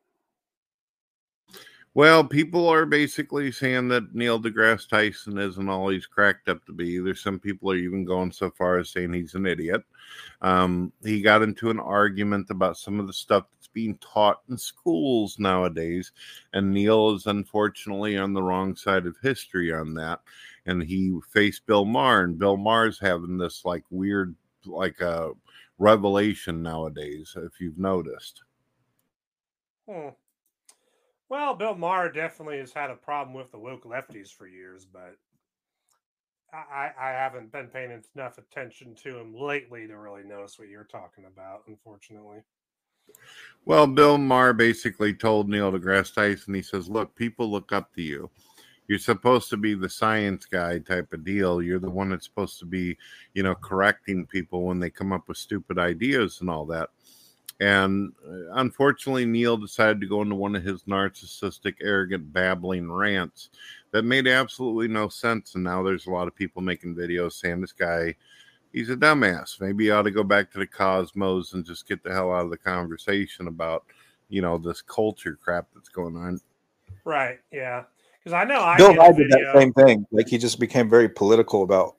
Well, 1.94 2.22
people 2.24 2.68
are 2.68 2.84
basically 2.84 3.50
saying 3.50 3.88
that 3.88 4.14
Neil 4.14 4.38
deGrasse 4.38 4.86
Tyson 4.86 5.38
isn't 5.38 5.68
all 5.70 5.88
he's 5.88 6.04
cracked 6.04 6.50
up 6.50 6.62
to 6.66 6.72
be. 6.72 6.98
There's 6.98 7.22
some 7.22 7.38
people 7.38 7.72
are 7.72 7.76
even 7.76 8.04
going 8.04 8.32
so 8.32 8.50
far 8.50 8.76
as 8.76 8.90
saying 8.90 9.14
he's 9.14 9.34
an 9.34 9.46
idiot. 9.46 9.82
Um, 10.42 10.92
he 11.02 11.22
got 11.22 11.40
into 11.40 11.70
an 11.70 11.80
argument 11.80 12.50
about 12.50 12.76
some 12.76 13.00
of 13.00 13.06
the 13.06 13.14
stuff 13.14 13.46
that's 13.54 13.65
being 13.76 13.98
taught 13.98 14.40
in 14.48 14.56
schools 14.56 15.38
nowadays, 15.38 16.10
and 16.54 16.72
Neil 16.72 17.14
is 17.14 17.26
unfortunately 17.26 18.16
on 18.16 18.32
the 18.32 18.42
wrong 18.42 18.74
side 18.74 19.04
of 19.04 19.18
history 19.22 19.70
on 19.70 19.92
that. 19.92 20.22
And 20.64 20.82
he 20.82 21.14
faced 21.30 21.66
Bill 21.66 21.84
Maher, 21.84 22.22
and 22.22 22.38
Bill 22.38 22.56
Maher's 22.56 22.98
having 22.98 23.36
this 23.36 23.66
like 23.66 23.84
weird, 23.90 24.34
like 24.64 25.02
a 25.02 25.10
uh, 25.10 25.30
revelation 25.78 26.62
nowadays, 26.62 27.36
if 27.36 27.60
you've 27.60 27.78
noticed. 27.78 28.44
Hmm. 29.86 30.08
Well, 31.28 31.54
Bill 31.54 31.74
Maher 31.74 32.10
definitely 32.10 32.58
has 32.58 32.72
had 32.72 32.90
a 32.90 32.96
problem 32.96 33.34
with 33.34 33.52
the 33.52 33.58
woke 33.58 33.84
lefties 33.84 34.32
for 34.32 34.46
years, 34.46 34.86
but 34.90 35.18
I, 36.50 36.92
I 36.98 37.10
haven't 37.10 37.52
been 37.52 37.66
paying 37.66 38.02
enough 38.14 38.38
attention 38.38 38.94
to 39.02 39.18
him 39.18 39.34
lately 39.34 39.86
to 39.86 39.98
really 39.98 40.24
notice 40.24 40.58
what 40.58 40.68
you're 40.68 40.84
talking 40.84 41.26
about, 41.26 41.64
unfortunately. 41.66 42.38
Well, 43.64 43.86
Bill 43.86 44.16
Maher 44.16 44.52
basically 44.52 45.12
told 45.12 45.48
Neil 45.48 45.72
deGrasse 45.72 46.14
Tyson, 46.14 46.54
he 46.54 46.62
says, 46.62 46.88
Look, 46.88 47.14
people 47.16 47.50
look 47.50 47.72
up 47.72 47.92
to 47.94 48.02
you. 48.02 48.30
You're 48.88 49.00
supposed 49.00 49.50
to 49.50 49.56
be 49.56 49.74
the 49.74 49.88
science 49.88 50.44
guy 50.46 50.78
type 50.78 51.12
of 51.12 51.24
deal. 51.24 51.60
You're 51.60 51.80
the 51.80 51.90
one 51.90 52.10
that's 52.10 52.24
supposed 52.24 52.60
to 52.60 52.66
be, 52.66 52.96
you 53.34 53.42
know, 53.42 53.56
correcting 53.56 54.26
people 54.26 54.62
when 54.62 54.78
they 54.78 54.90
come 54.90 55.12
up 55.12 55.26
with 55.26 55.38
stupid 55.38 55.78
ideas 55.78 56.40
and 56.40 56.48
all 56.48 56.64
that. 56.66 56.90
And 57.58 58.12
uh, 58.24 58.52
unfortunately, 58.54 59.24
Neil 59.24 59.56
decided 59.56 60.00
to 60.00 60.06
go 60.06 60.22
into 60.22 60.34
one 60.34 60.54
of 60.54 60.62
his 60.62 60.82
narcissistic, 60.84 61.74
arrogant, 61.80 62.32
babbling 62.32 62.90
rants 62.90 63.48
that 63.92 64.02
made 64.02 64.28
absolutely 64.28 64.88
no 64.88 65.08
sense. 65.08 65.54
And 65.54 65.64
now 65.64 65.82
there's 65.82 66.06
a 66.06 66.10
lot 66.10 66.28
of 66.28 66.36
people 66.36 66.60
making 66.62 66.94
videos 66.94 67.32
saying 67.32 67.62
this 67.62 67.72
guy, 67.72 68.14
he's 68.76 68.90
a 68.90 68.96
dumbass. 68.96 69.58
Maybe 69.58 69.84
he 69.84 69.90
ought 69.90 70.02
to 70.02 70.10
go 70.10 70.22
back 70.22 70.52
to 70.52 70.58
the 70.58 70.66
cosmos 70.66 71.54
and 71.54 71.64
just 71.64 71.88
get 71.88 72.04
the 72.04 72.12
hell 72.12 72.30
out 72.30 72.44
of 72.44 72.50
the 72.50 72.58
conversation 72.58 73.48
about, 73.48 73.86
you 74.28 74.42
know, 74.42 74.58
this 74.58 74.82
culture 74.82 75.38
crap 75.42 75.66
that's 75.74 75.88
going 75.88 76.14
on. 76.14 76.38
Right. 77.04 77.38
Yeah. 77.50 77.84
Because 78.18 78.34
I 78.34 78.44
know 78.44 78.60
I 78.60 78.76
Bill 78.76 78.94
Nye 78.94 79.12
did 79.12 79.30
that 79.30 79.54
same 79.56 79.72
thing. 79.72 80.06
Like 80.12 80.28
he 80.28 80.36
just 80.36 80.60
became 80.60 80.90
very 80.90 81.08
political 81.08 81.62
about 81.62 81.96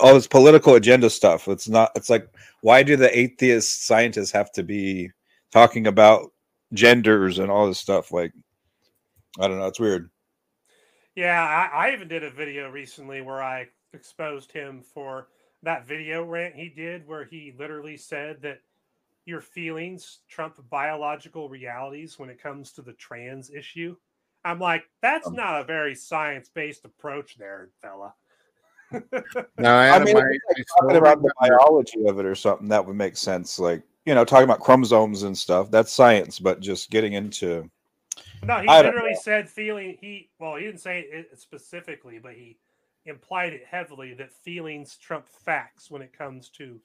all 0.00 0.14
this 0.14 0.28
political 0.28 0.76
agenda 0.76 1.10
stuff. 1.10 1.48
It's 1.48 1.68
not. 1.68 1.90
It's 1.96 2.10
like, 2.10 2.28
why 2.60 2.84
do 2.84 2.94
the 2.94 3.16
atheist 3.18 3.86
scientists 3.86 4.30
have 4.30 4.52
to 4.52 4.62
be 4.62 5.10
talking 5.50 5.88
about 5.88 6.32
genders 6.72 7.40
and 7.40 7.50
all 7.50 7.66
this 7.66 7.80
stuff? 7.80 8.12
Like, 8.12 8.32
I 9.40 9.48
don't 9.48 9.58
know. 9.58 9.66
It's 9.66 9.80
weird. 9.80 10.10
Yeah, 11.16 11.42
I, 11.42 11.88
I 11.88 11.92
even 11.92 12.06
did 12.06 12.22
a 12.22 12.30
video 12.30 12.70
recently 12.70 13.20
where 13.20 13.42
I 13.42 13.68
exposed 13.94 14.52
him 14.52 14.82
for 14.82 15.28
that 15.62 15.86
video 15.86 16.24
rant 16.24 16.54
he 16.54 16.68
did, 16.68 17.06
where 17.06 17.24
he 17.24 17.54
literally 17.58 17.96
said 17.96 18.42
that 18.42 18.60
your 19.24 19.40
feelings 19.40 20.20
trump 20.28 20.58
biological 20.68 21.48
realities 21.48 22.18
when 22.18 22.28
it 22.28 22.42
comes 22.42 22.72
to 22.72 22.82
the 22.82 22.92
trans 22.94 23.50
issue. 23.50 23.96
I'm 24.44 24.60
like, 24.60 24.84
that's 25.00 25.26
um, 25.26 25.34
not 25.34 25.60
a 25.60 25.64
very 25.64 25.94
science 25.94 26.50
based 26.52 26.84
approach, 26.84 27.36
there, 27.36 27.70
fella 27.80 28.14
no, 29.58 29.74
I, 29.74 29.90
I 29.90 30.04
mean, 30.04 30.14
my, 30.14 30.20
like 30.20 30.66
talking 30.78 30.96
about 30.96 31.22
the 31.22 31.32
biology 31.40 32.06
of 32.06 32.18
it 32.18 32.26
or 32.26 32.34
something 32.34 32.68
that 32.68 32.84
would 32.84 32.96
make 32.96 33.16
sense. 33.16 33.58
Like 33.58 33.82
you 34.04 34.14
know, 34.14 34.24
talking 34.24 34.44
about 34.44 34.60
chromosomes 34.60 35.22
and 35.22 35.36
stuff. 35.36 35.70
That's 35.70 35.92
science, 35.92 36.38
but 36.38 36.60
just 36.60 36.90
getting 36.90 37.14
into 37.14 37.68
no, 38.42 38.60
he 38.60 38.68
I 38.68 38.82
literally 38.82 39.14
said 39.14 39.48
feeling. 39.48 39.96
He 40.00 40.30
well, 40.38 40.56
he 40.56 40.64
didn't 40.64 40.80
say 40.80 41.00
it 41.00 41.40
specifically, 41.40 42.18
but 42.18 42.32
he 42.34 42.56
implied 43.06 43.52
it 43.52 43.64
heavily 43.68 44.14
that 44.14 44.32
feelings 44.32 44.96
trump 44.96 45.28
facts 45.28 45.90
when 45.90 46.02
it 46.02 46.16
comes 46.16 46.48
to 46.48 46.80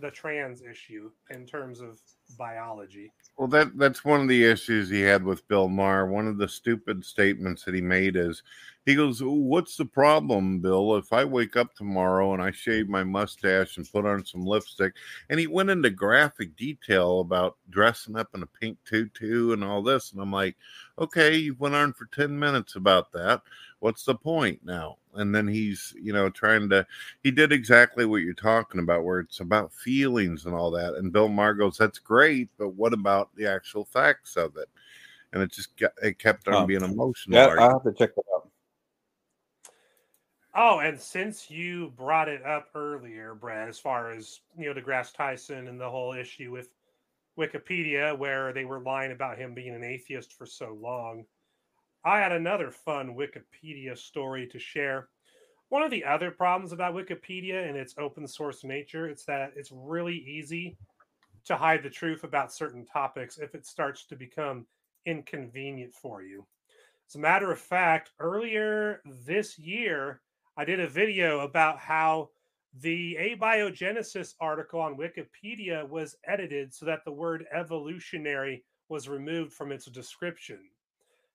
the 0.00 0.10
trans 0.10 0.62
issue 0.62 1.10
in 1.30 1.46
terms 1.46 1.80
of 1.80 2.00
biology. 2.30 3.12
Well, 3.36 3.48
that 3.48 3.78
that's 3.78 4.04
one 4.04 4.20
of 4.20 4.28
the 4.28 4.44
issues 4.44 4.90
he 4.90 5.00
had 5.00 5.24
with 5.24 5.46
Bill 5.48 5.68
Maher. 5.68 6.06
One 6.06 6.26
of 6.26 6.36
the 6.36 6.48
stupid 6.48 7.04
statements 7.04 7.64
that 7.64 7.74
he 7.74 7.80
made 7.80 8.16
is 8.16 8.42
he 8.86 8.94
goes, 8.94 9.22
What's 9.22 9.76
the 9.76 9.84
problem, 9.84 10.60
Bill? 10.60 10.96
If 10.96 11.12
I 11.12 11.24
wake 11.24 11.56
up 11.56 11.74
tomorrow 11.74 12.32
and 12.34 12.42
I 12.42 12.50
shave 12.50 12.88
my 12.88 13.04
mustache 13.04 13.76
and 13.76 13.90
put 13.90 14.06
on 14.06 14.24
some 14.24 14.44
lipstick, 14.44 14.94
and 15.28 15.38
he 15.38 15.46
went 15.46 15.70
into 15.70 15.90
graphic 15.90 16.56
detail 16.56 17.20
about 17.20 17.56
dressing 17.70 18.16
up 18.16 18.28
in 18.34 18.42
a 18.42 18.46
pink 18.46 18.78
tutu 18.84 19.52
and 19.52 19.62
all 19.62 19.82
this. 19.82 20.12
And 20.12 20.20
I'm 20.20 20.32
like, 20.32 20.56
Okay, 20.98 21.36
you 21.36 21.54
went 21.58 21.74
on 21.74 21.92
for 21.92 22.06
10 22.06 22.38
minutes 22.38 22.76
about 22.76 23.12
that. 23.12 23.42
What's 23.78 24.04
the 24.04 24.14
point 24.14 24.60
now? 24.64 24.98
And 25.14 25.34
then 25.34 25.48
he's, 25.48 25.94
you 26.00 26.12
know, 26.12 26.28
trying 26.28 26.68
to, 26.70 26.86
he 27.22 27.30
did 27.30 27.52
exactly 27.52 28.04
what 28.04 28.22
you're 28.22 28.34
talking 28.34 28.80
about, 28.80 29.04
where 29.04 29.20
it's 29.20 29.40
about 29.40 29.72
feelings 29.72 30.44
and 30.46 30.54
all 30.54 30.70
that. 30.72 30.94
And 30.94 31.12
Bill 31.12 31.28
Maher 31.28 31.54
goes, 31.54 31.78
That's 31.78 31.98
great, 31.98 32.19
but 32.58 32.74
what 32.74 32.92
about 32.92 33.34
the 33.36 33.46
actual 33.46 33.84
facts 33.84 34.36
of 34.36 34.56
it? 34.56 34.68
And 35.32 35.42
it 35.42 35.52
just 35.52 35.76
got, 35.76 35.92
it 36.02 36.18
kept 36.18 36.48
on 36.48 36.66
being 36.66 36.82
emotional. 36.82 37.38
Yeah, 37.38 37.54
i 37.58 37.72
have 37.72 37.84
to 37.84 37.92
check 37.92 38.14
that 38.14 38.24
out. 38.34 38.48
Oh, 40.54 40.80
and 40.80 41.00
since 41.00 41.50
you 41.50 41.92
brought 41.96 42.28
it 42.28 42.44
up 42.44 42.68
earlier, 42.74 43.34
Brad, 43.34 43.68
as 43.68 43.78
far 43.78 44.10
as 44.10 44.40
Neil 44.56 44.74
deGrasse 44.74 45.14
Tyson 45.14 45.68
and 45.68 45.80
the 45.80 45.88
whole 45.88 46.12
issue 46.12 46.50
with 46.50 46.70
Wikipedia, 47.38 48.18
where 48.18 48.52
they 48.52 48.64
were 48.64 48.80
lying 48.80 49.12
about 49.12 49.38
him 49.38 49.54
being 49.54 49.74
an 49.74 49.84
atheist 49.84 50.32
for 50.32 50.46
so 50.46 50.76
long, 50.80 51.24
I 52.04 52.18
had 52.18 52.32
another 52.32 52.72
fun 52.72 53.14
Wikipedia 53.14 53.96
story 53.96 54.48
to 54.48 54.58
share. 54.58 55.08
One 55.68 55.82
of 55.82 55.92
the 55.92 56.04
other 56.04 56.32
problems 56.32 56.72
about 56.72 56.94
Wikipedia 56.94 57.68
and 57.68 57.76
its 57.76 57.94
open 57.96 58.26
source 58.26 58.64
nature, 58.64 59.08
it's 59.08 59.24
that 59.26 59.52
it's 59.54 59.70
really 59.72 60.16
easy 60.16 60.76
to 61.50 61.56
hide 61.56 61.82
the 61.82 61.90
truth 61.90 62.22
about 62.22 62.54
certain 62.54 62.86
topics 62.86 63.38
if 63.38 63.56
it 63.56 63.66
starts 63.66 64.06
to 64.06 64.14
become 64.14 64.64
inconvenient 65.04 65.92
for 65.92 66.22
you. 66.22 66.46
As 67.08 67.16
a 67.16 67.18
matter 67.18 67.50
of 67.50 67.58
fact, 67.58 68.12
earlier 68.20 69.02
this 69.26 69.58
year, 69.58 70.20
I 70.56 70.64
did 70.64 70.78
a 70.78 70.86
video 70.86 71.40
about 71.40 71.80
how 71.80 72.30
the 72.78 73.16
abiogenesis 73.20 74.34
article 74.40 74.80
on 74.80 74.96
Wikipedia 74.96 75.88
was 75.88 76.14
edited 76.24 76.72
so 76.72 76.86
that 76.86 77.04
the 77.04 77.10
word 77.10 77.46
evolutionary 77.52 78.62
was 78.88 79.08
removed 79.08 79.52
from 79.52 79.72
its 79.72 79.86
description. 79.86 80.60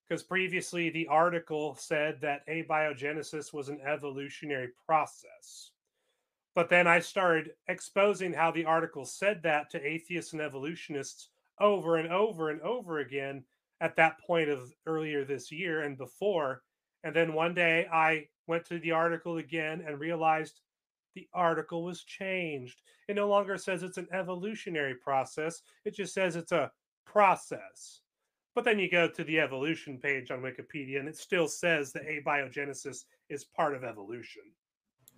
Because 0.08 0.24
previously 0.24 0.90
the 0.90 1.08
article 1.08 1.76
said 1.78 2.22
that 2.22 2.48
abiogenesis 2.48 3.52
was 3.52 3.68
an 3.68 3.82
evolutionary 3.86 4.70
process. 4.86 5.72
But 6.56 6.69
then 6.69 6.88
I 6.88 6.99
started 6.99 7.52
exposing 7.68 8.34
how 8.34 8.49
the 8.49 8.64
article 8.64 9.06
said 9.06 9.44
that 9.44 9.69
to 9.72 9.86
atheists 9.86 10.32
and 10.32 10.41
evolutionists 10.41 11.30
over 11.60 11.98
and 11.98 12.11
over 12.11 12.49
and 12.49 12.61
over 12.61 12.99
again 12.99 13.44
at 13.82 13.98
that 13.98 14.19
point 14.26 14.49
of 14.49 14.73
earlier 14.86 15.26
this 15.26 15.52
year 15.52 15.82
and 15.82 15.98
before. 15.98 16.64
And 17.03 17.14
then 17.14 17.34
one 17.34 17.53
day 17.53 17.88
I 17.91 18.27
went 18.48 18.65
to 18.68 18.80
the 18.80 18.91
article 18.91 19.38
again 19.38 19.84
and 19.86 19.99
realized 19.99 20.61
the 21.14 21.27
article 21.34 21.84
was 21.84 22.03
changed. 22.03 22.82
It 23.10 23.15
no 23.15 23.27
longer 23.27 23.57
says 23.57 23.84
it's 23.84 23.98
an 23.98 24.07
evolutionary 24.14 24.95
process, 24.95 25.61
it 25.84 25.94
just 25.94 26.14
says 26.14 26.38
it's 26.38 26.53
a 26.53 26.72
process. 27.06 28.02
But 28.53 28.64
then 28.64 28.80
you 28.80 28.90
go 28.90 29.10
to 29.10 29.23
the 29.26 29.41
evolution 29.41 29.98
page 29.98 30.32
on 30.32 30.40
Wikipedia 30.40 30.99
and 30.99 31.10
it 31.10 31.18
still 31.18 31.49
says 31.49 31.91
that 31.91 32.07
abiogenesis 32.07 33.03
is 33.30 33.44
part 33.44 33.76
of 33.76 33.84
evolution. 33.84 34.44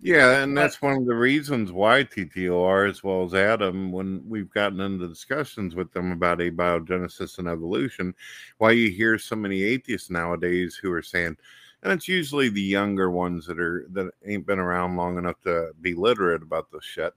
Yeah, 0.00 0.42
and 0.42 0.56
that's 0.56 0.80
one 0.80 0.96
of 0.96 1.06
the 1.06 1.14
reasons 1.14 1.72
why 1.72 2.04
TTOR, 2.04 2.88
as 2.88 3.02
well 3.02 3.24
as 3.24 3.34
Adam, 3.34 3.90
when 3.90 4.22
we've 4.28 4.50
gotten 4.50 4.80
into 4.80 5.08
discussions 5.08 5.74
with 5.74 5.92
them 5.92 6.12
about 6.12 6.38
abiogenesis 6.38 7.38
and 7.38 7.48
evolution, 7.48 8.14
why 8.58 8.70
you 8.70 8.90
hear 8.90 9.18
so 9.18 9.34
many 9.34 9.62
atheists 9.64 10.08
nowadays 10.08 10.78
who 10.80 10.92
are 10.92 11.02
saying, 11.02 11.36
and 11.82 11.92
it's 11.92 12.06
usually 12.06 12.48
the 12.48 12.60
younger 12.62 13.10
ones 13.10 13.44
that 13.46 13.58
are 13.58 13.86
that 13.90 14.12
ain't 14.24 14.46
been 14.46 14.60
around 14.60 14.96
long 14.96 15.18
enough 15.18 15.40
to 15.42 15.72
be 15.80 15.94
literate 15.94 16.42
about 16.42 16.70
this 16.70 16.84
shit, 16.84 17.12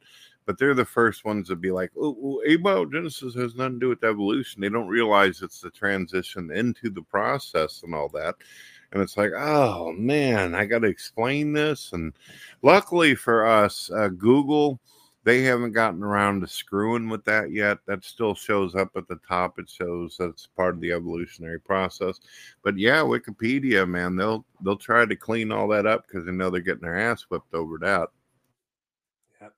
but 0.45 0.57
they're 0.57 0.73
the 0.73 0.83
first 0.85 1.23
ones 1.23 1.49
to 1.49 1.55
be 1.55 1.71
like, 1.71 1.91
"Oh, 1.97 2.41
abiogenesis 2.47 3.35
has 3.39 3.55
nothing 3.55 3.75
to 3.75 3.79
do 3.79 3.89
with 3.89 4.03
evolution." 4.03 4.61
They 4.61 4.69
don't 4.69 4.87
realize 4.87 5.41
it's 5.43 5.61
the 5.61 5.69
transition 5.71 6.51
into 6.51 6.89
the 6.89 7.01
process 7.03 7.83
and 7.83 7.93
all 7.93 8.09
that 8.09 8.35
and 8.91 9.01
it's 9.01 9.17
like 9.17 9.31
oh 9.37 9.91
man 9.93 10.53
i 10.55 10.65
got 10.65 10.79
to 10.79 10.87
explain 10.87 11.53
this 11.53 11.93
and 11.93 12.13
luckily 12.61 13.15
for 13.15 13.45
us 13.45 13.89
uh, 13.91 14.07
google 14.07 14.79
they 15.23 15.43
haven't 15.43 15.73
gotten 15.73 16.03
around 16.03 16.41
to 16.41 16.47
screwing 16.47 17.07
with 17.07 17.23
that 17.25 17.51
yet. 17.51 17.77
That 17.85 18.03
still 18.03 18.33
shows 18.33 18.73
up 18.75 18.89
at 18.95 19.07
the 19.07 19.19
top. 19.27 19.59
It 19.59 19.69
shows 19.69 20.15
that's 20.17 20.47
part 20.47 20.75
of 20.75 20.81
the 20.81 20.91
evolutionary 20.91 21.59
process. 21.59 22.19
But 22.63 22.77
yeah 22.77 23.01
wikipedia 23.01 23.87
man 23.87 24.15
they'll 24.15 24.45
they'll 24.63 24.77
try 24.77 25.05
to 25.05 25.15
clean 25.15 25.51
all 25.51 25.67
that 25.69 25.85
up 25.85 26.07
because 26.07 26.25
they 26.25 26.31
know 26.31 26.49
they're 26.49 26.61
getting 26.61 26.81
their 26.81 26.99
ass 26.99 27.23
whipped 27.29 27.53
over 27.53 27.77
that. 27.79 28.09
Yep. 29.41 29.53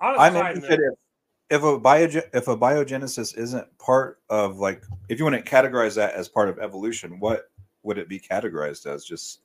I'm 0.00 0.36
interested 0.36 0.80
if, 0.80 1.58
if 1.58 1.62
a 1.62 1.78
biogen 1.78 2.24
if 2.32 2.46
abiogenesis 2.46 3.36
isn't 3.36 3.78
part 3.78 4.20
of 4.30 4.58
like 4.58 4.82
if 5.10 5.18
you 5.18 5.26
want 5.26 5.36
to 5.36 5.50
categorize 5.50 5.94
that 5.96 6.14
as 6.14 6.28
part 6.28 6.48
of 6.48 6.58
evolution, 6.58 7.20
what 7.20 7.50
would 7.82 7.98
it 7.98 8.08
be 8.08 8.18
categorized 8.18 8.86
as? 8.86 9.04
Just 9.04 9.40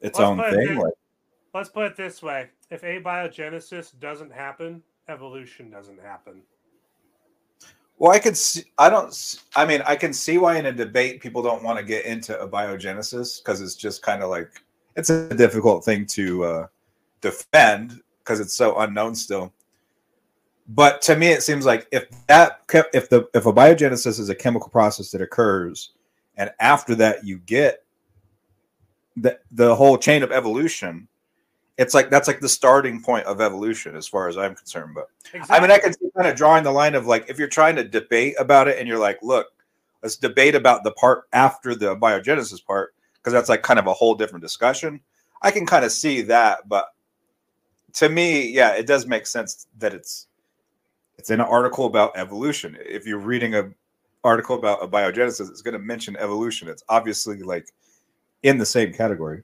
its 0.00 0.18
Let's 0.18 0.28
own 0.28 0.40
it 0.40 0.66
thing? 0.66 0.78
Like, 0.78 0.92
Let's 1.52 1.68
put 1.68 1.84
it 1.84 1.96
this 1.96 2.22
way: 2.22 2.48
if 2.70 2.82
abiogenesis 2.82 3.98
doesn't 3.98 4.32
happen, 4.32 4.82
evolution 5.08 5.70
doesn't 5.70 6.00
happen. 6.00 6.42
well, 7.98 8.12
I 8.12 8.18
could 8.18 8.36
see. 8.36 8.64
I 8.78 8.88
don't. 8.88 9.42
I 9.56 9.66
mean, 9.66 9.82
I 9.86 9.96
can 9.96 10.12
see 10.12 10.38
why 10.38 10.58
in 10.58 10.66
a 10.66 10.72
debate 10.72 11.20
people 11.20 11.42
don't 11.42 11.62
want 11.62 11.78
to 11.78 11.84
get 11.84 12.04
into 12.04 12.34
abiogenesis 12.34 13.42
because 13.42 13.60
it's 13.60 13.74
just 13.74 14.02
kind 14.02 14.22
of 14.22 14.30
like 14.30 14.62
it's 14.96 15.10
a 15.10 15.34
difficult 15.34 15.84
thing 15.84 16.06
to 16.06 16.44
uh, 16.44 16.66
defend 17.20 18.00
because 18.20 18.40
it's 18.40 18.54
so 18.54 18.78
unknown 18.78 19.14
still. 19.14 19.52
But 20.68 21.02
to 21.02 21.16
me, 21.16 21.28
it 21.28 21.42
seems 21.42 21.66
like 21.66 21.88
if 21.90 22.06
that 22.28 22.60
if 22.94 23.08
the 23.10 23.28
if 23.34 23.42
abiogenesis 23.44 24.20
is 24.20 24.28
a 24.28 24.36
chemical 24.36 24.68
process 24.70 25.10
that 25.10 25.20
occurs, 25.20 25.90
and 26.36 26.50
after 26.60 26.94
that 26.96 27.24
you 27.24 27.38
get 27.38 27.84
the 29.16 29.38
the 29.52 29.74
whole 29.74 29.98
chain 29.98 30.22
of 30.22 30.32
evolution, 30.32 31.08
it's 31.78 31.94
like 31.94 32.10
that's 32.10 32.28
like 32.28 32.40
the 32.40 32.48
starting 32.48 33.00
point 33.02 33.26
of 33.26 33.40
evolution 33.40 33.96
as 33.96 34.06
far 34.06 34.28
as 34.28 34.36
I'm 34.36 34.54
concerned. 34.54 34.94
But 34.94 35.08
I 35.48 35.60
mean, 35.60 35.70
I 35.70 35.78
can 35.78 35.92
see 35.92 36.10
kind 36.16 36.28
of 36.28 36.36
drawing 36.36 36.64
the 36.64 36.72
line 36.72 36.94
of 36.94 37.06
like 37.06 37.28
if 37.28 37.38
you're 37.38 37.48
trying 37.48 37.76
to 37.76 37.84
debate 37.84 38.34
about 38.38 38.68
it 38.68 38.78
and 38.78 38.88
you're 38.88 38.98
like, 38.98 39.18
look, 39.22 39.48
let's 40.02 40.16
debate 40.16 40.54
about 40.54 40.84
the 40.84 40.92
part 40.92 41.24
after 41.32 41.74
the 41.74 41.96
biogenesis 41.96 42.64
part 42.64 42.94
because 43.14 43.32
that's 43.32 43.48
like 43.48 43.62
kind 43.62 43.78
of 43.78 43.86
a 43.86 43.92
whole 43.92 44.14
different 44.14 44.42
discussion. 44.42 45.00
I 45.42 45.50
can 45.50 45.66
kind 45.66 45.84
of 45.84 45.92
see 45.92 46.22
that, 46.22 46.68
but 46.68 46.88
to 47.94 48.08
me, 48.08 48.50
yeah, 48.50 48.72
it 48.72 48.86
does 48.86 49.06
make 49.06 49.26
sense 49.26 49.66
that 49.78 49.94
it's 49.94 50.26
it's 51.18 51.30
in 51.30 51.40
an 51.40 51.46
article 51.46 51.86
about 51.86 52.16
evolution. 52.16 52.76
If 52.80 53.06
you're 53.06 53.18
reading 53.18 53.54
a 53.54 53.70
article 54.24 54.56
about 54.56 54.80
abiogenesis, 54.80 55.48
it's 55.48 55.62
going 55.62 55.72
to 55.72 55.78
mention 55.78 56.16
evolution. 56.16 56.68
It's 56.68 56.84
obviously 56.88 57.42
like 57.42 57.68
in 58.42 58.58
the 58.58 58.66
same 58.66 58.92
category. 58.92 59.42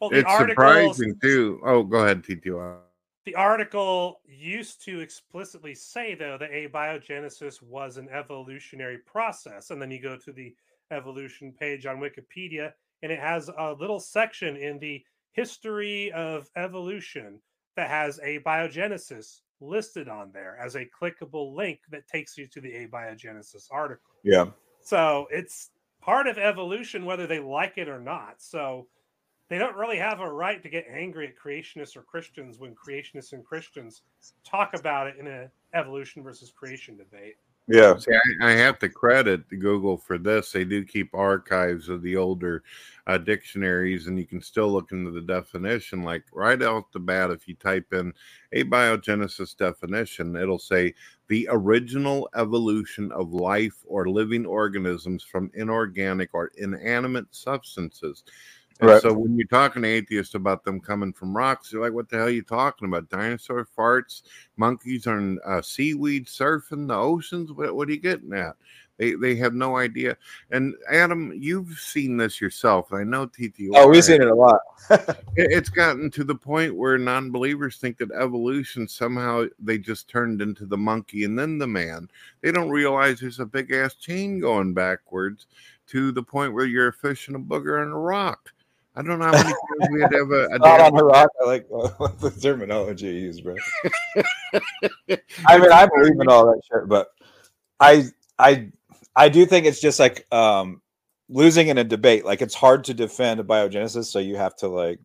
Well, 0.00 0.10
the 0.10 0.18
it's 0.18 0.28
articles- 0.28 0.96
surprising 0.96 1.18
too 1.22 1.60
oh 1.64 1.82
go 1.82 1.98
ahead 1.98 2.22
TTOR. 2.22 2.78
The 3.24 3.34
article 3.34 4.20
used 4.24 4.84
to 4.84 5.00
explicitly 5.00 5.74
say, 5.74 6.14
though, 6.14 6.38
that 6.38 6.52
abiogenesis 6.52 7.60
was 7.60 7.96
an 7.96 8.08
evolutionary 8.10 8.98
process. 8.98 9.70
And 9.70 9.82
then 9.82 9.90
you 9.90 10.00
go 10.00 10.16
to 10.16 10.32
the 10.32 10.54
evolution 10.92 11.52
page 11.52 11.86
on 11.86 11.96
Wikipedia, 11.96 12.72
and 13.02 13.10
it 13.10 13.18
has 13.18 13.48
a 13.58 13.72
little 13.80 13.98
section 13.98 14.56
in 14.56 14.78
the 14.78 15.02
history 15.32 16.12
of 16.12 16.48
evolution 16.54 17.40
that 17.74 17.90
has 17.90 18.20
abiogenesis 18.20 19.40
listed 19.60 20.08
on 20.08 20.30
there 20.32 20.58
as 20.60 20.74
a 20.74 20.84
clickable 20.84 21.54
link 21.54 21.80
that 21.90 22.06
takes 22.06 22.36
you 22.36 22.46
to 22.48 22.60
the 22.60 22.70
abiogenesis 22.70 23.68
article. 23.70 24.12
Yeah. 24.22 24.46
So 24.80 25.26
it's 25.30 25.70
part 26.00 26.26
of 26.26 26.38
evolution, 26.38 27.04
whether 27.04 27.26
they 27.26 27.40
like 27.40 27.74
it 27.76 27.88
or 27.88 28.00
not. 28.00 28.34
So 28.38 28.86
they 29.48 29.58
don't 29.58 29.76
really 29.76 29.98
have 29.98 30.20
a 30.20 30.30
right 30.30 30.62
to 30.62 30.68
get 30.68 30.86
angry 30.90 31.28
at 31.28 31.34
creationists 31.36 31.96
or 31.96 32.02
Christians 32.02 32.58
when 32.58 32.74
creationists 32.74 33.32
and 33.32 33.44
Christians 33.44 34.02
talk 34.44 34.74
about 34.74 35.06
it 35.06 35.16
in 35.18 35.26
a 35.26 35.50
evolution 35.74 36.22
versus 36.22 36.50
creation 36.50 36.96
debate. 36.96 37.36
Yeah. 37.68 37.96
See, 37.96 38.12
I, 38.40 38.48
I 38.48 38.50
have 38.52 38.78
to 38.80 38.88
credit 38.88 39.48
Google 39.48 39.96
for 39.96 40.18
this. 40.18 40.52
They 40.52 40.64
do 40.64 40.84
keep 40.84 41.12
archives 41.14 41.88
of 41.88 42.00
the 42.00 42.16
older 42.16 42.62
uh, 43.08 43.18
dictionaries, 43.18 44.06
and 44.06 44.16
you 44.18 44.24
can 44.24 44.40
still 44.40 44.72
look 44.72 44.92
into 44.92 45.10
the 45.10 45.20
definition. 45.20 46.04
Like 46.04 46.22
right 46.32 46.62
out 46.62 46.92
the 46.92 47.00
bat, 47.00 47.30
if 47.30 47.48
you 47.48 47.54
type 47.54 47.92
in 47.92 48.12
abiogenesis 48.54 49.56
definition, 49.56 50.36
it'll 50.36 50.60
say 50.60 50.94
the 51.28 51.48
original 51.50 52.28
evolution 52.36 53.10
of 53.10 53.32
life 53.32 53.78
or 53.84 54.08
living 54.08 54.46
organisms 54.46 55.24
from 55.24 55.50
inorganic 55.54 56.30
or 56.34 56.52
inanimate 56.58 57.26
substances. 57.32 58.22
And 58.80 58.90
Right. 58.90 59.00
so 59.02 59.12
when 59.12 59.36
you're 59.38 59.46
talking 59.46 59.82
to 59.82 59.88
atheists 59.88 60.34
about 60.34 60.64
them 60.64 60.80
coming 60.80 61.12
from 61.12 61.34
rocks, 61.36 61.72
you're 61.72 61.82
like, 61.82 61.92
what 61.94 62.08
the 62.10 62.16
hell 62.18 62.26
are 62.26 62.30
you 62.30 62.42
talking 62.42 62.86
about? 62.88 63.08
Dinosaur 63.08 63.66
farts, 63.76 64.22
monkeys 64.56 65.06
on 65.06 65.38
uh, 65.46 65.62
seaweed 65.62 66.26
surfing 66.26 66.86
the 66.88 66.94
oceans? 66.94 67.52
What, 67.52 67.74
what 67.74 67.88
are 67.88 67.92
you 67.92 68.00
getting 68.00 68.34
at? 68.34 68.54
They, 68.98 69.12
they 69.12 69.34
have 69.36 69.52
no 69.54 69.76
idea. 69.76 70.16
And 70.50 70.74
Adam, 70.90 71.30
you've 71.34 71.78
seen 71.78 72.16
this 72.16 72.40
yourself. 72.40 72.92
I 72.94 73.02
know 73.04 73.26
TTO. 73.26 73.70
Oh, 73.74 73.88
we've 73.88 74.02
seen 74.04 74.22
it 74.22 74.28
a 74.28 74.34
lot. 74.34 74.60
It- 75.36 75.52
It's 75.52 75.68
gotten 75.68 76.10
to 76.12 76.24
the 76.24 76.34
point 76.34 76.74
where 76.74 76.96
non-believers 76.98 77.76
think 77.76 77.98
that 77.98 78.10
evolution 78.12 78.88
somehow 78.88 79.46
they 79.58 79.76
just 79.78 80.08
turned 80.08 80.40
into 80.40 80.64
the 80.66 80.78
monkey 80.78 81.24
and 81.24 81.38
then 81.38 81.58
the 81.58 81.66
man. 81.66 82.08
They 82.40 82.52
don't 82.52 82.70
realize 82.70 83.20
there's 83.20 83.40
a 83.40 83.44
big 83.46 83.70
ass 83.72 83.94
chain 83.94 84.38
going 84.40 84.72
backwards 84.74 85.46
to 85.88 86.10
the 86.12 86.22
point 86.22 86.54
where 86.54 86.64
you're 86.66 86.88
a 86.88 86.92
fish 86.92 87.28
and 87.28 87.36
a 87.36 87.40
booger 87.40 87.80
on 87.80 87.92
a 87.92 87.98
rock. 87.98 88.50
I 88.96 89.02
don't 89.02 89.18
know 89.18 89.26
how 89.26 89.32
many 89.32 89.44
times 89.44 89.88
we 89.92 90.00
had 90.00 90.12
have 90.14 90.30
a, 90.30 90.58
Not 90.58 90.80
on 90.80 90.98
a 90.98 91.04
rock. 91.04 91.28
I 91.42 91.44
like 91.44 91.68
the 91.68 92.34
terminology 92.40 93.06
you 93.06 93.12
use, 93.12 93.40
bro. 93.42 93.54
I 95.46 95.58
mean, 95.58 95.72
I 95.72 95.86
believe 95.86 96.18
in 96.18 96.28
all 96.28 96.46
that 96.46 96.62
shit, 96.64 96.88
but 96.88 97.08
I, 97.78 98.04
I, 98.38 98.70
I 99.14 99.28
do 99.28 99.44
think 99.44 99.66
it's 99.66 99.82
just 99.82 100.00
like 100.00 100.26
um, 100.32 100.80
losing 101.28 101.68
in 101.68 101.76
a 101.76 101.84
debate. 101.84 102.24
Like 102.24 102.40
it's 102.40 102.54
hard 102.54 102.84
to 102.84 102.94
defend 102.94 103.38
abiogenesis, 103.40 104.06
so 104.06 104.18
you 104.18 104.36
have 104.36 104.56
to 104.56 104.68
like 104.68 104.98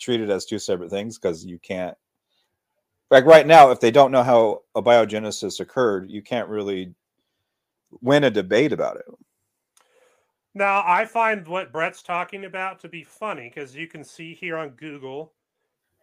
treat 0.00 0.20
it 0.20 0.30
as 0.30 0.44
two 0.44 0.58
separate 0.58 0.90
things 0.90 1.16
because 1.16 1.44
you 1.44 1.60
can't. 1.60 1.96
Like 3.08 3.24
right 3.24 3.46
now, 3.46 3.70
if 3.70 3.78
they 3.78 3.92
don't 3.92 4.10
know 4.10 4.24
how 4.24 4.62
abiogenesis 4.74 5.60
occurred, 5.60 6.10
you 6.10 6.22
can't 6.22 6.48
really 6.48 6.94
win 8.00 8.24
a 8.24 8.30
debate 8.30 8.72
about 8.72 8.96
it. 8.96 9.04
Now, 10.54 10.82
I 10.86 11.04
find 11.06 11.46
what 11.46 11.72
Brett's 11.72 12.02
talking 12.02 12.44
about 12.44 12.78
to 12.80 12.88
be 12.88 13.04
funny 13.04 13.48
because 13.48 13.74
you 13.76 13.86
can 13.86 14.04
see 14.04 14.34
here 14.34 14.56
on 14.56 14.70
Google, 14.76 15.34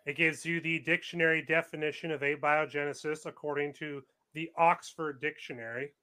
it 0.05 0.15
gives 0.15 0.45
you 0.45 0.61
the 0.61 0.79
dictionary 0.79 1.41
definition 1.43 2.11
of 2.11 2.21
abiogenesis 2.21 3.25
according 3.25 3.73
to 3.75 4.05
the 4.33 4.51
Oxford 4.57 5.21
Dictionary. 5.21 5.95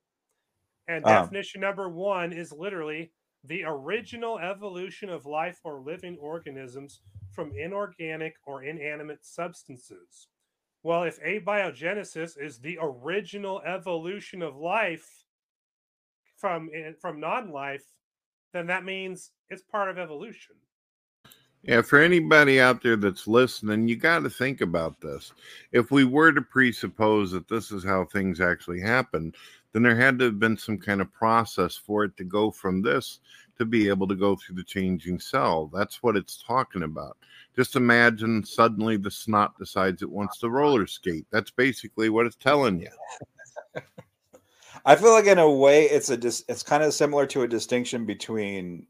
And 0.88 1.04
Ah. 1.04 1.06
definition 1.06 1.60
number 1.60 1.88
one 1.88 2.32
is 2.32 2.52
literally 2.52 3.14
the 3.44 3.64
original 3.64 4.38
evolution 4.38 5.10
of 5.10 5.26
life 5.26 5.60
or 5.64 5.80
living 5.80 6.18
organisms 6.18 7.02
from 7.30 7.52
inorganic 7.52 8.36
or 8.44 8.64
inanimate 8.64 9.24
substances. 9.24 10.28
Well, 10.82 11.04
if 11.04 11.20
abiogenesis 11.20 12.38
is 12.38 12.60
the 12.60 12.78
original 12.80 13.62
evolution 13.62 14.42
of 14.42 14.56
life 14.56 15.26
from 16.36 16.70
eh, 16.72 16.92
from 17.00 17.20
non-life, 17.20 17.95
then 18.52 18.66
that 18.66 18.84
means 18.84 19.30
it's 19.50 19.62
part 19.62 19.90
of 19.90 19.98
evolution. 19.98 20.56
Yeah, 21.62 21.82
for 21.82 21.98
anybody 21.98 22.60
out 22.60 22.80
there 22.80 22.96
that's 22.96 23.26
listening, 23.26 23.88
you 23.88 23.96
got 23.96 24.20
to 24.20 24.30
think 24.30 24.60
about 24.60 25.00
this. 25.00 25.32
If 25.72 25.90
we 25.90 26.04
were 26.04 26.32
to 26.32 26.42
presuppose 26.42 27.32
that 27.32 27.48
this 27.48 27.72
is 27.72 27.82
how 27.82 28.04
things 28.04 28.40
actually 28.40 28.80
happen, 28.80 29.34
then 29.72 29.82
there 29.82 29.96
had 29.96 30.18
to 30.20 30.26
have 30.26 30.38
been 30.38 30.56
some 30.56 30.78
kind 30.78 31.00
of 31.00 31.12
process 31.12 31.76
for 31.76 32.04
it 32.04 32.16
to 32.18 32.24
go 32.24 32.52
from 32.52 32.82
this 32.82 33.18
to 33.58 33.64
be 33.64 33.88
able 33.88 34.06
to 34.06 34.14
go 34.14 34.36
through 34.36 34.54
the 34.54 34.64
changing 34.64 35.18
cell. 35.18 35.70
That's 35.74 36.02
what 36.02 36.16
it's 36.16 36.42
talking 36.46 36.84
about. 36.84 37.16
Just 37.56 37.74
imagine 37.74 38.44
suddenly 38.44 38.96
the 38.96 39.10
snot 39.10 39.58
decides 39.58 40.02
it 40.02 40.10
wants 40.10 40.38
to 40.38 40.50
roller 40.50 40.86
skate. 40.86 41.26
That's 41.32 41.50
basically 41.50 42.10
what 42.10 42.26
it's 42.26 42.36
telling 42.36 42.80
you. 42.80 42.90
I 44.84 44.96
feel 44.96 45.12
like 45.12 45.26
in 45.26 45.38
a 45.38 45.50
way 45.50 45.84
it's 45.84 46.10
a 46.10 46.16
dis- 46.16 46.44
it's 46.48 46.62
kind 46.62 46.82
of 46.82 46.94
similar 46.94 47.26
to 47.26 47.42
a 47.42 47.48
distinction 47.48 48.04
between 48.04 48.86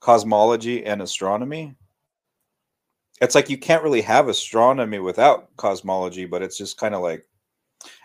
cosmology 0.00 0.84
and 0.84 1.02
astronomy. 1.02 1.76
It's 3.20 3.34
like 3.34 3.50
you 3.50 3.58
can't 3.58 3.82
really 3.82 4.00
have 4.02 4.28
astronomy 4.28 4.98
without 4.98 5.54
cosmology, 5.56 6.24
but 6.24 6.42
it's 6.42 6.56
just 6.56 6.78
kind 6.78 6.94
of 6.94 7.02
like 7.02 7.26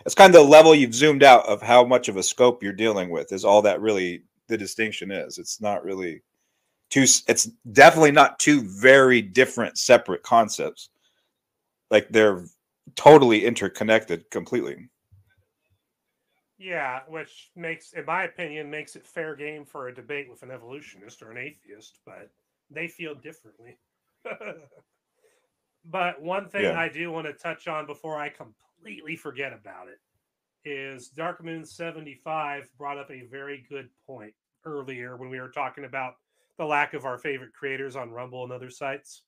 it's 0.04 0.14
kind 0.14 0.34
of 0.34 0.40
the 0.40 0.48
level 0.48 0.74
you've 0.74 0.94
zoomed 0.94 1.22
out 1.22 1.46
of 1.46 1.62
how 1.62 1.84
much 1.84 2.08
of 2.08 2.16
a 2.16 2.22
scope 2.22 2.62
you're 2.62 2.72
dealing 2.72 3.10
with 3.10 3.32
is 3.32 3.44
all 3.44 3.62
that 3.62 3.80
really 3.80 4.24
the 4.48 4.56
distinction 4.56 5.10
is. 5.10 5.38
It's 5.38 5.60
not 5.60 5.84
really 5.84 6.22
two 6.90 7.04
it's 7.26 7.44
definitely 7.72 8.12
not 8.12 8.38
two 8.38 8.62
very 8.62 9.22
different 9.22 9.78
separate 9.78 10.22
concepts. 10.22 10.90
Like 11.90 12.08
they're 12.10 12.44
totally 12.94 13.44
interconnected 13.44 14.30
completely. 14.30 14.88
Yeah, 16.58 17.02
which 17.08 17.50
makes, 17.54 17.92
in 17.92 18.04
my 18.06 18.24
opinion, 18.24 18.70
makes 18.70 18.96
it 18.96 19.06
fair 19.06 19.36
game 19.36 19.64
for 19.64 19.88
a 19.88 19.94
debate 19.94 20.28
with 20.30 20.42
an 20.42 20.50
evolutionist 20.50 21.22
or 21.22 21.30
an 21.30 21.38
atheist, 21.38 22.00
but 22.04 22.30
they 22.70 22.88
feel 22.88 23.14
differently. 23.14 23.78
but 25.84 26.20
one 26.20 26.48
thing 26.48 26.64
Yeah. 26.64 26.74
I 26.74 26.88
do 26.88 27.10
want 27.12 27.26
to 27.26 27.32
touch 27.32 27.68
on 27.68 27.86
before 27.86 28.18
I 28.18 28.28
completely 28.28 29.16
forget 29.16 29.52
about 29.52 29.88
it 29.88 30.00
is 30.64 31.10
Dark 31.10 31.42
Moon 31.44 31.64
75 31.64 32.70
brought 32.76 32.98
up 32.98 33.10
a 33.10 33.26
very 33.26 33.64
good 33.68 33.90
point 34.06 34.34
earlier 34.64 35.16
when 35.16 35.30
we 35.30 35.40
were 35.40 35.50
talking 35.50 35.84
about 35.84 36.14
the 36.58 36.64
lack 36.64 36.94
of 36.94 37.04
our 37.04 37.18
favorite 37.18 37.52
creators 37.54 37.96
on 37.96 38.10
Rumble 38.10 38.44
and 38.44 38.52
other 38.52 38.70
sites. 38.70 39.24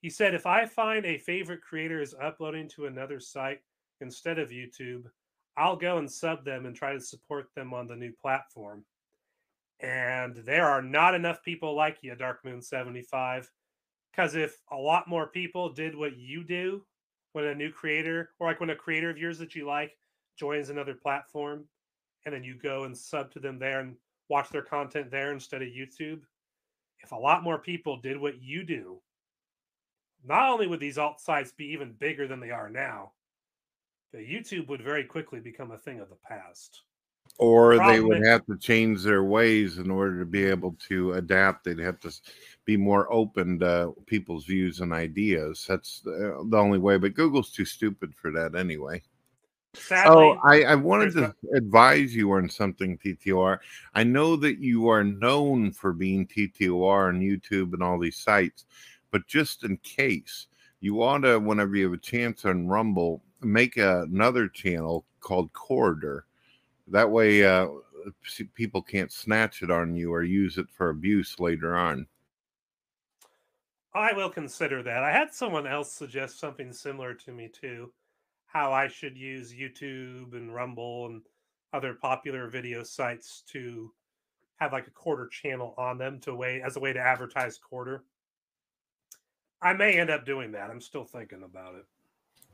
He 0.00 0.10
said, 0.10 0.34
if 0.34 0.46
I 0.46 0.66
find 0.66 1.06
a 1.06 1.18
favorite 1.18 1.62
creator 1.62 2.00
is 2.00 2.14
uploading 2.20 2.68
to 2.70 2.86
another 2.86 3.20
site 3.20 3.60
instead 4.00 4.38
of 4.38 4.50
YouTube, 4.50 5.04
I'll 5.58 5.76
go 5.76 5.98
and 5.98 6.10
sub 6.10 6.44
them 6.44 6.66
and 6.66 6.76
try 6.76 6.92
to 6.92 7.00
support 7.00 7.48
them 7.56 7.74
on 7.74 7.88
the 7.88 7.96
new 7.96 8.12
platform. 8.12 8.84
And 9.80 10.36
there 10.36 10.66
are 10.66 10.82
not 10.82 11.14
enough 11.14 11.42
people 11.42 11.74
like 11.74 11.98
you, 12.02 12.14
Dark 12.14 12.44
Moon 12.44 12.62
75. 12.62 13.50
Because 14.12 14.36
if 14.36 14.56
a 14.70 14.76
lot 14.76 15.08
more 15.08 15.26
people 15.26 15.72
did 15.72 15.96
what 15.96 16.16
you 16.16 16.44
do 16.44 16.84
when 17.32 17.44
a 17.44 17.54
new 17.54 17.70
creator, 17.70 18.30
or 18.38 18.46
like 18.46 18.60
when 18.60 18.70
a 18.70 18.76
creator 18.76 19.10
of 19.10 19.18
yours 19.18 19.38
that 19.38 19.54
you 19.54 19.66
like 19.66 19.96
joins 20.38 20.70
another 20.70 20.94
platform, 20.94 21.64
and 22.24 22.34
then 22.34 22.44
you 22.44 22.56
go 22.56 22.84
and 22.84 22.96
sub 22.96 23.32
to 23.32 23.40
them 23.40 23.58
there 23.58 23.80
and 23.80 23.96
watch 24.28 24.50
their 24.50 24.62
content 24.62 25.10
there 25.10 25.32
instead 25.32 25.62
of 25.62 25.68
YouTube, 25.68 26.20
if 27.00 27.12
a 27.12 27.16
lot 27.16 27.42
more 27.42 27.58
people 27.58 28.00
did 28.00 28.18
what 28.18 28.40
you 28.40 28.64
do, 28.64 29.00
not 30.24 30.50
only 30.50 30.66
would 30.66 30.80
these 30.80 30.98
alt 30.98 31.20
sites 31.20 31.52
be 31.52 31.66
even 31.66 31.92
bigger 31.92 32.26
than 32.26 32.40
they 32.40 32.50
are 32.50 32.68
now, 32.68 33.12
YouTube 34.14 34.68
would 34.68 34.82
very 34.82 35.04
quickly 35.04 35.40
become 35.40 35.70
a 35.70 35.78
thing 35.78 36.00
of 36.00 36.08
the 36.08 36.16
past. 36.26 36.82
Or 37.38 37.76
they 37.76 38.00
would 38.00 38.22
is- 38.22 38.28
have 38.28 38.46
to 38.46 38.56
change 38.56 39.02
their 39.02 39.22
ways 39.22 39.78
in 39.78 39.90
order 39.90 40.18
to 40.18 40.24
be 40.24 40.44
able 40.44 40.76
to 40.88 41.12
adapt. 41.12 41.64
They'd 41.64 41.78
have 41.78 42.00
to 42.00 42.12
be 42.64 42.76
more 42.76 43.12
open 43.12 43.58
to 43.60 43.94
people's 44.06 44.46
views 44.46 44.80
and 44.80 44.92
ideas. 44.92 45.64
That's 45.68 46.00
the, 46.00 46.36
uh, 46.38 46.44
the 46.46 46.56
only 46.56 46.78
way. 46.78 46.96
But 46.96 47.14
Google's 47.14 47.52
too 47.52 47.66
stupid 47.66 48.14
for 48.14 48.32
that 48.32 48.54
anyway. 48.54 49.02
Sadly, 49.74 50.10
Oh, 50.16 50.38
I, 50.42 50.62
I 50.62 50.74
wanted 50.74 51.12
to 51.14 51.34
advise 51.54 52.14
you 52.16 52.32
on 52.32 52.48
something, 52.48 52.98
TTOR. 52.98 53.58
I 53.94 54.02
know 54.02 54.34
that 54.36 54.58
you 54.58 54.88
are 54.88 55.04
known 55.04 55.72
for 55.72 55.92
being 55.92 56.26
TTOR 56.26 57.08
on 57.08 57.20
YouTube 57.20 57.74
and 57.74 57.82
all 57.82 57.98
these 57.98 58.16
sites, 58.16 58.64
but 59.10 59.26
just 59.26 59.64
in 59.64 59.76
case, 59.78 60.46
you 60.80 61.02
ought 61.02 61.18
to, 61.18 61.38
whenever 61.38 61.76
you 61.76 61.84
have 61.84 61.92
a 61.92 61.98
chance 61.98 62.44
on 62.44 62.68
Rumble, 62.68 63.22
make 63.40 63.76
a, 63.76 64.02
another 64.02 64.48
channel 64.48 65.04
called 65.20 65.52
Corder. 65.52 66.24
That 66.86 67.10
way, 67.10 67.44
uh, 67.44 67.68
people 68.54 68.82
can't 68.82 69.12
snatch 69.12 69.62
it 69.62 69.70
on 69.70 69.94
you 69.94 70.12
or 70.12 70.22
use 70.22 70.58
it 70.58 70.70
for 70.70 70.90
abuse 70.90 71.38
later 71.38 71.76
on. 71.76 72.06
I 73.94 74.12
will 74.12 74.30
consider 74.30 74.82
that. 74.82 75.02
I 75.02 75.10
had 75.10 75.34
someone 75.34 75.66
else 75.66 75.92
suggest 75.92 76.38
something 76.38 76.72
similar 76.72 77.14
to 77.14 77.32
me 77.32 77.48
too, 77.48 77.92
how 78.46 78.72
I 78.72 78.86
should 78.86 79.16
use 79.16 79.52
YouTube 79.52 80.34
and 80.34 80.54
Rumble 80.54 81.06
and 81.06 81.22
other 81.72 81.94
popular 81.94 82.48
video 82.48 82.82
sites 82.82 83.42
to 83.48 83.92
have 84.56 84.72
like 84.72 84.86
a 84.86 84.90
Corder 84.90 85.28
channel 85.28 85.74
on 85.76 85.98
them 85.98 86.20
to 86.20 86.34
way 86.34 86.62
as 86.62 86.76
a 86.76 86.80
way 86.80 86.92
to 86.92 87.00
advertise 87.00 87.58
Corder. 87.58 88.04
I 89.62 89.72
may 89.72 89.98
end 89.98 90.10
up 90.10 90.24
doing 90.24 90.52
that. 90.52 90.70
I'm 90.70 90.80
still 90.80 91.04
thinking 91.04 91.42
about 91.42 91.74
it. 91.74 91.84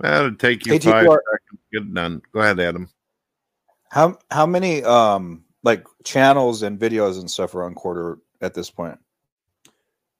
That'll 0.01 0.35
take 0.35 0.67
you 0.67 0.73
Hey, 0.73 0.79
five 0.79 1.07
TTOR. 1.07 1.19
seconds. 1.31 1.61
Get 1.73 1.95
done. 1.95 2.23
Go 2.33 2.41
ahead, 2.41 2.59
Adam. 2.61 2.89
How 3.91 4.19
how 4.31 4.47
many 4.47 4.83
um 4.83 5.45
like 5.63 5.87
channels 6.05 6.63
and 6.63 6.79
videos 6.79 7.19
and 7.21 7.31
stuff 7.31 7.55
are 7.55 7.65
on 7.65 7.75
Corder 7.75 8.19
at 8.41 8.55
this 8.55 8.71
point? 8.71 8.99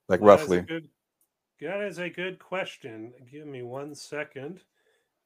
Like 0.09 0.21
Well, 0.21 0.37
that 0.37 0.45
is 0.45 0.51
a 0.51 0.55
roughly. 0.57 0.67
good- 0.67 0.89
that 1.61 1.81
is 1.83 1.99
a 1.99 2.11
good 2.11 2.39
question. 2.39 3.13
Give 3.31 3.47
me 3.47 3.63
one 3.63 3.95
second. 3.95 4.61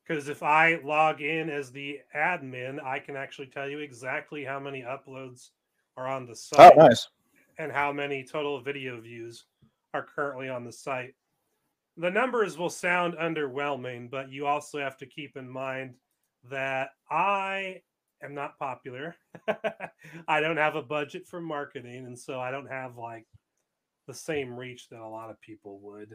Because 0.07 0.29
if 0.29 0.43
I 0.43 0.77
log 0.85 1.21
in 1.21 1.51
as 1.51 1.71
the 1.73 2.01
admin, 2.17 2.83
I 2.83 2.99
can 3.01 3.17
actually 3.17 3.49
tell 3.49 3.69
you 3.69 3.81
exactly 3.81 4.45
how 4.45 4.59
many 4.61 4.83
uploads 4.83 5.51
are 5.97 6.07
on 6.07 6.25
the 6.27 6.33
Oh, 6.33 6.35
site 6.35 6.77
nice. 6.77 7.09
and 7.59 7.71
how 7.73 7.93
many 7.93 8.25
total 8.25 8.61
video 8.61 9.01
views 9.01 9.45
are 9.95 10.03
currently 10.07 10.49
on 10.49 10.65
the 10.65 10.73
site. 10.73 11.15
The 11.99 12.11
numbers 12.11 12.57
will 12.57 12.71
sound 12.71 13.15
underwhelming, 13.15 14.09
but 14.09 14.31
you 14.31 14.47
also 14.47 14.79
have 14.79 14.97
to 14.99 15.07
keep 15.07 15.37
in 15.37 15.49
mind 15.49 15.95
that 16.49 16.91
I 17.11 17.83
am 18.23 18.35
not 18.35 18.57
popular. 18.59 19.17
I 20.29 20.41
don't 20.41 20.57
have 20.57 20.77
a 20.77 20.83
budget 20.83 21.27
for 21.27 21.41
marketing, 21.41 22.07
and 22.07 22.17
so 22.19 22.41
I 22.41 22.53
don't 22.53 22.71
have 22.71 22.97
like 22.97 23.27
the 24.07 24.15
same 24.15 24.55
reach 24.55 24.89
that 24.91 25.01
a 25.01 25.09
lot 25.09 25.29
of 25.31 25.41
people 25.41 25.81
would. 25.81 26.15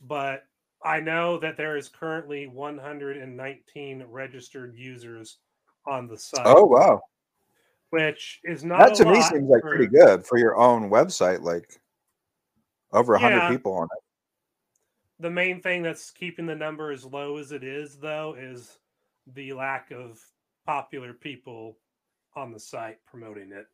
But 0.00 0.44
I 0.84 1.00
know 1.00 1.38
that 1.38 1.56
there 1.56 1.76
is 1.76 1.88
currently 1.88 2.46
119 2.46 4.04
registered 4.08 4.74
users 4.76 5.38
on 5.88 6.06
the 6.06 6.18
site, 6.18 6.46
Oh 6.46 6.64
wow. 6.66 7.00
which 7.90 8.40
is 8.44 8.64
not 8.64 8.78
That 8.78 8.94
to 8.96 9.04
me 9.06 9.20
seems 9.22 9.48
like 9.50 9.62
for- 9.62 9.70
pretty 9.70 9.88
good 9.88 10.24
for 10.24 10.38
your 10.38 10.56
own 10.56 10.88
website, 10.88 11.42
like 11.42 11.80
over 12.92 13.16
hundred 13.18 13.38
Yeah. 13.38 13.48
people 13.50 13.72
on 13.72 13.84
it. 13.84 14.02
The 15.18 15.30
main 15.30 15.62
thing 15.62 15.82
that's 15.82 16.10
keeping 16.10 16.46
the 16.46 16.54
number 16.54 16.90
as 16.90 17.04
low 17.04 17.38
as 17.38 17.52
it 17.52 17.64
is, 17.64 17.96
though, 17.96 18.36
is 18.38 18.78
the 19.34 19.52
lack 19.52 19.90
of 19.90 20.20
popular 20.66 21.12
people 21.12 21.78
on 22.34 22.52
the 22.52 22.60
site 22.60 22.98
promoting 23.06 23.52
it. 23.52 23.66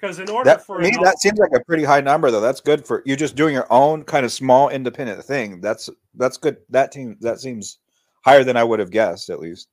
Because 0.00 0.18
in 0.18 0.28
order 0.30 0.48
That 0.50 0.64
for 0.64 0.78
me, 0.78 0.90
that 1.02 1.20
seems 1.20 1.38
like 1.38 1.52
a 1.54 1.64
pretty 1.64 1.82
high 1.82 2.00
number 2.00 2.30
though. 2.30 2.40
That's 2.40 2.60
good 2.60 2.86
for 2.86 3.02
you're 3.04 3.16
just 3.16 3.34
doing 3.34 3.52
your 3.52 3.66
own 3.70 4.04
kind 4.04 4.24
of 4.24 4.30
small 4.30 4.68
independent 4.68 5.24
thing. 5.24 5.60
That's 5.60 5.90
that's 6.14 6.36
good. 6.36 6.58
That 6.70 6.92
team 6.92 7.16
that 7.20 7.40
seems 7.40 7.78
higher 8.24 8.44
than 8.44 8.56
I 8.56 8.62
would 8.62 8.78
have 8.78 8.92
guessed 8.92 9.28
at 9.28 9.40
least. 9.40 9.68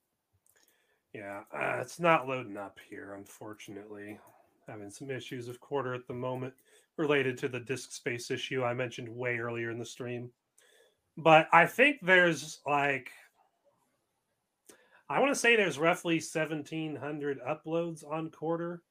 Yeah, 1.12 1.42
uh, 1.54 1.78
it's 1.80 2.00
not 2.00 2.26
loading 2.26 2.56
up 2.56 2.78
here, 2.90 3.14
unfortunately. 3.16 4.18
Having 4.68 4.90
some 4.90 5.10
issues 5.10 5.48
of 5.48 5.60
Corder 5.60 5.94
at 5.94 6.08
the 6.08 6.14
moment 6.14 6.54
related 6.96 7.38
to 7.38 7.48
the 7.48 7.60
disk 7.60 7.92
space 7.92 8.30
issue 8.30 8.64
I 8.64 8.74
mentioned 8.74 9.08
way 9.08 9.38
earlier 9.38 9.70
in 9.70 9.78
the 9.78 9.84
stream. 9.84 10.30
But 11.16 11.48
I 11.52 11.66
think 11.66 12.00
there's 12.02 12.60
like, 12.66 13.10
I 15.08 15.20
want 15.20 15.30
to 15.32 15.38
say 15.40 15.56
there's 15.56 15.78
roughly 15.78 16.18
1,700 16.20 17.40
uploads 17.40 18.04
on 18.08 18.30
Corder, 18.30 18.82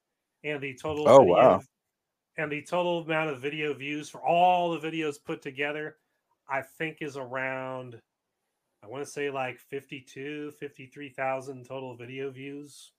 and 0.44 0.62
the 0.62 0.74
total 0.76 1.08
Oh, 1.08 1.22
video, 1.22 1.24
wow. 1.24 1.62
and 2.38 2.52
the 2.52 2.64
total 2.64 3.00
amount 3.02 3.32
of 3.32 3.42
video 3.42 3.74
views 3.74 4.10
for 4.10 4.22
all 4.26 4.72
the 4.72 4.80
videos 4.92 5.24
put 5.24 5.42
together, 5.42 5.98
I 6.50 6.62
think 6.64 7.00
is 7.02 7.18
around 7.18 8.02
I 8.84 8.88
want 8.88 9.04
to 9.06 9.12
say 9.12 9.32
like 9.32 9.60
52, 9.60 10.52
53,000 10.52 11.66
total 11.66 11.98
video 11.98 12.32
views. 12.32 12.94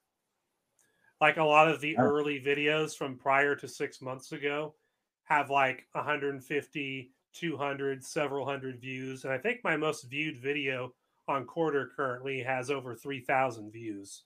Like 1.20 1.38
a 1.38 1.44
lot 1.44 1.68
of 1.68 1.80
the 1.80 1.98
Oh. 1.98 2.02
early 2.02 2.40
videos 2.40 2.96
from 2.96 3.16
prior 3.18 3.56
to 3.56 3.68
six 3.68 4.02
months 4.02 4.32
ago 4.32 4.76
have 5.24 5.50
like 5.50 5.86
150, 5.92 7.15
200, 7.36 8.04
several 8.04 8.46
hundred 8.46 8.80
views. 8.80 9.24
And 9.24 9.32
I 9.32 9.38
think 9.38 9.62
my 9.64 9.76
most 9.76 10.04
viewed 10.04 10.36
video 10.38 10.94
on 11.28 11.46
Corder 11.46 11.90
currently 11.96 12.42
has 12.42 12.70
over 12.70 12.94
3,000 12.94 13.70
views. 13.72 14.24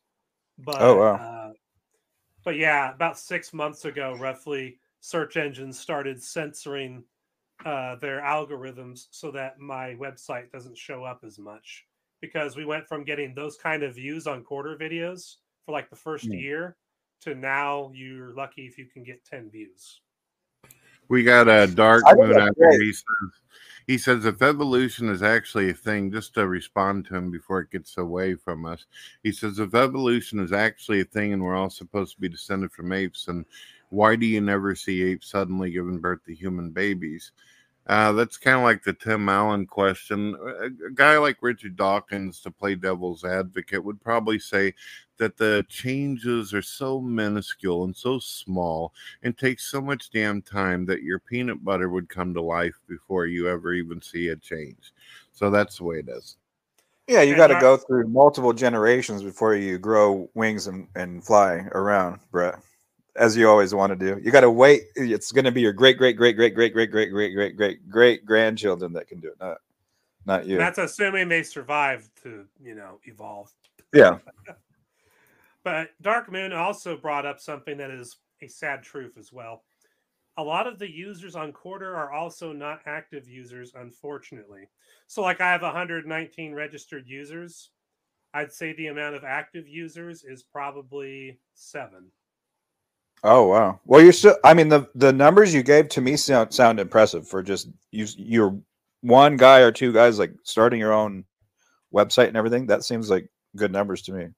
But, 0.58 0.80
Oh, 0.80 0.96
wow. 0.96 1.20
uh, 1.20 1.52
but 2.44 2.56
yeah, 2.56 2.92
about 2.94 3.18
six 3.18 3.52
months 3.52 3.84
ago, 3.84 4.14
roughly, 4.14 4.78
search 5.00 5.36
engines 5.36 5.78
started 5.78 6.22
censoring 6.22 7.04
uh, 7.64 7.96
their 7.96 8.20
algorithms 8.22 9.08
so 9.10 9.30
that 9.32 9.58
my 9.60 9.94
website 9.94 10.50
doesn't 10.52 10.78
show 10.78 11.04
up 11.04 11.20
as 11.24 11.38
much 11.38 11.86
because 12.20 12.56
we 12.56 12.64
went 12.64 12.86
from 12.88 13.04
getting 13.04 13.34
those 13.34 13.56
kind 13.56 13.82
of 13.82 13.94
views 13.96 14.26
on 14.26 14.44
Corder 14.44 14.76
videos 14.78 15.36
for 15.66 15.72
like 15.72 15.90
the 15.90 15.96
first 15.96 16.32
Hmm. 16.32 16.32
year 16.32 16.78
to 17.22 17.34
now 17.34 17.90
you're 17.94 18.34
lucky 18.34 18.66
if 18.66 18.78
you 18.78 18.86
can 18.86 19.02
get 19.04 19.24
10 19.24 19.50
views. 19.50 20.02
We 21.10 21.24
got 21.24 21.48
a 21.48 21.66
dark 21.66 22.04
moon 22.14 22.30
that's 22.30 22.38
out 22.38 22.54
there. 22.56 22.80
He 22.80 22.92
says, 22.92 23.04
he 23.88 23.98
says 23.98 24.24
if 24.24 24.42
evolution 24.42 25.08
is 25.08 25.24
actually 25.24 25.68
a 25.70 25.74
thing, 25.74 26.12
just 26.12 26.34
to 26.34 26.46
respond 26.46 27.06
to 27.06 27.16
him 27.16 27.32
before 27.32 27.60
it 27.60 27.72
gets 27.72 27.98
away 27.98 28.36
from 28.36 28.64
us, 28.64 28.86
he 29.24 29.32
says 29.32 29.58
if 29.58 29.74
evolution 29.74 30.38
is 30.38 30.52
actually 30.52 31.00
a 31.00 31.04
thing 31.04 31.32
and 31.32 31.42
we're 31.42 31.56
all 31.56 31.68
supposed 31.68 32.14
to 32.14 32.20
be 32.20 32.28
descended 32.28 32.70
from 32.70 32.92
apes, 32.92 33.26
and 33.26 33.44
why 33.88 34.14
do 34.14 34.24
you 34.24 34.40
never 34.40 34.76
see 34.76 35.02
apes 35.02 35.28
suddenly 35.28 35.72
giving 35.72 35.98
birth 35.98 36.24
to 36.26 36.34
human 36.34 36.70
babies? 36.70 37.32
Uh, 37.88 38.12
that's 38.12 38.36
kind 38.36 38.58
of 38.58 38.62
like 38.62 38.84
the 38.84 38.92
Tim 38.92 39.28
Allen 39.28 39.66
question. 39.66 40.36
A, 40.40 40.66
a 40.86 40.90
guy 40.94 41.18
like 41.18 41.38
Richard 41.40 41.74
Dawkins, 41.74 42.40
to 42.42 42.52
play 42.52 42.76
devil's 42.76 43.24
advocate, 43.24 43.82
would 43.82 44.00
probably 44.00 44.38
say 44.38 44.74
that 45.20 45.36
the 45.36 45.64
changes 45.68 46.54
are 46.54 46.62
so 46.62 46.98
minuscule 46.98 47.84
and 47.84 47.94
so 47.94 48.18
small 48.18 48.94
and 49.22 49.36
takes 49.36 49.70
so 49.70 49.78
much 49.78 50.08
damn 50.10 50.40
time 50.40 50.86
that 50.86 51.02
your 51.02 51.18
peanut 51.18 51.62
butter 51.62 51.90
would 51.90 52.08
come 52.08 52.32
to 52.32 52.40
life 52.40 52.80
before 52.88 53.26
you 53.26 53.46
ever 53.46 53.74
even 53.74 54.00
see 54.00 54.28
a 54.28 54.36
change. 54.36 54.94
So 55.32 55.50
that's 55.50 55.76
the 55.76 55.84
way 55.84 55.98
it 55.98 56.08
is. 56.08 56.38
Yeah, 57.06 57.20
you 57.20 57.36
got 57.36 57.48
to 57.48 57.60
go 57.60 57.76
through 57.76 58.08
multiple 58.08 58.54
generations 58.54 59.22
before 59.22 59.54
you 59.54 59.78
grow 59.78 60.30
wings 60.34 60.68
and, 60.68 60.88
and 60.94 61.22
fly 61.22 61.66
around, 61.72 62.20
Brett. 62.30 62.58
As 63.14 63.36
you 63.36 63.46
always 63.50 63.74
want 63.74 63.90
to 63.90 63.96
do. 63.96 64.18
You 64.24 64.30
got 64.30 64.40
to 64.40 64.50
wait. 64.50 64.84
It's 64.96 65.32
going 65.32 65.44
to 65.44 65.52
be 65.52 65.60
your 65.60 65.74
great, 65.74 65.98
great, 65.98 66.16
great, 66.16 66.36
great, 66.36 66.54
great, 66.54 66.72
great, 66.72 66.90
great, 66.90 67.12
great, 67.12 67.34
great, 67.34 67.56
great, 67.56 67.90
great 67.90 68.24
grandchildren 68.24 68.94
that 68.94 69.06
can 69.06 69.20
do 69.20 69.28
it, 69.28 69.36
not, 69.38 69.58
not 70.24 70.46
you. 70.46 70.56
That's 70.56 70.78
assuming 70.78 71.28
they 71.28 71.42
survive 71.42 72.08
to, 72.22 72.46
you 72.62 72.74
know, 72.74 73.00
evolve. 73.04 73.52
yeah. 73.92 74.16
But 75.64 75.90
Dark 76.00 76.30
Moon 76.30 76.52
also 76.52 76.96
brought 76.96 77.26
up 77.26 77.40
something 77.40 77.76
that 77.78 77.90
is 77.90 78.16
a 78.42 78.48
sad 78.48 78.82
truth 78.82 79.18
as 79.18 79.32
well. 79.32 79.64
A 80.36 80.42
lot 80.42 80.66
of 80.66 80.78
the 80.78 80.90
users 80.90 81.36
on 81.36 81.52
Corder 81.52 81.94
are 81.94 82.12
also 82.12 82.52
not 82.52 82.80
active 82.86 83.28
users, 83.28 83.72
unfortunately. 83.74 84.68
So, 85.06 85.22
like, 85.22 85.40
I 85.40 85.50
have 85.50 85.62
119 85.62 86.54
registered 86.54 87.06
users. 87.06 87.70
I'd 88.32 88.52
say 88.52 88.72
the 88.72 88.86
amount 88.86 89.16
of 89.16 89.24
active 89.24 89.68
users 89.68 90.24
is 90.24 90.42
probably 90.42 91.38
seven. 91.54 92.10
Oh 93.22 93.46
wow. 93.48 93.80
Well, 93.84 94.00
you're 94.00 94.12
still. 94.12 94.36
I 94.44 94.54
mean, 94.54 94.68
the 94.68 94.88
the 94.94 95.12
numbers 95.12 95.52
you 95.52 95.62
gave 95.62 95.88
to 95.90 96.00
me 96.00 96.16
sound 96.16 96.54
sound 96.54 96.80
impressive 96.80 97.28
for 97.28 97.42
just 97.42 97.68
you. 97.90 98.06
You're 98.16 98.58
one 99.02 99.36
guy 99.36 99.60
or 99.60 99.72
two 99.72 99.92
guys 99.92 100.18
like 100.18 100.32
starting 100.44 100.80
your 100.80 100.92
own 100.92 101.24
website 101.92 102.28
and 102.28 102.36
everything. 102.36 102.66
That 102.66 102.84
seems 102.84 103.10
like 103.10 103.28
good 103.56 103.72
numbers 103.72 104.02
to 104.02 104.12
me. 104.12 104.28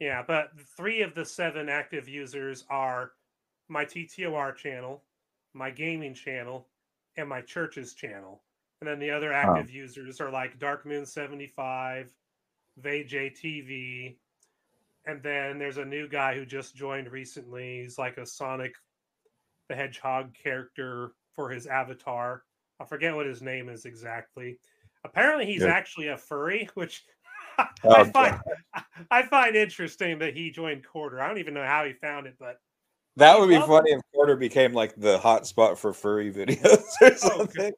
Yeah, 0.00 0.22
but 0.26 0.50
three 0.76 1.02
of 1.02 1.14
the 1.14 1.24
seven 1.24 1.68
active 1.68 2.08
users 2.08 2.64
are 2.68 3.12
my 3.68 3.84
TTOR 3.84 4.54
channel, 4.56 5.04
my 5.54 5.70
gaming 5.70 6.14
channel, 6.14 6.68
and 7.16 7.28
my 7.28 7.40
church's 7.40 7.94
channel. 7.94 8.42
And 8.80 8.88
then 8.88 8.98
the 8.98 9.10
other 9.10 9.32
active 9.32 9.70
users 9.70 10.20
are 10.20 10.30
like 10.30 10.58
Dark 10.58 10.84
Moon 10.84 11.06
75, 11.06 12.12
VJ 12.78 13.32
TV, 13.34 14.16
and 15.06 15.22
then 15.22 15.58
there's 15.58 15.78
a 15.78 15.84
new 15.84 16.08
guy 16.08 16.34
who 16.34 16.44
just 16.44 16.74
joined 16.74 17.10
recently. 17.10 17.82
He's 17.82 17.98
like 17.98 18.18
a 18.18 18.26
Sonic 18.26 18.74
the 19.68 19.74
Hedgehog 19.74 20.34
character 20.34 21.12
for 21.32 21.48
his 21.48 21.66
avatar. 21.66 22.42
I 22.80 22.84
forget 22.84 23.14
what 23.14 23.26
his 23.26 23.40
name 23.40 23.68
is 23.70 23.86
exactly. 23.86 24.58
Apparently, 25.04 25.46
he's 25.46 25.62
Yeah. 25.62 25.68
actually 25.68 26.08
a 26.08 26.18
furry, 26.18 26.68
which 26.74 27.04
Oh, 27.58 27.90
I 27.90 28.00
Oh, 28.00 28.04
find 28.06 28.40
I 29.10 29.22
find 29.24 29.56
interesting 29.56 30.18
that 30.20 30.34
he 30.34 30.50
joined 30.50 30.84
Corder. 30.86 31.20
I 31.20 31.28
don't 31.28 31.38
even 31.38 31.54
know 31.54 31.64
how 31.64 31.84
he 31.84 31.92
found 31.92 32.26
it, 32.26 32.34
but 32.38 32.56
That 33.16 33.38
would 33.38 33.48
be 33.48 33.58
Well- 33.58 33.66
funny 33.66 33.92
if 33.92 34.00
Corder 34.14 34.36
became 34.36 34.72
like 34.72 34.94
the 34.96 35.18
hot 35.18 35.46
spot 35.46 35.78
for 35.78 35.92
furry 35.92 36.32
videos 36.32 36.82
or 37.02 37.12
Oh, 37.12 37.14
something. 37.16 37.72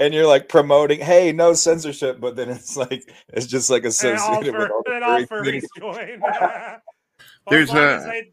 And 0.00 0.14
you're 0.14 0.26
like 0.28 0.48
promoting, 0.48 1.00
hey, 1.00 1.32
no 1.32 1.54
censorship, 1.54 2.20
but 2.20 2.36
then 2.36 2.48
it's 2.50 2.76
like 2.76 3.02
it's 3.32 3.46
just 3.46 3.68
like 3.68 3.82
and 3.84 3.86
all, 3.86 4.12
associated 4.12 4.52
fur, 4.54 4.58
with 4.60 4.70
all 4.70 4.82
the 4.86 4.92
and 4.94 5.04
all 5.04 5.26
furry 5.26 5.46
furries 5.46 5.60
things. 5.60 5.68
join. 5.76 6.22
There's 7.50 7.70
a- 7.74 7.96
as 7.96 8.04
they- 8.04 8.32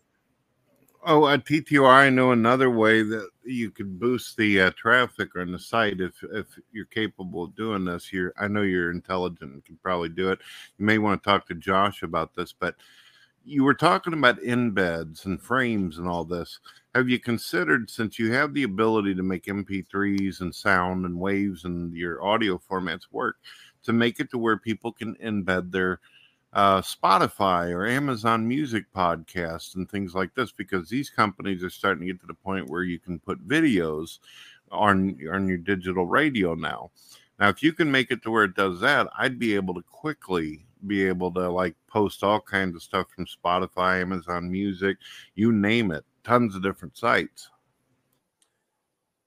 Oh, 1.07 1.27
at 1.27 1.45
TTR, 1.45 1.87
I 1.87 2.09
know 2.09 2.31
another 2.31 2.71
way 2.71 3.03
that 3.03 3.29
you 3.43 3.69
could 3.69 3.99
boost 3.99 4.37
the 4.37 4.59
uh, 4.59 4.71
traffic 4.71 5.35
on 5.35 5.51
the 5.51 5.59
site 5.59 6.01
if 6.01 6.13
if 6.33 6.47
you're 6.71 6.85
capable 6.85 7.43
of 7.43 7.55
doing 7.55 7.85
this. 7.85 8.11
You're, 8.11 8.33
I 8.39 8.47
know 8.47 8.63
you're 8.63 8.89
intelligent 8.89 9.53
and 9.53 9.63
can 9.63 9.77
probably 9.83 10.09
do 10.09 10.31
it. 10.31 10.39
You 10.79 10.85
may 10.85 10.97
want 10.97 11.21
to 11.21 11.29
talk 11.29 11.45
to 11.47 11.53
Josh 11.53 12.01
about 12.01 12.33
this, 12.33 12.53
but 12.53 12.75
you 13.43 13.63
were 13.63 13.75
talking 13.75 14.13
about 14.13 14.39
embeds 14.41 15.25
and 15.25 15.39
frames 15.39 15.99
and 15.99 16.07
all 16.07 16.25
this. 16.25 16.59
Have 16.95 17.07
you 17.07 17.19
considered, 17.19 17.91
since 17.91 18.17
you 18.17 18.31
have 18.33 18.55
the 18.55 18.63
ability 18.63 19.13
to 19.13 19.21
make 19.21 19.45
MP3s 19.45 20.41
and 20.41 20.55
sound 20.55 21.05
and 21.05 21.19
waves 21.19 21.65
and 21.65 21.93
your 21.93 22.23
audio 22.23 22.59
formats 22.67 23.03
work, 23.11 23.35
to 23.83 23.93
make 23.93 24.19
it 24.19 24.31
to 24.31 24.39
where 24.39 24.57
people 24.57 24.91
can 24.91 25.13
embed 25.17 25.71
their 25.71 25.99
uh, 26.55 26.81
Spotify 26.81 27.69
or 27.71 27.85
Amazon 27.85 28.47
Music 28.47 28.85
podcasts 28.95 29.75
and 29.75 29.89
things 29.89 30.15
like 30.15 30.33
this 30.33 30.53
because 30.53 30.87
these 30.87 31.09
companies 31.09 31.63
are 31.63 31.69
starting 31.69 32.07
to 32.07 32.13
get 32.13 32.21
to 32.21 32.27
the 32.27 32.33
point 32.33 32.69
where 32.69 32.83
you 32.83 32.97
can 32.97 33.19
put 33.19 33.45
videos 33.45 34.19
on 34.71 35.19
on 35.31 35.47
your 35.47 35.57
digital 35.57 36.05
radio 36.07 36.55
now. 36.55 36.89
Now, 37.39 37.49
if 37.49 37.61
you 37.61 37.73
can 37.73 37.91
make 37.91 38.09
it 38.09 38.23
to 38.23 38.31
where 38.31 38.45
it 38.45 38.55
does 38.55 38.79
that, 38.79 39.07
I'd 39.17 39.37
be 39.37 39.53
able 39.53 39.73
to 39.73 39.81
quickly 39.81 40.65
be 40.87 41.05
able 41.05 41.33
to 41.33 41.49
like 41.49 41.75
post 41.87 42.23
all 42.23 42.39
kinds 42.39 42.75
of 42.75 42.83
stuff 42.83 43.07
from 43.09 43.25
Spotify, 43.25 44.01
Amazon 44.01 44.49
Music, 44.49 44.97
you 45.35 45.51
name 45.51 45.91
it, 45.91 46.05
tons 46.23 46.55
of 46.55 46.63
different 46.63 46.97
sites. 46.97 47.49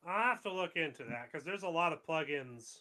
I'll 0.07 0.23
have 0.23 0.43
to 0.45 0.53
look 0.53 0.77
into 0.77 1.05
that 1.05 1.29
because 1.31 1.45
there's 1.45 1.65
a 1.65 1.69
lot 1.69 1.93
of 1.93 2.07
plugins 2.07 2.79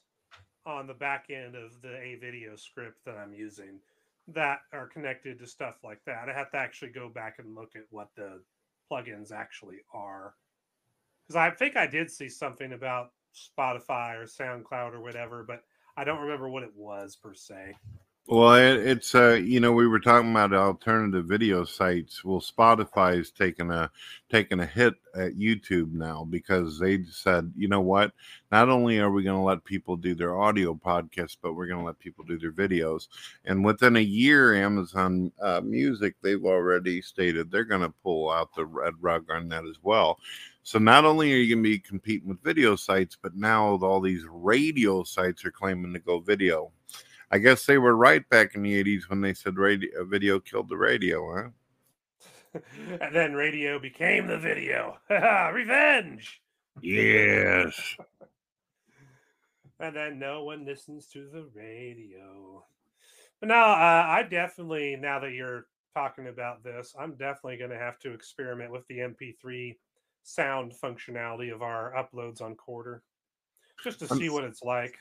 on 0.65 0.87
the 0.87 0.93
back 0.93 1.25
end 1.29 1.55
of 1.55 1.81
the 1.81 1.97
A 1.97 2.15
video 2.15 2.55
script 2.55 3.03
that 3.03 3.17
I'm 3.17 3.33
using 3.33 3.79
that 4.27 4.59
are 4.73 4.87
connected 4.87 5.39
to 5.39 5.47
stuff 5.47 5.77
like 5.83 5.99
that. 6.05 6.29
I 6.29 6.33
have 6.33 6.51
to 6.51 6.57
actually 6.57 6.91
go 6.91 7.09
back 7.09 7.35
and 7.39 7.55
look 7.55 7.75
at 7.75 7.83
what 7.89 8.09
the 8.15 8.41
plugins 8.91 9.31
actually 9.31 9.77
are. 9.93 10.33
Because 11.25 11.37
I 11.37 11.49
think 11.51 11.75
I 11.77 11.87
did 11.87 12.11
see 12.11 12.29
something 12.29 12.73
about 12.73 13.11
Spotify 13.33 14.15
or 14.15 14.25
SoundCloud 14.25 14.93
or 14.93 15.01
whatever, 15.01 15.43
but 15.47 15.63
I 15.95 16.03
don't 16.03 16.21
remember 16.21 16.49
what 16.49 16.63
it 16.63 16.75
was 16.75 17.15
per 17.15 17.33
se. 17.33 17.75
Well, 18.29 18.55
it, 18.55 18.85
it's 18.85 19.15
uh, 19.15 19.35
you 19.35 19.61
know, 19.61 19.71
we 19.71 19.87
were 19.87 20.01
talking 20.01 20.31
about 20.31 20.51
alternative 20.51 21.25
video 21.27 21.63
sites. 21.63 22.25
Well, 22.25 22.41
Spotify 22.41 23.17
is 23.17 23.31
taking 23.31 23.71
a 23.71 23.89
taking 24.29 24.59
a 24.59 24.65
hit 24.65 24.95
at 25.15 25.37
YouTube 25.37 25.93
now 25.93 26.25
because 26.29 26.77
they 26.77 27.05
said, 27.05 27.53
you 27.55 27.69
know 27.69 27.79
what? 27.79 28.11
Not 28.51 28.67
only 28.67 28.99
are 28.99 29.09
we 29.11 29.23
going 29.23 29.39
to 29.39 29.43
let 29.45 29.63
people 29.63 29.95
do 29.95 30.13
their 30.13 30.37
audio 30.37 30.73
podcasts, 30.73 31.37
but 31.41 31.53
we're 31.53 31.67
going 31.67 31.79
to 31.79 31.85
let 31.85 31.99
people 31.99 32.25
do 32.25 32.37
their 32.37 32.51
videos. 32.51 33.07
And 33.45 33.63
within 33.63 33.95
a 33.95 34.01
year, 34.01 34.55
Amazon 34.61 35.31
uh, 35.41 35.61
Music 35.63 36.15
they've 36.21 36.43
already 36.43 37.01
stated 37.01 37.49
they're 37.49 37.63
going 37.63 37.79
to 37.79 37.93
pull 38.03 38.29
out 38.29 38.53
the 38.55 38.65
red 38.65 38.95
rug 38.99 39.31
on 39.31 39.47
that 39.49 39.63
as 39.63 39.77
well. 39.81 40.19
So 40.63 40.79
not 40.79 41.05
only 41.05 41.31
are 41.31 41.37
you 41.37 41.55
going 41.55 41.63
to 41.63 41.69
be 41.69 41.79
competing 41.79 42.27
with 42.27 42.43
video 42.43 42.75
sites, 42.75 43.17
but 43.21 43.37
now 43.37 43.77
all 43.77 44.01
these 44.01 44.25
radio 44.29 45.05
sites 45.05 45.45
are 45.45 45.51
claiming 45.51 45.93
to 45.93 45.99
go 45.99 46.19
video. 46.19 46.73
I 47.31 47.39
guess 47.39 47.65
they 47.65 47.77
were 47.77 47.95
right 47.95 48.27
back 48.29 48.55
in 48.55 48.63
the 48.63 48.83
80s 48.83 49.09
when 49.09 49.21
they 49.21 49.33
said 49.33 49.57
radio, 49.57 50.05
video 50.05 50.39
killed 50.39 50.69
the 50.69 50.77
radio, 50.77 51.51
huh? 52.53 52.61
and 53.01 53.15
then 53.15 53.33
radio 53.33 53.79
became 53.79 54.27
the 54.27 54.39
video. 54.39 54.97
Revenge. 55.53 56.41
Yes. 56.81 57.95
and 59.79 59.95
then 59.95 60.19
no 60.19 60.43
one 60.43 60.65
listens 60.65 61.07
to 61.07 61.27
the 61.31 61.47
radio. 61.53 62.63
But 63.39 63.49
now, 63.49 63.71
uh, 63.71 64.05
I 64.07 64.23
definitely, 64.23 64.95
now 64.95 65.19
that 65.19 65.33
you're 65.33 65.67
talking 65.93 66.27
about 66.27 66.63
this, 66.63 66.95
I'm 66.99 67.11
definitely 67.15 67.57
going 67.57 67.71
to 67.71 67.77
have 67.77 67.99
to 67.99 68.13
experiment 68.13 68.71
with 68.71 68.87
the 68.87 68.99
MP3 68.99 69.75
sound 70.23 70.73
functionality 70.81 71.53
of 71.53 71.61
our 71.61 71.93
uploads 71.93 72.41
on 72.41 72.55
Corder, 72.55 73.03
just 73.83 73.99
to 73.99 74.07
I'm 74.09 74.17
see 74.17 74.29
what 74.29 74.43
it's 74.43 74.63
like. 74.63 74.97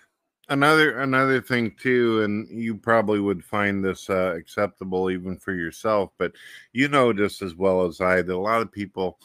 Another 0.49 1.01
another 1.01 1.41
thing 1.41 1.73
too, 1.73 2.23
and 2.23 2.49
you 2.49 2.77
probably 2.77 3.19
would 3.19 3.45
find 3.45 3.85
this 3.85 4.09
uh, 4.09 4.33
acceptable 4.37 5.11
even 5.11 5.37
for 5.37 5.53
yourself, 5.53 6.13
but 6.19 6.33
you 6.73 6.87
know 6.87 7.13
just 7.13 7.43
as 7.43 7.57
well 7.57 7.85
as 7.85 8.01
I 8.01 8.23
that 8.23 8.33
a 8.33 8.39
lot 8.39 8.63
of 8.63 8.71
people, 8.71 9.19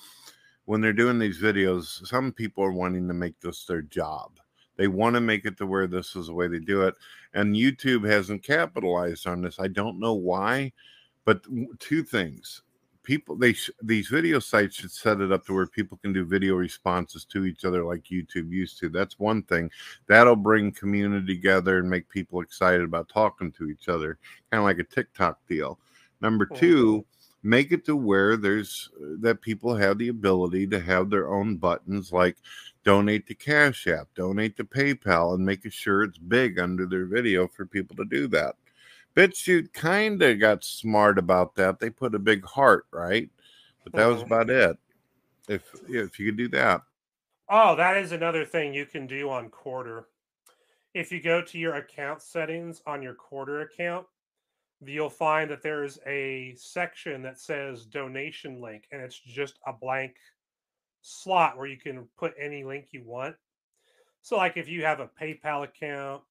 when 0.66 0.82
they're 0.82 0.94
doing 0.94 1.20
these 1.20 1.40
videos, 1.40 2.08
some 2.08 2.32
people 2.32 2.64
are 2.64 2.72
wanting 2.72 3.08
to 3.08 3.14
make 3.14 3.40
this 3.40 3.66
their 3.66 3.84
job. 3.84 4.40
They 4.78 4.88
want 4.88 5.14
to 5.14 5.22
make 5.22 5.46
it 5.46 5.58
to 5.58 5.68
where 5.68 5.86
this 5.86 6.16
is 6.16 6.26
the 6.26 6.34
way 6.34 6.48
they 6.48 6.58
do 6.58 6.82
it, 6.84 6.96
and 7.36 7.56
YouTube 7.56 8.10
hasn't 8.10 8.42
capitalized 8.42 9.28
on 9.28 9.42
this. 9.44 9.60
I 9.60 9.68
don't 9.68 10.00
know 10.00 10.14
why, 10.16 10.74
but 11.24 11.46
two 11.78 12.02
things: 12.02 12.64
people 13.04 13.36
they 13.36 13.54
sh- 13.54 13.70
these 13.82 14.08
video 14.08 14.40
sites 14.40 14.76
should 14.76 14.92
set 14.92 15.22
it 15.22 15.32
up 15.32 15.46
to 15.46 15.54
where 15.54 15.68
people 15.68 15.98
can 15.98 16.14
do 16.14 16.26
video 16.26 16.56
responses 16.56 17.26
to 17.26 17.46
each 17.46 17.66
other 17.66 17.84
like 17.84 18.04
YouTube 18.04 18.52
used 18.52 18.80
to. 18.80 18.90
That's 18.90 19.20
one 19.20 19.44
thing 19.44 19.72
that'll 20.08 20.36
bring 20.36 20.72
community 20.72 21.36
together 21.36 21.78
and 21.80 21.90
make 21.90 22.10
people 22.10 22.42
excited 22.42 22.82
about 22.84 23.10
talking 23.10 23.52
to 23.54 23.70
each 23.70 23.88
other, 23.90 24.20
kind 24.52 24.60
of 24.60 24.66
like 24.66 24.80
a 24.80 24.84
TikTok 24.84 25.40
deal. 25.48 25.80
Number 26.22 26.46
Mhm. 26.50 26.58
two, 26.58 27.06
make 27.44 27.72
it 27.72 27.86
to 27.86 27.96
where 27.96 28.38
there's 28.38 28.90
that 29.20 29.42
people 29.42 29.76
have 29.76 29.98
the 29.98 30.10
ability 30.10 30.68
to 30.68 30.80
have 30.80 31.10
their 31.10 31.30
own 31.34 31.58
buttons, 31.58 32.12
like 32.12 32.38
donate 32.84 33.28
to 33.28 33.36
Cash 33.36 33.88
App, 33.88 34.08
donate 34.16 34.58
to 34.58 34.64
PayPal, 34.64 35.36
and 35.36 35.46
make 35.46 35.70
sure 35.72 36.04
it's 36.04 36.18
big 36.18 36.60
under 36.60 36.86
their 36.86 37.06
video 37.06 37.48
for 37.48 37.66
people 37.66 37.96
to 37.96 38.06
do 38.06 38.28
that. 38.30 38.56
BitChute 39.16 39.74
kind 39.74 40.22
of 40.22 40.40
got 40.40 40.64
smart 40.64 41.18
about 41.18 41.56
that. 41.56 41.80
They 41.80 41.90
put 41.90 42.16
a 42.16 42.20
big 42.20 42.46
heart, 42.46 42.88
right? 42.92 43.30
But 43.84 43.96
that 43.96 44.08
was 44.08 44.22
Mhm. 44.22 44.24
about 44.24 44.50
it. 44.50 44.78
If 45.50 45.76
if 45.90 46.20
you 46.20 46.28
could 46.28 46.38
do 46.38 46.50
that, 46.50 46.84
Oh, 47.50 47.76
that 47.76 47.98
is 47.98 48.12
another 48.12 48.46
thing 48.46 48.74
you 48.74 48.86
can 48.86 49.08
do 49.08 49.30
on 49.30 49.50
Corder. 49.50 50.08
If 50.94 51.12
you 51.12 51.22
go 51.22 51.42
to 51.44 51.60
your 51.60 51.76
account 51.76 52.22
settings 52.24 52.82
on 52.88 53.04
your 53.04 53.16
Corder 53.16 53.62
account, 53.62 54.08
you'll 54.82 55.10
find 55.10 55.52
that 55.52 55.62
there's 55.64 56.00
a 56.08 56.56
section 56.56 57.22
that 57.24 57.40
says 57.40 57.86
donation 57.88 58.62
link, 58.62 58.88
and 58.92 59.02
it's 59.02 59.20
just 59.20 59.60
a 59.68 59.74
blank 59.74 60.18
slot 61.02 61.58
where 61.58 61.68
you 61.68 61.78
can 61.78 62.08
put 62.18 62.34
any 62.38 62.64
link 62.64 62.90
you 62.94 63.04
want. 63.06 63.38
So, 64.22 64.38
like 64.38 64.58
if 64.58 64.70
you 64.70 64.86
have 64.86 65.00
a 65.02 65.08
PayPal 65.10 65.64
account, 65.66 66.24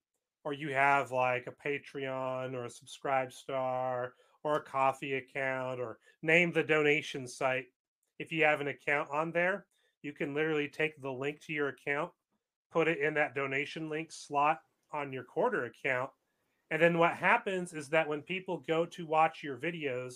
or 0.44 0.52
you 0.52 0.72
have 0.72 1.10
like 1.10 1.46
a 1.46 1.68
Patreon 1.68 2.54
or 2.54 2.64
a 2.64 2.70
Subscribe 2.70 3.32
Star 3.32 4.14
or 4.42 4.56
a 4.56 4.62
Ko-fi 4.62 5.14
account, 5.14 5.80
or 5.80 5.98
name 6.22 6.50
the 6.52 6.62
donation 6.62 7.26
site. 7.26 7.66
If 8.18 8.32
you 8.32 8.44
have 8.44 8.60
an 8.60 8.68
account 8.68 9.10
on 9.12 9.32
there, 9.32 9.66
you 10.02 10.12
can 10.12 10.34
literally 10.34 10.68
take 10.68 11.00
the 11.00 11.10
link 11.10 11.40
to 11.46 11.52
your 11.52 11.68
account, 11.68 12.10
put 12.72 12.88
it 12.88 13.00
in 13.00 13.14
that 13.14 13.34
donation 13.34 13.90
link 13.90 14.10
slot 14.10 14.60
on 14.92 15.12
your 15.12 15.24
Corder 15.24 15.66
account. 15.66 16.10
And 16.70 16.80
then 16.80 16.98
what 16.98 17.14
happens 17.14 17.72
is 17.72 17.88
that 17.90 18.08
when 18.08 18.22
people 18.22 18.64
go 18.66 18.86
to 18.86 19.06
watch 19.06 19.42
your 19.42 19.58
videos, 19.58 20.14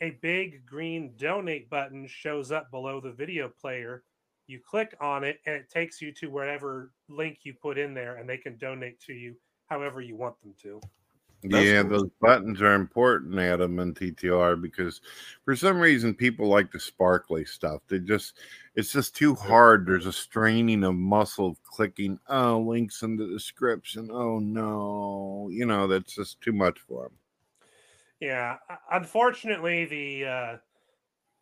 a 0.00 0.18
big 0.22 0.66
green 0.66 1.12
donate 1.16 1.68
button 1.68 2.06
shows 2.08 2.50
up 2.50 2.70
below 2.70 3.00
the 3.00 3.12
video 3.12 3.48
player. 3.48 4.02
You 4.46 4.58
click 4.58 4.96
on 5.00 5.24
it 5.24 5.38
and 5.46 5.54
it 5.54 5.70
takes 5.70 6.00
you 6.00 6.12
to 6.14 6.30
whatever 6.30 6.90
link 7.08 7.40
you 7.44 7.54
put 7.54 7.78
in 7.78 7.94
there 7.94 8.16
and 8.16 8.28
they 8.28 8.38
can 8.38 8.56
donate 8.56 8.98
to 9.02 9.12
you 9.12 9.36
however 9.70 10.00
you 10.00 10.16
want 10.16 10.38
them 10.42 10.54
to. 10.62 10.80
That's 11.42 11.64
yeah, 11.64 11.80
cool. 11.80 11.90
those 11.90 12.10
buttons 12.20 12.60
are 12.60 12.74
important, 12.74 13.38
Adam 13.38 13.78
and 13.78 13.96
TTR, 13.96 14.60
because 14.60 15.00
for 15.42 15.56
some 15.56 15.80
reason 15.80 16.12
people 16.12 16.48
like 16.48 16.70
the 16.70 16.78
sparkly 16.78 17.46
stuff. 17.46 17.80
They 17.88 17.98
just 17.98 18.36
it's 18.74 18.92
just 18.92 19.16
too 19.16 19.34
hard. 19.34 19.86
There's 19.86 20.04
a 20.04 20.12
straining 20.12 20.84
of 20.84 20.96
muscle 20.96 21.56
clicking. 21.64 22.18
Oh, 22.28 22.60
links 22.60 23.02
in 23.02 23.16
the 23.16 23.26
description. 23.26 24.10
Oh 24.12 24.38
no, 24.38 25.48
you 25.50 25.64
know 25.64 25.86
that's 25.86 26.14
just 26.14 26.42
too 26.42 26.52
much 26.52 26.78
for 26.80 27.04
them. 27.04 27.12
Yeah, 28.20 28.56
unfortunately, 28.92 29.86
the 29.86 30.26
uh, 30.26 30.56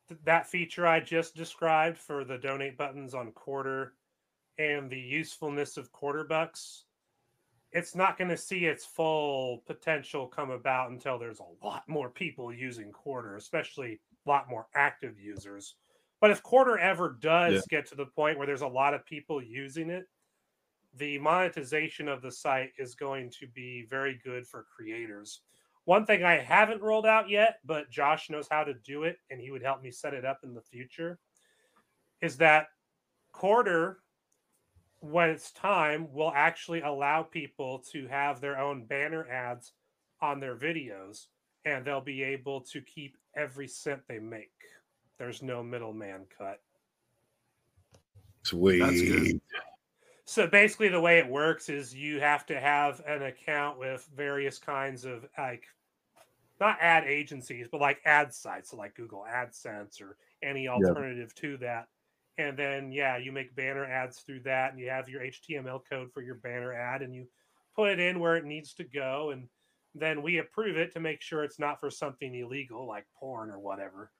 th- 0.08 0.20
that 0.24 0.46
feature 0.46 0.86
I 0.86 1.00
just 1.00 1.34
described 1.34 1.98
for 1.98 2.24
the 2.24 2.38
donate 2.38 2.78
buttons 2.78 3.14
on 3.14 3.32
Corder 3.32 3.94
and 4.58 4.88
the 4.88 4.98
usefulness 4.98 5.76
of 5.76 5.90
Corder 5.90 6.22
Bucks, 6.22 6.84
it's 7.72 7.94
not 7.94 8.16
going 8.16 8.30
to 8.30 8.36
see 8.36 8.64
its 8.64 8.84
full 8.84 9.58
potential 9.66 10.26
come 10.26 10.50
about 10.50 10.90
until 10.90 11.18
there's 11.18 11.40
a 11.40 11.64
lot 11.64 11.88
more 11.88 12.10
people 12.10 12.52
using 12.52 12.90
Corder, 12.92 13.36
especially 13.36 14.00
a 14.26 14.28
lot 14.28 14.48
more 14.48 14.68
active 14.74 15.18
users. 15.18 15.76
But 16.20 16.30
if 16.30 16.42
Corder 16.42 16.78
ever 16.78 17.16
does 17.20 17.54
Yeah. 17.54 17.78
get 17.78 17.86
to 17.86 17.94
the 17.94 18.06
point 18.06 18.38
where 18.38 18.46
there's 18.46 18.62
a 18.62 18.66
lot 18.66 18.94
of 18.94 19.04
people 19.04 19.42
using 19.42 19.90
it, 19.90 20.06
the 20.94 21.18
monetization 21.18 22.08
of 22.08 22.22
the 22.22 22.32
site 22.32 22.72
is 22.78 22.94
going 22.94 23.30
to 23.38 23.46
be 23.46 23.84
very 23.88 24.18
good 24.24 24.46
for 24.46 24.64
creators. 24.64 25.42
One 25.84 26.06
thing 26.06 26.24
I 26.24 26.38
haven't 26.38 26.82
rolled 26.82 27.06
out 27.06 27.28
yet, 27.28 27.60
but 27.64 27.90
Josh 27.90 28.30
knows 28.30 28.48
how 28.50 28.64
to 28.64 28.74
do 28.74 29.04
it 29.04 29.18
and 29.30 29.40
he 29.40 29.50
would 29.50 29.62
help 29.62 29.82
me 29.82 29.90
set 29.90 30.14
it 30.14 30.24
up 30.24 30.40
in 30.42 30.54
the 30.54 30.62
future, 30.62 31.20
is 32.20 32.38
that 32.38 32.68
Corder, 33.32 34.02
when 35.00 35.30
it's 35.30 35.52
time, 35.52 36.12
will 36.12 36.32
actually 36.34 36.80
allow 36.80 37.22
people 37.22 37.78
to 37.92 38.06
have 38.08 38.40
their 38.40 38.58
own 38.58 38.84
banner 38.84 39.28
ads 39.28 39.72
on 40.20 40.40
their 40.40 40.56
videos 40.56 41.26
and 41.64 41.84
they'll 41.84 42.00
be 42.00 42.22
able 42.22 42.60
to 42.60 42.80
keep 42.80 43.16
every 43.36 43.68
cent 43.68 44.00
they 44.08 44.18
make. 44.18 44.50
There's 45.18 45.42
no 45.42 45.62
middleman 45.62 46.26
cut. 46.36 46.60
Sweet. 48.42 49.40
So 50.24 50.46
basically, 50.46 50.88
the 50.88 51.00
way 51.00 51.18
it 51.18 51.26
works 51.26 51.68
is 51.68 51.94
you 51.94 52.20
have 52.20 52.44
to 52.46 52.60
have 52.60 53.00
an 53.06 53.22
account 53.22 53.78
with 53.78 54.08
various 54.14 54.58
kinds 54.58 55.04
of 55.04 55.26
like 55.38 55.64
not 56.60 56.76
ad 56.80 57.04
agencies, 57.04 57.68
but 57.70 57.80
like 57.80 58.00
ad 58.04 58.34
sites, 58.34 58.70
so 58.70 58.76
like 58.76 58.94
Google 58.94 59.24
AdSense 59.28 60.00
or 60.00 60.16
any 60.42 60.68
alternative 60.68 61.34
to 61.36 61.56
that. 61.58 61.88
And 62.38 62.58
then, 62.58 62.92
yeah, 62.92 63.16
you 63.18 63.32
make 63.32 63.54
banner 63.56 63.84
ads 63.84 64.20
through 64.20 64.42
that, 64.44 64.72
and 64.72 64.80
you 64.80 64.88
have 64.90 65.08
your 65.08 65.22
HTML 65.22 65.80
code 65.80 66.12
for 66.12 66.22
your 66.22 66.36
banner 66.36 66.72
ad, 66.72 67.02
and 67.02 67.14
you 67.14 67.28
put 67.74 67.90
it 67.90 68.00
in 68.00 68.20
where 68.20 68.36
it 68.36 68.44
needs 68.44 68.74
to 68.74 68.84
go, 68.84 69.30
and 69.30 69.48
then 69.94 70.22
we 70.22 70.38
approve 70.38 70.76
it 70.76 70.92
to 70.92 71.00
make 71.00 71.20
sure 71.20 71.44
it's 71.44 71.58
not 71.58 71.80
for 71.80 71.90
something 71.90 72.34
illegal 72.34 72.86
like 72.86 73.06
porn 73.18 73.50
or 73.50 73.58
whatever. 73.58 74.12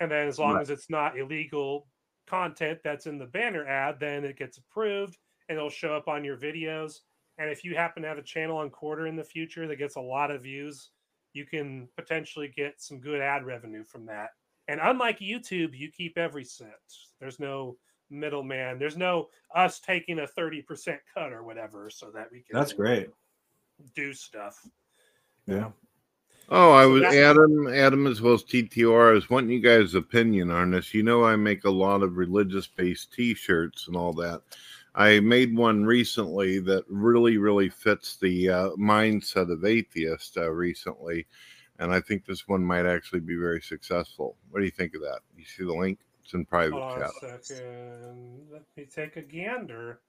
And 0.00 0.10
then, 0.10 0.28
as 0.28 0.38
long 0.38 0.58
Right. 0.58 0.60
as 0.60 0.70
it's 0.70 0.90
not 0.90 1.18
illegal 1.18 1.88
content 2.26 2.80
that's 2.82 3.06
in 3.06 3.18
the 3.18 3.26
banner 3.26 3.66
ad, 3.66 4.00
then 4.00 4.24
it 4.24 4.36
gets 4.36 4.58
approved 4.58 5.18
and 5.48 5.56
it'll 5.56 5.70
show 5.70 5.94
up 5.96 6.08
on 6.08 6.24
your 6.24 6.36
videos. 6.36 7.00
And 7.38 7.50
if 7.50 7.64
you 7.64 7.76
happen 7.76 8.02
to 8.02 8.08
have 8.08 8.18
a 8.18 8.22
channel 8.22 8.58
on 8.58 8.70
Corder 8.70 9.06
in 9.06 9.16
the 9.16 9.24
future 9.24 9.66
that 9.68 9.76
gets 9.76 9.96
a 9.96 10.00
lot 10.00 10.30
of 10.30 10.42
views, 10.42 10.90
you 11.32 11.46
can 11.46 11.88
potentially 11.96 12.48
get 12.48 12.80
some 12.80 13.00
good 13.00 13.20
ad 13.20 13.44
revenue 13.44 13.84
from 13.84 14.06
that. 14.06 14.30
And 14.68 14.80
unlike 14.82 15.20
YouTube, 15.20 15.76
you 15.76 15.90
keep 15.90 16.18
every 16.18 16.44
cent. 16.44 16.70
There's 17.20 17.38
no 17.38 17.76
middleman. 18.10 18.78
There's 18.78 18.96
no 18.96 19.28
us 19.54 19.80
taking 19.80 20.20
a 20.20 20.26
30% 20.26 20.98
cut 21.12 21.32
or 21.32 21.42
whatever 21.42 21.90
so 21.90 22.10
that 22.14 22.28
we 22.30 22.42
can 22.42 22.58
That's 22.58 22.72
great. 22.72 23.10
do 23.94 24.12
stuff. 24.12 24.66
Yeah. 25.46 25.70
Oh, 26.48 26.72
I 26.72 26.84
So 26.84 26.90
was 26.90 27.02
Adam, 27.02 27.68
Adam 27.68 28.06
as 28.06 28.20
well 28.20 28.34
as 28.34 28.44
TTR. 28.44 29.10
I 29.10 29.12
was 29.12 29.28
wanting 29.28 29.50
you 29.50 29.60
guys' 29.60 29.94
opinion 29.94 30.50
on 30.50 30.70
this. 30.70 30.94
You 30.94 31.02
know, 31.02 31.24
I 31.24 31.34
make 31.34 31.64
a 31.64 31.70
lot 31.70 32.02
of 32.02 32.16
religious 32.16 32.68
based 32.68 33.12
t 33.12 33.34
shirts 33.34 33.88
and 33.88 33.96
all 33.96 34.12
that. 34.14 34.42
I 34.94 35.20
made 35.20 35.54
one 35.54 35.84
recently 35.84 36.58
that 36.60 36.84
really, 36.88 37.36
really 37.36 37.68
fits 37.68 38.16
the 38.16 38.48
uh, 38.48 38.70
mindset 38.78 39.52
of 39.52 39.64
atheist 39.64 40.38
uh, 40.38 40.50
recently. 40.50 41.26
And 41.78 41.92
I 41.92 42.00
think 42.00 42.24
this 42.24 42.48
one 42.48 42.64
might 42.64 42.86
actually 42.86 43.20
be 43.20 43.36
very 43.36 43.60
successful. 43.60 44.36
What 44.50 44.60
do 44.60 44.64
you 44.64 44.70
think 44.70 44.94
of 44.94 45.02
that? 45.02 45.20
You 45.36 45.44
see 45.44 45.64
the 45.64 45.74
link? 45.74 45.98
It's 46.24 46.34
in 46.34 46.44
private 46.44 46.72
Hold 46.72 46.82
on 46.82 47.00
chat. 47.00 47.10
a 47.10 47.44
second. 47.44 48.46
Let 48.50 48.62
me 48.76 48.84
take 48.84 49.16
a 49.16 49.22
gander. 49.22 50.00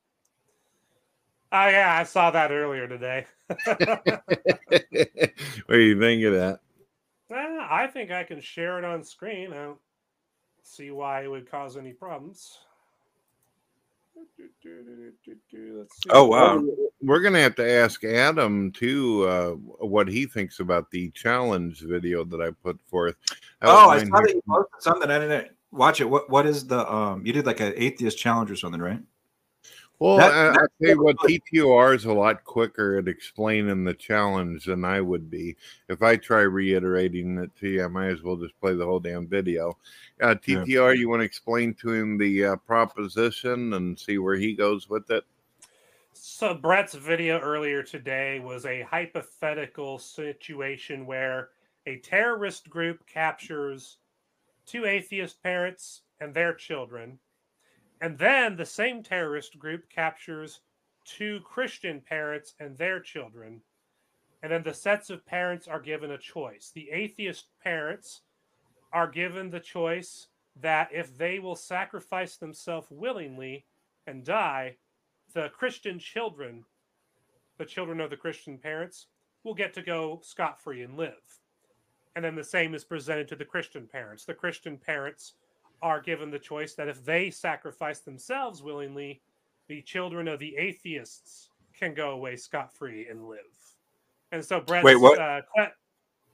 Oh 1.52 1.68
yeah, 1.68 1.98
I 2.00 2.04
saw 2.04 2.32
that 2.32 2.52
earlier 2.52 2.88
today. 2.88 3.26
what 3.66 3.80
do 5.70 5.80
you 5.80 6.00
think 6.00 6.24
of 6.26 6.34
that? 6.34 6.60
Eh, 7.32 7.68
I 7.70 7.88
think 7.88 8.12
I 8.12 8.24
can 8.24 8.42
share 8.42 8.78
it 8.80 8.86
on 8.86 9.04
screen. 9.04 9.54
I 9.54 9.64
don't 9.64 9.80
see 10.64 10.92
why 10.92 11.24
it 11.24 11.28
would 11.30 11.50
cause 11.50 11.78
any 11.78 11.94
problems. 11.94 12.58
Let's 15.78 15.96
see. 16.04 16.10
Oh 16.10 16.26
wow. 16.26 16.64
We're 17.02 17.22
gonna 17.22 17.42
have 17.42 17.56
to 17.56 17.70
ask 17.70 18.04
Adam 18.04 18.72
too 18.72 19.28
uh, 19.28 19.52
what 19.52 20.08
he 20.08 20.26
thinks 20.26 20.60
about 20.60 20.90
the 20.92 21.10
challenge 21.12 21.82
video 21.82 22.24
that 22.26 22.42
I 22.42 22.52
put 22.64 22.80
forth. 22.88 23.16
Oh, 23.62 23.90
I 23.90 24.00
outlined 24.00 24.10
saw 24.10 24.22
that 24.22 24.34
you 24.34 24.42
posted 24.48 24.82
something. 24.82 25.12
I 25.12 25.20
didn't 25.20 25.52
watch 25.72 26.02
it. 26.02 26.06
What 26.10 26.30
What 26.30 26.46
is 26.46 26.66
the 26.66 26.92
um? 26.92 27.26
You 27.26 27.34
did 27.34 27.46
like 27.46 27.60
an 27.60 27.74
atheist 27.76 28.18
challenge 28.18 28.50
or 28.50 28.56
something, 28.56 28.82
right? 28.82 29.00
Well, 30.00 30.18
That- 30.18 30.32
I, 30.32 30.48
I'll 30.50 30.68
tell 30.82 30.90
you 30.96 31.04
what, 31.04 31.16
really 31.24 31.42
TTR 31.52 31.96
is 31.96 32.06
a 32.06 32.14
lot 32.14 32.44
quicker 32.44 32.98
at 32.98 33.08
explaining 33.08 33.84
the 33.84 33.96
challenge 33.96 34.66
than 34.66 34.86
I 34.86 35.02
would 35.02 35.30
be. 35.30 35.56
If 35.90 36.04
I 36.04 36.18
try 36.18 36.42
reiterating 36.42 37.38
it 37.40 37.56
to 37.58 37.68
you, 37.68 37.84
I 37.84 37.88
might 37.88 38.10
as 38.10 38.22
well 38.22 38.36
just 38.36 38.60
play 38.60 38.76
the 38.76 38.86
whole 38.86 39.00
damn 39.00 39.28
video. 39.28 39.78
Uh, 40.22 40.36
Yeah. 40.46 40.58
TTR, 40.64 40.98
you 40.98 41.10
want 41.10 41.22
to 41.22 41.26
explain 41.26 41.74
to 41.76 41.92
him 41.92 42.18
the 42.18 42.46
uh, 42.46 42.56
proposition 42.58 43.74
and 43.74 43.98
see 43.98 44.20
where 44.20 44.36
he 44.36 44.54
goes 44.54 44.88
with 44.88 45.10
it? 45.10 45.24
So 46.14 46.54
Brett's 46.54 46.94
video 46.94 47.40
earlier 47.40 47.82
today 47.82 48.40
was 48.40 48.66
a 48.66 48.82
hypothetical 48.84 49.98
situation 49.98 51.06
where 51.06 51.50
a 51.88 51.98
terrorist 52.00 52.70
group 52.70 53.06
captures 53.08 53.98
two 54.66 54.86
atheist 54.86 55.42
parents 55.42 56.02
and 56.20 56.34
their 56.34 56.54
children, 56.54 57.18
and 58.02 58.18
then 58.18 58.56
the 58.56 58.66
same 58.66 59.04
terrorist 59.04 59.58
group 59.58 59.90
captures 59.90 60.62
two 61.06 61.40
Christian 61.42 62.02
parents 62.02 62.54
and 62.60 62.78
their 62.78 63.00
children. 63.00 63.62
And 64.44 64.52
then 64.52 64.64
the 64.64 64.74
sets 64.74 65.10
of 65.10 65.26
parents 65.26 65.68
are 65.68 65.80
given 65.80 66.12
a 66.12 66.18
choice. 66.18 66.72
The 66.74 66.90
atheist 66.92 67.48
parents 67.64 68.22
are 68.94 69.08
given 69.08 69.50
the 69.50 69.60
choice 69.60 70.28
that 70.62 70.90
if 70.92 71.18
they 71.18 71.40
will 71.40 71.56
sacrifice 71.56 72.38
themselves 72.38 72.88
willingly 72.90 73.66
and 74.06 74.24
die, 74.24 74.78
the 75.34 75.50
Christian 75.50 76.00
children, 76.00 76.66
the 77.58 77.66
children 77.66 78.00
of 78.00 78.10
the 78.10 78.18
Christian 78.18 78.58
parents, 78.58 79.08
will 79.44 79.54
get 79.54 79.74
to 79.74 79.82
go 79.82 80.20
scot 80.24 80.62
free 80.62 80.84
and 80.84 80.98
live. 80.98 81.40
And 82.16 82.26
then 82.26 82.36
the 82.36 82.44
same 82.44 82.74
is 82.74 82.84
presented 82.84 83.28
to 83.30 83.36
the 83.36 83.46
Christian 83.46 83.88
parents. 83.88 84.26
The 84.26 84.34
Christian 84.34 84.78
parents 84.78 85.34
are 85.82 86.02
given 86.02 86.32
the 86.32 86.40
choice 86.40 86.74
that 86.76 86.88
if 86.88 87.04
they 87.06 87.30
sacrifice 87.30 88.00
themselves 88.00 88.64
willingly, 88.64 89.22
the 89.68 89.82
children 89.82 90.28
of 90.28 90.40
the 90.40 90.56
atheists 90.56 91.50
can 91.78 91.94
go 91.94 92.12
away 92.12 92.36
scot 92.36 92.74
free 92.74 93.08
and 93.08 93.28
live. 93.28 93.40
And 94.32 94.44
so 94.44 94.60
Brett's 94.60 94.86
Wait? 94.86 95.20
Uh, 95.20 95.42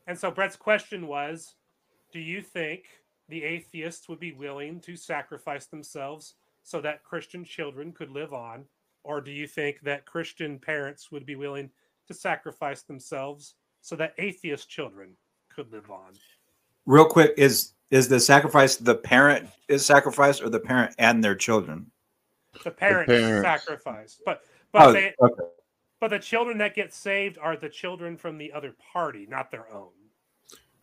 and 0.08 0.18
so 0.18 0.32
Brett's 0.32 0.56
question 0.56 1.08
was, 1.08 1.56
do 2.12 2.20
you 2.20 2.42
think 2.42 2.86
the 3.30 3.44
atheists 3.44 4.08
would 4.10 4.20
be 4.20 4.32
willing 4.32 4.80
to 4.82 4.96
sacrifice 4.96 5.66
themselves 5.66 6.36
so 6.64 6.82
that 6.82 7.04
Christian 7.04 7.44
children 7.44 7.92
could 7.92 8.10
live 8.10 8.34
on, 8.34 8.66
or 9.04 9.22
do 9.22 9.32
you 9.32 9.48
think 9.48 9.82
that 9.82 10.06
Christian 10.06 10.60
parents 10.60 11.12
would 11.12 11.26
be 11.26 11.36
willing 11.36 11.70
to 12.08 12.14
sacrifice 12.14 12.84
themselves 12.84 13.56
so 13.82 13.96
that 13.96 14.14
atheist 14.18 14.70
children 14.70 15.12
could 15.54 15.72
live 15.72 15.90
on? 15.92 16.14
Real 16.86 17.06
quick, 17.06 17.34
is 17.38 17.74
is 17.94 18.08
the 18.08 18.20
sacrifice 18.20 18.76
the 18.76 18.96
parent 18.96 19.48
is 19.68 19.86
sacrificed 19.86 20.42
or 20.42 20.50
the 20.50 20.60
parent 20.60 20.96
and 20.98 21.24
their 21.24 21.36
children? 21.36 21.86
The 22.64 22.72
parents, 22.72 23.08
parents. 23.08 23.48
sacrificed, 23.48 24.22
but 24.26 24.44
but 24.72 24.88
Oh, 24.88 24.94
they 24.94 25.14
okay. 25.22 25.44
but 26.00 26.10
the 26.10 26.18
children 26.18 26.58
that 26.58 26.74
get 26.74 26.92
saved 26.92 27.38
are 27.38 27.56
the 27.56 27.70
children 27.70 28.18
from 28.18 28.40
the 28.40 28.52
other 28.52 28.74
party, 28.92 29.28
not 29.30 29.52
their 29.52 29.72
own. 29.72 29.92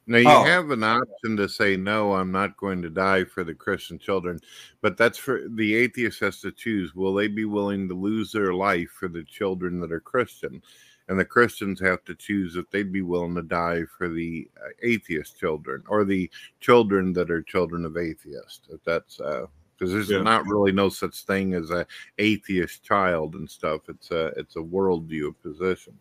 Now 0.06 0.18
you 0.18 0.28
Oh. 0.28 0.44
have 0.44 0.70
an 0.70 0.84
option 0.84 1.36
to 1.36 1.48
say 1.48 1.76
no, 1.76 2.14
I'm 2.14 2.30
not 2.30 2.56
going 2.56 2.80
to 2.82 2.90
die 2.90 3.24
for 3.24 3.42
the 3.42 3.54
Christian 3.54 3.98
children, 3.98 4.38
but 4.80 4.96
that's 4.96 5.18
for 5.18 5.42
the 5.48 5.74
atheist 5.74 6.20
has 6.20 6.40
to 6.42 6.52
choose. 6.52 6.94
Will 6.94 7.14
they 7.14 7.26
be 7.26 7.44
willing 7.44 7.88
to 7.88 7.94
lose 7.94 8.30
their 8.30 8.54
life 8.54 8.90
for 8.90 9.08
the 9.08 9.24
children 9.24 9.80
that 9.80 9.90
are 9.90 10.00
Christian? 10.00 10.62
And 11.10 11.18
the 11.18 11.24
Christians 11.24 11.80
have 11.80 12.04
to 12.04 12.14
choose 12.14 12.54
if 12.54 12.70
they'd 12.70 12.92
be 12.92 13.02
willing 13.02 13.34
to 13.34 13.42
die 13.42 13.82
for 13.98 14.08
the 14.08 14.48
uh, 14.64 14.68
atheist 14.80 15.36
children 15.40 15.82
or 15.88 16.04
the 16.04 16.30
children 16.60 17.12
that 17.14 17.32
are 17.32 17.42
children 17.42 17.84
of 17.84 17.96
atheists. 17.96 18.68
If 18.70 18.80
that's 18.84 19.16
because 19.16 19.92
there's 19.92 20.08
Yeah. 20.08 20.22
not 20.22 20.46
really 20.46 20.70
no 20.70 20.88
such 20.88 21.24
thing 21.24 21.54
as 21.54 21.70
a 21.72 21.84
atheist 22.18 22.84
child 22.84 23.34
and 23.34 23.50
stuff. 23.50 23.88
It's 23.88 24.12
a 24.12 24.26
it's 24.36 24.54
a 24.54 24.60
worldview 24.60 25.34
position. 25.42 25.98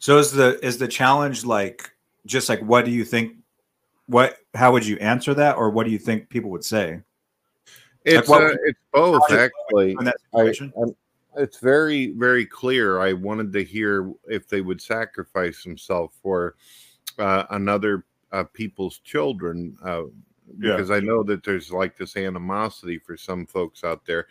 So 0.00 0.18
is 0.18 0.30
the 0.30 0.62
is 0.62 0.76
the 0.76 0.86
challenge 0.88 1.46
like 1.46 1.90
just 2.26 2.50
like 2.50 2.60
what 2.60 2.84
do 2.84 2.90
you 2.90 3.06
think? 3.06 3.36
What 4.04 4.36
how 4.52 4.70
would 4.72 4.86
you 4.86 4.98
answer 4.98 5.32
that, 5.32 5.56
or 5.56 5.70
what 5.70 5.86
do 5.86 5.92
you 5.92 5.98
think 5.98 6.28
people 6.28 6.50
would 6.50 6.64
say 6.64 7.00
It's 8.04 8.28
what 8.28 8.42
uh, 8.42 8.56
it's 8.66 8.80
both 8.92 9.32
actually. 9.32 9.92
in 9.98 10.04
that 10.04 10.16
I? 10.34 10.40
I'm- 10.40 10.94
it's 11.36 11.58
very 11.58 12.12
very 12.12 12.46
clear. 12.46 13.00
I 13.00 13.12
wanted 13.12 13.52
to 13.52 13.64
hear 13.64 14.12
if 14.28 14.48
they 14.48 14.60
would 14.60 14.80
sacrifice 14.80 15.62
themselves 15.62 16.16
for 16.22 16.56
uh, 17.18 17.44
another 17.50 18.04
uh, 18.32 18.44
people's 18.52 18.98
children, 19.00 19.76
uh, 19.84 20.04
Yeah. 20.58 20.76
because 20.76 20.90
I 20.90 21.00
know 21.00 21.22
that 21.24 21.42
there's 21.44 21.70
like 21.72 21.96
this 21.96 22.16
animosity 22.16 22.98
for 22.98 23.16
some 23.16 23.46
folks 23.46 23.84
out 23.84 24.04
there. 24.06 24.26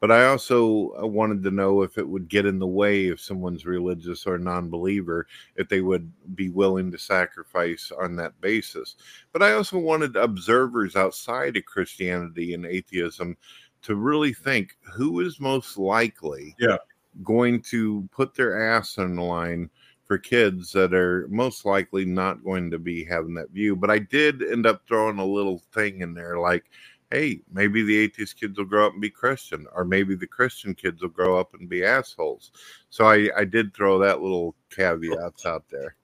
But 0.00 0.12
I 0.12 0.26
also 0.26 0.92
uh, 1.02 1.06
wanted 1.08 1.42
to 1.42 1.50
know 1.50 1.82
if 1.82 1.98
it 1.98 2.08
would 2.08 2.28
get 2.28 2.46
in 2.46 2.60
the 2.60 2.66
way 2.68 3.08
if 3.08 3.20
someone's 3.20 3.66
religious 3.66 4.26
or 4.26 4.38
non-believer, 4.38 5.26
if 5.56 5.68
they 5.68 5.80
would 5.80 6.12
be 6.36 6.50
willing 6.50 6.92
to 6.92 6.98
sacrifice 6.98 7.90
on 8.00 8.14
that 8.16 8.40
basis. 8.40 8.94
But 9.32 9.42
I 9.42 9.54
also 9.54 9.76
wanted 9.78 10.14
observers 10.14 10.94
outside 10.94 11.56
of 11.56 11.64
Christianity 11.64 12.54
and 12.54 12.64
atheism 12.64 13.36
to 13.82 13.94
really 13.94 14.32
think 14.32 14.76
who 14.92 15.20
is 15.20 15.40
most 15.40 15.78
likely 15.78 16.54
Yeah. 16.58 16.78
going 17.22 17.60
to 17.62 18.08
put 18.12 18.34
their 18.34 18.70
ass 18.70 18.98
on 18.98 19.16
the 19.16 19.22
line 19.22 19.70
for 20.04 20.18
kids 20.18 20.72
that 20.72 20.94
are 20.94 21.26
most 21.28 21.64
likely 21.66 22.04
not 22.04 22.42
going 22.42 22.70
to 22.70 22.78
be 22.78 23.04
having 23.04 23.34
that 23.34 23.50
view. 23.50 23.76
But 23.76 23.90
I 23.90 23.98
did 23.98 24.42
end 24.42 24.66
up 24.66 24.82
throwing 24.86 25.18
a 25.18 25.24
little 25.24 25.62
thing 25.74 26.00
in 26.00 26.14
there 26.14 26.38
like, 26.38 26.64
hey, 27.10 27.40
maybe 27.52 27.82
the 27.82 27.96
atheist 27.98 28.38
kids 28.38 28.58
will 28.58 28.64
grow 28.64 28.86
up 28.86 28.92
and 28.92 29.00
be 29.02 29.10
Christian, 29.10 29.66
or 29.74 29.84
maybe 29.84 30.14
the 30.14 30.26
Christian 30.26 30.74
kids 30.74 31.02
will 31.02 31.08
grow 31.10 31.38
up 31.38 31.54
and 31.54 31.68
be 31.68 31.84
assholes. 31.84 32.52
So 32.90 33.06
I, 33.06 33.30
I 33.36 33.44
did 33.44 33.74
throw 33.74 33.98
that 33.98 34.20
little 34.20 34.54
caveats 34.70 35.46
out 35.46 35.64
there. 35.70 35.94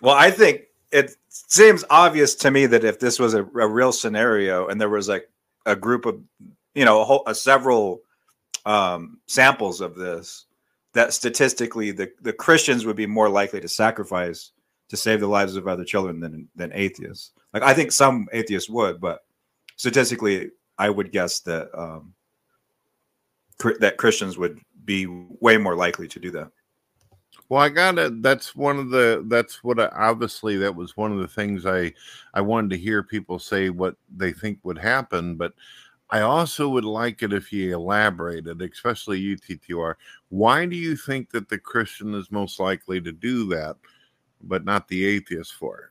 Well, 0.00 0.14
I 0.16 0.30
think 0.30 0.62
it 0.90 1.16
seems 1.28 1.84
obvious 1.90 2.34
to 2.36 2.50
me 2.50 2.66
that 2.66 2.84
if 2.84 3.00
this 3.00 3.18
was 3.18 3.34
a, 3.34 3.42
a 3.44 3.68
real 3.68 3.92
scenario 3.92 4.68
and 4.68 4.80
there 4.80 4.88
was 4.88 5.08
like 5.08 5.28
a 5.66 5.76
group 5.76 6.06
of, 6.06 6.20
you 6.74 6.84
know, 6.84 7.00
a 7.00 7.04
whole, 7.04 7.22
a 7.26 7.34
several 7.34 8.00
um, 8.66 9.18
samples 9.26 9.80
of 9.80 9.94
this, 9.94 10.46
that 10.92 11.12
statistically 11.12 11.90
the, 11.90 12.10
the 12.22 12.32
Christians 12.32 12.86
would 12.86 12.96
be 12.96 13.06
more 13.06 13.28
likely 13.28 13.60
to 13.60 13.68
sacrifice 13.68 14.52
to 14.88 14.96
save 14.96 15.20
the 15.20 15.26
lives 15.26 15.56
of 15.56 15.66
other 15.66 15.84
children 15.84 16.20
than 16.20 16.48
than 16.54 16.72
atheists. 16.72 17.32
Like 17.52 17.62
I 17.62 17.74
think 17.74 17.92
some 17.92 18.28
atheists 18.32 18.70
would, 18.70 19.00
but 19.00 19.20
statistically, 19.76 20.50
I 20.78 20.90
would 20.90 21.10
guess 21.12 21.40
that 21.40 21.68
um, 21.76 22.14
that 23.80 23.96
Christians 23.96 24.36
would 24.38 24.60
be 24.84 25.06
way 25.06 25.56
more 25.56 25.76
likely 25.76 26.08
to 26.08 26.20
do 26.20 26.30
that. 26.32 26.50
Well, 27.48 27.60
I 27.60 27.68
got 27.68 27.98
it. 27.98 28.22
That's 28.22 28.56
one 28.56 28.78
of 28.78 28.90
the. 28.90 29.24
That's 29.28 29.62
what. 29.62 29.78
I, 29.78 29.88
obviously, 29.88 30.56
that 30.58 30.74
was 30.74 30.96
one 30.96 31.12
of 31.12 31.18
the 31.18 31.28
things 31.28 31.66
I, 31.66 31.92
I 32.32 32.40
wanted 32.40 32.70
to 32.70 32.78
hear 32.78 33.02
people 33.02 33.38
say 33.38 33.70
what 33.70 33.96
they 34.16 34.32
think 34.32 34.58
would 34.62 34.78
happen. 34.78 35.36
But 35.36 35.52
I 36.10 36.20
also 36.20 36.68
would 36.68 36.84
like 36.84 37.22
it 37.22 37.32
if 37.32 37.52
you 37.52 37.74
elaborated, 37.74 38.62
especially 38.62 39.18
you, 39.20 39.36
TTR. 39.36 39.94
Why 40.28 40.66
do 40.66 40.76
you 40.76 40.96
think 40.96 41.30
that 41.30 41.48
the 41.48 41.58
Christian 41.58 42.14
is 42.14 42.30
most 42.30 42.60
likely 42.60 43.00
to 43.00 43.12
do 43.12 43.46
that, 43.48 43.76
but 44.42 44.64
not 44.64 44.88
the 44.88 45.04
atheist 45.04 45.54
for 45.54 45.78
it? 45.78 45.90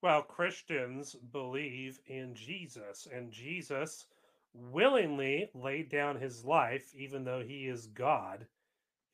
Well, 0.00 0.22
Christians 0.22 1.16
believe 1.32 1.98
in 2.06 2.34
Jesus, 2.34 3.08
and 3.12 3.32
Jesus 3.32 4.06
willingly 4.54 5.50
laid 5.54 5.88
down 5.88 6.16
his 6.16 6.44
life, 6.44 6.92
even 6.94 7.24
though 7.24 7.42
he 7.42 7.66
is 7.66 7.88
God. 7.88 8.46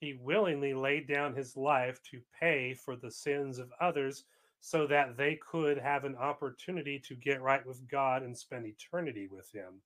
He 0.05 0.13
willingly 0.13 0.75
laid 0.75 1.09
down 1.09 1.35
his 1.35 1.57
life 1.57 1.99
to 2.11 2.21
pay 2.39 2.75
for 2.75 2.95
the 2.95 3.11
sins 3.11 3.59
of 3.59 3.73
others 3.81 4.25
so 4.61 4.87
that 4.87 5.17
they 5.17 5.37
could 5.37 5.79
have 5.79 6.05
an 6.05 6.15
opportunity 6.15 6.99
to 6.99 7.15
get 7.15 7.41
right 7.41 7.65
with 7.65 7.89
God 7.89 8.23
and 8.23 8.37
spend 8.37 8.67
eternity 8.67 9.29
with 9.29 9.51
him. 9.51 9.81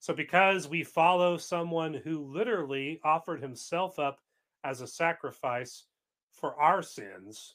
So, 0.00 0.12
because 0.12 0.68
we 0.68 0.84
follow 0.84 1.38
someone 1.38 1.94
who 1.94 2.26
literally 2.26 3.00
offered 3.02 3.40
himself 3.40 3.98
up 3.98 4.20
as 4.64 4.82
a 4.82 4.86
sacrifice 4.86 5.84
for 6.30 6.54
our 6.60 6.82
sins, 6.82 7.54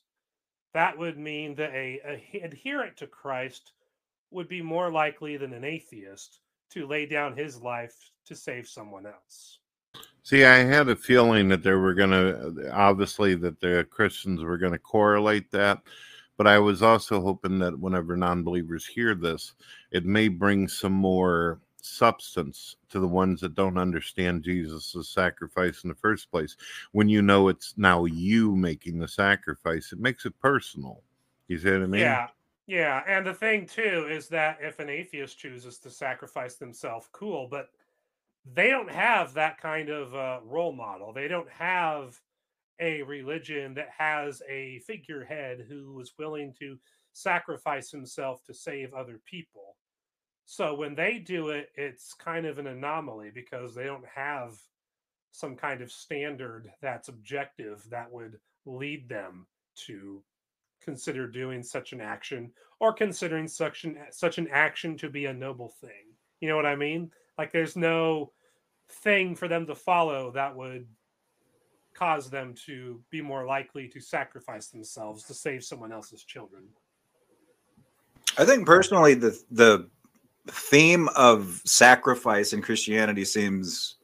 that 0.73 0.97
would 0.97 1.19
mean 1.19 1.53
that 1.55 1.75
a, 1.75 2.01
a 2.03 2.41
adherent 2.43 2.97
to 2.97 3.07
Christ 3.07 3.73
would 4.31 4.47
be 4.47 4.63
more 4.63 4.91
likely 4.91 5.37
than 5.37 5.53
an 5.53 5.63
atheist 5.63 6.39
to 6.71 6.87
lay 6.87 7.05
down 7.05 7.37
his 7.37 7.61
life 7.61 8.11
to 8.25 8.35
save 8.35 8.67
someone 8.67 9.05
else. 9.05 9.59
See, 10.23 10.45
I 10.45 10.59
had 10.59 10.87
a 10.87 10.95
feeling 10.95 11.49
that 11.49 11.63
they 11.63 11.73
were 11.73 11.93
going 11.93 12.11
to, 12.11 12.71
obviously, 12.73 13.35
that 13.35 13.59
the 13.59 13.85
Christians 13.89 14.41
were 14.41 14.57
going 14.57 14.71
to 14.71 14.79
correlate 14.79 15.51
that. 15.51 15.81
But 16.37 16.47
I 16.47 16.59
was 16.59 16.81
also 16.81 17.21
hoping 17.21 17.59
that 17.59 17.77
whenever 17.77 18.15
non 18.17 18.43
believers 18.43 18.85
hear 18.85 19.15
this, 19.15 19.53
it 19.91 20.05
may 20.05 20.29
bring 20.29 20.67
some 20.67 20.93
more 20.93 21.59
substance 21.81 22.77
to 22.89 22.99
the 22.99 23.07
ones 23.07 23.41
that 23.41 23.55
don't 23.55 23.77
understand 23.77 24.43
Jesus' 24.43 25.09
sacrifice 25.09 25.83
in 25.83 25.89
the 25.89 25.95
first 25.95 26.31
place. 26.31 26.55
When 26.93 27.09
you 27.09 27.21
know 27.21 27.49
it's 27.49 27.73
now 27.77 28.05
you 28.05 28.55
making 28.55 28.99
the 28.99 29.07
sacrifice, 29.07 29.91
it 29.91 29.99
makes 29.99 30.25
it 30.25 30.39
personal. 30.39 31.03
You 31.49 31.59
see 31.59 31.71
what 31.71 31.83
I 31.83 31.87
mean? 31.87 32.01
Yeah. 32.01 32.27
Yeah. 32.65 33.03
And 33.05 33.27
the 33.27 33.33
thing, 33.33 33.67
too, 33.67 34.07
is 34.09 34.29
that 34.29 34.57
if 34.61 34.79
an 34.79 34.89
atheist 34.89 35.37
chooses 35.37 35.77
to 35.79 35.91
sacrifice 35.91 36.55
themselves, 36.55 37.09
cool. 37.11 37.47
But 37.51 37.69
they 38.51 38.69
don't 38.69 38.91
have 38.91 39.33
that 39.33 39.59
kind 39.59 39.89
of 39.89 40.13
uh, 40.13 40.39
role 40.43 40.73
model. 40.73 41.13
They 41.13 41.27
don't 41.27 41.49
have 41.49 42.19
a 42.79 43.01
religion 43.03 43.73
that 43.75 43.89
has 43.97 44.41
a 44.49 44.79
figurehead 44.79 45.65
who 45.69 45.99
is 46.01 46.13
willing 46.17 46.53
to 46.59 46.77
sacrifice 47.13 47.91
himself 47.91 48.43
to 48.45 48.53
save 48.53 48.93
other 48.93 49.21
people. 49.25 49.77
So 50.45 50.75
when 50.75 50.95
they 50.95 51.19
do 51.19 51.49
it, 51.49 51.69
it's 51.75 52.13
kind 52.13 52.45
of 52.45 52.57
an 52.59 52.67
anomaly 52.67 53.31
because 53.33 53.73
they 53.73 53.85
don't 53.85 54.05
have 54.13 54.57
some 55.31 55.55
kind 55.55 55.81
of 55.81 55.91
standard 55.91 56.69
that's 56.81 57.07
objective 57.07 57.83
that 57.89 58.11
would 58.11 58.39
lead 58.65 59.07
them 59.07 59.47
to 59.87 60.21
consider 60.83 61.27
doing 61.27 61.63
such 61.63 61.93
an 61.93 62.01
action 62.01 62.51
or 62.79 62.93
considering 62.93 63.47
such 63.47 63.85
an 63.85 63.97
such 64.11 64.37
an 64.37 64.47
action 64.51 64.97
to 64.97 65.09
be 65.09 65.25
a 65.25 65.33
noble 65.33 65.73
thing. 65.79 66.13
You 66.41 66.49
know 66.49 66.55
what 66.55 66.65
I 66.65 66.75
mean? 66.75 67.09
Like 67.37 67.51
there's 67.51 67.75
no 67.75 68.31
thing 68.89 69.35
for 69.35 69.47
them 69.47 69.65
to 69.67 69.75
follow 69.75 70.31
that 70.31 70.55
would 70.55 70.87
cause 71.93 72.29
them 72.29 72.55
to 72.65 72.99
be 73.09 73.21
more 73.21 73.45
likely 73.45 73.87
to 73.87 73.99
sacrifice 73.99 74.67
themselves 74.67 75.23
to 75.23 75.33
save 75.33 75.63
someone 75.63 75.91
else's 75.91 76.23
children. 76.23 76.63
I 78.37 78.45
think 78.45 78.65
personally 78.65 79.13
the 79.13 79.39
the 79.51 79.89
theme 80.47 81.07
of 81.15 81.61
sacrifice 81.65 82.53
in 82.53 82.61
Christianity 82.61 83.25
seems 83.25 83.95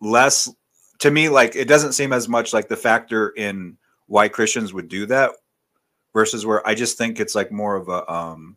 less 0.00 0.52
to 0.98 1.10
me 1.10 1.28
like 1.28 1.56
it 1.56 1.68
doesn't 1.68 1.92
seem 1.92 2.12
as 2.12 2.28
much 2.28 2.52
like 2.52 2.68
the 2.68 2.76
factor 2.76 3.30
in 3.30 3.76
why 4.06 4.28
Christians 4.28 4.72
would 4.72 4.88
do 4.88 5.06
that 5.06 5.32
versus 6.12 6.44
where 6.44 6.66
I 6.66 6.74
just 6.74 6.98
think 6.98 7.20
it's 7.20 7.34
like 7.34 7.50
more 7.52 7.76
of 7.76 7.88
a 7.88 8.10
um 8.12 8.56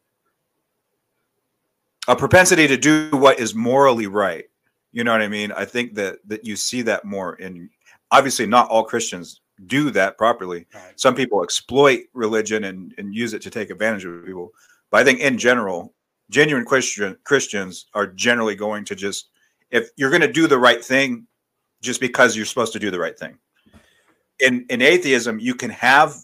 a 2.10 2.15
propensity 2.15 2.68
to 2.68 2.76
do 2.76 3.10
what 3.11 3.40
is 3.40 3.53
morally 3.56 4.07
right 4.07 4.45
You 4.91 5.03
know 5.03 5.11
what 5.11 5.22
I 5.22 5.27
mean? 5.27 5.52
I 5.52 5.65
think 5.65 5.94
that 5.95 6.18
that 6.26 6.44
you 6.44 6.56
see 6.56 6.81
that 6.84 7.06
more 7.06 7.36
in 7.36 7.69
obviously 8.11 8.48
not 8.48 8.68
all 8.69 8.84
Christians 8.84 9.41
do 9.68 9.91
that 9.91 10.18
properly. 10.18 10.65
Right. 10.73 10.99
Some 10.99 11.15
people 11.15 11.44
exploit 11.44 12.06
religion 12.14 12.64
and, 12.64 12.94
and 12.98 13.14
use 13.14 13.34
it 13.34 13.41
to 13.44 13.49
take 13.49 13.69
advantage 13.69 14.06
of 14.06 14.26
people. 14.26 14.52
But 14.90 15.02
I 15.02 15.03
think 15.03 15.19
in 15.19 15.38
general, 15.38 15.94
genuine 16.30 16.65
Christian 16.65 17.15
Christians 17.23 17.86
are 17.94 18.07
generally 18.07 18.56
going 18.56 18.84
to 18.86 18.95
just 18.95 19.30
if 19.69 19.90
you're 19.95 20.10
going 20.10 20.22
to 20.22 20.31
do 20.31 20.48
the 20.48 20.57
right 20.57 20.84
thing 20.84 21.27
just 21.81 22.02
because 22.02 22.36
you're 22.36 22.45
supposed 22.45 22.73
to 22.73 22.80
do 22.80 22.90
the 22.90 22.99
right 22.99 23.18
thing. 23.18 23.38
In 24.40 24.65
in 24.69 24.81
atheism, 24.81 25.40
you 25.40 25.53
can 25.53 25.69
have 25.69 26.15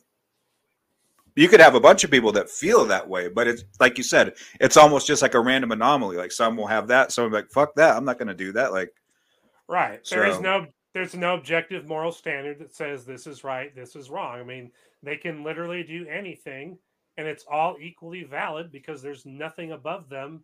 you 1.36 1.49
could 1.49 1.60
have 1.60 1.76
a 1.76 1.80
bunch 1.80 2.03
of 2.03 2.12
people 2.12 2.32
that 2.34 2.49
feel 2.49 2.86
that 2.86 3.07
way, 3.07 3.28
but 3.28 3.48
it's 3.48 3.64
like 3.80 3.98
you 3.98 4.03
said, 4.03 4.34
it's 4.60 4.78
almost 4.78 5.07
just 5.07 5.22
like 5.22 5.34
a 5.34 5.40
random 5.40 5.72
anomaly. 5.72 6.18
Like 6.18 6.32
some 6.32 6.56
will 6.56 6.68
have 6.68 6.88
that, 6.88 7.12
some 7.12 7.26
will 7.26 7.32
be 7.32 7.36
like, 7.38 7.52
fuck 7.52 7.76
that, 7.76 7.95
I'm 7.95 8.06
not 8.06 8.18
going 8.18 8.30
to 8.30 8.34
do 8.34 8.53
that. 8.53 8.72
Like, 8.72 8.91
Right. 9.68 10.06
There 10.10 10.26
is 10.26 10.40
no 10.40 10.68
there's 10.94 11.16
no 11.16 11.36
objective 11.36 11.88
moral 11.88 12.12
standard 12.12 12.60
that 12.60 12.74
says 12.74 13.03
this 13.06 13.28
is 13.28 13.44
right, 13.44 13.76
this 13.76 13.95
is 13.95 14.10
wrong. 14.10 14.40
I 14.40 14.44
mean, 14.44 14.72
they 15.03 15.18
can 15.18 15.44
literally 15.44 15.84
do 15.84 16.07
anything 16.07 16.78
and 17.18 17.28
it's 17.28 17.45
all 17.49 17.78
equally 17.82 18.24
valid 18.24 18.72
because 18.72 19.02
there's 19.02 19.26
nothing 19.26 19.72
above 19.72 20.10
them 20.10 20.44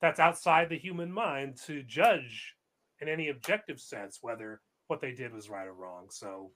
that's 0.00 0.20
outside 0.20 0.68
the 0.68 0.78
human 0.78 1.10
mind 1.10 1.56
to 1.66 1.82
judge 1.82 2.54
in 3.00 3.08
any 3.08 3.28
objective 3.28 3.80
sense 3.80 4.18
whether 4.20 4.60
what 4.86 5.00
they 5.00 5.12
did 5.12 5.32
was 5.32 5.50
right 5.50 5.66
or 5.66 5.74
wrong. 5.74 6.06
So, 6.10 6.50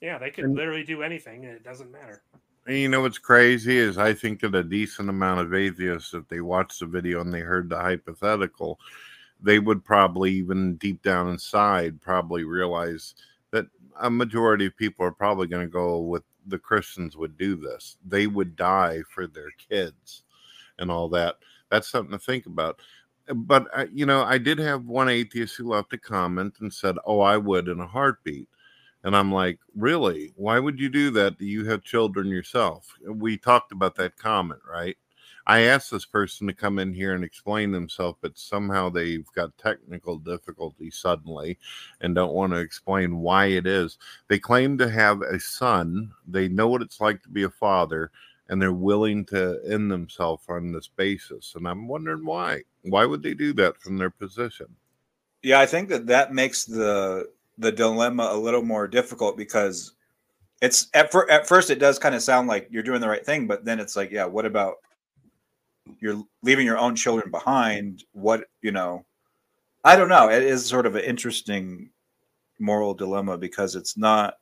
yeah, 0.00 0.18
they 0.18 0.30
could 0.30 0.50
literally 0.50 0.84
do 0.84 1.02
anything 1.02 1.44
and 1.44 1.54
it 1.54 1.64
doesn't 1.64 1.92
matter. 1.92 2.22
You 2.68 2.88
know 2.88 3.00
what's 3.00 3.18
crazy 3.18 3.78
is 3.78 3.96
I 3.96 4.12
think 4.12 4.40
that 4.40 4.54
a 4.54 4.62
decent 4.62 5.08
amount 5.08 5.40
of 5.40 5.54
atheists, 5.54 6.12
if 6.12 6.28
they 6.28 6.40
watched 6.42 6.80
the 6.80 6.86
video 6.86 7.20
and 7.22 7.32
they 7.32 7.40
heard 7.40 7.70
the 7.70 7.78
hypothetical, 7.78 8.78
they 9.40 9.58
would 9.58 9.84
probably 9.84 10.32
even 10.32 10.76
deep 10.76 11.02
down 11.02 11.28
inside 11.28 12.00
probably 12.00 12.44
realize 12.44 13.14
that 13.52 13.66
a 14.00 14.10
majority 14.10 14.66
of 14.66 14.76
people 14.76 15.04
are 15.06 15.12
probably 15.12 15.46
going 15.46 15.66
to 15.66 15.72
go 15.72 15.98
with 16.00 16.24
the 16.46 16.58
Christians 16.58 17.16
would 17.16 17.38
do 17.38 17.56
this. 17.56 17.96
They 18.06 18.26
would 18.26 18.56
die 18.56 19.02
for 19.08 19.26
their 19.26 19.50
kids 19.70 20.24
and 20.78 20.90
all 20.90 21.08
that. 21.10 21.36
That's 21.70 21.88
something 21.88 22.12
to 22.12 22.24
think 22.24 22.46
about. 22.46 22.80
But 23.34 23.68
uh, 23.74 23.86
you 23.92 24.06
know, 24.06 24.22
I 24.24 24.38
did 24.38 24.58
have 24.58 24.86
one 24.86 25.08
atheist 25.08 25.56
who 25.56 25.68
left 25.68 25.92
a 25.94 25.98
comment 25.98 26.56
and 26.60 26.72
said, 26.72 26.96
"Oh, 27.06 27.20
I 27.20 27.36
would 27.38 27.68
in 27.68 27.80
a 27.80 27.86
heartbeat." 27.86 28.48
And 29.04 29.16
I'm 29.16 29.32
like, 29.32 29.58
really? 29.76 30.32
Why 30.36 30.58
would 30.58 30.78
you 30.78 30.88
do 30.88 31.10
that? 31.12 31.38
Do 31.38 31.46
you 31.46 31.64
have 31.66 31.82
children 31.82 32.28
yourself? 32.28 32.92
We 33.06 33.36
talked 33.36 33.72
about 33.72 33.94
that 33.96 34.16
comment, 34.16 34.60
right? 34.68 34.96
I 35.46 35.60
asked 35.60 35.90
this 35.90 36.04
person 36.04 36.46
to 36.46 36.52
come 36.52 36.78
in 36.78 36.92
here 36.92 37.14
and 37.14 37.24
explain 37.24 37.72
themselves, 37.72 38.18
but 38.20 38.36
somehow 38.36 38.90
they've 38.90 39.26
got 39.34 39.56
technical 39.56 40.18
difficulties 40.18 40.96
suddenly 40.96 41.58
and 42.02 42.14
don't 42.14 42.34
want 42.34 42.52
to 42.52 42.58
explain 42.58 43.20
why 43.20 43.46
it 43.46 43.66
is. 43.66 43.96
They 44.28 44.38
claim 44.38 44.76
to 44.76 44.90
have 44.90 45.22
a 45.22 45.40
son, 45.40 46.12
they 46.26 46.48
know 46.48 46.68
what 46.68 46.82
it's 46.82 47.00
like 47.00 47.22
to 47.22 47.30
be 47.30 47.44
a 47.44 47.50
father, 47.50 48.10
and 48.50 48.60
they're 48.60 48.72
willing 48.72 49.24
to 49.26 49.58
end 49.66 49.90
themselves 49.90 50.44
on 50.50 50.72
this 50.72 50.88
basis. 50.88 51.54
And 51.56 51.66
I'm 51.66 51.88
wondering 51.88 52.26
why. 52.26 52.62
Why 52.82 53.06
would 53.06 53.22
they 53.22 53.34
do 53.34 53.54
that 53.54 53.80
from 53.80 53.96
their 53.96 54.10
position? 54.10 54.66
yeah, 55.42 55.60
I 55.60 55.66
think 55.66 55.88
that 55.88 56.06
that 56.06 56.32
makes 56.32 56.64
the 56.64 57.28
the 57.58 57.72
dilemma 57.72 58.30
a 58.32 58.38
little 58.38 58.62
more 58.62 58.86
difficult 58.86 59.36
because 59.36 59.92
it's 60.60 60.88
at, 60.94 61.12
fir- 61.12 61.28
at 61.30 61.46
first 61.46 61.70
it 61.70 61.78
does 61.78 61.98
kind 61.98 62.14
of 62.14 62.22
sound 62.22 62.48
like 62.48 62.68
you're 62.70 62.82
doing 62.82 63.00
the 63.00 63.08
right 63.08 63.24
thing, 63.24 63.46
but 63.46 63.64
then 63.64 63.80
it's 63.80 63.96
like, 63.96 64.10
yeah, 64.10 64.24
what 64.24 64.46
about 64.46 64.76
you're 66.00 66.22
leaving 66.42 66.66
your 66.66 66.78
own 66.78 66.94
children 66.96 67.30
behind? 67.30 68.04
What 68.12 68.44
you 68.62 68.72
know? 68.72 69.04
I 69.84 69.96
don't 69.96 70.08
know. 70.08 70.28
It 70.28 70.42
is 70.42 70.66
sort 70.66 70.86
of 70.86 70.96
an 70.96 71.04
interesting 71.04 71.90
moral 72.58 72.94
dilemma 72.94 73.38
because 73.38 73.76
it's 73.76 73.96
not. 73.96 74.34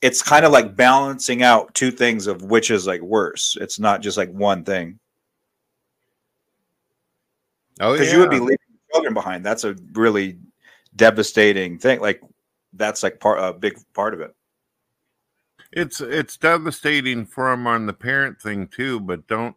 It's 0.00 0.22
kind 0.22 0.44
of 0.44 0.52
like 0.52 0.76
balancing 0.76 1.42
out 1.42 1.74
two 1.74 1.90
things 1.90 2.28
of 2.28 2.42
which 2.42 2.70
is 2.70 2.86
like 2.86 3.00
worse. 3.00 3.56
It's 3.60 3.80
not 3.80 4.00
just 4.00 4.16
like 4.16 4.30
one 4.30 4.62
thing 4.62 5.00
Oh, 7.80 7.92
because 7.92 8.12
you 8.12 8.18
would 8.18 8.30
be 8.30 8.40
leaving 8.40 8.58
children 8.92 9.14
behind. 9.14 9.44
That's 9.44 9.64
a 9.64 9.76
really 9.92 10.38
devastating 10.98 11.78
thing. 11.78 12.00
Like 12.00 12.22
that's 12.74 13.04
like 13.04 13.20
part 13.20 13.40
a 13.40 13.54
big 13.58 13.78
part 13.94 14.14
of 14.14 14.20
it. 14.22 14.34
it's 15.72 16.00
it's 16.00 16.36
devastating 16.36 17.26
for 17.26 17.50
them 17.50 17.66
on 17.66 17.86
the 17.86 17.92
parent 17.92 18.40
thing 18.40 18.66
too 18.68 18.98
but 19.00 19.26
don't 19.28 19.54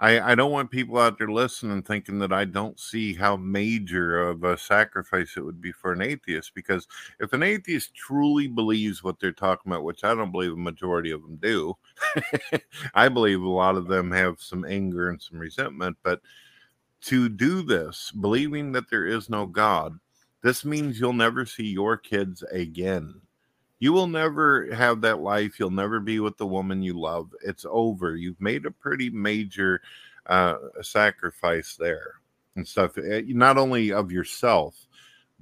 i 0.00 0.32
i 0.32 0.34
don't 0.34 0.52
want 0.52 0.70
people 0.70 0.98
out 0.98 1.18
there 1.18 1.30
listening 1.30 1.82
thinking 1.82 2.18
that 2.18 2.32
i 2.32 2.44
don't 2.46 2.80
see 2.80 3.14
how 3.14 3.36
major 3.36 4.20
of 4.28 4.42
a 4.44 4.56
sacrifice 4.56 5.34
it 5.36 5.44
would 5.44 5.60
be 5.60 5.72
for 5.72 5.92
an 5.92 6.02
atheist 6.02 6.52
because 6.54 6.88
if 7.20 7.32
an 7.34 7.42
atheist 7.42 7.94
truly 7.94 8.48
believes 8.48 9.04
what 9.04 9.20
they're 9.20 9.32
talking 9.32 9.70
about 9.70 9.84
which 9.84 10.04
i 10.04 10.14
don't 10.14 10.32
believe 10.32 10.52
a 10.52 10.56
majority 10.56 11.10
of 11.12 11.22
them 11.22 11.36
do 11.36 11.76
i 12.94 13.08
believe 13.08 13.42
a 13.42 13.48
lot 13.48 13.76
of 13.76 13.86
them 13.86 14.10
have 14.10 14.40
some 14.40 14.64
anger 14.64 15.10
and 15.10 15.20
some 15.20 15.38
resentment 15.38 15.96
but 16.02 16.20
to 17.02 17.28
do 17.28 17.62
this 17.62 18.12
believing 18.20 18.72
that 18.72 18.90
there 18.90 19.06
is 19.06 19.30
no 19.30 19.46
god 19.46 19.98
this 20.42 20.64
means 20.64 20.98
you'll 20.98 21.12
never 21.12 21.44
see 21.46 21.66
your 21.66 21.96
kids 21.96 22.42
again 22.50 23.20
you 23.80 23.94
will 23.94 24.06
never 24.06 24.72
have 24.74 25.00
that 25.00 25.20
life. 25.20 25.58
You'll 25.58 25.70
never 25.70 26.00
be 26.00 26.20
with 26.20 26.36
the 26.36 26.46
woman 26.46 26.82
you 26.82 27.00
love. 27.00 27.30
It's 27.42 27.64
over. 27.68 28.14
You've 28.14 28.40
made 28.40 28.66
a 28.66 28.70
pretty 28.70 29.08
major 29.08 29.80
uh, 30.26 30.56
sacrifice 30.82 31.76
there 31.76 32.16
and 32.56 32.68
stuff, 32.68 32.98
eh, 32.98 33.22
not 33.28 33.56
only 33.56 33.90
of 33.90 34.12
yourself, 34.12 34.86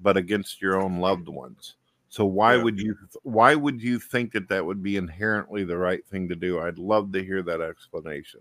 but 0.00 0.16
against 0.16 0.62
your 0.62 0.80
own 0.80 0.98
loved 1.00 1.28
ones. 1.28 1.74
So 2.10 2.24
why 2.24 2.54
Yeah. 2.54 2.62
would 2.62 2.80
you 2.80 2.96
why 3.24 3.56
would 3.56 3.82
you 3.82 3.98
think 3.98 4.32
that 4.32 4.48
that 4.48 4.64
would 4.64 4.82
be 4.84 4.96
inherently 4.96 5.64
the 5.64 5.76
right 5.76 6.06
thing 6.06 6.28
to 6.28 6.36
do? 6.36 6.60
I'd 6.60 6.78
love 6.78 7.12
to 7.12 7.24
hear 7.24 7.42
that 7.42 7.60
explanation. 7.60 8.40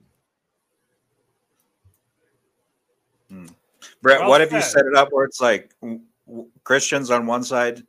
Brett, 4.02 4.20
Well 4.20 4.30
what 4.30 4.42
if 4.42 4.52
you 4.54 4.62
set 4.62 4.86
it 4.86 4.96
up 4.96 5.10
where 5.12 5.26
it's 5.26 5.42
like 5.42 5.74
w- 5.82 6.00
w- 6.00 6.07
Christians 6.64 7.12
on 7.12 7.26
one 7.26 7.44
side 7.44 7.84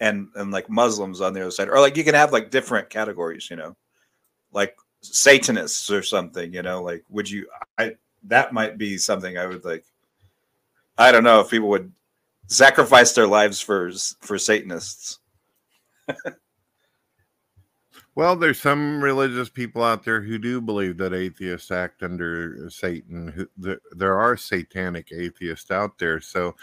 and 0.00 0.28
and 0.34 0.50
like 0.50 0.68
Muslims 0.68 1.20
on 1.20 1.32
the 1.32 1.40
other 1.42 1.50
side, 1.50 1.68
or 1.68 1.80
like 1.80 1.96
you 1.96 2.04
can 2.04 2.14
have 2.14 2.32
like 2.32 2.50
different 2.50 2.90
categories, 2.90 3.48
you 3.50 3.56
know, 3.56 3.76
like 4.52 4.76
Satanists 5.02 5.90
or 5.90 6.02
something, 6.02 6.52
you 6.52 6.62
know, 6.62 6.82
like 6.82 7.04
would 7.08 7.30
you? 7.30 7.46
I 7.78 7.96
that 8.24 8.52
might 8.52 8.78
be 8.78 8.98
something 8.98 9.38
I 9.38 9.46
would 9.46 9.64
like. 9.64 9.84
I 10.98 11.12
don't 11.12 11.24
know 11.24 11.40
if 11.40 11.50
people 11.50 11.68
would 11.70 11.92
sacrifice 12.48 13.12
their 13.12 13.26
lives 13.26 13.60
for 13.60 13.90
for 14.20 14.38
Satanists. 14.38 15.20
Well, 18.14 18.36
there's 18.36 18.60
some 18.60 19.02
religious 19.02 19.48
people 19.48 19.82
out 19.82 20.04
there 20.04 20.20
who 20.20 20.36
do 20.36 20.60
believe 20.60 20.98
that 20.98 21.14
atheists 21.14 21.70
act 21.70 22.02
under 22.02 22.68
Satan. 22.68 23.48
There 23.56 24.18
are 24.18 24.36
satanic 24.36 25.10
atheists 25.12 25.70
out 25.70 25.98
there. 25.98 26.20
So 26.20 26.54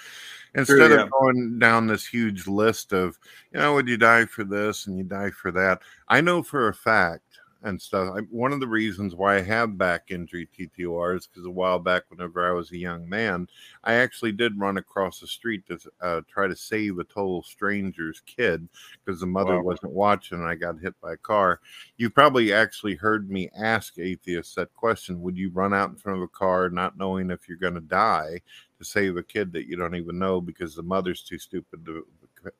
instead 0.53 0.91
yeah. 0.91 1.03
of 1.03 1.11
going 1.11 1.57
down 1.57 1.87
this 1.87 2.05
huge 2.05 2.45
list 2.45 2.93
of, 2.93 3.17
you 3.51 3.59
know, 3.59 3.73
would 3.73 3.87
you 3.87 3.97
die 3.97 4.25
for 4.25 4.43
this 4.43 4.85
and 4.85 4.95
you 4.95 5.03
die 5.03 5.31
for 5.31 5.51
that? 5.51 5.81
I 6.07 6.21
know 6.21 6.43
for 6.43 6.67
a 6.67 6.73
fact 6.73 7.38
and 7.63 7.81
stuff. 7.81 8.13
I, 8.15 8.21
one 8.29 8.53
of 8.53 8.59
the 8.59 8.67
reasons 8.67 9.15
why 9.15 9.35
I 9.37 9.41
have 9.41 9.77
back 9.77 10.11
injury 10.11 10.47
TTOR 10.57 11.17
is 11.17 11.27
because 11.27 11.45
a 11.45 11.49
while 11.49 11.79
back, 11.79 12.03
whenever 12.09 12.47
I 12.47 12.53
was 12.53 12.71
a 12.71 12.77
young 12.77 13.07
man, 13.07 13.47
I 13.83 13.95
actually 13.95 14.31
did 14.31 14.59
run 14.59 14.77
across 14.77 15.19
the 15.19 15.27
street 15.27 15.65
to 15.67 15.77
uh, 16.01 16.21
try 16.29 16.47
to 16.47 16.55
save 16.55 16.99
a 16.99 17.03
total 17.03 17.43
stranger's 17.43 18.21
kid 18.25 18.67
because 19.03 19.19
the 19.19 19.27
mother 19.27 19.57
Wow. 19.57 19.61
wasn't 19.61 19.91
watching 19.91 20.39
and 20.39 20.47
I 20.47 20.55
got 20.55 20.79
hit 20.79 20.99
by 21.01 21.13
a 21.13 21.17
car. 21.17 21.59
You 21.97 22.09
probably 22.09 22.53
actually 22.53 22.95
heard 22.95 23.29
me 23.29 23.49
ask 23.57 23.97
atheists 23.99 24.55
that 24.55 24.73
question 24.73 25.21
Would 25.21 25.37
you 25.37 25.49
run 25.51 25.73
out 25.73 25.89
in 25.89 25.95
front 25.97 26.17
of 26.17 26.23
a 26.23 26.27
car 26.29 26.69
not 26.69 26.97
knowing 26.97 27.29
if 27.29 27.47
you're 27.47 27.57
going 27.57 27.73
to 27.75 27.81
die 27.81 28.41
to 28.77 28.85
save 28.85 29.17
a 29.17 29.23
kid 29.23 29.51
that 29.53 29.67
you 29.67 29.75
don't 29.75 29.95
even 29.95 30.17
know 30.17 30.39
because 30.39 30.75
the 30.75 30.83
mother's 30.83 31.23
too 31.23 31.37
stupid 31.37 31.85
to 31.85 32.05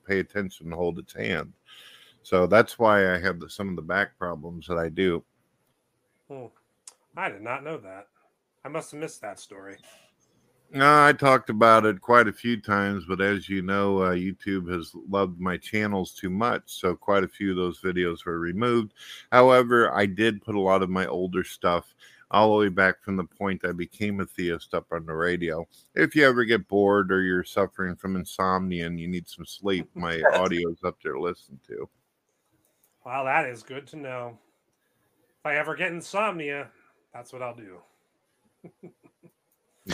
pay 0.06 0.20
attention 0.20 0.68
and 0.68 0.76
hold 0.76 1.00
its 1.00 1.14
hand? 1.14 1.54
So 2.24 2.48
that's 2.48 2.78
why 2.78 3.14
I 3.14 3.20
have 3.20 3.40
the, 3.40 3.50
some 3.50 3.70
of 3.70 3.76
the 3.76 3.82
back 3.82 4.18
problems 4.18 4.68
that 4.68 4.78
I 4.78 4.90
do. 4.90 5.24
Hmm. 6.30 6.46
I 7.18 7.30
did 7.30 7.42
not 7.42 7.64
know 7.64 7.78
that. 7.78 8.08
I 8.64 8.70
must 8.70 8.92
have 8.92 9.00
missed 9.00 9.22
that 9.22 9.40
story. 9.40 9.78
No, 10.72 11.04
I 11.04 11.14
talked 11.14 11.50
about 11.50 11.86
it 11.86 12.00
quite 12.00 12.28
a 12.28 12.34
few 12.34 12.62
times, 12.62 13.04
but 13.08 13.22
as 13.22 13.50
you 13.50 13.64
know, 13.64 14.04
uh, 14.04 14.12
YouTube 14.12 14.72
has 14.72 14.94
loved 15.10 15.40
my 15.40 15.58
channels 15.58 16.14
too 16.14 16.30
much, 16.30 16.62
so 16.68 16.96
quite 16.96 17.24
a 17.24 17.28
few 17.28 17.50
of 17.50 17.56
those 17.56 17.82
videos 17.82 18.24
were 18.24 18.38
removed. 18.38 18.94
However, 19.32 19.92
I 19.92 20.06
did 20.06 20.44
put 20.44 20.54
a 20.54 20.60
lot 20.60 20.84
of 20.84 20.90
my 20.90 21.08
older 21.08 21.44
stuff 21.44 21.96
all 22.30 22.52
the 22.52 22.60
way 22.60 22.70
back 22.70 23.02
from 23.02 23.18
the 23.18 23.24
point 23.24 23.66
I 23.66 23.72
became 23.72 24.20
a 24.20 24.26
theist 24.26 24.76
up 24.76 24.86
on 24.92 25.08
the 25.08 25.14
radio. 25.14 25.68
If 25.96 26.16
you 26.16 26.28
ever 26.28 26.46
get 26.46 26.68
bored 26.68 27.12
or 27.12 27.24
you're 27.24 27.44
suffering 27.44 27.96
from 27.96 28.16
insomnia 28.16 28.86
and 28.86 29.00
you 29.00 29.08
need 29.08 29.28
some 29.28 29.48
sleep, 29.48 29.90
my 29.96 30.22
audio's 30.36 30.84
up 30.84 30.98
there 31.04 31.14
to 31.14 31.20
listen 31.20 31.60
to. 31.68 31.90
Well, 33.06 33.26
that 33.26 33.46
is 33.46 33.64
good 33.64 33.88
to 33.88 33.96
know. 33.96 34.38
If 35.40 35.46
I 35.46 35.56
ever 35.56 35.76
get 35.76 35.92
insomnia, 35.92 36.68
that's 37.14 37.32
what 37.34 37.42
I'll 37.42 37.56
do. 37.56 37.80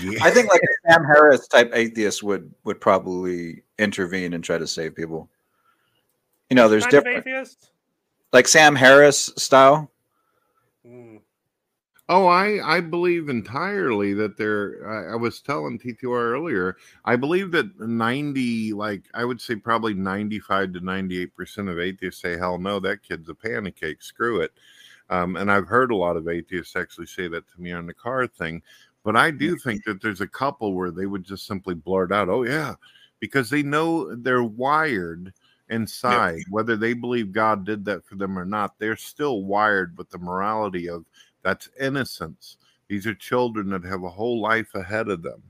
Yeah. 0.02 0.26
I 0.26 0.32
think 0.32 0.50
like 0.52 0.62
a 0.62 0.92
Sam 0.92 1.06
Harris 1.06 1.48
type 1.48 1.72
atheist 1.74 2.22
would 2.22 2.54
would 2.66 2.82
probably 2.82 3.64
intervene 3.80 4.34
and 4.34 4.44
try 4.44 4.58
to 4.58 4.68
save 4.68 4.94
people. 4.94 5.30
You 6.50 6.56
know, 6.56 6.68
there's 6.68 6.86
different 6.88 7.20
atheist? 7.20 7.72
like 8.34 8.48
Sam 8.48 8.76
Harris 8.76 9.32
style. 9.38 9.90
Oh, 12.08 12.28
I 12.28 12.60
I 12.78 12.82
believe 12.82 13.30
entirely 13.30 14.14
that 14.14 14.38
there. 14.38 14.88
I, 14.88 15.14
I 15.14 15.16
was 15.16 15.42
telling 15.42 15.80
TTR 15.80 16.34
earlier. 16.34 16.78
I 17.04 17.16
believe 17.16 17.52
that 17.52 17.80
ninety, 17.80 18.74
like 18.74 19.06
I 19.16 19.26
would 19.26 19.42
say, 19.42 19.56
probably 19.56 19.96
ninety-five 19.96 20.74
to 20.74 20.82
ninety-eight 20.82 21.36
percent 21.36 21.68
of 21.68 21.80
atheists 21.80 22.22
say, 22.22 22.38
"Hell 22.38 22.60
no, 22.60 22.80
that 22.82 23.02
kid's 23.02 23.28
a 23.30 23.34
pancake. 23.36 24.04
Screw 24.04 24.42
it." 24.42 24.52
Um, 25.10 25.36
and 25.36 25.52
I've 25.52 25.68
heard 25.68 25.92
a 25.92 25.96
lot 25.96 26.18
of 26.18 26.28
atheists 26.28 26.76
actually 26.76 27.08
say 27.08 27.28
that 27.30 27.48
to 27.50 27.62
me 27.62 27.72
on 27.72 27.88
the 27.88 27.94
car 27.94 28.28
thing. 28.28 28.62
But 29.04 29.16
I 29.16 29.32
do 29.32 29.56
think 29.58 29.84
that 29.86 30.02
there's 30.02 30.22
a 30.22 30.28
couple 30.28 30.74
where 30.76 30.92
they 30.92 31.06
would 31.08 31.24
just 31.24 31.48
simply 31.48 31.74
blurt 31.76 32.12
out, 32.12 32.30
"Oh 32.30 32.44
yeah," 32.44 32.76
because 33.20 33.50
they 33.50 33.64
know 33.64 34.14
they're 34.16 34.44
wired 34.44 35.34
inside, 35.70 36.44
whether 36.50 36.76
they 36.78 36.94
believe 36.94 37.32
God 37.32 37.66
did 37.66 37.86
that 37.86 38.06
for 38.06 38.16
them 38.16 38.38
or 38.38 38.46
not. 38.46 38.78
They're 38.80 38.96
still 38.98 39.44
wired 39.44 39.98
with 39.98 40.10
the 40.12 40.20
morality 40.20 40.88
of 40.90 41.06
that's 41.46 41.70
innocence. 41.80 42.58
These 42.88 43.06
are 43.06 43.14
children 43.14 43.70
that 43.70 43.86
have 43.86 44.04
a 44.04 44.10
whole 44.10 44.42
life 44.42 44.74
ahead 44.74 45.10
of 45.10 45.22
them. 45.22 45.44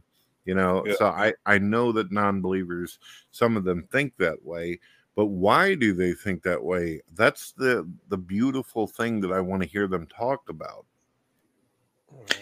You 0.44 0.54
know, 0.54 0.84
Yeah. 0.86 0.96
so 0.98 1.06
I 1.08 1.34
I 1.46 1.58
know 1.58 1.94
that 1.94 2.12
non-believers, 2.12 3.00
some 3.32 3.56
of 3.58 3.64
them 3.64 3.88
think 3.92 4.14
that 4.18 4.44
way, 4.46 4.80
but 5.16 5.28
why 5.28 5.74
do 5.74 5.94
they 5.94 6.12
think 6.12 6.44
that 6.44 6.62
way? 6.62 7.02
That's 7.16 7.54
the 7.54 7.90
the 8.10 8.18
beautiful 8.18 8.88
thing 8.88 9.22
that 9.22 9.32
I 9.32 9.40
want 9.40 9.64
to 9.64 9.70
hear 9.70 9.88
them 9.88 10.06
talk 10.08 10.50
about. 10.50 10.86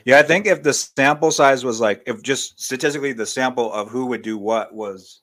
Yeah, 0.04 0.20
I 0.20 0.24
think 0.24 0.48
if 0.48 0.64
the 0.64 0.74
sample 0.74 1.32
size 1.32 1.64
was 1.64 1.80
like 1.80 2.02
if 2.08 2.24
just 2.24 2.60
statistically 2.60 3.14
the 3.14 3.26
sample 3.26 3.72
of 3.72 3.90
who 3.90 4.08
would 4.08 4.24
do 4.24 4.38
what 4.38 4.74
was 4.74 5.22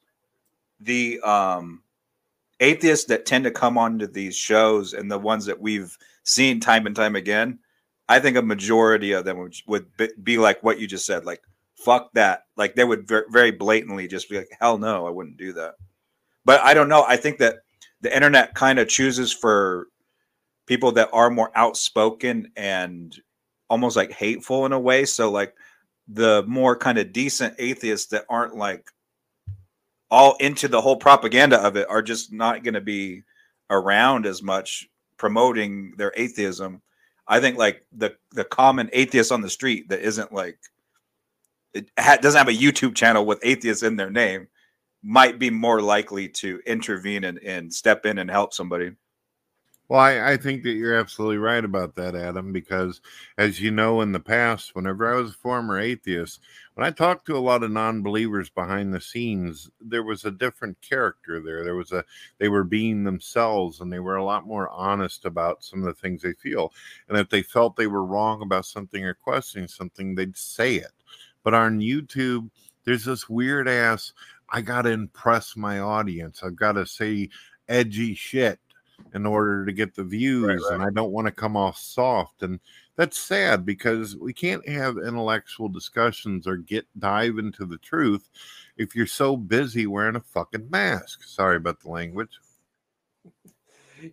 the 0.80 1.20
um 1.20 1.82
atheists 2.60 3.06
that 3.06 3.26
tend 3.26 3.44
to 3.44 3.50
come 3.50 3.76
onto 3.76 4.06
these 4.06 4.36
shows 4.36 4.94
and 4.94 5.10
the 5.10 5.18
ones 5.18 5.44
that 5.46 5.60
we've 5.60 5.96
seen 6.22 6.60
time 6.60 6.86
and 6.86 6.94
time 6.94 7.16
again, 7.16 7.58
I 8.10 8.18
think 8.18 8.36
a 8.36 8.42
majority 8.42 9.12
of 9.12 9.24
them 9.24 9.38
would, 9.38 9.54
would 9.68 9.86
be- 10.22 10.36
like 10.36 10.62
what 10.62 10.80
you 10.80 10.88
just 10.88 11.06
said, 11.06 11.24
like 11.24 11.40
fuck 11.76 12.12
that. 12.14 12.42
Like 12.56 12.74
they 12.74 12.84
would 12.84 13.06
ver- 13.06 13.26
very 13.30 13.52
blatantly 13.52 14.08
just 14.08 14.28
be 14.28 14.38
like, 14.38 14.50
hell 14.60 14.78
no, 14.78 15.06
I 15.06 15.10
wouldn't 15.10 15.36
do 15.36 15.52
that. 15.54 15.74
But 16.44 16.60
I 16.60 16.74
don't 16.74 16.88
know. 16.88 17.04
I 17.06 17.16
think 17.16 17.38
that 17.38 17.60
the 18.00 18.14
internet 18.14 18.54
kind 18.54 18.78
of 18.80 18.88
chooses 18.88 19.32
for 19.32 19.86
people 20.66 20.92
that 20.92 21.10
are 21.12 21.30
more 21.30 21.52
outspoken 21.54 22.50
and 22.56 23.16
almost 23.68 23.96
like 23.96 24.10
hateful 24.10 24.66
in 24.66 24.72
a 24.72 24.80
way. 24.80 25.04
So 25.04 25.30
like 25.30 25.54
the 26.08 26.44
more 26.48 26.76
kind 26.76 26.98
of 26.98 27.12
decent 27.12 27.54
atheists 27.58 28.08
that 28.08 28.24
aren't 28.28 28.56
like 28.56 28.90
all 30.10 30.34
into 30.40 30.66
the 30.66 30.80
whole 30.80 30.96
propaganda 30.96 31.60
of 31.60 31.76
it 31.76 31.88
are 31.88 32.02
just 32.02 32.32
not 32.32 32.64
going 32.64 32.74
to 32.74 32.80
be 32.80 33.22
around 33.70 34.26
as 34.26 34.42
much 34.42 34.88
promoting 35.16 35.94
their 35.96 36.12
atheism. 36.16 36.82
I 37.30 37.40
think 37.40 37.56
like 37.56 37.86
the 37.96 38.16
the 38.32 38.44
common 38.44 38.90
atheist 38.92 39.30
on 39.30 39.40
the 39.40 39.48
street 39.48 39.88
that 39.88 40.00
isn't 40.00 40.32
like 40.32 40.58
it 41.72 41.88
ha- 41.96 42.18
doesn't 42.20 42.38
have 42.38 42.48
a 42.48 42.58
YouTube 42.58 42.96
channel 42.96 43.24
with 43.24 43.38
atheists 43.44 43.84
in 43.84 43.96
their 43.96 44.10
name 44.10 44.48
might 45.02 45.38
be 45.38 45.48
more 45.48 45.80
likely 45.80 46.28
to 46.28 46.60
intervene 46.66 47.24
and, 47.24 47.38
and 47.38 47.72
step 47.72 48.04
in 48.04 48.18
and 48.18 48.28
help 48.28 48.52
somebody. 48.52 48.92
Well, 49.90 49.98
I, 49.98 50.34
I 50.34 50.36
think 50.36 50.62
that 50.62 50.74
you're 50.74 50.94
absolutely 50.94 51.38
right 51.38 51.64
about 51.64 51.96
that, 51.96 52.14
Adam, 52.14 52.52
because 52.52 53.00
as 53.36 53.60
you 53.60 53.72
know, 53.72 54.02
in 54.02 54.12
the 54.12 54.20
past, 54.20 54.76
whenever 54.76 55.12
I 55.12 55.16
was 55.20 55.32
a 55.32 55.34
former 55.34 55.80
atheist, 55.80 56.38
when 56.74 56.86
I 56.86 56.92
talked 56.92 57.26
to 57.26 57.36
a 57.36 57.40
lot 57.40 57.64
of 57.64 57.72
non 57.72 58.00
believers 58.00 58.48
behind 58.50 58.94
the 58.94 59.00
scenes, 59.00 59.68
there 59.80 60.04
was 60.04 60.24
a 60.24 60.30
different 60.30 60.80
character 60.80 61.40
there. 61.40 61.64
There 61.64 61.74
was 61.74 61.90
a, 61.90 62.04
they 62.38 62.48
were 62.48 62.62
being 62.62 63.02
themselves 63.02 63.80
and 63.80 63.92
they 63.92 63.98
were 63.98 64.14
a 64.14 64.22
lot 64.24 64.46
more 64.46 64.68
honest 64.68 65.24
about 65.24 65.64
some 65.64 65.80
of 65.80 65.86
the 65.86 66.00
things 66.00 66.22
they 66.22 66.34
feel. 66.34 66.72
And 67.08 67.18
if 67.18 67.28
they 67.28 67.42
felt 67.42 67.74
they 67.74 67.88
were 67.88 68.04
wrong 68.04 68.42
about 68.42 68.66
something 68.66 69.04
or 69.04 69.14
questioning 69.14 69.66
something, 69.66 70.14
they'd 70.14 70.36
say 70.36 70.76
it. 70.76 70.92
But 71.42 71.54
on 71.54 71.80
YouTube, 71.80 72.48
there's 72.84 73.06
this 73.06 73.28
weird 73.28 73.66
ass, 73.66 74.12
I 74.50 74.60
got 74.60 74.82
to 74.82 74.90
impress 74.90 75.56
my 75.56 75.80
audience. 75.80 76.44
I've 76.44 76.54
got 76.54 76.72
to 76.74 76.86
say 76.86 77.30
edgy 77.68 78.14
shit 78.14 78.60
in 79.14 79.26
order 79.26 79.64
to 79.64 79.72
get 79.72 79.94
the 79.94 80.04
views 80.04 80.64
and 80.66 80.82
I 80.82 80.90
don't 80.90 81.12
want 81.12 81.26
to 81.26 81.32
come 81.32 81.56
off 81.56 81.78
soft 81.78 82.42
and 82.42 82.60
that's 82.96 83.18
sad 83.18 83.64
because 83.64 84.16
we 84.16 84.32
can't 84.32 84.66
have 84.68 84.98
intellectual 84.98 85.68
discussions 85.68 86.46
or 86.46 86.56
get 86.56 86.86
dive 86.98 87.38
into 87.38 87.64
the 87.64 87.78
truth 87.78 88.28
if 88.76 88.94
you're 88.94 89.06
so 89.06 89.36
busy 89.36 89.86
wearing 89.86 90.16
a 90.16 90.20
fucking 90.20 90.68
mask. 90.70 91.24
Sorry 91.24 91.56
about 91.56 91.80
the 91.80 91.90
language. 91.90 92.38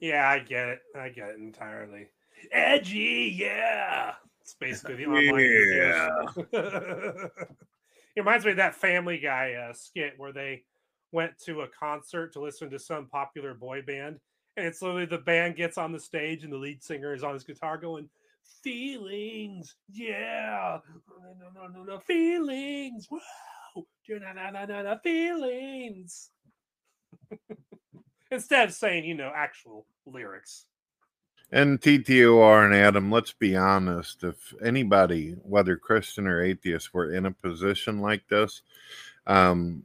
Yeah, 0.01 0.29
I 0.29 0.39
get 0.39 0.69
it. 0.69 0.81
I 0.95 1.09
get 1.09 1.29
it 1.29 1.39
entirely. 1.39 2.07
Edgy, 2.51 3.35
yeah. 3.37 4.13
It's 4.41 4.53
basically 4.53 4.95
the 4.95 5.05
online 5.05 5.39
yeah. 5.73 6.19
it 8.15 8.19
reminds 8.19 8.45
me 8.45 8.51
of 8.51 8.57
that 8.57 8.75
Family 8.75 9.17
Guy 9.17 9.53
uh, 9.53 9.73
skit 9.73 10.13
where 10.17 10.31
they 10.31 10.63
went 11.11 11.37
to 11.39 11.61
a 11.61 11.67
concert 11.67 12.33
to 12.33 12.41
listen 12.41 12.69
to 12.69 12.79
some 12.79 13.07
popular 13.07 13.53
boy 13.53 13.81
band, 13.81 14.19
and 14.57 14.65
literally 14.81 15.05
the 15.05 15.19
band 15.19 15.55
gets 15.55 15.77
on 15.77 15.91
the 15.91 15.99
stage 15.99 16.43
and 16.43 16.51
the 16.51 16.57
lead 16.57 16.83
singer 16.83 17.13
is 17.13 17.23
on 17.23 17.33
his 17.33 17.43
guitar 17.43 17.77
going, 17.77 18.09
"Feelings, 18.63 19.75
yeah, 19.91 20.79
no, 21.39 21.51
no, 21.53 21.67
no, 21.67 21.83
no, 21.83 21.99
feelings, 21.99 23.07
na 24.09 24.33
na 24.33 24.49
na 24.49 24.65
na 24.65 24.81
na 24.81 24.97
feelings." 24.97 26.31
Instead 28.31 28.69
of 28.69 28.73
saying, 28.73 29.05
you 29.05 29.15
know, 29.15 29.31
actual 29.33 29.85
lyrics. 30.05 30.65
And 31.49 31.79
TTOR 31.79 32.65
and 32.65 32.75
Adam, 32.75 33.09
let's 33.09 33.31
be 33.31 33.55
honest. 33.55 34.23
If 34.25 34.53
anybody, 34.61 35.37
whether 35.43 35.77
Christian 35.77 36.27
or 36.27 36.41
atheist, 36.41 36.93
were 36.93 37.13
in 37.13 37.25
a 37.25 37.31
position 37.31 38.01
like 38.01 38.27
this, 38.27 38.63
um, 39.27 39.83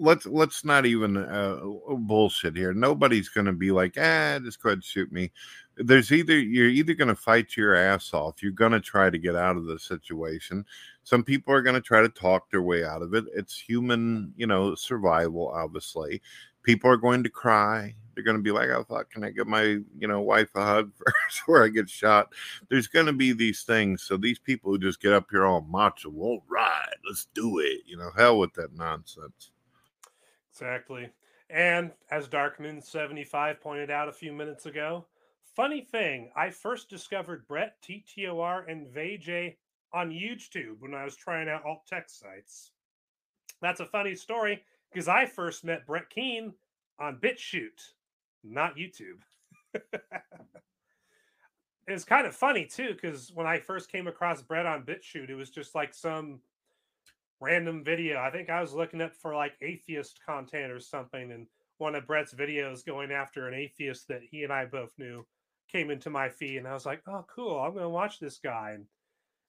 let's 0.00 0.26
let's 0.26 0.64
not 0.64 0.86
even 0.86 1.16
uh, 1.16 1.60
bullshit 1.90 2.56
here. 2.56 2.72
Nobody's 2.72 3.28
going 3.28 3.46
to 3.46 3.52
be 3.52 3.70
like, 3.70 3.96
ah, 3.98 4.38
just 4.42 4.62
go 4.62 4.70
ahead 4.70 4.78
and 4.78 4.84
shoot 4.84 5.12
me. 5.12 5.30
There's 5.76 6.10
either 6.10 6.38
you're 6.38 6.68
either 6.68 6.94
going 6.94 7.08
to 7.08 7.14
fight 7.14 7.56
your 7.56 7.74
ass 7.74 8.12
off. 8.12 8.42
You're 8.42 8.52
going 8.52 8.72
to 8.72 8.80
try 8.80 9.10
to 9.10 9.18
get 9.18 9.36
out 9.36 9.56
of 9.56 9.66
the 9.66 9.78
situation. 9.78 10.64
Some 11.04 11.22
people 11.22 11.54
are 11.54 11.62
going 11.62 11.74
to 11.74 11.80
try 11.80 12.00
to 12.00 12.08
talk 12.08 12.50
their 12.50 12.62
way 12.62 12.84
out 12.84 13.02
of 13.02 13.14
it. 13.14 13.24
It's 13.34 13.58
human, 13.58 14.32
you 14.36 14.46
know, 14.46 14.74
survival. 14.74 15.48
Obviously, 15.48 16.22
people 16.62 16.90
are 16.90 16.96
going 16.96 17.22
to 17.22 17.30
cry. 17.30 17.94
They're 18.14 18.24
going 18.24 18.36
to 18.36 18.42
be 18.42 18.50
like, 18.50 18.68
oh, 18.70 18.84
fuck, 18.88 19.10
can 19.10 19.24
I 19.24 19.30
get 19.30 19.46
my, 19.46 19.62
you 19.62 20.08
know, 20.08 20.20
wife 20.20 20.50
a 20.54 20.64
hug 20.64 20.92
first 21.46 21.62
I 21.62 21.68
get 21.68 21.88
shot? 21.88 22.32
There's 22.68 22.86
going 22.86 23.06
to 23.06 23.12
be 23.12 23.32
these 23.32 23.62
things. 23.62 24.02
So 24.02 24.16
these 24.16 24.38
people 24.38 24.70
who 24.70 24.78
just 24.78 25.00
get 25.00 25.12
up 25.12 25.26
here 25.30 25.46
all 25.46 25.62
macho, 25.62 26.10
all 26.10 26.42
right, 26.48 26.96
let's 27.06 27.28
do 27.34 27.60
it. 27.60 27.80
You 27.86 27.96
know, 27.96 28.10
hell 28.16 28.38
with 28.38 28.52
that 28.54 28.74
nonsense. 28.74 29.52
Exactly. 30.52 31.10
And 31.48 31.92
as 32.10 32.28
Darkmoon75 32.28 33.60
pointed 33.60 33.90
out 33.90 34.08
a 34.08 34.12
few 34.12 34.32
minutes 34.32 34.66
ago, 34.66 35.06
funny 35.56 35.80
thing, 35.80 36.30
I 36.36 36.50
first 36.50 36.88
discovered 36.88 37.46
Brett, 37.48 37.76
TTOR, 37.82 38.70
and 38.70 38.88
VJ 38.88 39.56
on 39.92 40.10
YouTube 40.10 40.76
when 40.80 40.94
I 40.94 41.04
was 41.04 41.16
trying 41.16 41.48
out 41.48 41.64
alt 41.64 41.82
text 41.88 42.20
sites. 42.20 42.72
That's 43.60 43.80
a 43.80 43.86
funny 43.86 44.14
story 44.14 44.62
because 44.92 45.08
I 45.08 45.26
first 45.26 45.64
met 45.64 45.86
Brett 45.86 46.08
Keane 46.10 46.54
on 46.98 47.16
BitChute, 47.16 47.92
not 48.44 48.76
YouTube. 48.76 49.20
it's 51.86 52.04
kind 52.04 52.26
of 52.26 52.34
funny 52.34 52.64
too 52.66 52.94
because 52.94 53.32
when 53.34 53.46
I 53.46 53.58
first 53.58 53.90
came 53.90 54.06
across 54.06 54.42
Brett 54.42 54.66
on 54.66 54.84
BitChute, 54.84 55.30
it 55.30 55.34
was 55.34 55.50
just 55.50 55.74
like 55.74 55.92
some 55.92 56.40
random 57.40 57.82
video. 57.82 58.18
I 58.18 58.30
think 58.30 58.50
I 58.50 58.60
was 58.60 58.72
looking 58.72 59.00
up 59.00 59.14
for 59.14 59.34
like 59.34 59.54
atheist 59.62 60.20
content 60.24 60.70
or 60.70 60.80
something, 60.80 61.32
and 61.32 61.46
one 61.78 61.94
of 61.94 62.06
Brett's 62.06 62.34
videos 62.34 62.84
going 62.84 63.10
after 63.10 63.48
an 63.48 63.54
atheist 63.54 64.08
that 64.08 64.22
he 64.30 64.44
and 64.44 64.52
I 64.52 64.66
both 64.66 64.92
knew 64.98 65.26
came 65.70 65.90
into 65.90 66.10
my 66.10 66.28
feed, 66.28 66.58
and 66.58 66.68
I 66.68 66.74
was 66.74 66.86
like, 66.86 67.02
"Oh, 67.06 67.24
cool! 67.34 67.58
I'm 67.58 67.72
going 67.72 67.84
to 67.84 67.88
watch 67.88 68.20
this 68.20 68.38
guy." 68.38 68.72
And 68.72 68.86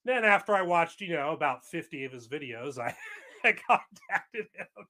then 0.06 0.24
after 0.24 0.56
I 0.56 0.62
watched, 0.62 1.02
you 1.02 1.14
know, 1.14 1.32
about 1.32 1.66
50 1.66 2.06
of 2.06 2.12
his 2.12 2.28
videos, 2.28 2.80
I, 2.80 2.96
contacted 3.44 4.48
him. 4.54 4.88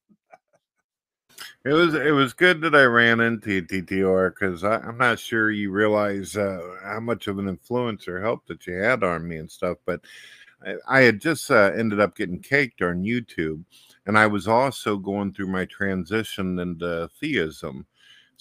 It 1.63 1.73
was 1.73 1.93
it 1.93 2.11
was 2.11 2.33
good 2.33 2.61
that 2.61 2.75
I 2.75 2.83
ran 2.83 3.19
into 3.19 3.61
TTR 3.61 4.33
because 4.33 4.63
I'm 4.63 4.97
not 4.97 5.19
sure 5.19 5.51
you 5.51 5.71
realize 5.71 6.35
uh, 6.35 6.77
how 6.83 6.99
much 6.99 7.27
of 7.27 7.37
an 7.37 7.55
influencer 7.55 8.19
help 8.21 8.47
that 8.47 8.65
you 8.65 8.73
had 8.73 9.03
on 9.03 9.27
me 9.27 9.37
and 9.37 9.49
stuff. 9.49 9.77
But 9.85 10.01
I, 10.87 11.01
had 11.01 11.19
just 11.19 11.49
uh, 11.49 11.71
ended 11.75 11.99
up 11.99 12.15
getting 12.15 12.39
caked 12.39 12.81
on 12.81 13.03
YouTube, 13.03 13.63
and 14.05 14.17
I 14.17 14.27
was 14.27 14.47
also 14.47 14.97
going 14.97 15.33
through 15.33 15.47
my 15.47 15.65
transition 15.65 16.59
into 16.59 17.09
theism. 17.19 17.85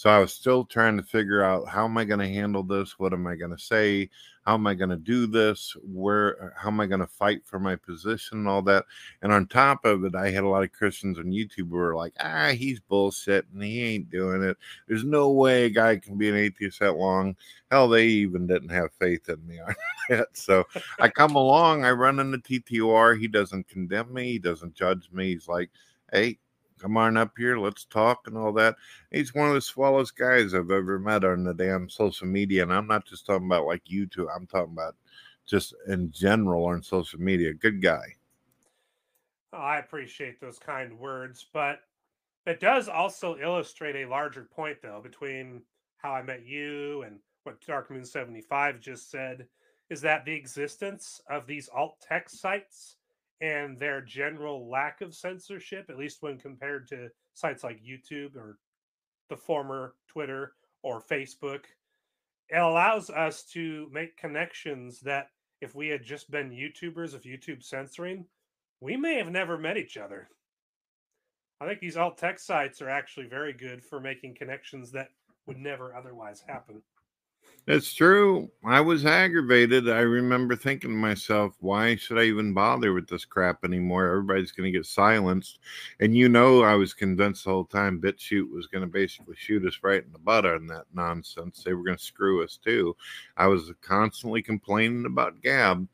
So 0.00 0.08
I 0.08 0.18
was 0.18 0.32
still 0.32 0.64
trying 0.64 0.96
to 0.96 1.02
figure 1.02 1.42
out 1.42 1.68
how 1.68 1.84
am 1.84 1.98
I 1.98 2.06
going 2.06 2.20
to 2.20 2.26
handle 2.26 2.62
this? 2.62 2.98
What 2.98 3.12
am 3.12 3.26
I 3.26 3.36
going 3.36 3.50
to 3.50 3.62
say? 3.62 4.08
How 4.46 4.54
am 4.54 4.66
I 4.66 4.72
going 4.72 4.88
to 4.88 4.96
do 4.96 5.26
this? 5.26 5.76
Where, 5.82 6.54
how 6.56 6.68
am 6.68 6.80
I 6.80 6.86
going 6.86 7.02
to 7.02 7.06
fight 7.06 7.42
for 7.44 7.58
my 7.58 7.76
position 7.76 8.38
and 8.38 8.48
all 8.48 8.62
that? 8.62 8.86
And 9.20 9.30
on 9.30 9.46
top 9.46 9.84
of 9.84 10.06
it, 10.06 10.14
I 10.14 10.30
had 10.30 10.42
a 10.42 10.48
lot 10.48 10.62
of 10.62 10.72
Christians 10.72 11.18
on 11.18 11.26
YouTube 11.26 11.68
who 11.68 11.76
were 11.76 11.94
like, 11.94 12.14
ah, 12.18 12.48
he's 12.48 12.80
bullshit 12.80 13.44
and 13.52 13.62
he 13.62 13.82
ain't 13.82 14.08
doing 14.08 14.42
it. 14.42 14.56
There's 14.88 15.04
no 15.04 15.32
way 15.32 15.66
a 15.66 15.68
guy 15.68 15.98
can 15.98 16.16
be 16.16 16.30
an 16.30 16.34
atheist 16.36 16.80
that 16.80 16.96
long. 16.96 17.36
Hell, 17.70 17.86
they 17.86 18.06
even 18.06 18.46
didn't 18.46 18.70
have 18.70 18.94
faith 18.94 19.28
in 19.28 19.46
me 19.46 19.60
on 19.68 19.74
that. 20.08 20.28
So 20.32 20.64
I 20.98 21.10
come 21.10 21.34
along, 21.34 21.84
I 21.84 21.90
run 21.90 22.20
into 22.20 22.38
TTOR. 22.38 23.20
He 23.20 23.28
doesn't 23.28 23.68
condemn 23.68 24.14
me, 24.14 24.32
he 24.32 24.38
doesn't 24.38 24.72
judge 24.72 25.10
me. 25.12 25.32
He's 25.34 25.46
like, 25.46 25.68
hey, 26.10 26.38
come 26.80 26.96
on 26.96 27.16
up 27.16 27.32
here, 27.36 27.58
let's 27.58 27.84
talk 27.84 28.26
and 28.26 28.36
all 28.36 28.52
that. 28.54 28.76
He's 29.10 29.34
one 29.34 29.48
of 29.48 29.54
the 29.54 29.60
swellest 29.60 30.16
guys 30.16 30.54
I've 30.54 30.70
ever 30.70 30.98
met 30.98 31.24
on 31.24 31.44
the 31.44 31.54
damn 31.54 31.88
social 31.88 32.26
media. 32.26 32.62
And 32.62 32.72
I'm 32.72 32.86
not 32.86 33.06
just 33.06 33.26
talking 33.26 33.46
about 33.46 33.66
like 33.66 33.84
YouTube, 33.84 34.28
I'm 34.34 34.46
talking 34.46 34.72
about 34.72 34.96
just 35.46 35.74
in 35.88 36.10
general 36.10 36.66
on 36.66 36.82
social 36.82 37.20
media. 37.20 37.52
Good 37.52 37.82
guy. 37.82 38.04
Oh, 39.52 39.58
I 39.58 39.78
appreciate 39.78 40.40
those 40.40 40.58
kind 40.58 40.96
words, 40.98 41.46
but 41.52 41.80
it 42.46 42.60
does 42.60 42.88
also 42.88 43.36
illustrate 43.38 43.96
a 43.96 44.08
larger 44.08 44.44
point, 44.44 44.78
though, 44.80 45.00
between 45.02 45.62
how 45.96 46.12
I 46.12 46.22
met 46.22 46.46
you 46.46 47.02
and 47.02 47.18
what 47.42 47.60
Dark 47.66 47.90
Moon 47.90 48.04
75 48.04 48.80
just 48.80 49.10
said 49.10 49.46
is 49.90 50.00
that 50.02 50.24
the 50.24 50.32
existence 50.32 51.20
of 51.28 51.46
these 51.46 51.68
alt 51.74 51.96
text 52.00 52.40
sites 52.40 52.96
and 53.40 53.78
their 53.78 54.00
general 54.00 54.68
lack 54.68 55.00
of 55.00 55.14
censorship, 55.14 55.86
at 55.88 55.98
least 55.98 56.18
when 56.20 56.38
compared 56.38 56.86
to 56.88 57.08
sites 57.34 57.64
like 57.64 57.82
YouTube 57.82 58.36
or 58.36 58.58
the 59.28 59.36
former 59.36 59.94
Twitter 60.08 60.52
or 60.82 61.00
Facebook, 61.00 61.64
it 62.48 62.58
allows 62.58 63.10
us 63.10 63.44
to 63.44 63.88
make 63.92 64.16
connections 64.16 65.00
that 65.00 65.28
if 65.60 65.74
we 65.74 65.88
had 65.88 66.02
just 66.02 66.30
been 66.30 66.50
YouTubers 66.50 67.14
of 67.14 67.22
YouTube 67.22 67.62
censoring, 67.62 68.24
we 68.80 68.96
may 68.96 69.16
have 69.16 69.30
never 69.30 69.56
met 69.58 69.76
each 69.76 69.96
other. 69.96 70.28
I 71.60 71.66
think 71.66 71.80
these 71.80 71.96
alt 71.96 72.16
tech 72.18 72.38
sites 72.38 72.80
are 72.80 72.88
actually 72.88 73.26
very 73.26 73.52
good 73.52 73.84
for 73.84 74.00
making 74.00 74.34
connections 74.34 74.90
that 74.92 75.08
would 75.46 75.58
never 75.58 75.94
otherwise 75.94 76.42
happen. 76.46 76.82
It's 77.66 77.94
true. 77.94 78.50
I 78.64 78.80
was 78.80 79.06
aggravated. 79.06 79.88
I 79.88 80.00
remember 80.00 80.56
thinking 80.56 80.90
to 80.90 80.96
myself, 80.96 81.54
why 81.60 81.94
should 81.94 82.18
I 82.18 82.24
even 82.24 82.52
bother 82.52 82.92
with 82.92 83.06
this 83.06 83.24
crap 83.24 83.64
anymore? 83.64 84.08
Everybody's 84.08 84.50
going 84.50 84.72
to 84.72 84.76
get 84.76 84.86
silenced. 84.86 85.60
And 86.00 86.16
you 86.16 86.28
know, 86.28 86.62
I 86.62 86.74
was 86.74 86.94
convinced 86.94 87.44
the 87.44 87.50
whole 87.50 87.66
time 87.66 88.00
BitChute 88.00 88.50
was 88.50 88.66
going 88.66 88.82
to 88.82 88.90
basically 88.90 89.36
shoot 89.36 89.64
us 89.66 89.78
right 89.82 90.02
in 90.04 90.10
the 90.10 90.18
butt 90.18 90.46
on 90.46 90.66
that 90.66 90.86
nonsense. 90.92 91.62
They 91.62 91.74
were 91.74 91.84
going 91.84 91.98
to 91.98 92.02
screw 92.02 92.42
us 92.42 92.56
too. 92.56 92.96
I 93.36 93.46
was 93.46 93.70
constantly 93.82 94.42
complaining 94.42 95.06
about 95.06 95.40
Gab. 95.40 95.86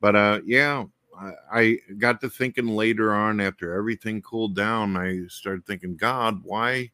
But 0.00 0.16
uh, 0.16 0.40
yeah, 0.44 0.84
I, 1.18 1.32
I 1.50 1.78
got 1.98 2.20
to 2.20 2.28
thinking 2.28 2.68
later 2.68 3.14
on 3.14 3.40
after 3.40 3.74
everything 3.74 4.20
cooled 4.20 4.54
down, 4.54 4.96
I 4.96 5.22
started 5.28 5.64
thinking, 5.66 5.96
God, 5.96 6.40
why? 6.42 6.90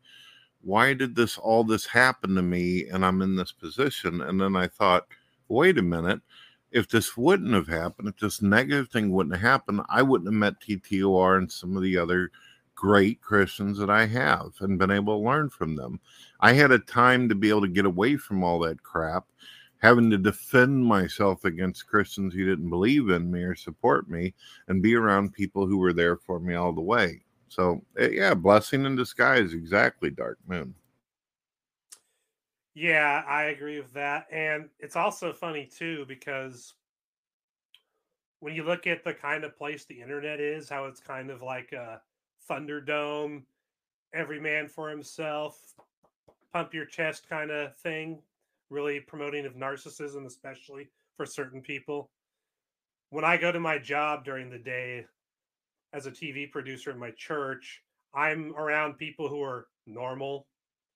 Why 0.62 0.94
did 0.94 1.14
this 1.14 1.38
all 1.38 1.64
this 1.64 1.86
happen 1.86 2.34
to 2.34 2.42
me 2.42 2.88
and 2.88 3.04
I'm 3.04 3.22
in 3.22 3.36
this 3.36 3.52
position? 3.52 4.22
And 4.22 4.40
then 4.40 4.56
I 4.56 4.68
thought, 4.68 5.06
wait 5.48 5.78
a 5.78 5.82
minute, 5.82 6.20
if 6.70 6.88
this 6.88 7.16
wouldn't 7.16 7.52
have 7.52 7.68
happened, 7.68 8.08
if 8.08 8.18
this 8.18 8.40
negative 8.40 8.88
thing 8.88 9.10
wouldn't 9.10 9.34
have 9.36 9.42
happened, 9.42 9.82
I 9.88 10.02
wouldn't 10.02 10.28
have 10.28 10.34
met 10.34 10.60
TTOR 10.60 11.38
and 11.38 11.50
some 11.50 11.76
of 11.76 11.82
the 11.82 11.98
other 11.98 12.30
great 12.74 13.20
Christians 13.20 13.78
that 13.78 13.90
I 13.90 14.06
have 14.06 14.52
and 14.60 14.78
been 14.78 14.90
able 14.90 15.18
to 15.18 15.24
learn 15.24 15.50
from 15.50 15.76
them. 15.76 16.00
I 16.40 16.52
had 16.52 16.70
a 16.70 16.78
time 16.78 17.28
to 17.28 17.34
be 17.34 17.50
able 17.50 17.60
to 17.62 17.68
get 17.68 17.84
away 17.84 18.16
from 18.16 18.42
all 18.42 18.58
that 18.60 18.82
crap, 18.82 19.26
having 19.78 20.10
to 20.10 20.18
defend 20.18 20.84
myself 20.84 21.44
against 21.44 21.86
Christians 21.86 22.34
who 22.34 22.46
didn't 22.46 22.70
believe 22.70 23.10
in 23.10 23.30
me 23.30 23.42
or 23.42 23.54
support 23.54 24.08
me, 24.08 24.34
and 24.68 24.82
be 24.82 24.94
around 24.94 25.34
people 25.34 25.66
who 25.66 25.76
were 25.76 25.92
there 25.92 26.16
for 26.16 26.40
me 26.40 26.54
all 26.54 26.72
the 26.72 26.80
way. 26.80 27.20
So 27.52 27.84
eh, 27.98 28.08
yeah, 28.12 28.32
blessing 28.32 28.86
in 28.86 28.96
disguise, 28.96 29.52
exactly. 29.52 30.10
Dark 30.10 30.38
Moon. 30.46 30.74
Yeah, 32.74 33.22
I 33.28 33.44
agree 33.44 33.78
with 33.78 33.92
that, 33.92 34.26
and 34.32 34.70
it's 34.78 34.96
also 34.96 35.34
funny 35.34 35.66
too 35.66 36.06
because 36.08 36.72
when 38.40 38.54
you 38.54 38.64
look 38.64 38.86
at 38.86 39.04
the 39.04 39.12
kind 39.12 39.44
of 39.44 39.54
place 39.54 39.84
the 39.84 40.00
internet 40.00 40.40
is, 40.40 40.70
how 40.70 40.86
it's 40.86 41.00
kind 41.00 41.30
of 41.30 41.42
like 41.42 41.72
a 41.72 42.00
Thunderdome, 42.48 43.42
every 44.14 44.40
man 44.40 44.66
for 44.66 44.88
himself, 44.88 45.74
pump 46.54 46.72
your 46.72 46.86
chest 46.86 47.28
kind 47.28 47.50
of 47.50 47.76
thing, 47.76 48.22
really 48.70 48.98
promoting 48.98 49.44
of 49.44 49.54
narcissism, 49.54 50.24
especially 50.24 50.88
for 51.18 51.26
certain 51.26 51.60
people. 51.60 52.10
When 53.10 53.26
I 53.26 53.36
go 53.36 53.52
to 53.52 53.60
my 53.60 53.78
job 53.78 54.24
during 54.24 54.48
the 54.48 54.58
day, 54.58 55.04
as 55.92 56.06
a 56.06 56.10
TV 56.10 56.50
producer 56.50 56.90
in 56.90 56.98
my 56.98 57.10
church, 57.12 57.82
I'm 58.14 58.54
around 58.56 58.98
people 58.98 59.28
who 59.28 59.42
are 59.42 59.68
normal, 59.86 60.46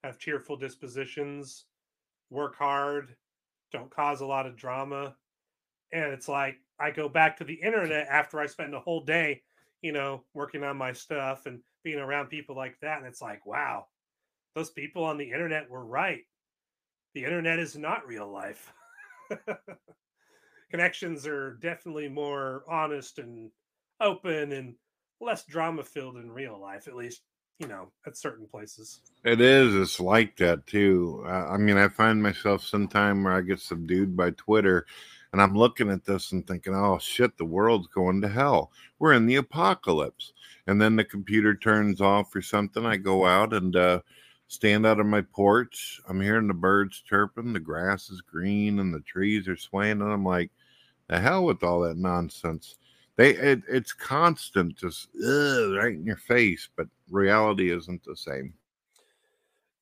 have 0.05 0.19
cheerful 0.19 0.57
dispositions, 0.57 1.67
work 2.31 2.57
hard, 2.57 3.15
don't 3.73 3.91
cause 3.91 4.21
a 4.21 4.27
lot 4.27 4.47
of 4.47 4.57
drama. 4.57 5.15
And 5.93 6.13
it's 6.13 6.29
like 6.29 6.57
I 6.79 6.91
go 6.91 7.09
back 7.09 7.37
to 7.39 7.45
the 7.45 7.55
internet 7.55 8.07
after 8.09 8.41
I 8.41 8.47
spend 8.47 8.75
a 8.75 8.81
whole 8.81 9.05
day, 9.05 9.43
you 9.83 9.93
know, 9.93 10.25
working 10.35 10.65
on 10.65 10.77
my 10.77 10.93
stuff 10.93 11.47
and 11.47 11.61
being 11.85 11.99
around 11.99 12.29
people 12.29 12.57
like 12.57 12.77
that. 12.81 12.99
And 12.99 13.07
it's 13.07 13.23
like, 13.23 13.47
wow, 13.47 13.87
those 14.55 14.71
people 14.71 15.05
on 15.05 15.19
the 15.19 15.31
internet 15.31 15.71
were 15.71 15.85
right. 15.85 16.23
The 17.15 17.25
internet 17.25 17.59
is 17.59 17.77
not 17.77 18.07
real 18.07 18.31
life. 18.31 18.73
Connections 20.71 21.27
are 21.27 21.55
definitely 21.55 22.09
more 22.09 22.65
honest 22.69 23.19
and 23.19 23.51
open 24.01 24.53
and 24.53 24.75
less 25.21 25.45
drama 25.45 25.83
filled 25.83 26.17
in 26.17 26.31
real 26.31 26.59
life, 26.61 26.89
at 26.89 26.97
least 26.97 27.23
you 27.59 27.67
know 27.67 27.91
at 28.07 28.17
certain 28.17 28.47
places. 28.47 29.01
It 29.25 29.41
is. 29.41 29.75
It's 29.75 30.01
like 30.01 30.37
that 30.37 30.67
too. 30.67 31.25
I 31.27 31.57
mean, 31.57 31.79
I 31.79 31.89
find 31.89 32.23
myself 32.23 32.63
sometime 32.63 33.25
where 33.25 33.35
I 33.35 33.41
get 33.41 33.61
subdued 33.61 34.17
by 34.17 34.31
Twitter. 34.31 34.87
And 35.33 35.43
I'm 35.43 35.55
looking 35.55 35.91
at 35.91 36.05
this 36.05 36.33
and 36.33 36.47
thinking, 36.47 36.75
oh 36.75 36.99
shit, 36.99 37.37
the 37.37 37.45
world's 37.45 37.89
going 37.89 38.23
to 38.23 38.29
hell. 38.29 38.71
We're 38.99 39.13
in 39.13 39.27
the 39.27 39.37
apocalypse. 39.37 40.33
And 40.67 40.81
then 40.81 40.97
the 40.97 41.05
computer 41.05 41.55
turns 41.55 42.01
off 42.01 42.35
or 42.35 42.41
something. 42.41 42.87
I 42.87 42.97
go 42.97 43.27
out 43.27 43.53
and 43.53 43.77
uh, 43.77 44.01
stand 44.49 44.87
out 44.87 44.99
on 44.99 45.11
my 45.11 45.21
porch. 45.21 46.01
I'm 46.09 46.21
hearing 46.21 46.49
the 46.49 46.55
birds 46.55 47.03
chirping, 47.03 47.53
the 47.53 47.61
grass 47.61 48.09
is 48.09 48.21
green, 48.23 48.79
and 48.79 48.95
the 48.95 49.01
trees 49.01 49.47
are 49.49 49.57
swaying. 49.57 50.01
And 50.01 50.11
I'm 50.11 50.25
like, 50.25 50.53
the 51.09 51.21
hell 51.21 51.45
with 51.45 51.63
all 51.63 51.81
that 51.81 51.99
nonsense 51.99 52.77
they 53.17 53.31
it, 53.31 53.63
it's 53.69 53.93
constant 53.93 54.77
just 54.77 55.09
ugh, 55.17 55.73
right 55.77 55.95
in 55.95 56.05
your 56.05 56.17
face 56.17 56.69
but 56.77 56.87
reality 57.11 57.71
isn't 57.71 58.05
the 58.05 58.17
same. 58.17 58.53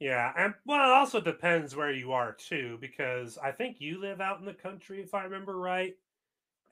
Yeah 0.00 0.32
and 0.36 0.54
well 0.66 0.90
it 0.90 0.92
also 0.94 1.20
depends 1.20 1.76
where 1.76 1.92
you 1.92 2.12
are 2.12 2.32
too 2.32 2.78
because 2.80 3.38
i 3.38 3.50
think 3.50 3.80
you 3.80 4.00
live 4.00 4.20
out 4.20 4.38
in 4.40 4.44
the 4.44 4.52
country 4.52 5.00
if 5.00 5.14
i 5.14 5.22
remember 5.24 5.56
right 5.56 5.94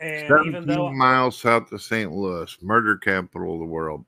and 0.00 0.46
even 0.46 0.66
though 0.66 0.92
miles 0.92 1.38
south 1.38 1.70
of 1.72 1.80
st 1.80 2.10
louis 2.10 2.56
murder 2.60 2.96
capital 2.96 3.54
of 3.54 3.60
the 3.60 3.64
world. 3.64 4.04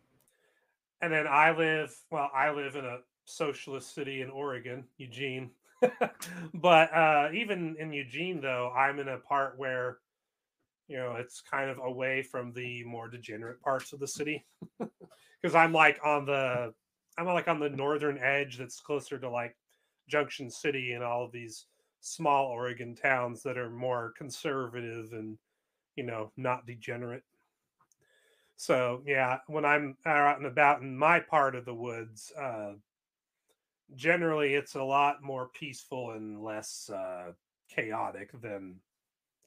And 1.01 1.13
then 1.13 1.27
i 1.27 1.57
live 1.57 1.95
well 2.11 2.31
i 2.35 2.51
live 2.51 2.77
in 2.77 2.85
a 2.85 2.99
socialist 3.25 3.95
city 3.95 4.21
in 4.21 4.31
oregon 4.31 4.85
eugene. 4.99 5.51
But 6.55 6.93
uh 6.95 7.29
even 7.33 7.77
in 7.79 7.93
eugene 7.93 8.41
though 8.41 8.71
i'm 8.77 8.99
in 8.99 9.09
a 9.09 9.19
part 9.19 9.59
where 9.59 9.99
you 10.89 10.97
know 10.97 11.15
it's 11.19 11.41
kind 11.41 11.71
of 11.71 11.79
away 11.79 12.23
from 12.23 12.53
the 12.53 12.85
more 12.85 13.09
degenerate 13.09 13.61
parts 13.61 13.93
of 13.93 14.01
the 14.01 14.09
city. 14.09 14.45
Because 15.43 15.55
i'm 15.55 15.75
like 15.75 16.01
on 16.03 16.25
the 16.25 16.73
i'm 17.19 17.27
like 17.27 17.49
on 17.49 17.61
the 17.61 17.69
northern 17.69 18.17
edge 18.17 18.57
that's 18.57 18.81
closer 18.81 19.19
to 19.19 19.29
like 19.29 19.55
junction 20.09 20.51
city 20.51 20.93
and 20.93 21.05
all 21.05 21.23
of 21.23 21.33
these 21.33 21.67
small 22.01 22.47
oregon 22.47 22.95
towns 22.95 23.43
that 23.43 23.59
are 23.59 23.69
more 23.69 24.15
conservative 24.17 25.13
and 25.13 25.37
you 25.97 26.03
know 26.03 26.33
not 26.39 26.65
degenerate. 26.67 27.25
So 28.57 29.03
yeah 29.05 29.39
when 29.47 29.67
i'm 29.67 29.99
out 30.07 30.39
and 30.39 30.47
about 30.47 30.81
in 30.81 30.97
my 30.97 31.21
part 31.21 31.55
of 31.55 31.67
the 31.67 31.75
woods 31.75 32.33
uh 32.41 32.73
generally 33.95 34.55
it's 34.55 34.77
a 34.77 34.83
lot 34.83 35.23
more 35.23 35.51
peaceful 35.53 36.13
and 36.13 36.43
less 36.43 36.89
uh 36.89 37.33
chaotic 37.69 38.31
than 38.41 38.77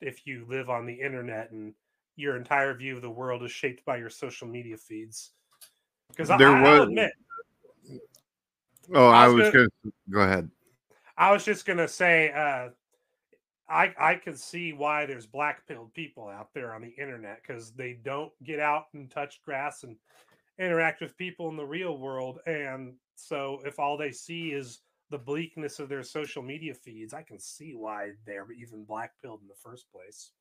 if 0.01 0.25
you 0.25 0.45
live 0.47 0.69
on 0.69 0.85
the 0.85 0.93
internet 0.93 1.51
and 1.51 1.73
your 2.15 2.35
entire 2.35 2.73
view 2.73 2.95
of 2.95 3.01
the 3.01 3.09
world 3.09 3.43
is 3.43 3.51
shaped 3.51 3.85
by 3.85 3.97
your 3.97 4.09
social 4.09 4.47
media 4.47 4.77
feeds. 4.77 5.31
Because 6.09 6.29
there 6.37 6.55
I, 6.55 6.61
was, 6.61 6.79
I'll 6.79 6.83
admit. 6.83 7.11
Oh, 8.93 9.07
I 9.07 9.27
was, 9.27 9.33
I 9.33 9.43
was 9.43 9.53
gonna, 9.53 9.67
gonna, 9.83 9.93
go 10.09 10.19
ahead. 10.21 10.51
I 11.17 11.31
was 11.31 11.43
just 11.43 11.65
gonna 11.65 11.87
say, 11.87 12.31
uh, 12.31 12.69
I 13.69 13.93
I 13.99 14.15
can 14.15 14.35
see 14.35 14.73
why 14.73 15.05
there's 15.05 15.25
black 15.25 15.67
pilled 15.67 15.93
people 15.93 16.27
out 16.27 16.53
there 16.53 16.73
on 16.73 16.81
the 16.81 16.93
internet 16.97 17.41
because 17.41 17.71
they 17.71 17.99
don't 18.03 18.31
get 18.43 18.59
out 18.59 18.85
and 18.93 19.11
touch 19.11 19.41
grass 19.43 19.83
and 19.83 19.97
interact 20.57 21.01
with 21.01 21.17
people 21.17 21.49
in 21.49 21.57
the 21.57 21.65
real 21.65 21.97
world, 21.97 22.39
and 22.45 22.93
so 23.15 23.61
if 23.65 23.79
all 23.79 23.97
they 23.97 24.11
see 24.11 24.49
is 24.49 24.79
the 25.09 25.17
bleakness 25.17 25.79
of 25.79 25.89
their 25.89 26.03
social 26.03 26.43
media 26.43 26.73
feeds, 26.73 27.13
I 27.13 27.23
can 27.23 27.39
see 27.39 27.73
why 27.73 28.11
they're 28.25 28.51
even 28.51 28.85
blackpilled 28.85 29.41
in 29.41 29.47
the 29.47 29.61
first 29.61 29.85
place. 29.91 30.31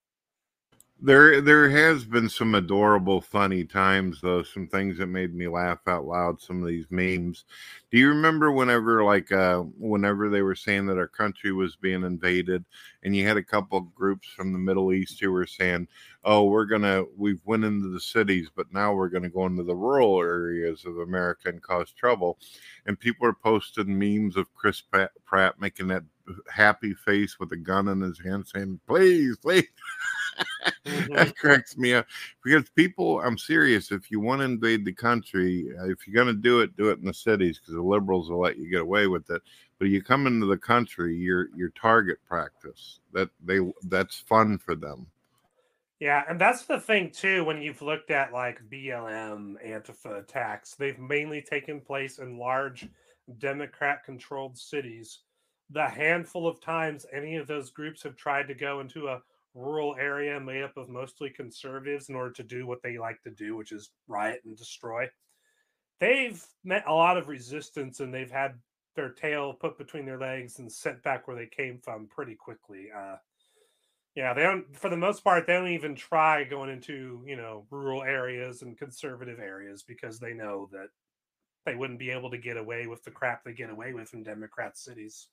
There, 0.98 1.42
there 1.42 1.68
has 1.68 2.06
been 2.06 2.30
some 2.30 2.54
adorable, 2.54 3.20
funny 3.20 3.64
times 3.64 4.20
though. 4.22 4.42
Some 4.42 4.66
things 4.66 4.96
that 4.96 5.08
made 5.08 5.34
me 5.34 5.46
laugh 5.46 5.80
out 5.86 6.06
loud. 6.06 6.40
Some 6.40 6.62
of 6.62 6.68
these 6.68 6.86
memes. 6.90 7.44
Do 7.90 7.98
you 7.98 8.08
remember 8.08 8.50
whenever, 8.50 9.04
like, 9.04 9.30
uh, 9.30 9.60
whenever 9.78 10.30
they 10.30 10.40
were 10.40 10.54
saying 10.54 10.86
that 10.86 10.96
our 10.96 11.06
country 11.06 11.52
was 11.52 11.76
being 11.76 12.02
invaded, 12.02 12.64
and 13.02 13.14
you 13.14 13.26
had 13.26 13.36
a 13.36 13.42
couple 13.42 13.80
groups 13.94 14.26
from 14.28 14.52
the 14.54 14.58
Middle 14.58 14.90
East 14.92 15.20
who 15.20 15.30
were 15.32 15.46
saying, 15.46 15.86
"Oh, 16.24 16.44
we're 16.44 16.64
gonna, 16.64 17.04
we've 17.14 17.42
went 17.44 17.64
into 17.64 17.88
the 17.88 18.00
cities, 18.00 18.48
but 18.56 18.72
now 18.72 18.94
we're 18.94 19.10
gonna 19.10 19.28
go 19.28 19.44
into 19.44 19.64
the 19.64 19.76
rural 19.76 20.18
areas 20.22 20.86
of 20.86 20.96
America 20.98 21.50
and 21.50 21.62
cause 21.62 21.92
trouble," 21.92 22.38
and 22.86 22.98
people 22.98 23.26
are 23.26 23.34
posting 23.34 23.98
memes 23.98 24.34
of 24.36 24.52
Chris 24.54 24.82
Pratt 25.26 25.60
making 25.60 25.88
that 25.88 26.04
happy 26.50 26.94
face 26.94 27.38
with 27.38 27.52
a 27.52 27.56
gun 27.56 27.86
in 27.88 28.00
his 28.00 28.18
hand, 28.18 28.46
saying, 28.48 28.80
"Please, 28.86 29.36
please." 29.36 29.68
mm-hmm. 30.86 31.14
that 31.14 31.36
cracks 31.36 31.76
me 31.76 31.94
up 31.94 32.06
because 32.44 32.68
people 32.70 33.20
i'm 33.20 33.38
serious 33.38 33.92
if 33.92 34.10
you 34.10 34.20
want 34.20 34.40
to 34.40 34.44
invade 34.44 34.84
the 34.84 34.92
country 34.92 35.66
uh, 35.80 35.88
if 35.88 36.06
you're 36.06 36.14
going 36.14 36.34
to 36.34 36.40
do 36.40 36.60
it 36.60 36.76
do 36.76 36.90
it 36.90 36.98
in 36.98 37.04
the 37.04 37.14
cities 37.14 37.58
because 37.58 37.74
the 37.74 37.82
liberals 37.82 38.30
will 38.30 38.40
let 38.40 38.58
you 38.58 38.70
get 38.70 38.82
away 38.82 39.06
with 39.06 39.28
it 39.30 39.42
but 39.78 39.88
you 39.88 40.02
come 40.02 40.26
into 40.26 40.46
the 40.46 40.56
country 40.56 41.16
your 41.16 41.48
your 41.56 41.70
target 41.70 42.18
practice 42.26 43.00
that 43.12 43.28
they 43.44 43.60
that's 43.84 44.18
fun 44.18 44.58
for 44.58 44.74
them 44.74 45.06
yeah, 45.98 46.24
and 46.28 46.38
that's 46.38 46.66
the 46.66 46.78
thing 46.78 47.10
too. 47.10 47.44
When 47.44 47.62
you've 47.62 47.80
looked 47.80 48.10
at 48.10 48.32
like 48.32 48.60
BLM 48.70 49.54
Antifa 49.66 50.18
attacks, 50.18 50.74
they've 50.74 50.98
mainly 50.98 51.40
taken 51.40 51.80
place 51.80 52.18
in 52.18 52.38
large 52.38 52.86
Democrat-controlled 53.38 54.58
cities. 54.58 55.20
The 55.70 55.88
handful 55.88 56.46
of 56.46 56.60
times 56.60 57.06
any 57.12 57.36
of 57.36 57.46
those 57.46 57.70
groups 57.70 58.02
have 58.02 58.16
tried 58.16 58.46
to 58.48 58.54
go 58.54 58.80
into 58.80 59.08
a 59.08 59.22
rural 59.56 59.96
area 59.98 60.38
made 60.38 60.62
up 60.62 60.76
of 60.76 60.88
mostly 60.88 61.30
conservatives 61.30 62.08
in 62.08 62.14
order 62.14 62.32
to 62.32 62.42
do 62.42 62.66
what 62.66 62.82
they 62.82 62.98
like 62.98 63.20
to 63.22 63.30
do, 63.30 63.56
which 63.56 63.72
is 63.72 63.90
riot 64.06 64.42
and 64.44 64.56
destroy. 64.56 65.08
They've 65.98 66.44
met 66.62 66.84
a 66.86 66.92
lot 66.92 67.16
of 67.16 67.28
resistance 67.28 68.00
and 68.00 68.12
they've 68.12 68.30
had 68.30 68.52
their 68.94 69.10
tail 69.10 69.54
put 69.54 69.78
between 69.78 70.04
their 70.04 70.18
legs 70.18 70.58
and 70.58 70.70
sent 70.70 71.02
back 71.02 71.26
where 71.26 71.36
they 71.36 71.46
came 71.46 71.78
from 71.82 72.06
pretty 72.06 72.34
quickly. 72.34 72.88
Uh, 72.94 73.16
yeah, 74.14 74.32
they 74.34 74.42
don't, 74.42 74.74
for 74.76 74.88
the 74.90 74.96
most 74.96 75.24
part, 75.24 75.46
they 75.46 75.52
don't 75.54 75.68
even 75.68 75.94
try 75.94 76.44
going 76.44 76.70
into, 76.70 77.22
you 77.26 77.36
know, 77.36 77.66
rural 77.70 78.02
areas 78.02 78.62
and 78.62 78.78
conservative 78.78 79.38
areas 79.38 79.82
because 79.82 80.18
they 80.18 80.32
know 80.32 80.68
that 80.72 80.88
they 81.66 81.74
wouldn't 81.74 81.98
be 81.98 82.10
able 82.10 82.30
to 82.30 82.38
get 82.38 82.56
away 82.56 82.86
with 82.86 83.02
the 83.04 83.10
crap 83.10 83.44
they 83.44 83.52
get 83.52 83.70
away 83.70 83.92
with 83.92 84.14
in 84.14 84.22
Democrat 84.22 84.78
cities. 84.78 85.28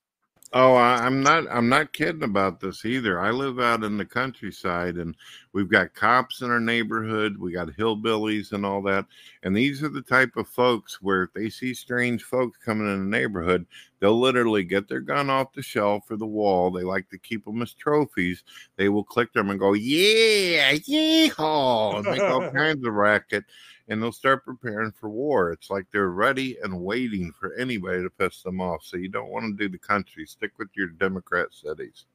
Oh, 0.56 0.76
I, 0.76 1.08
am 1.08 1.24
not. 1.24 1.46
I'm 1.50 1.68
not 1.68 1.94
kidding 1.94 2.22
about 2.22 2.60
this 2.60 2.86
either. 2.86 3.20
I 3.20 3.32
live 3.32 3.60
out 3.60 3.84
in 3.84 3.98
the 3.98 4.06
countryside, 4.06 4.98
and 4.98 5.16
we've 5.52 5.70
got 5.70 5.96
cops 5.96 6.42
in 6.42 6.52
our 6.52 6.60
neighborhood. 6.60 7.38
We 7.40 7.52
got 7.52 7.70
hillbillies 7.70 8.52
and 8.52 8.64
all 8.64 8.84
that. 8.84 9.08
And 9.42 9.58
these 9.58 9.82
are 9.82 9.90
the 9.90 10.04
type 10.04 10.38
of 10.38 10.48
folks 10.48 11.02
where 11.02 11.24
if 11.24 11.34
they 11.34 11.50
see 11.50 11.74
strange 11.74 12.22
folks 12.22 12.60
coming 12.64 12.86
in 12.86 13.00
the 13.00 13.18
neighborhood, 13.18 13.66
they'll 14.00 14.20
literally 14.20 14.64
get 14.64 14.88
their 14.88 15.00
gun 15.00 15.28
off 15.32 15.54
the 15.54 15.64
shelf 15.64 16.04
or 16.12 16.18
the 16.18 16.28
wall. 16.28 16.70
They 16.70 16.84
like 16.84 17.10
to 17.10 17.18
keep 17.18 17.46
them 17.46 17.64
as 17.64 17.74
trophies. 17.74 18.44
They 18.76 18.90
will 18.90 19.04
click 19.04 19.34
them 19.34 19.50
and 19.50 19.60
go, 19.60 19.74
"Yeah, 19.74 20.74
yeehaw!" 20.74 21.96
and 21.96 22.06
make 22.06 22.22
all 22.22 22.52
kinds 22.52 22.86
of 22.86 22.94
racket 22.94 23.46
and 23.88 24.02
they'll 24.02 24.12
start 24.12 24.46
preparing 24.46 24.92
for 24.92 25.10
war. 25.10 25.52
It's 25.52 25.70
like 25.70 25.86
they're 25.92 26.10
ready 26.10 26.58
and 26.64 26.82
waiting 26.82 27.34
for 27.40 27.54
anybody 27.56 28.02
to 28.02 28.10
piss 28.10 28.42
them 28.42 28.62
off. 28.62 28.84
So 28.84 28.98
you 28.98 29.10
don't 29.10 29.30
want 29.30 29.46
to 29.46 29.64
do 29.64 29.70
the 29.70 29.78
country. 29.78 30.26
Stick 30.26 30.52
with 30.58 30.70
your 30.76 30.88
Democrat 30.88 31.48
cities. 31.52 32.06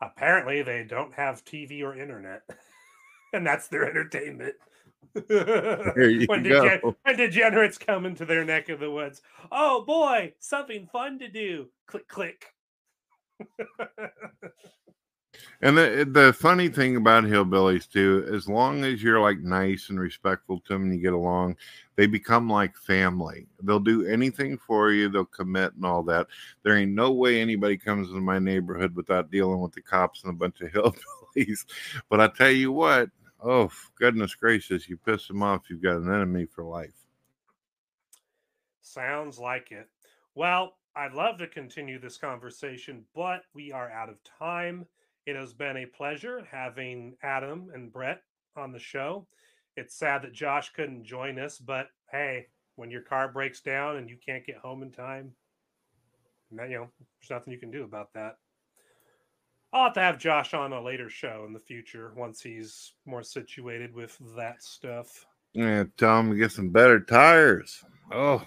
Apparently, 0.00 0.62
they 0.62 0.84
don't 0.84 1.12
have 1.14 1.44
TV 1.44 1.82
or 1.82 1.96
internet, 1.96 2.42
and 3.32 3.46
that's 3.46 3.68
their 3.68 3.88
entertainment. 3.88 4.54
when, 5.26 6.42
degen- 6.42 6.80
when 7.02 7.16
degenerates 7.16 7.78
come 7.78 8.04
into 8.04 8.24
their 8.24 8.44
neck 8.44 8.68
of 8.68 8.80
the 8.80 8.90
woods, 8.90 9.22
oh 9.50 9.84
boy, 9.84 10.32
something 10.38 10.86
fun 10.92 11.18
to 11.18 11.28
do. 11.28 11.68
Click, 11.86 12.06
click. 12.08 12.46
And 15.60 15.76
the 15.76 16.08
the 16.10 16.32
funny 16.32 16.68
thing 16.68 16.96
about 16.96 17.24
hillbillies 17.24 17.90
too, 17.90 18.28
as 18.32 18.48
long 18.48 18.84
as 18.84 19.02
you're 19.02 19.20
like 19.20 19.40
nice 19.40 19.88
and 19.88 19.98
respectful 19.98 20.60
to 20.60 20.72
them 20.72 20.82
and 20.84 20.94
you 20.94 21.00
get 21.00 21.12
along, 21.12 21.56
they 21.96 22.06
become 22.06 22.48
like 22.48 22.76
family. 22.76 23.46
They'll 23.62 23.80
do 23.80 24.06
anything 24.06 24.56
for 24.58 24.92
you. 24.92 25.08
They'll 25.08 25.24
commit 25.24 25.74
and 25.74 25.84
all 25.84 26.02
that. 26.04 26.28
There 26.62 26.76
ain't 26.76 26.92
no 26.92 27.12
way 27.12 27.40
anybody 27.40 27.76
comes 27.76 28.08
into 28.08 28.20
my 28.20 28.38
neighborhood 28.38 28.94
without 28.94 29.30
dealing 29.30 29.60
with 29.60 29.72
the 29.72 29.82
cops 29.82 30.22
and 30.22 30.32
a 30.32 30.36
bunch 30.36 30.60
of 30.60 30.70
hillbillies. 30.72 31.66
But 32.08 32.20
I 32.20 32.28
tell 32.28 32.50
you 32.50 32.70
what, 32.70 33.10
oh 33.42 33.70
goodness 33.96 34.34
gracious, 34.34 34.88
you 34.88 34.96
piss 34.96 35.26
them 35.26 35.42
off, 35.42 35.68
you've 35.68 35.82
got 35.82 35.96
an 35.96 36.12
enemy 36.12 36.46
for 36.46 36.62
life. 36.62 36.94
Sounds 38.80 39.38
like 39.38 39.70
it. 39.72 39.88
Well, 40.34 40.74
I'd 40.96 41.12
love 41.12 41.38
to 41.38 41.46
continue 41.46 41.98
this 41.98 42.16
conversation, 42.16 43.04
but 43.14 43.42
we 43.54 43.70
are 43.70 43.90
out 43.90 44.08
of 44.08 44.16
time. 44.24 44.86
It 45.28 45.36
has 45.36 45.52
been 45.52 45.76
a 45.76 45.84
pleasure 45.84 46.42
having 46.50 47.14
Adam 47.22 47.68
and 47.74 47.92
Brett 47.92 48.22
on 48.56 48.72
the 48.72 48.78
show. 48.78 49.26
It's 49.76 49.94
sad 49.94 50.22
that 50.22 50.32
Josh 50.32 50.72
couldn't 50.72 51.04
join 51.04 51.38
us, 51.38 51.58
but 51.58 51.88
hey, 52.10 52.46
when 52.76 52.90
your 52.90 53.02
car 53.02 53.30
breaks 53.30 53.60
down 53.60 53.96
and 53.96 54.08
you 54.08 54.16
can't 54.24 54.46
get 54.46 54.56
home 54.56 54.82
in 54.82 54.90
time, 54.90 55.32
you 56.50 56.56
know, 56.56 56.88
there's 57.20 57.28
nothing 57.28 57.52
you 57.52 57.58
can 57.58 57.70
do 57.70 57.84
about 57.84 58.14
that. 58.14 58.38
I'll 59.70 59.84
have 59.84 59.92
to 59.92 60.00
have 60.00 60.18
Josh 60.18 60.54
on 60.54 60.72
a 60.72 60.82
later 60.82 61.10
show 61.10 61.44
in 61.46 61.52
the 61.52 61.58
future 61.58 62.10
once 62.16 62.40
he's 62.40 62.94
more 63.04 63.22
situated 63.22 63.94
with 63.94 64.18
that 64.34 64.62
stuff. 64.62 65.26
Yeah, 65.52 65.84
tell 65.98 66.20
him 66.20 66.30
to 66.30 66.36
get 66.36 66.52
some 66.52 66.70
better 66.70 67.00
tires. 67.00 67.84
Oh. 68.10 68.42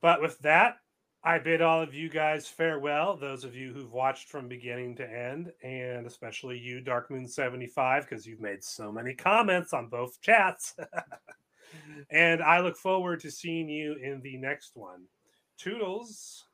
But 0.00 0.22
with 0.22 0.38
that, 0.38 0.76
I 1.22 1.38
bid 1.38 1.60
all 1.60 1.82
of 1.82 1.92
you 1.92 2.08
guys 2.08 2.48
farewell, 2.48 3.14
those 3.14 3.44
of 3.44 3.54
you 3.54 3.74
who've 3.74 3.92
watched 3.92 4.28
from 4.28 4.48
beginning 4.48 4.96
to 4.96 5.10
end, 5.10 5.52
and 5.62 6.06
especially 6.06 6.56
you, 6.58 6.80
Dark 6.80 7.10
Moon 7.10 7.28
75, 7.28 8.08
because 8.08 8.26
you've 8.26 8.40
made 8.40 8.64
so 8.64 8.90
many 8.90 9.12
comments 9.12 9.74
on 9.74 9.88
both 9.88 10.22
chats. 10.22 10.76
and 12.10 12.42
I 12.42 12.60
look 12.60 12.76
forward 12.76 13.20
to 13.20 13.30
seeing 13.30 13.68
you 13.68 13.96
in 14.02 14.22
the 14.22 14.38
next 14.38 14.76
one. 14.76 15.02
Toodles. 15.58 16.46